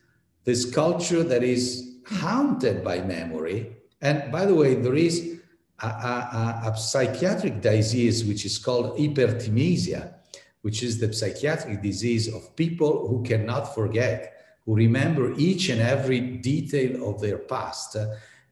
this 0.46 0.64
culture 0.74 1.24
that 1.24 1.44
is 1.44 1.98
haunted 2.06 2.86
by 2.86 3.02
memory. 3.02 3.76
And 4.00 4.32
by 4.32 4.46
the 4.46 4.56
way, 4.56 4.76
there 4.76 4.96
is 4.96 5.41
a, 5.84 5.88
a, 5.88 6.72
a 6.72 6.78
psychiatric 6.78 7.62
disease 7.62 8.24
which 8.26 8.46
is 8.46 8.58
called 8.58 8.98
hyperthymesia 8.98 10.14
which 10.62 10.84
is 10.84 11.00
the 11.00 11.12
psychiatric 11.12 11.82
disease 11.82 12.28
of 12.34 12.56
people 12.56 13.08
who 13.08 13.24
cannot 13.24 13.74
forget, 13.74 14.34
who 14.66 14.76
remember 14.76 15.34
each 15.38 15.70
and 15.70 15.82
every 15.82 16.20
detail 16.20 17.10
of 17.10 17.20
their 17.20 17.40
past, 17.40 17.98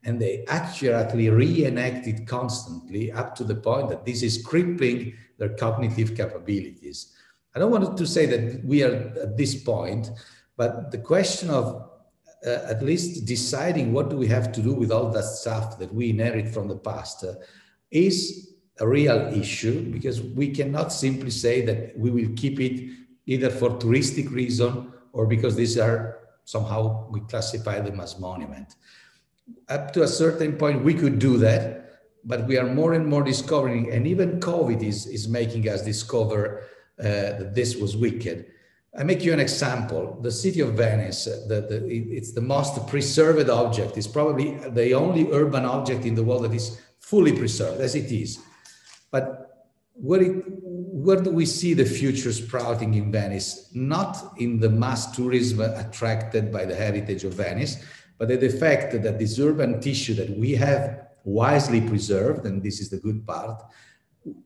and 0.04 0.20
they 0.20 0.46
accurately 0.48 1.30
reenact 1.30 2.08
it 2.08 2.26
constantly 2.26 3.12
up 3.12 3.36
to 3.36 3.44
the 3.44 3.56
point 3.56 3.90
that 3.90 4.06
this 4.06 4.24
is 4.24 4.44
crippling 4.44 5.14
their 5.38 5.50
cognitive 5.50 6.16
capabilities. 6.16 7.14
I 7.56 7.60
don't 7.60 7.72
want 7.72 7.98
to 7.98 8.08
say 8.08 8.26
that 8.26 8.64
we 8.64 8.84
are 8.84 8.94
at 9.22 9.38
this 9.38 9.56
point, 9.56 10.10
but 10.58 10.92
the 10.92 10.98
question 10.98 11.50
of 11.50 11.90
at 12.46 12.82
least 12.82 13.26
deciding 13.26 13.92
what 13.92 14.10
do 14.10 14.16
we 14.16 14.28
have 14.28 14.52
to 14.52 14.62
do 14.62 14.74
with 14.74 14.92
all 14.92 15.12
that 15.12 15.24
stuff 15.24 15.78
that 15.80 15.94
we 15.94 16.10
inherit 16.10 16.48
from 16.48 16.68
the 16.68 16.76
past 16.76 17.24
uh, 17.24 17.34
is 17.92 18.56
a 18.80 18.88
real 18.88 19.28
issue 19.34 19.92
because 19.92 20.22
we 20.22 20.50
cannot 20.50 20.94
simply 20.94 21.30
say 21.30 21.66
that 21.66 21.98
we 21.98 22.10
will 22.10 22.30
keep 22.36 22.60
it 22.60 22.90
either 23.26 23.50
for 23.50 23.72
touristic 23.72 24.32
reason 24.32 24.92
or 25.12 25.28
because 25.28 25.56
these 25.56 25.78
are 25.78 26.20
somehow 26.46 27.08
we 27.10 27.20
classify 27.22 27.80
them 27.80 28.00
as 28.00 28.20
monument. 28.20 28.76
Up 29.68 29.92
to 29.94 30.04
a 30.04 30.08
certain 30.08 30.54
point, 30.56 30.84
we 30.84 30.94
could 30.94 31.20
do 31.20 31.38
that, 31.38 32.02
but 32.24 32.48
we 32.48 32.58
are 32.58 32.74
more 32.74 32.94
and 32.94 33.06
more 33.06 33.24
discovering, 33.24 33.92
and 33.92 34.08
even 34.08 34.40
COVID 34.40 34.82
is, 34.82 35.08
is 35.08 35.28
making 35.28 35.68
us 35.68 35.82
discover 35.84 36.64
uh, 37.00 37.04
that 37.04 37.52
this 37.54 37.76
was 37.76 37.98
wicked. 37.98 38.46
I 38.98 39.04
make 39.04 39.24
you 39.24 39.34
an 39.34 39.40
example. 39.40 40.20
The 40.22 40.32
city 40.32 40.62
of 40.62 40.74
Venice, 40.74 41.26
the, 41.26 41.62
the, 41.62 41.86
it's 41.88 42.32
the 42.32 42.42
most 42.42 42.88
preserved 42.88 43.50
object. 43.50 43.98
It's 43.98 44.08
probably 44.08 44.56
the 44.70 44.94
only 44.94 45.32
urban 45.32 45.66
object 45.66 46.06
in 46.06 46.16
the 46.16 46.24
world 46.24 46.46
that 46.46 46.54
is 46.54 46.82
fully 47.00 47.34
preserved, 47.34 47.82
as 47.82 47.96
it 47.96 48.12
is. 48.12 48.40
But 49.12 49.68
where, 49.94 50.22
it, 50.22 50.44
where 50.48 51.22
do 51.22 51.30
we 51.30 51.46
see 51.46 51.74
the 51.74 51.86
future 51.86 52.34
sprouting 52.34 52.96
in 52.96 53.12
Venice? 53.12 53.70
Not 53.74 54.34
in 54.38 54.60
the 54.60 54.70
mass 54.70 55.16
tourism 55.16 55.62
attracted 55.62 56.52
by 56.52 56.66
the 56.66 56.76
heritage 56.76 57.24
of 57.24 57.34
Venice, 57.34 57.84
but 58.18 58.32
in 58.32 58.40
the 58.40 58.50
fact 58.50 58.92
that 59.04 59.20
this 59.20 59.40
urban 59.40 59.80
tissue 59.80 60.16
that 60.16 60.36
we 60.36 60.54
have 60.54 61.10
wisely 61.24 61.82
preserved, 61.82 62.46
and 62.46 62.64
this 62.64 62.80
is 62.80 62.90
the 62.90 62.98
good 62.98 63.26
part, 63.26 63.62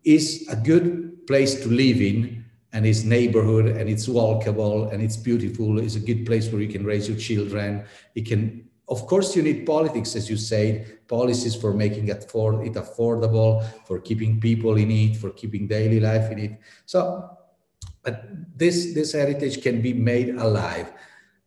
is 0.03 0.47
a 0.49 0.55
good 0.55 1.25
place 1.27 1.61
to 1.61 1.69
live 1.69 2.01
in 2.01 2.42
and 2.73 2.87
it's 2.87 3.03
neighborhood 3.03 3.67
and 3.67 3.87
it's 3.87 4.07
walkable 4.07 4.91
and 4.91 5.01
it's 5.01 5.15
beautiful. 5.15 5.79
It's 5.79 5.95
a 5.95 5.99
good 5.99 6.25
place 6.25 6.51
where 6.51 6.61
you 6.61 6.67
can 6.67 6.83
raise 6.83 7.07
your 7.07 7.17
children. 7.17 7.85
It 8.15 8.25
can, 8.25 8.67
of 8.89 9.05
course, 9.05 9.35
you 9.35 9.43
need 9.43 9.65
politics, 9.65 10.15
as 10.15 10.27
you 10.29 10.37
said, 10.37 11.07
policies 11.07 11.55
for 11.55 11.71
making 11.71 12.07
it, 12.07 12.29
for 12.31 12.65
it 12.65 12.73
affordable, 12.73 13.63
for 13.85 13.99
keeping 13.99 14.39
people 14.39 14.75
in 14.77 14.89
it, 14.89 15.17
for 15.17 15.29
keeping 15.29 15.67
daily 15.67 15.99
life 15.99 16.31
in 16.31 16.39
it. 16.39 16.59
So, 16.87 17.29
but 18.01 18.25
this 18.57 18.93
this 18.93 19.13
heritage 19.13 19.61
can 19.61 19.81
be 19.81 19.93
made 19.93 20.35
alive. 20.35 20.91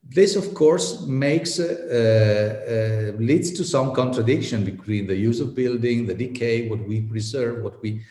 This, 0.09 0.37
of 0.37 0.55
course, 0.55 1.05
makes 1.07 1.59
uh, 1.59 1.65
uh, 1.65 3.21
leads 3.21 3.51
to 3.53 3.65
some 3.65 3.93
contradiction 3.93 4.65
between 4.65 5.09
the 5.09 5.17
use 5.17 5.41
of 5.41 5.55
building, 5.57 6.07
the 6.07 6.15
decay, 6.15 6.69
what 6.69 6.87
we 6.87 7.01
preserve, 7.03 7.65
what 7.65 7.83
we 7.83 8.03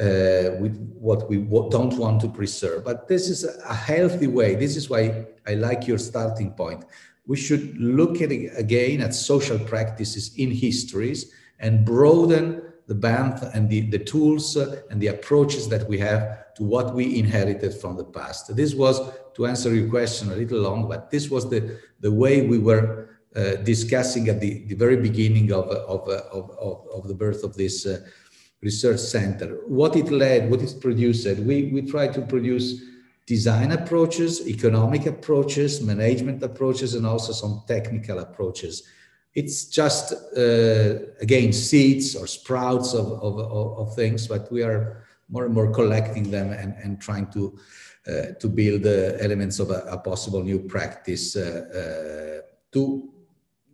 uh, 0.00 0.56
with 0.58 0.76
what 0.98 1.28
we 1.28 1.36
don't 1.36 1.96
want 1.98 2.20
to 2.22 2.28
preserve. 2.28 2.84
But 2.84 3.06
this 3.06 3.28
is 3.28 3.44
a 3.44 3.74
healthy 3.74 4.26
way. 4.26 4.54
This 4.54 4.76
is 4.76 4.88
why 4.88 5.26
I 5.46 5.54
like 5.54 5.86
your 5.86 5.98
starting 5.98 6.52
point. 6.52 6.84
We 7.26 7.36
should 7.36 7.76
look 7.78 8.22
at 8.22 8.30
again 8.30 9.02
at 9.02 9.14
social 9.14 9.58
practices 9.58 10.34
in 10.36 10.50
histories 10.50 11.32
and 11.58 11.84
broaden 11.84 12.62
the 12.86 12.94
band 12.94 13.40
and 13.54 13.68
the, 13.68 13.82
the 13.82 13.98
tools 13.98 14.56
and 14.56 15.00
the 15.00 15.08
approaches 15.08 15.68
that 15.68 15.88
we 15.88 15.98
have 15.98 16.54
to 16.54 16.64
what 16.64 16.94
we 16.94 17.18
inherited 17.18 17.72
from 17.74 17.96
the 17.96 18.04
past. 18.04 18.56
This 18.56 18.74
was, 18.74 19.00
to 19.34 19.46
answer 19.46 19.72
your 19.72 19.88
question 19.88 20.32
a 20.32 20.34
little 20.34 20.60
long, 20.60 20.88
but 20.88 21.10
this 21.10 21.30
was 21.30 21.48
the, 21.48 21.78
the 22.00 22.10
way 22.10 22.42
we 22.42 22.58
were 22.58 23.10
uh, 23.36 23.56
discussing 23.62 24.28
at 24.28 24.40
the, 24.40 24.64
the 24.64 24.74
very 24.74 24.96
beginning 24.96 25.52
of, 25.52 25.68
of, 25.68 26.08
of, 26.08 26.50
of, 26.58 26.86
of 26.92 27.06
the 27.06 27.14
birth 27.14 27.44
of 27.44 27.54
this 27.54 27.86
uh, 27.86 28.00
research 28.62 29.00
center. 29.00 29.60
What 29.66 29.96
it 29.96 30.10
led, 30.10 30.50
what 30.50 30.62
it 30.62 30.74
produced, 30.80 31.26
we, 31.38 31.70
we 31.72 31.82
try 31.82 32.08
to 32.08 32.20
produce 32.22 32.82
design 33.26 33.72
approaches, 33.72 34.46
economic 34.46 35.06
approaches, 35.06 35.80
management 35.80 36.42
approaches, 36.42 36.94
and 36.94 37.06
also 37.06 37.32
some 37.32 37.62
technical 37.66 38.18
approaches. 38.18 38.82
It's 39.34 39.66
just, 39.66 40.12
uh, 40.36 40.98
again, 41.20 41.52
seeds 41.52 42.16
or 42.16 42.26
sprouts 42.26 42.94
of, 42.94 43.06
of, 43.22 43.38
of, 43.38 43.94
things, 43.94 44.26
but 44.26 44.50
we 44.50 44.62
are 44.64 45.04
more 45.28 45.44
and 45.44 45.54
more 45.54 45.70
collecting 45.70 46.30
them 46.30 46.50
and, 46.52 46.74
and 46.82 47.00
trying 47.00 47.28
to, 47.28 47.56
uh, 48.08 48.32
to 48.40 48.48
build 48.48 48.84
uh, 48.84 49.16
elements 49.20 49.60
of 49.60 49.70
a, 49.70 49.84
a, 49.88 49.98
possible 49.98 50.42
new 50.42 50.58
practice 50.58 51.36
uh, 51.36 52.40
uh, 52.42 52.42
to 52.72 53.09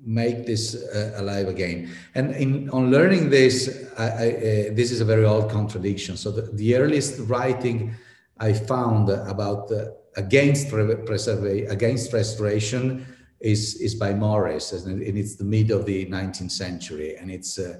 make 0.05 0.47
this 0.47 0.74
uh, 0.74 1.14
alive 1.16 1.48
again. 1.48 1.90
And 2.14 2.35
in, 2.35 2.70
on 2.70 2.90
learning 2.90 3.31
this, 3.31 3.89
I, 3.98 4.05
I, 4.05 4.06
uh, 4.09 4.74
this 4.74 4.90
is 4.93 5.01
a 5.01 5.05
very 5.05 5.24
old 5.24 5.51
contradiction. 5.51 6.16
So 6.16 6.31
the, 6.31 6.43
the 6.52 6.77
earliest 6.77 7.20
writing 7.28 7.94
I 8.39 8.52
found 8.52 9.09
about 9.09 9.70
against 10.16 10.70
preservation, 10.70 11.70
against 11.70 12.12
restoration 12.12 13.06
is, 13.40 13.77
is 13.77 13.94
by 13.94 14.14
Morris, 14.14 14.73
and 14.73 15.02
it's 15.02 15.36
the 15.36 15.44
mid 15.44 15.70
of 15.70 15.86
the 15.86 16.06
19th 16.06 16.51
century, 16.51 17.16
and 17.16 17.31
it's 17.31 17.59
uh, 17.59 17.78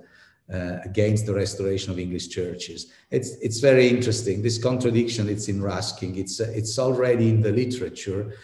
uh, 0.53 0.79
against 0.85 1.27
the 1.27 1.35
restoration 1.35 1.91
of 1.91 1.99
English 1.99 2.29
churches. 2.29 2.93
It's, 3.11 3.31
it's 3.37 3.59
very 3.59 3.89
interesting. 3.89 4.43
This 4.43 4.59
contradiction, 4.63 5.29
it's 5.29 5.49
in 5.49 5.61
Ruskin. 5.61 6.15
It's, 6.15 6.41
uh, 6.41 6.53
it's 6.55 6.79
already 6.79 7.31
in 7.31 7.41
the 7.41 7.51
literature, 7.51 8.35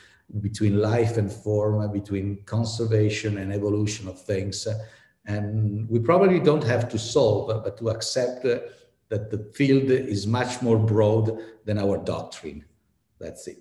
between 0.40 0.78
life 0.80 1.16
and 1.16 1.30
form, 1.30 1.90
between 1.92 2.42
conservation 2.44 3.38
and 3.38 3.52
evolution 3.52 4.08
of 4.08 4.20
things. 4.20 4.66
And 5.26 5.88
we 5.88 5.98
probably 5.98 6.40
don't 6.40 6.64
have 6.64 6.88
to 6.90 6.98
solve, 6.98 7.62
but 7.64 7.76
to 7.78 7.90
accept 7.90 8.42
that 8.42 9.30
the 9.30 9.50
field 9.54 9.90
is 9.90 10.26
much 10.26 10.62
more 10.62 10.78
broad 10.78 11.38
than 11.64 11.78
our 11.78 11.98
doctrine. 11.98 12.64
That's 13.20 13.46
it. 13.46 13.58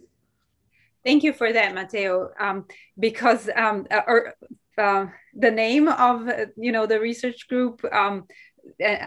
Thank 1.04 1.24
you 1.24 1.34
for 1.34 1.52
that, 1.52 1.74
Matteo. 1.74 2.32
Um, 2.40 2.66
because 2.98 3.50
um, 3.56 3.88
uh, 3.92 4.02
or, 4.08 4.34
uh, 4.78 5.08
the 5.34 5.52
name 5.52 5.88
of 5.88 6.30
you 6.56 6.72
know 6.72 6.86
the 6.86 7.00
research 7.00 7.48
group 7.48 7.84
um, 7.92 8.28
uh, 8.84 9.06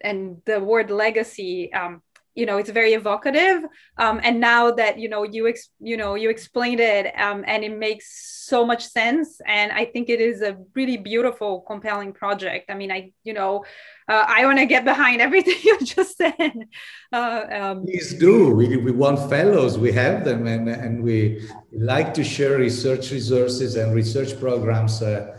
and 0.00 0.42
the 0.44 0.60
word 0.60 0.90
legacy 0.90 1.72
um, 1.72 2.02
you 2.34 2.46
know 2.46 2.56
it's 2.58 2.70
very 2.70 2.94
evocative 2.94 3.62
um, 3.98 4.20
and 4.22 4.40
now 4.40 4.70
that 4.70 4.98
you 4.98 5.08
know 5.08 5.22
you 5.22 5.46
ex- 5.46 5.70
you 5.80 5.96
know 5.96 6.14
you 6.14 6.30
explained 6.30 6.80
it 6.80 7.06
um, 7.18 7.44
and 7.46 7.64
it 7.64 7.76
makes 7.76 8.44
so 8.44 8.64
much 8.66 8.86
sense 8.86 9.40
and 9.46 9.72
i 9.72 9.84
think 9.84 10.08
it 10.08 10.20
is 10.20 10.42
a 10.42 10.56
really 10.74 10.96
beautiful 10.96 11.60
compelling 11.60 12.12
project. 12.12 12.70
I 12.70 12.74
mean 12.74 12.90
i 12.90 13.12
you 13.22 13.32
know 13.32 13.64
uh, 14.08 14.24
i 14.26 14.44
want 14.44 14.58
to 14.58 14.66
get 14.66 14.84
behind 14.84 15.20
everything 15.20 15.56
you 15.64 15.78
just 15.80 16.16
said. 16.16 16.68
Uh, 17.12 17.42
um, 17.50 17.84
please 17.84 18.14
do. 18.14 18.54
We, 18.54 18.76
we 18.76 18.90
want 18.90 19.18
fellows. 19.30 19.78
We 19.78 19.92
have 19.92 20.24
them 20.24 20.46
and, 20.46 20.68
and 20.68 21.02
we 21.02 21.48
like 21.72 22.12
to 22.14 22.24
share 22.24 22.58
research 22.58 23.10
resources 23.10 23.76
and 23.76 23.94
research 23.94 24.38
programs 24.40 25.02
uh, 25.02 25.36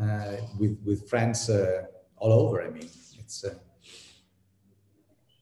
uh 0.00 0.36
with 0.58 0.78
with 0.84 1.08
friends 1.08 1.48
uh, 1.48 1.84
all 2.18 2.32
over 2.32 2.62
i 2.62 2.68
mean 2.68 2.88
it's 3.18 3.44
uh, 3.44 3.54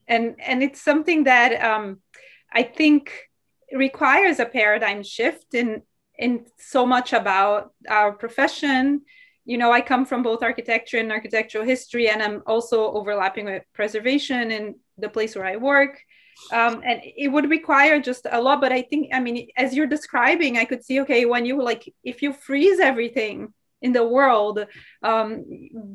and 0.08 0.36
and 0.38 0.62
it's 0.62 0.80
something 0.80 1.24
that 1.24 1.62
um, 1.62 2.00
I 2.52 2.62
think 2.62 3.10
requires 3.72 4.38
a 4.38 4.46
paradigm 4.46 5.02
shift 5.02 5.54
in 5.54 5.82
in 6.18 6.46
so 6.58 6.86
much 6.86 7.12
about 7.12 7.72
our 7.88 8.12
profession. 8.12 9.02
You 9.44 9.58
know, 9.58 9.72
I 9.72 9.80
come 9.80 10.06
from 10.06 10.22
both 10.22 10.42
architecture 10.42 10.98
and 10.98 11.12
architectural 11.12 11.64
history, 11.64 12.08
and 12.08 12.22
I'm 12.22 12.42
also 12.46 12.92
overlapping 12.92 13.46
with 13.46 13.62
preservation 13.74 14.50
in 14.50 14.76
the 14.96 15.08
place 15.08 15.36
where 15.36 15.46
I 15.46 15.56
work. 15.56 16.00
Um, 16.52 16.82
and 16.84 17.00
it 17.04 17.28
would 17.28 17.48
require 17.50 18.00
just 18.00 18.26
a 18.30 18.40
lot. 18.40 18.60
But 18.60 18.72
I 18.72 18.82
think, 18.82 19.10
I 19.12 19.20
mean, 19.20 19.48
as 19.56 19.74
you're 19.74 19.86
describing, 19.86 20.58
I 20.58 20.64
could 20.64 20.84
see, 20.84 21.00
okay, 21.02 21.26
when 21.26 21.44
you 21.44 21.62
like, 21.62 21.92
if 22.02 22.22
you 22.22 22.32
freeze 22.32 22.80
everything 22.80 23.52
in 23.84 23.92
the 23.92 24.06
world 24.16 24.56
um, 25.02 25.44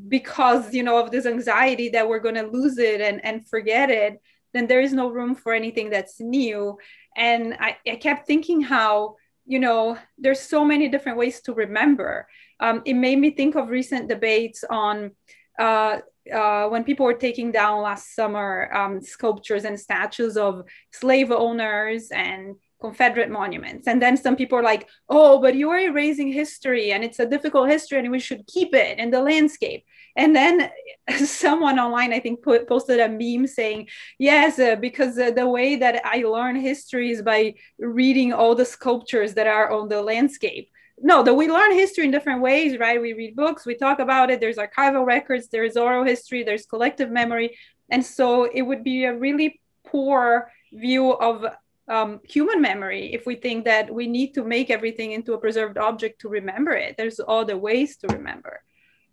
because 0.07 0.73
you 0.77 0.83
know 0.83 0.97
of 1.03 1.11
this 1.11 1.25
anxiety 1.25 1.87
that 1.89 2.07
we're 2.07 2.25
going 2.27 2.41
to 2.41 2.47
lose 2.57 2.77
it 2.77 2.99
and, 3.01 3.17
and 3.25 3.47
forget 3.53 3.89
it 3.89 4.13
then 4.53 4.67
there 4.67 4.81
is 4.81 4.93
no 4.93 5.09
room 5.09 5.35
for 5.35 5.53
anything 5.53 5.89
that's 5.89 6.19
new. 6.19 6.77
And 7.15 7.55
I, 7.59 7.77
I 7.87 7.95
kept 7.95 8.27
thinking 8.27 8.61
how 8.61 9.15
you 9.45 9.59
know 9.59 9.97
there's 10.17 10.39
so 10.39 10.63
many 10.63 10.89
different 10.89 11.17
ways 11.17 11.41
to 11.41 11.53
remember. 11.53 12.27
Um, 12.59 12.81
it 12.85 12.93
made 12.93 13.19
me 13.19 13.31
think 13.31 13.55
of 13.55 13.69
recent 13.69 14.07
debates 14.07 14.63
on 14.69 15.11
uh, 15.59 15.99
uh, 16.33 16.67
when 16.67 16.83
people 16.83 17.05
were 17.05 17.15
taking 17.15 17.51
down 17.51 17.81
last 17.81 18.15
summer 18.15 18.71
um, 18.73 19.01
sculptures 19.01 19.65
and 19.65 19.79
statues 19.79 20.37
of 20.37 20.63
slave 20.93 21.31
owners 21.31 22.09
and 22.11 22.55
Confederate 22.81 23.29
monuments. 23.29 23.87
And 23.87 24.01
then 24.01 24.15
some 24.15 24.35
people 24.35 24.57
are 24.57 24.63
like, 24.63 24.87
oh, 25.09 25.41
but 25.41 25.55
you 25.55 25.69
are 25.69 25.79
erasing 25.79 26.31
history 26.31 26.91
and 26.91 27.03
it's 27.03 27.19
a 27.19 27.25
difficult 27.25 27.69
history 27.69 27.99
and 27.99 28.09
we 28.09 28.19
should 28.19 28.47
keep 28.47 28.73
it 28.73 28.97
in 28.99 29.11
the 29.11 29.21
landscape. 29.21 29.83
And 30.15 30.35
then 30.35 30.69
someone 31.25 31.79
online, 31.79 32.13
I 32.13 32.19
think, 32.19 32.41
put, 32.41 32.67
posted 32.67 32.99
a 32.99 33.09
meme 33.09 33.47
saying, 33.47 33.87
yes, 34.17 34.59
uh, 34.59 34.75
because 34.75 35.17
uh, 35.17 35.31
the 35.31 35.47
way 35.47 35.75
that 35.75 36.01
I 36.05 36.23
learn 36.23 36.55
history 36.55 37.11
is 37.11 37.21
by 37.21 37.55
reading 37.77 38.33
all 38.33 38.55
the 38.55 38.65
sculptures 38.65 39.33
that 39.33 39.47
are 39.47 39.71
on 39.71 39.89
the 39.89 40.01
landscape. 40.01 40.69
No, 41.01 41.23
that 41.23 41.33
we 41.33 41.49
learn 41.49 41.71
history 41.71 42.03
in 42.05 42.11
different 42.11 42.41
ways, 42.41 42.77
right? 42.77 43.01
We 43.01 43.13
read 43.13 43.35
books, 43.35 43.65
we 43.65 43.75
talk 43.75 43.99
about 43.99 44.29
it. 44.29 44.41
There's 44.41 44.57
archival 44.57 45.05
records, 45.05 45.47
there's 45.47 45.77
oral 45.77 46.03
history, 46.03 46.43
there's 46.43 46.65
collective 46.65 47.09
memory. 47.09 47.57
And 47.89 48.05
so 48.05 48.43
it 48.43 48.61
would 48.61 48.83
be 48.83 49.05
a 49.05 49.15
really 49.15 49.61
poor 49.85 50.51
view 50.73 51.11
of 51.11 51.45
um, 51.89 52.19
human 52.23 52.61
memory 52.61 53.13
if 53.13 53.25
we 53.25 53.35
think 53.35 53.65
that 53.65 53.91
we 53.91 54.07
need 54.07 54.33
to 54.35 54.43
make 54.43 54.69
everything 54.69 55.11
into 55.11 55.33
a 55.33 55.39
preserved 55.39 55.77
object 55.77 56.21
to 56.21 56.29
remember 56.29 56.71
it. 56.71 56.95
There's 56.97 57.19
other 57.27 57.57
ways 57.57 57.97
to 57.97 58.07
remember. 58.07 58.61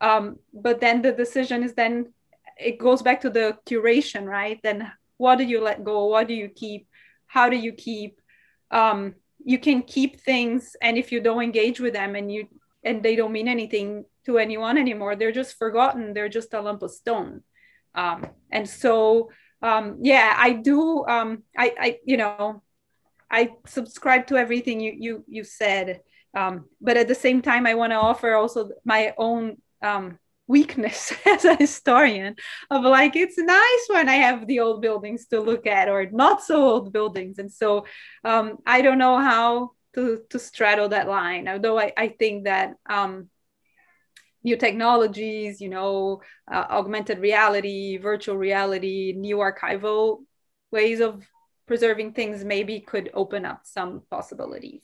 Um, 0.00 0.38
but 0.52 0.80
then 0.80 1.02
the 1.02 1.12
decision 1.12 1.62
is 1.62 1.74
then 1.74 2.12
it 2.58 2.78
goes 2.78 3.02
back 3.02 3.20
to 3.22 3.30
the 3.30 3.58
curation, 3.66 4.26
right? 4.26 4.60
Then 4.62 4.90
what 5.16 5.36
do 5.36 5.44
you 5.44 5.60
let 5.60 5.84
go? 5.84 6.06
What 6.06 6.28
do 6.28 6.34
you 6.34 6.48
keep? 6.48 6.86
How 7.26 7.48
do 7.48 7.56
you 7.56 7.72
keep? 7.72 8.20
Um, 8.70 9.14
you 9.44 9.58
can 9.58 9.82
keep 9.82 10.20
things, 10.20 10.76
and 10.82 10.98
if 10.98 11.12
you 11.12 11.20
don't 11.20 11.42
engage 11.42 11.80
with 11.80 11.94
them, 11.94 12.14
and 12.14 12.32
you 12.32 12.48
and 12.84 13.02
they 13.02 13.16
don't 13.16 13.32
mean 13.32 13.48
anything 13.48 14.04
to 14.26 14.38
anyone 14.38 14.76
anymore, 14.76 15.16
they're 15.16 15.32
just 15.32 15.58
forgotten. 15.58 16.12
They're 16.12 16.28
just 16.28 16.52
a 16.54 16.60
lump 16.60 16.82
of 16.82 16.90
stone. 16.90 17.42
Um, 17.94 18.26
and 18.50 18.68
so, 18.68 19.30
um, 19.62 19.98
yeah, 20.02 20.34
I 20.36 20.52
do. 20.52 21.04
Um, 21.06 21.44
I, 21.56 21.74
I, 21.78 21.98
you 22.04 22.16
know, 22.16 22.62
I 23.30 23.54
subscribe 23.66 24.26
to 24.28 24.36
everything 24.36 24.80
you 24.80 24.94
you 24.98 25.24
you 25.26 25.44
said. 25.44 26.00
Um, 26.34 26.66
but 26.80 26.98
at 26.98 27.08
the 27.08 27.14
same 27.14 27.40
time, 27.40 27.66
I 27.66 27.74
want 27.74 27.92
to 27.92 27.96
offer 27.96 28.34
also 28.34 28.70
my 28.84 29.14
own 29.16 29.56
um, 29.82 30.18
weakness 30.46 31.12
as 31.26 31.44
a 31.44 31.56
historian 31.56 32.36
of 32.70 32.84
like 32.84 33.16
it's 33.16 33.38
nice 33.38 33.86
when 33.88 34.08
i 34.08 34.14
have 34.14 34.46
the 34.46 34.60
old 34.60 34.80
buildings 34.80 35.26
to 35.26 35.40
look 35.40 35.66
at 35.66 35.88
or 35.88 36.06
not 36.10 36.42
so 36.42 36.62
old 36.62 36.92
buildings 36.92 37.38
and 37.38 37.52
so 37.52 37.84
um, 38.24 38.58
i 38.66 38.80
don't 38.80 38.98
know 38.98 39.18
how 39.18 39.72
to 39.94 40.22
to 40.30 40.38
straddle 40.38 40.88
that 40.88 41.08
line 41.08 41.48
although 41.48 41.78
i, 41.78 41.92
I 41.96 42.08
think 42.08 42.44
that 42.44 42.74
um, 42.88 43.28
new 44.44 44.56
technologies 44.56 45.60
you 45.60 45.68
know 45.68 46.22
uh, 46.50 46.64
augmented 46.70 47.18
reality 47.18 47.96
virtual 47.96 48.36
reality 48.36 49.14
new 49.16 49.38
archival 49.38 50.18
ways 50.70 51.00
of 51.00 51.24
preserving 51.66 52.12
things 52.12 52.44
maybe 52.44 52.80
could 52.80 53.10
open 53.14 53.44
up 53.44 53.60
some 53.64 54.02
possibilities 54.10 54.82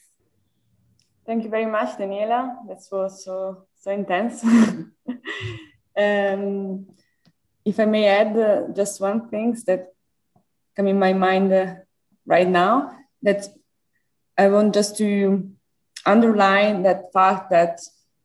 thank 1.27 1.45
you 1.45 1.51
very 1.51 1.67
much 1.67 1.91
daniela 1.99 2.57
that 2.69 2.81
was 2.91 3.25
so 3.25 3.67
so 3.83 3.91
intense. 3.91 4.45
um, 5.97 6.87
if 7.65 7.81
I 7.81 7.85
may 7.85 8.07
add 8.07 8.37
uh, 8.37 8.69
just 8.73 9.01
one 9.01 9.29
thing 9.29 9.57
that 9.67 9.89
come 10.77 10.87
in 10.87 10.99
my 11.01 11.13
mind 11.13 11.53
uh, 11.53 11.75
right 12.25 12.49
now, 12.49 12.97
that 13.23 13.49
I 14.39 14.49
want 14.49 14.73
just 14.75 14.97
to 14.99 15.51
underline 16.07 16.85
that 16.85 17.13
fact 17.13 17.51
that 17.51 17.81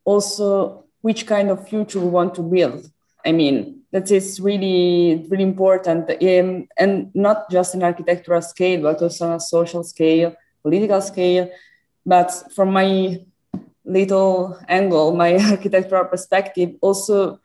also 0.05 0.85
which 1.01 1.25
kind 1.25 1.49
of 1.49 1.67
future 1.67 1.99
we 1.99 2.07
want 2.07 2.35
to 2.35 2.43
build. 2.43 2.91
I 3.25 3.31
mean, 3.31 3.76
that 3.91 4.11
is 4.11 4.39
really, 4.39 5.25
really 5.29 5.43
important, 5.43 6.09
um, 6.09 6.67
and 6.77 7.11
not 7.13 7.49
just 7.49 7.73
an 7.73 7.83
architectural 7.83 8.41
scale, 8.41 8.81
but 8.81 9.01
also 9.01 9.27
on 9.27 9.33
a 9.33 9.39
social 9.39 9.83
scale, 9.83 10.35
political 10.61 11.01
scale. 11.01 11.49
But 12.05 12.31
from 12.55 12.71
my 12.73 13.19
little 13.85 14.59
angle, 14.67 15.15
my 15.15 15.35
architectural 15.51 16.05
perspective, 16.05 16.75
also 16.81 17.39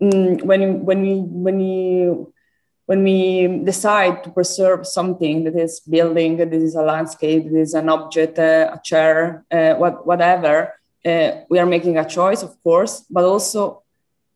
mm, 0.00 0.42
when 0.42 0.84
when 0.84 1.02
we 1.02 1.14
when 1.20 1.56
we 1.58 2.26
when 2.86 3.02
we 3.02 3.48
decide 3.64 4.22
to 4.24 4.30
preserve 4.30 4.86
something 4.86 5.44
that 5.44 5.56
is 5.56 5.80
building, 5.80 6.36
this 6.36 6.62
is 6.62 6.74
a 6.74 6.82
landscape, 6.82 7.44
this 7.44 7.68
is 7.68 7.74
an 7.74 7.88
object, 7.88 8.38
uh, 8.38 8.74
a 8.74 8.80
chair, 8.84 9.44
uh, 9.50 9.74
what, 9.74 10.06
whatever, 10.06 10.74
uh, 11.06 11.30
we 11.48 11.58
are 11.58 11.66
making 11.66 11.96
a 11.96 12.04
choice, 12.04 12.42
of 12.42 12.62
course, 12.62 13.04
but 13.10 13.24
also 13.24 13.83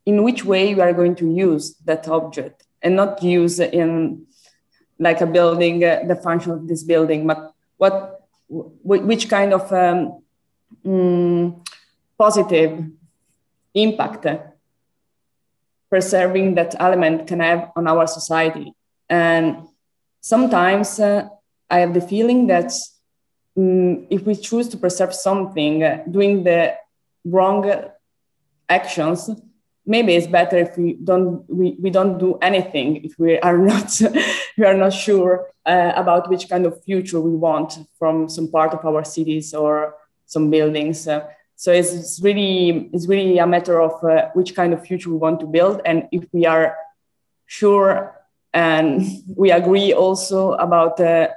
in 0.08 0.22
which 0.22 0.42
way 0.42 0.70
you 0.70 0.80
are 0.80 0.94
going 1.00 1.14
to 1.14 1.26
use 1.30 1.64
that 1.84 2.08
object 2.08 2.64
and 2.80 2.96
not 2.96 3.22
use 3.22 3.60
in 3.60 4.26
like 4.98 5.20
a 5.20 5.26
building, 5.26 5.84
uh, 5.84 6.02
the 6.10 6.16
function 6.16 6.50
of 6.52 6.66
this 6.66 6.82
building, 6.82 7.26
but 7.26 7.52
what, 7.76 7.94
which 8.48 9.28
kind 9.28 9.52
of 9.52 9.70
um, 9.70 10.22
um, 10.86 11.62
positive 12.16 12.72
impact 13.74 14.26
preserving 15.90 16.54
that 16.54 16.74
element 16.80 17.26
can 17.26 17.40
have 17.40 17.70
on 17.76 17.86
our 17.86 18.06
society. 18.06 18.72
And 19.10 19.68
sometimes 20.22 20.98
uh, 20.98 21.28
I 21.68 21.80
have 21.80 21.92
the 21.92 22.00
feeling 22.00 22.46
that 22.46 22.72
um, 23.58 24.06
if 24.08 24.22
we 24.22 24.34
choose 24.36 24.68
to 24.70 24.78
preserve 24.78 25.12
something, 25.12 25.82
uh, 25.82 26.02
doing 26.10 26.44
the 26.44 26.76
wrong 27.26 27.62
actions, 28.70 29.30
maybe 29.88 30.14
it's 30.14 30.26
better 30.26 30.58
if 30.58 30.76
we 30.76 30.92
don't 31.02 31.48
we, 31.48 31.76
we 31.80 31.90
don't 31.90 32.18
do 32.18 32.38
anything 32.42 33.04
if 33.04 33.18
we 33.18 33.38
are 33.40 33.56
not 33.56 34.00
we 34.58 34.64
are 34.64 34.74
not 34.74 34.92
sure 34.92 35.48
uh, 35.64 35.92
about 35.96 36.28
which 36.28 36.48
kind 36.48 36.66
of 36.66 36.84
future 36.84 37.20
we 37.20 37.34
want 37.34 37.78
from 37.98 38.28
some 38.28 38.48
part 38.50 38.72
of 38.74 38.84
our 38.84 39.04
cities 39.04 39.54
or 39.54 39.94
some 40.26 40.50
buildings. 40.50 41.08
Uh, 41.08 41.26
so 41.56 41.72
it's, 41.72 41.92
it's, 41.92 42.20
really 42.20 42.90
it's 42.92 43.08
really 43.08 43.38
a 43.38 43.46
matter 43.46 43.80
of 43.80 44.04
uh, 44.04 44.28
which 44.34 44.54
kind 44.54 44.72
of 44.72 44.86
future 44.86 45.10
we 45.10 45.16
want 45.16 45.40
to 45.40 45.46
build, 45.46 45.80
and 45.84 46.06
if 46.12 46.24
we 46.32 46.46
are 46.46 46.76
sure 47.46 48.14
and 48.52 49.02
we 49.36 49.50
agree 49.50 49.92
also 49.92 50.52
about 50.52 51.00
uh, 51.00 51.28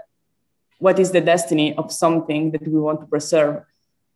what 0.79 0.99
is 0.99 1.11
the 1.11 1.21
destiny 1.21 1.75
of 1.75 1.91
something 1.91 2.51
that 2.51 2.67
we 2.67 2.79
want 2.79 2.99
to 2.99 3.07
preserve. 3.07 3.63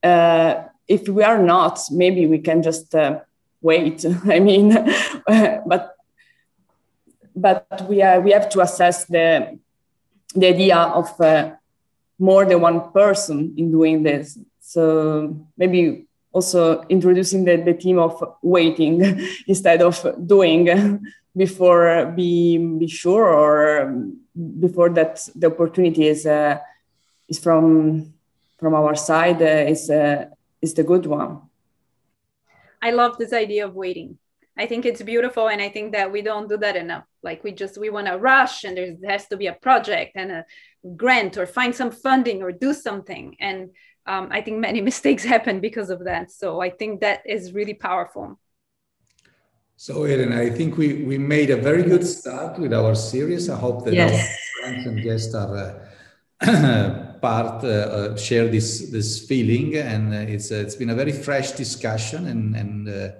Uh, 0.03 0.63
if 0.87 1.07
we 1.07 1.23
are 1.23 1.41
not, 1.41 1.79
maybe 1.91 2.27
we 2.27 2.39
can 2.39 2.61
just 2.61 2.93
uh, 2.93 3.19
wait. 3.65 4.05
I 4.25 4.39
mean, 4.39 4.67
but 5.65 5.95
but 7.35 7.65
we 7.89 8.01
are, 8.01 8.21
we 8.21 8.31
have 8.31 8.47
to 8.49 8.61
assess 8.61 9.05
the 9.05 9.59
the 10.35 10.47
idea 10.47 10.77
of 10.77 11.09
uh, 11.19 11.51
more 12.19 12.45
than 12.45 12.61
one 12.61 12.91
person 12.91 13.53
in 13.57 13.71
doing 13.71 14.03
this. 14.03 14.37
So 14.59 15.35
maybe 15.57 16.07
also 16.31 16.83
introducing 16.89 17.45
the, 17.45 17.57
the 17.57 17.73
theme 17.73 17.99
of 17.99 18.21
waiting 18.41 19.01
instead 19.47 19.81
of 19.81 19.95
doing 20.27 21.01
before 21.35 22.11
be, 22.15 22.57
be 22.57 22.87
sure 22.87 23.27
or 23.27 24.03
before 24.59 24.89
that 24.89 25.27
the 25.35 25.47
opportunity 25.47 26.07
is, 26.07 26.25
uh, 26.25 26.57
is 27.29 27.39
from, 27.39 28.13
from 28.57 28.73
our 28.73 28.95
side 28.95 29.41
uh, 29.41 29.71
is, 29.71 29.89
uh, 29.89 30.25
is 30.61 30.73
the 30.73 30.83
good 30.83 31.05
one. 31.05 31.44
I 32.85 32.91
love 32.91 33.17
this 33.17 33.33
idea 33.33 33.65
of 33.65 33.73
waiting. 33.73 34.19
I 34.55 34.67
think 34.67 34.85
it's 34.85 35.01
beautiful, 35.01 35.49
and 35.49 35.59
I 35.59 35.69
think 35.69 35.93
that 35.93 36.11
we 36.11 36.21
don't 36.21 36.47
do 36.47 36.57
that 36.57 36.75
enough. 36.75 37.05
Like 37.23 37.43
we 37.43 37.51
just 37.51 37.79
we 37.83 37.89
want 37.89 38.07
to 38.07 38.17
rush, 38.17 38.63
and 38.63 38.77
there 38.77 38.95
has 39.09 39.27
to 39.29 39.37
be 39.37 39.47
a 39.47 39.53
project 39.67 40.11
and 40.15 40.31
a 40.31 40.45
grant 40.95 41.35
or 41.39 41.47
find 41.47 41.73
some 41.73 41.89
funding 41.89 42.43
or 42.43 42.51
do 42.51 42.71
something. 42.73 43.35
And 43.39 43.59
um, 44.05 44.29
I 44.37 44.39
think 44.41 44.59
many 44.59 44.81
mistakes 44.89 45.23
happen 45.23 45.61
because 45.61 45.89
of 45.89 46.05
that. 46.09 46.31
So 46.31 46.61
I 46.61 46.69
think 46.69 47.01
that 47.01 47.19
is 47.25 47.53
really 47.53 47.73
powerful. 47.73 48.39
So, 49.77 50.03
Ellen, 50.03 50.31
I 50.31 50.49
think 50.51 50.77
we, 50.77 51.03
we 51.03 51.17
made 51.17 51.49
a 51.49 51.57
very 51.57 51.83
good 51.83 52.05
start 52.05 52.59
with 52.59 52.71
our 52.71 52.93
series. 52.95 53.49
I 53.49 53.57
hope 53.57 53.83
that 53.85 53.93
yes. 53.95 54.13
our 54.13 54.69
friends 54.69 54.85
and 54.85 55.03
guests 55.03 55.33
are 55.33 55.57
uh, 55.57 55.73
part 57.21 57.63
uh, 57.63 57.67
uh, 57.67 58.17
share 58.17 58.47
this 58.47 58.89
this 58.91 59.25
feeling, 59.25 59.75
and 59.77 60.13
uh, 60.13 60.33
it's 60.33 60.51
uh, 60.51 60.55
it's 60.55 60.75
been 60.75 60.89
a 60.89 60.95
very 60.95 61.11
fresh 61.11 61.51
discussion 61.51 62.27
and 62.27 62.55
and 62.55 63.13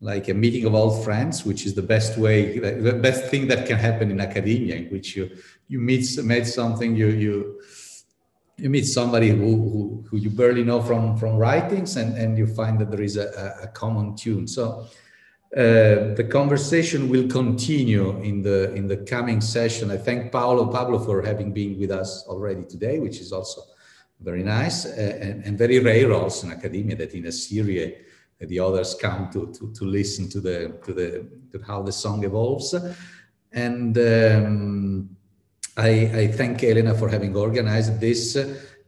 like 0.00 0.28
a 0.28 0.34
meeting 0.34 0.64
of 0.66 0.74
old 0.74 1.04
friends, 1.04 1.44
which 1.46 1.64
is 1.64 1.74
the 1.74 1.82
best 1.82 2.18
way, 2.18 2.58
the 2.58 2.92
best 2.92 3.26
thing 3.30 3.46
that 3.46 3.66
can 3.68 3.78
happen 3.78 4.10
in 4.10 4.20
academia, 4.20 4.74
in 4.74 4.86
which 4.90 5.16
you 5.16 5.30
you 5.68 5.78
meet 5.78 6.04
made 6.24 6.46
something 6.46 6.96
you 6.96 7.08
you 7.08 7.60
you 8.58 8.70
meet 8.70 8.84
somebody 8.84 9.30
who, 9.30 9.56
who, 9.70 10.04
who, 10.08 10.16
you 10.18 10.30
barely 10.30 10.62
know 10.62 10.80
from, 10.80 11.16
from 11.16 11.36
writings 11.36 11.96
and, 11.96 12.16
and 12.16 12.38
you 12.38 12.46
find 12.46 12.78
that 12.78 12.90
there 12.90 13.02
is 13.02 13.16
a, 13.16 13.56
a 13.62 13.66
common 13.68 14.14
tune. 14.14 14.46
So 14.46 14.86
uh, 15.54 16.14
the 16.14 16.26
conversation 16.30 17.10
will 17.10 17.28
continue 17.28 18.18
in 18.22 18.40
the, 18.40 18.72
in 18.72 18.86
the 18.86 18.96
coming 18.96 19.38
session. 19.42 19.90
I 19.90 19.98
thank 19.98 20.32
Paolo 20.32 20.72
Pablo 20.72 20.98
for 20.98 21.20
having 21.20 21.52
been 21.52 21.78
with 21.78 21.90
us 21.90 22.24
already 22.26 22.64
today, 22.64 22.98
which 22.98 23.20
is 23.20 23.32
also 23.32 23.60
very 24.20 24.42
nice 24.42 24.86
uh, 24.86 25.18
and, 25.20 25.44
and 25.44 25.58
very 25.58 25.78
rare 25.78 26.10
also 26.14 26.46
in 26.46 26.54
academia 26.54 26.96
that 26.96 27.12
in 27.12 27.26
a 27.26 27.32
series 27.32 27.92
uh, 28.42 28.46
the 28.46 28.58
others 28.58 28.94
come 28.94 29.28
to, 29.30 29.52
to, 29.52 29.70
to 29.74 29.84
listen 29.84 30.26
to 30.30 30.40
the, 30.40 30.78
to 30.86 30.94
the, 30.94 31.26
to 31.50 31.62
how 31.66 31.82
the 31.82 31.92
song 31.92 32.24
evolves. 32.24 32.74
And 33.52 33.98
um, 33.98 35.10
I, 35.76 35.88
I, 35.88 36.26
thank 36.28 36.64
Elena 36.64 36.94
for 36.94 37.10
having 37.10 37.36
organized 37.36 38.00
this. 38.00 38.36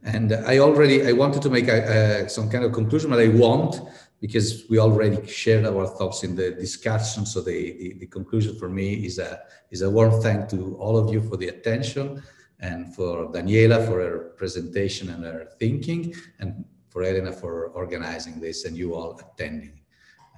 And 0.03 0.33
I 0.33 0.57
already, 0.57 1.07
I 1.07 1.11
wanted 1.11 1.43
to 1.43 1.49
make 1.51 1.67
a, 1.67 2.23
a, 2.23 2.29
some 2.29 2.49
kind 2.49 2.63
of 2.63 2.73
conclusion, 2.73 3.11
but 3.11 3.19
I 3.19 3.27
won't 3.27 3.81
because 4.21 4.65
we 4.69 4.79
already 4.79 5.25
shared 5.27 5.65
our 5.65 5.87
thoughts 5.87 6.23
in 6.23 6.35
the 6.35 6.51
discussion. 6.51 7.25
So 7.25 7.41
the, 7.41 7.73
the, 7.79 7.93
the, 7.99 8.07
conclusion 8.07 8.57
for 8.57 8.69
me 8.69 9.05
is 9.05 9.19
a, 9.19 9.41
is 9.71 9.81
a 9.81 9.89
warm 9.89 10.21
thank 10.21 10.49
to 10.49 10.75
all 10.79 10.97
of 10.97 11.13
you 11.13 11.21
for 11.21 11.37
the 11.37 11.49
attention 11.49 12.23
and 12.59 12.95
for 12.95 13.31
Daniela 13.31 13.85
for 13.85 13.99
her 13.99 14.17
presentation 14.37 15.09
and 15.09 15.23
her 15.25 15.47
thinking 15.59 16.13
and 16.39 16.65
for 16.89 17.03
Elena 17.03 17.31
for 17.31 17.67
organizing 17.69 18.39
this 18.39 18.65
and 18.65 18.75
you 18.77 18.95
all 18.95 19.19
attending 19.19 19.79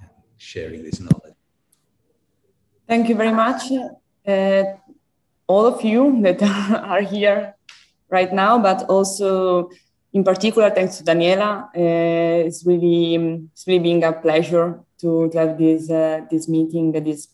and 0.00 0.10
sharing 0.36 0.82
this 0.82 1.00
knowledge. 1.00 1.34
Thank 2.88 3.08
you 3.08 3.14
very 3.14 3.32
much. 3.32 3.70
Uh, 4.26 4.64
all 5.46 5.66
of 5.66 5.82
you 5.82 6.20
that 6.22 6.42
are 6.92 7.02
here 7.02 7.54
right 8.10 8.32
now, 8.32 8.58
but 8.58 8.84
also 8.88 9.70
in 10.12 10.24
particular, 10.24 10.70
thanks 10.70 10.98
to 10.98 11.04
Daniela. 11.04 11.68
Uh, 11.74 12.46
it's 12.46 12.64
really 12.64 13.14
it's 13.52 13.66
really 13.66 13.80
being 13.80 14.04
a 14.04 14.12
pleasure 14.12 14.80
to, 15.00 15.28
to 15.30 15.38
have 15.38 15.58
this 15.58 15.90
uh, 15.90 16.22
this 16.30 16.48
meeting, 16.48 16.92
this 16.92 17.28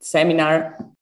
seminar 0.00 0.90